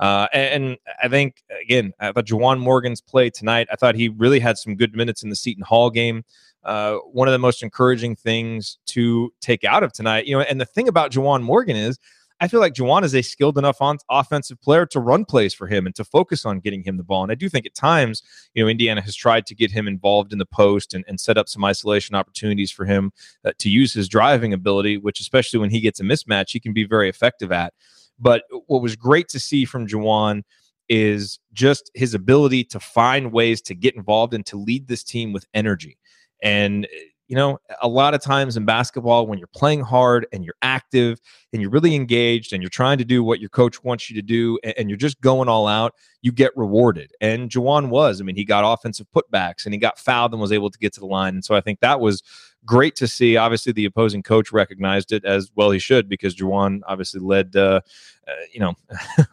Uh, 0.00 0.28
and, 0.32 0.78
I 1.02 1.08
think, 1.08 1.42
again, 1.62 1.92
I 2.00 2.12
thought 2.12 2.24
Juwan 2.24 2.58
Morgan's 2.58 3.02
play 3.02 3.28
tonight, 3.28 3.68
I 3.70 3.76
thought 3.76 3.96
he 3.96 4.08
really 4.08 4.40
had 4.40 4.56
some 4.56 4.76
good 4.76 4.96
minutes 4.96 5.22
in 5.22 5.28
the 5.28 5.36
Seton 5.36 5.64
Hall 5.64 5.90
game. 5.90 6.24
Uh, 6.64 6.94
one 7.12 7.28
of 7.28 7.32
the 7.32 7.38
most 7.38 7.62
encouraging 7.62 8.16
things 8.16 8.78
to 8.86 9.30
take 9.42 9.64
out 9.64 9.82
of 9.82 9.92
tonight, 9.92 10.26
you 10.26 10.36
know, 10.36 10.40
and 10.40 10.58
the 10.58 10.64
thing 10.64 10.88
about 10.88 11.12
Juwan 11.12 11.42
Morgan 11.42 11.76
is 11.76 11.98
I 12.40 12.46
feel 12.46 12.60
like 12.60 12.74
Juwan 12.74 13.02
is 13.02 13.14
a 13.14 13.22
skilled 13.22 13.58
enough 13.58 13.82
on 13.82 13.98
offensive 14.08 14.60
player 14.60 14.86
to 14.86 15.00
run 15.00 15.24
plays 15.24 15.52
for 15.52 15.66
him 15.66 15.86
and 15.86 15.94
to 15.96 16.04
focus 16.04 16.46
on 16.46 16.60
getting 16.60 16.84
him 16.84 16.96
the 16.96 17.02
ball. 17.02 17.22
And 17.22 17.32
I 17.32 17.34
do 17.34 17.48
think 17.48 17.66
at 17.66 17.74
times, 17.74 18.22
you 18.54 18.62
know, 18.62 18.68
Indiana 18.68 19.00
has 19.00 19.16
tried 19.16 19.44
to 19.46 19.54
get 19.54 19.72
him 19.72 19.88
involved 19.88 20.32
in 20.32 20.38
the 20.38 20.46
post 20.46 20.94
and, 20.94 21.04
and 21.08 21.18
set 21.18 21.36
up 21.36 21.48
some 21.48 21.64
isolation 21.64 22.14
opportunities 22.14 22.70
for 22.70 22.84
him 22.84 23.10
uh, 23.44 23.52
to 23.58 23.68
use 23.68 23.92
his 23.92 24.08
driving 24.08 24.52
ability, 24.52 24.98
which 24.98 25.20
especially 25.20 25.58
when 25.58 25.70
he 25.70 25.80
gets 25.80 25.98
a 25.98 26.04
mismatch, 26.04 26.50
he 26.50 26.60
can 26.60 26.72
be 26.72 26.84
very 26.84 27.08
effective 27.08 27.50
at. 27.50 27.74
But 28.20 28.44
what 28.66 28.82
was 28.82 28.94
great 28.94 29.28
to 29.30 29.40
see 29.40 29.64
from 29.64 29.86
Juwan 29.86 30.42
is 30.88 31.38
just 31.52 31.90
his 31.94 32.14
ability 32.14 32.64
to 32.64 32.80
find 32.80 33.32
ways 33.32 33.60
to 33.62 33.74
get 33.74 33.94
involved 33.94 34.32
and 34.32 34.46
to 34.46 34.56
lead 34.56 34.88
this 34.88 35.02
team 35.02 35.32
with 35.32 35.46
energy. 35.54 35.98
And 36.42 36.86
you 37.28 37.36
know, 37.36 37.58
a 37.82 37.88
lot 37.88 38.14
of 38.14 38.22
times 38.22 38.56
in 38.56 38.64
basketball, 38.64 39.26
when 39.26 39.38
you're 39.38 39.48
playing 39.48 39.82
hard 39.82 40.26
and 40.32 40.44
you're 40.44 40.54
active 40.62 41.20
and 41.52 41.60
you're 41.60 41.70
really 41.70 41.94
engaged 41.94 42.54
and 42.54 42.62
you're 42.62 42.70
trying 42.70 42.96
to 42.96 43.04
do 43.04 43.22
what 43.22 43.38
your 43.38 43.50
coach 43.50 43.84
wants 43.84 44.08
you 44.08 44.16
to 44.16 44.22
do 44.22 44.58
and, 44.64 44.88
you're 44.88 44.96
just 44.96 45.20
going 45.20 45.46
all 45.46 45.66
out, 45.66 45.92
you 46.22 46.32
get 46.32 46.56
rewarded. 46.56 47.12
And 47.20 47.50
Juwan 47.50 47.90
was. 47.90 48.22
I 48.22 48.24
mean, 48.24 48.34
he 48.34 48.46
got 48.46 48.64
offensive 48.64 49.06
putbacks 49.14 49.66
and 49.66 49.74
he 49.74 49.78
got 49.78 49.98
fouled 49.98 50.32
and 50.32 50.40
was 50.40 50.52
able 50.52 50.70
to 50.70 50.78
get 50.78 50.94
to 50.94 51.00
the 51.00 51.06
line. 51.06 51.34
And 51.34 51.44
so 51.44 51.54
I 51.54 51.60
think 51.60 51.80
that 51.80 52.00
was 52.00 52.22
great 52.64 52.96
to 52.96 53.06
see. 53.06 53.36
Obviously, 53.36 53.72
the 53.72 53.84
opposing 53.84 54.22
coach 54.22 54.50
recognized 54.50 55.12
it 55.12 55.26
as 55.26 55.50
well 55.54 55.70
he 55.70 55.78
should 55.78 56.08
because 56.08 56.34
Juwan 56.34 56.80
obviously 56.86 57.20
led, 57.20 57.54
uh, 57.54 57.82
uh, 58.26 58.32
you 58.50 58.60
know, 58.60 58.74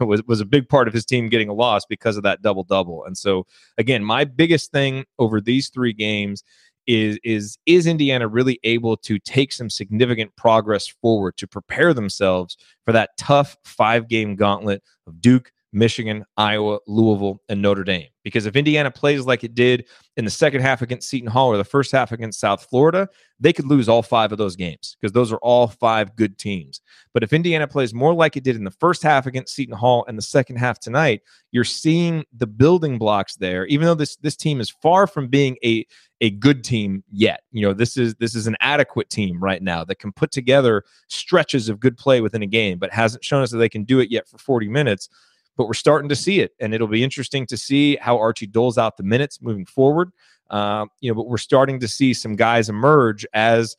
was, 0.04 0.22
was 0.24 0.42
a 0.42 0.46
big 0.46 0.68
part 0.68 0.86
of 0.86 0.92
his 0.92 1.06
team 1.06 1.30
getting 1.30 1.48
a 1.48 1.54
loss 1.54 1.86
because 1.86 2.18
of 2.18 2.24
that 2.24 2.42
double 2.42 2.64
double. 2.64 3.04
And 3.06 3.16
so, 3.16 3.46
again, 3.78 4.04
my 4.04 4.24
biggest 4.24 4.70
thing 4.70 5.06
over 5.18 5.40
these 5.40 5.70
three 5.70 5.94
games 5.94 6.44
is 6.86 7.18
is 7.24 7.58
is 7.66 7.86
Indiana 7.86 8.28
really 8.28 8.58
able 8.64 8.96
to 8.98 9.18
take 9.18 9.52
some 9.52 9.70
significant 9.70 10.34
progress 10.36 10.86
forward 10.86 11.36
to 11.36 11.46
prepare 11.46 11.92
themselves 11.92 12.56
for 12.84 12.92
that 12.92 13.10
tough 13.18 13.56
five 13.64 14.08
game 14.08 14.36
gauntlet 14.36 14.82
of 15.06 15.20
Duke, 15.20 15.52
Michigan, 15.76 16.24
Iowa, 16.38 16.78
Louisville, 16.86 17.42
and 17.50 17.60
Notre 17.60 17.84
Dame. 17.84 18.08
Because 18.24 18.46
if 18.46 18.56
Indiana 18.56 18.90
plays 18.90 19.26
like 19.26 19.44
it 19.44 19.54
did 19.54 19.84
in 20.16 20.24
the 20.24 20.30
second 20.30 20.62
half 20.62 20.80
against 20.80 21.08
Seton 21.08 21.28
Hall 21.28 21.48
or 21.48 21.58
the 21.58 21.64
first 21.64 21.92
half 21.92 22.12
against 22.12 22.40
South 22.40 22.64
Florida, 22.64 23.06
they 23.38 23.52
could 23.52 23.66
lose 23.66 23.86
all 23.86 24.02
five 24.02 24.32
of 24.32 24.38
those 24.38 24.56
games 24.56 24.96
because 24.98 25.12
those 25.12 25.30
are 25.30 25.38
all 25.38 25.68
five 25.68 26.16
good 26.16 26.38
teams. 26.38 26.80
But 27.12 27.22
if 27.22 27.34
Indiana 27.34 27.68
plays 27.68 27.92
more 27.92 28.14
like 28.14 28.38
it 28.38 28.42
did 28.42 28.56
in 28.56 28.64
the 28.64 28.70
first 28.70 29.02
half 29.02 29.26
against 29.26 29.54
Seton 29.54 29.76
Hall 29.76 30.06
and 30.08 30.16
the 30.16 30.22
second 30.22 30.56
half 30.56 30.80
tonight, 30.80 31.20
you're 31.52 31.62
seeing 31.62 32.24
the 32.34 32.46
building 32.46 32.96
blocks 32.96 33.36
there. 33.36 33.66
Even 33.66 33.86
though 33.86 33.94
this 33.94 34.16
this 34.16 34.36
team 34.36 34.60
is 34.62 34.70
far 34.70 35.06
from 35.06 35.28
being 35.28 35.58
a 35.62 35.86
a 36.22 36.30
good 36.30 36.64
team 36.64 37.04
yet, 37.12 37.42
you 37.52 37.60
know 37.60 37.74
this 37.74 37.98
is 37.98 38.14
this 38.14 38.34
is 38.34 38.46
an 38.46 38.56
adequate 38.60 39.10
team 39.10 39.38
right 39.38 39.62
now 39.62 39.84
that 39.84 39.98
can 39.98 40.10
put 40.10 40.32
together 40.32 40.84
stretches 41.08 41.68
of 41.68 41.80
good 41.80 41.98
play 41.98 42.22
within 42.22 42.42
a 42.42 42.46
game, 42.46 42.78
but 42.78 42.90
hasn't 42.94 43.22
shown 43.22 43.42
us 43.42 43.50
that 43.50 43.58
they 43.58 43.68
can 43.68 43.84
do 43.84 44.00
it 44.00 44.10
yet 44.10 44.26
for 44.26 44.38
40 44.38 44.68
minutes 44.68 45.10
but 45.56 45.66
we're 45.66 45.74
starting 45.74 46.08
to 46.08 46.16
see 46.16 46.40
it, 46.40 46.52
and 46.60 46.74
it'll 46.74 46.86
be 46.86 47.02
interesting 47.02 47.46
to 47.46 47.56
see 47.56 47.96
how 47.96 48.18
Archie 48.18 48.46
doles 48.46 48.78
out 48.78 48.96
the 48.96 49.02
minutes 49.02 49.40
moving 49.40 49.66
forward. 49.66 50.12
Uh, 50.50 50.86
you 51.00 51.10
know, 51.10 51.14
but 51.14 51.26
we're 51.26 51.38
starting 51.38 51.80
to 51.80 51.88
see 51.88 52.14
some 52.14 52.36
guys 52.36 52.68
emerge 52.68 53.26
as 53.32 53.76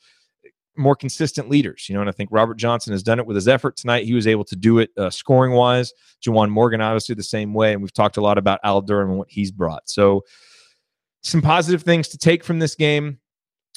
more 0.75 0.95
consistent 0.95 1.49
leaders. 1.49 1.87
You 1.87 1.95
know, 1.95 2.01
and 2.01 2.09
I 2.09 2.13
think 2.13 2.29
Robert 2.31 2.55
Johnson 2.55 2.93
has 2.93 3.03
done 3.03 3.19
it 3.19 3.25
with 3.25 3.35
his 3.35 3.47
effort 3.47 3.77
tonight. 3.77 4.05
He 4.05 4.13
was 4.13 4.27
able 4.27 4.43
to 4.45 4.55
do 4.55 4.79
it 4.79 4.91
uh, 4.97 5.09
scoring 5.09 5.53
wise. 5.53 5.93
Juwan 6.25 6.49
Morgan, 6.49 6.81
obviously, 6.81 7.15
the 7.15 7.23
same 7.23 7.53
way. 7.53 7.73
And 7.73 7.81
we've 7.81 7.93
talked 7.93 8.17
a 8.17 8.21
lot 8.21 8.37
about 8.37 8.59
Al 8.63 8.81
Durham 8.81 9.09
and 9.09 9.19
what 9.19 9.29
he's 9.29 9.51
brought. 9.51 9.89
So, 9.89 10.23
some 11.23 11.41
positive 11.41 11.83
things 11.83 12.07
to 12.09 12.17
take 12.17 12.43
from 12.43 12.59
this 12.59 12.75
game. 12.75 13.19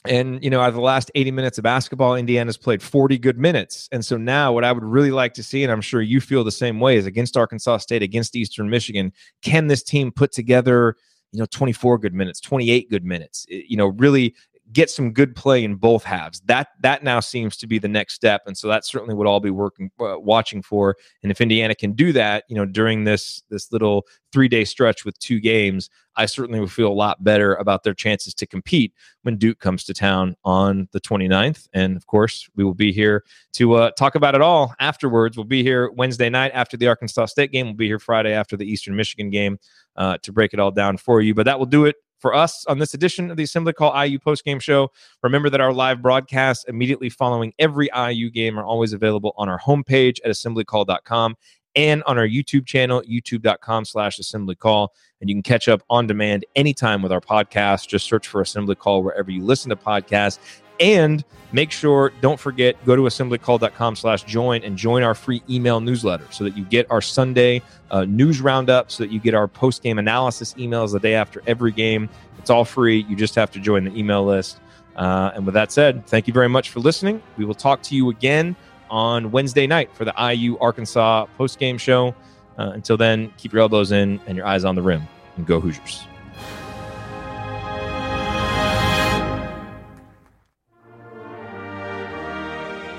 And, 0.07 0.43
you 0.43 0.49
know, 0.49 0.61
out 0.61 0.69
of 0.71 0.75
the 0.75 0.81
last 0.81 1.11
80 1.15 1.31
minutes 1.31 1.59
of 1.59 1.65
basketball, 1.65 2.15
Indiana's 2.15 2.57
played 2.57 2.83
40 2.83 3.19
good 3.19 3.39
minutes. 3.39 3.87
And 3.93 4.05
so 4.05 4.17
now, 4.17 4.51
what 4.53 4.65
I 4.65 4.73
would 4.73 4.85
really 4.85 5.11
like 5.11 5.35
to 5.35 5.43
see, 5.43 5.63
and 5.63 5.71
I'm 5.71 5.83
sure 5.83 6.01
you 6.01 6.21
feel 6.23 6.43
the 6.43 6.51
same 6.51 6.81
way, 6.81 6.97
is 6.97 7.05
against 7.05 7.37
Arkansas 7.37 7.79
State, 7.79 8.03
against 8.03 8.35
Eastern 8.35 8.71
Michigan, 8.71 9.13
can 9.43 9.67
this 9.67 9.83
team 9.83 10.11
put 10.11 10.33
together, 10.33 10.97
you 11.33 11.39
know, 11.39 11.47
24 11.51 11.99
good 11.99 12.15
minutes, 12.15 12.41
28 12.41 12.89
good 12.89 13.05
minutes, 13.05 13.45
you 13.49 13.77
know, 13.77 13.89
really 13.89 14.35
get 14.73 14.91
some 14.91 15.13
good 15.13 15.35
play 15.35 15.65
in 15.65 15.75
both 15.75 16.05
halves. 16.05 16.41
That 16.41 16.69
that 16.81 17.03
now 17.03 17.21
seems 17.21 17.57
to 17.59 17.67
be 17.67 17.79
the 17.79 17.89
next 17.89 18.15
step, 18.15 18.43
and 18.47 18.57
so 18.57 18.69
that's 18.69 18.91
certainly 18.91 19.15
what 19.15 19.27
I'll 19.27 19.41
be 19.41 19.51
working 19.51 19.91
uh, 20.01 20.19
watching 20.19 20.63
for. 20.63 20.97
And 21.23 21.31
if 21.31 21.41
Indiana 21.41 21.75
can 21.75 21.93
do 21.93 22.13
that, 22.13 22.45
you 22.49 22.57
know, 22.57 22.65
during 22.67 23.05
this 23.05 23.43
this 23.51 23.73
little 23.73 24.07
three 24.33 24.49
day 24.49 24.65
stretch 24.65 25.05
with 25.05 25.19
two 25.19 25.41
games, 25.41 25.91
I 26.17 26.27
certainly 26.27 26.61
would 26.61 26.71
feel 26.71 26.89
a 26.89 26.95
lot 26.95 27.23
better 27.25 27.55
about 27.55 27.83
their 27.83 27.95
chances 27.95 28.35
to 28.35 28.47
compete 28.47 28.93
when 29.23 29.37
Duke 29.37 29.59
comes 29.59 29.85
to 29.85 29.95
town 29.95 30.37
on 30.45 30.89
the 30.93 31.01
29th. 31.01 31.69
And 31.73 31.97
of 31.97 32.07
course, 32.07 32.49
we 32.55 32.65
will 32.65 32.75
be 32.75 32.93
here 32.93 33.25
to 33.55 33.75
uh, 33.75 33.91
talk 33.93 34.15
about 34.15 34.35
it 34.35 34.41
all 34.41 34.75
afterwards. 34.81 35.37
We'll 35.37 35.45
be 35.45 35.63
here 35.63 35.91
Wednesday 35.93 36.29
night 36.29 36.53
after 36.55 36.77
the 36.77 36.89
Arkansas 36.89 37.27
State 37.27 37.53
game. 37.53 37.67
We'll 37.67 37.75
be 37.75 37.87
here 37.87 37.99
Friday 37.99 38.33
after 38.33 38.57
the 38.57 38.71
Eastern 38.71 38.95
Michigan 38.97 39.31
game 39.31 39.59
uh, 39.97 40.19
to 40.23 40.33
break 40.33 40.53
it 40.53 40.61
all 40.61 40.71
down 40.71 40.97
for 40.97 41.21
you. 41.21 41.35
But 41.35 41.47
that 41.47 41.59
will 41.59 41.67
do 41.67 41.87
it 41.87 41.97
for 42.21 42.35
us 42.35 42.65
on 42.67 42.79
this 42.79 42.95
edition 42.95 43.31
of 43.31 43.37
the 43.37 43.43
Assembly 43.43 43.73
Call 43.73 43.93
IU 44.05 44.19
postgame 44.19 44.61
show. 44.61 44.91
Remember 45.23 45.51
that 45.51 45.61
our 45.61 45.73
live 45.73 46.03
broadcasts 46.03 46.65
immediately 46.65 47.09
following 47.09 47.53
every 47.59 47.89
IU 47.97 48.31
game 48.31 48.59
are 48.59 48.65
always 48.65 48.93
available 48.93 49.35
on 49.37 49.49
our 49.49 49.59
homepage 49.59 50.19
at 50.25 50.31
assemblycall.com 50.31 51.37
and 51.77 52.03
on 52.05 52.19
our 52.19 52.27
YouTube 52.27 52.67
channel, 52.67 53.03
youtube.com 53.03 53.85
slash 53.85 54.19
assembly 54.19 54.55
call. 54.55 54.93
And 55.21 55.29
you 55.29 55.35
can 55.35 55.43
catch 55.43 55.69
up 55.69 55.83
on 55.91 56.07
demand 56.07 56.45
anytime 56.57 57.03
with 57.03 57.13
our 57.13 57.21
podcast. 57.21 57.89
Just 57.89 58.07
search 58.07 58.27
for 58.27 58.41
Assembly 58.41 58.75
Call 58.75 59.03
wherever 59.03 59.31
you 59.31 59.45
listen 59.45 59.69
to 59.71 59.77
podcasts. 59.77 60.39
And 60.81 61.23
make 61.53 61.71
sure, 61.71 62.13
don't 62.21 62.41
forget, 62.41 62.83
go 62.85 62.97
to 62.97 63.03
assemblycall.com 63.03 63.97
slash 63.97 64.23
join 64.25 64.63
and 64.63 64.77
join 64.77 65.03
our 65.03 65.15
free 65.15 65.43
email 65.49 65.81
newsletter 65.81 66.27
so 66.31 66.45
that 66.45 66.57
you 66.57 66.65
get 66.65 66.91
our 66.91 67.01
Sunday 67.01 67.63
uh, 67.91 68.05
news 68.05 68.41
roundup, 68.41 68.91
so 68.91 69.05
that 69.05 69.13
you 69.13 69.21
get 69.21 69.35
our 69.35 69.47
post 69.47 69.83
game 69.83 69.99
analysis 69.99 70.55
emails 70.55 70.93
the 70.93 71.01
day 71.01 71.15
after 71.15 71.43
every 71.47 71.73
game. 71.73 72.09
It's 72.39 72.51
all 72.51 72.65
free. 72.65 73.05
You 73.09 73.17
just 73.17 73.35
have 73.35 73.51
to 73.53 73.61
join 73.61 73.85
the 73.85 73.97
email 73.97 74.25
list. 74.25 74.61
Uh, 74.97 75.33
and 75.35 75.45
with 75.45 75.55
that 75.55 75.71
said, 75.73 76.07
thank 76.07 76.27
you 76.27 76.33
very 76.33 76.49
much 76.49 76.71
for 76.71 76.81
listening. 76.81 77.23
We 77.37 77.45
will 77.45 77.55
talk 77.55 77.83
to 77.85 77.95
you 77.95 78.11
again 78.11 78.57
on 78.91 79.31
Wednesday 79.31 79.67
night 79.67 79.95
for 79.95 80.05
the 80.05 80.15
IU 80.19 80.59
Arkansas 80.59 81.27
post 81.37 81.59
game 81.59 81.79
show. 81.79 82.15
Uh, 82.59 82.71
until 82.75 82.97
then, 82.97 83.33
keep 83.37 83.53
your 83.53 83.63
elbows 83.63 83.93
in 83.93 84.21
and 84.27 84.37
your 84.37 84.47
eyes 84.47 84.65
on 84.65 84.75
the 84.75 84.83
rim 84.83 85.07
and 85.37 85.47
go 85.47 85.61
Hoosiers. 85.61 86.05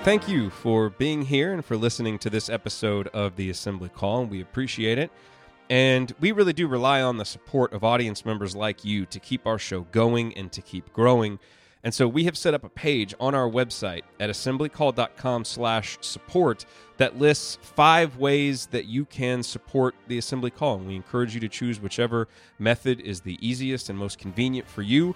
Thank 0.03 0.27
you 0.27 0.49
for 0.49 0.89
being 0.89 1.21
here 1.21 1.53
and 1.53 1.63
for 1.63 1.77
listening 1.77 2.17
to 2.19 2.29
this 2.31 2.49
episode 2.49 3.07
of 3.09 3.35
the 3.35 3.51
Assembly 3.51 3.87
Call. 3.89 4.25
We 4.25 4.41
appreciate 4.41 4.97
it. 4.97 5.11
And 5.69 6.11
we 6.19 6.31
really 6.31 6.53
do 6.53 6.67
rely 6.67 7.03
on 7.03 7.17
the 7.17 7.23
support 7.23 7.71
of 7.71 7.83
audience 7.83 8.25
members 8.25 8.55
like 8.55 8.83
you 8.83 9.05
to 9.05 9.19
keep 9.19 9.45
our 9.45 9.59
show 9.59 9.81
going 9.91 10.35
and 10.35 10.51
to 10.53 10.61
keep 10.63 10.91
growing. 10.91 11.37
And 11.83 11.93
so 11.93 12.07
we 12.07 12.23
have 12.23 12.35
set 12.35 12.55
up 12.55 12.63
a 12.63 12.69
page 12.69 13.13
on 13.19 13.35
our 13.35 13.47
website 13.47 14.01
at 14.19 14.31
assemblycall.com 14.31 15.45
slash 15.45 15.99
support 16.01 16.65
that 16.97 17.19
lists 17.19 17.59
five 17.61 18.17
ways 18.17 18.65
that 18.71 18.85
you 18.85 19.05
can 19.05 19.43
support 19.43 19.93
the 20.07 20.17
assembly 20.17 20.49
call. 20.49 20.77
And 20.77 20.87
we 20.87 20.95
encourage 20.95 21.35
you 21.35 21.39
to 21.41 21.47
choose 21.47 21.79
whichever 21.79 22.27
method 22.57 23.01
is 23.01 23.21
the 23.21 23.37
easiest 23.39 23.87
and 23.91 23.99
most 23.99 24.17
convenient 24.17 24.67
for 24.67 24.81
you. 24.81 25.15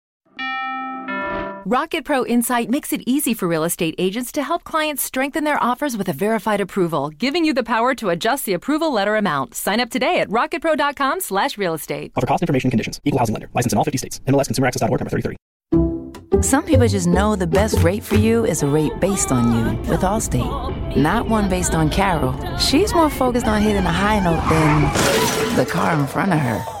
Rocket 1.65 2.05
Pro 2.05 2.25
Insight 2.25 2.71
makes 2.71 2.91
it 2.91 3.03
easy 3.05 3.35
for 3.35 3.47
real 3.47 3.63
estate 3.63 3.93
agents 3.99 4.31
to 4.31 4.41
help 4.41 4.63
clients 4.63 5.03
strengthen 5.03 5.43
their 5.43 5.61
offers 5.63 5.95
with 5.95 6.09
a 6.09 6.13
verified 6.13 6.59
approval, 6.59 7.11
giving 7.11 7.45
you 7.45 7.53
the 7.53 7.61
power 7.61 7.93
to 7.93 8.09
adjust 8.09 8.45
the 8.45 8.53
approval 8.53 8.91
letter 8.91 9.15
amount. 9.15 9.53
Sign 9.53 9.79
up 9.79 9.91
today 9.91 10.21
at 10.21 10.29
rocketpro.com 10.29 11.21
slash 11.21 11.59
real 11.59 11.75
estate. 11.75 12.13
Offer 12.15 12.25
cost 12.25 12.41
information 12.41 12.67
and 12.67 12.71
conditions. 12.71 12.99
Equal 13.03 13.19
housing 13.19 13.33
lender. 13.33 13.47
License 13.53 13.73
in 13.73 13.77
all 13.77 13.83
50 13.83 13.99
states. 13.99 14.19
MLS 14.21 14.47
ConsumerAccess.org 14.49 15.01
number 15.01 15.09
3030. 15.11 16.41
Some 16.41 16.65
people 16.65 16.87
just 16.87 17.05
know 17.05 17.35
the 17.35 17.45
best 17.45 17.83
rate 17.83 18.03
for 18.03 18.15
you 18.15 18.43
is 18.43 18.63
a 18.63 18.67
rate 18.67 18.99
based 18.99 19.31
on 19.31 19.53
you 19.53 19.77
with 19.81 20.01
Allstate, 20.01 20.97
not 20.97 21.29
one 21.29 21.47
based 21.47 21.75
on 21.75 21.91
Carol. 21.91 22.33
She's 22.57 22.91
more 22.95 23.11
focused 23.11 23.45
on 23.45 23.61
hitting 23.61 23.85
a 23.85 23.91
high 23.91 24.19
note 24.19 24.41
than 24.49 25.55
the 25.55 25.65
car 25.67 25.93
in 25.93 26.07
front 26.07 26.33
of 26.33 26.39
her. 26.39 26.80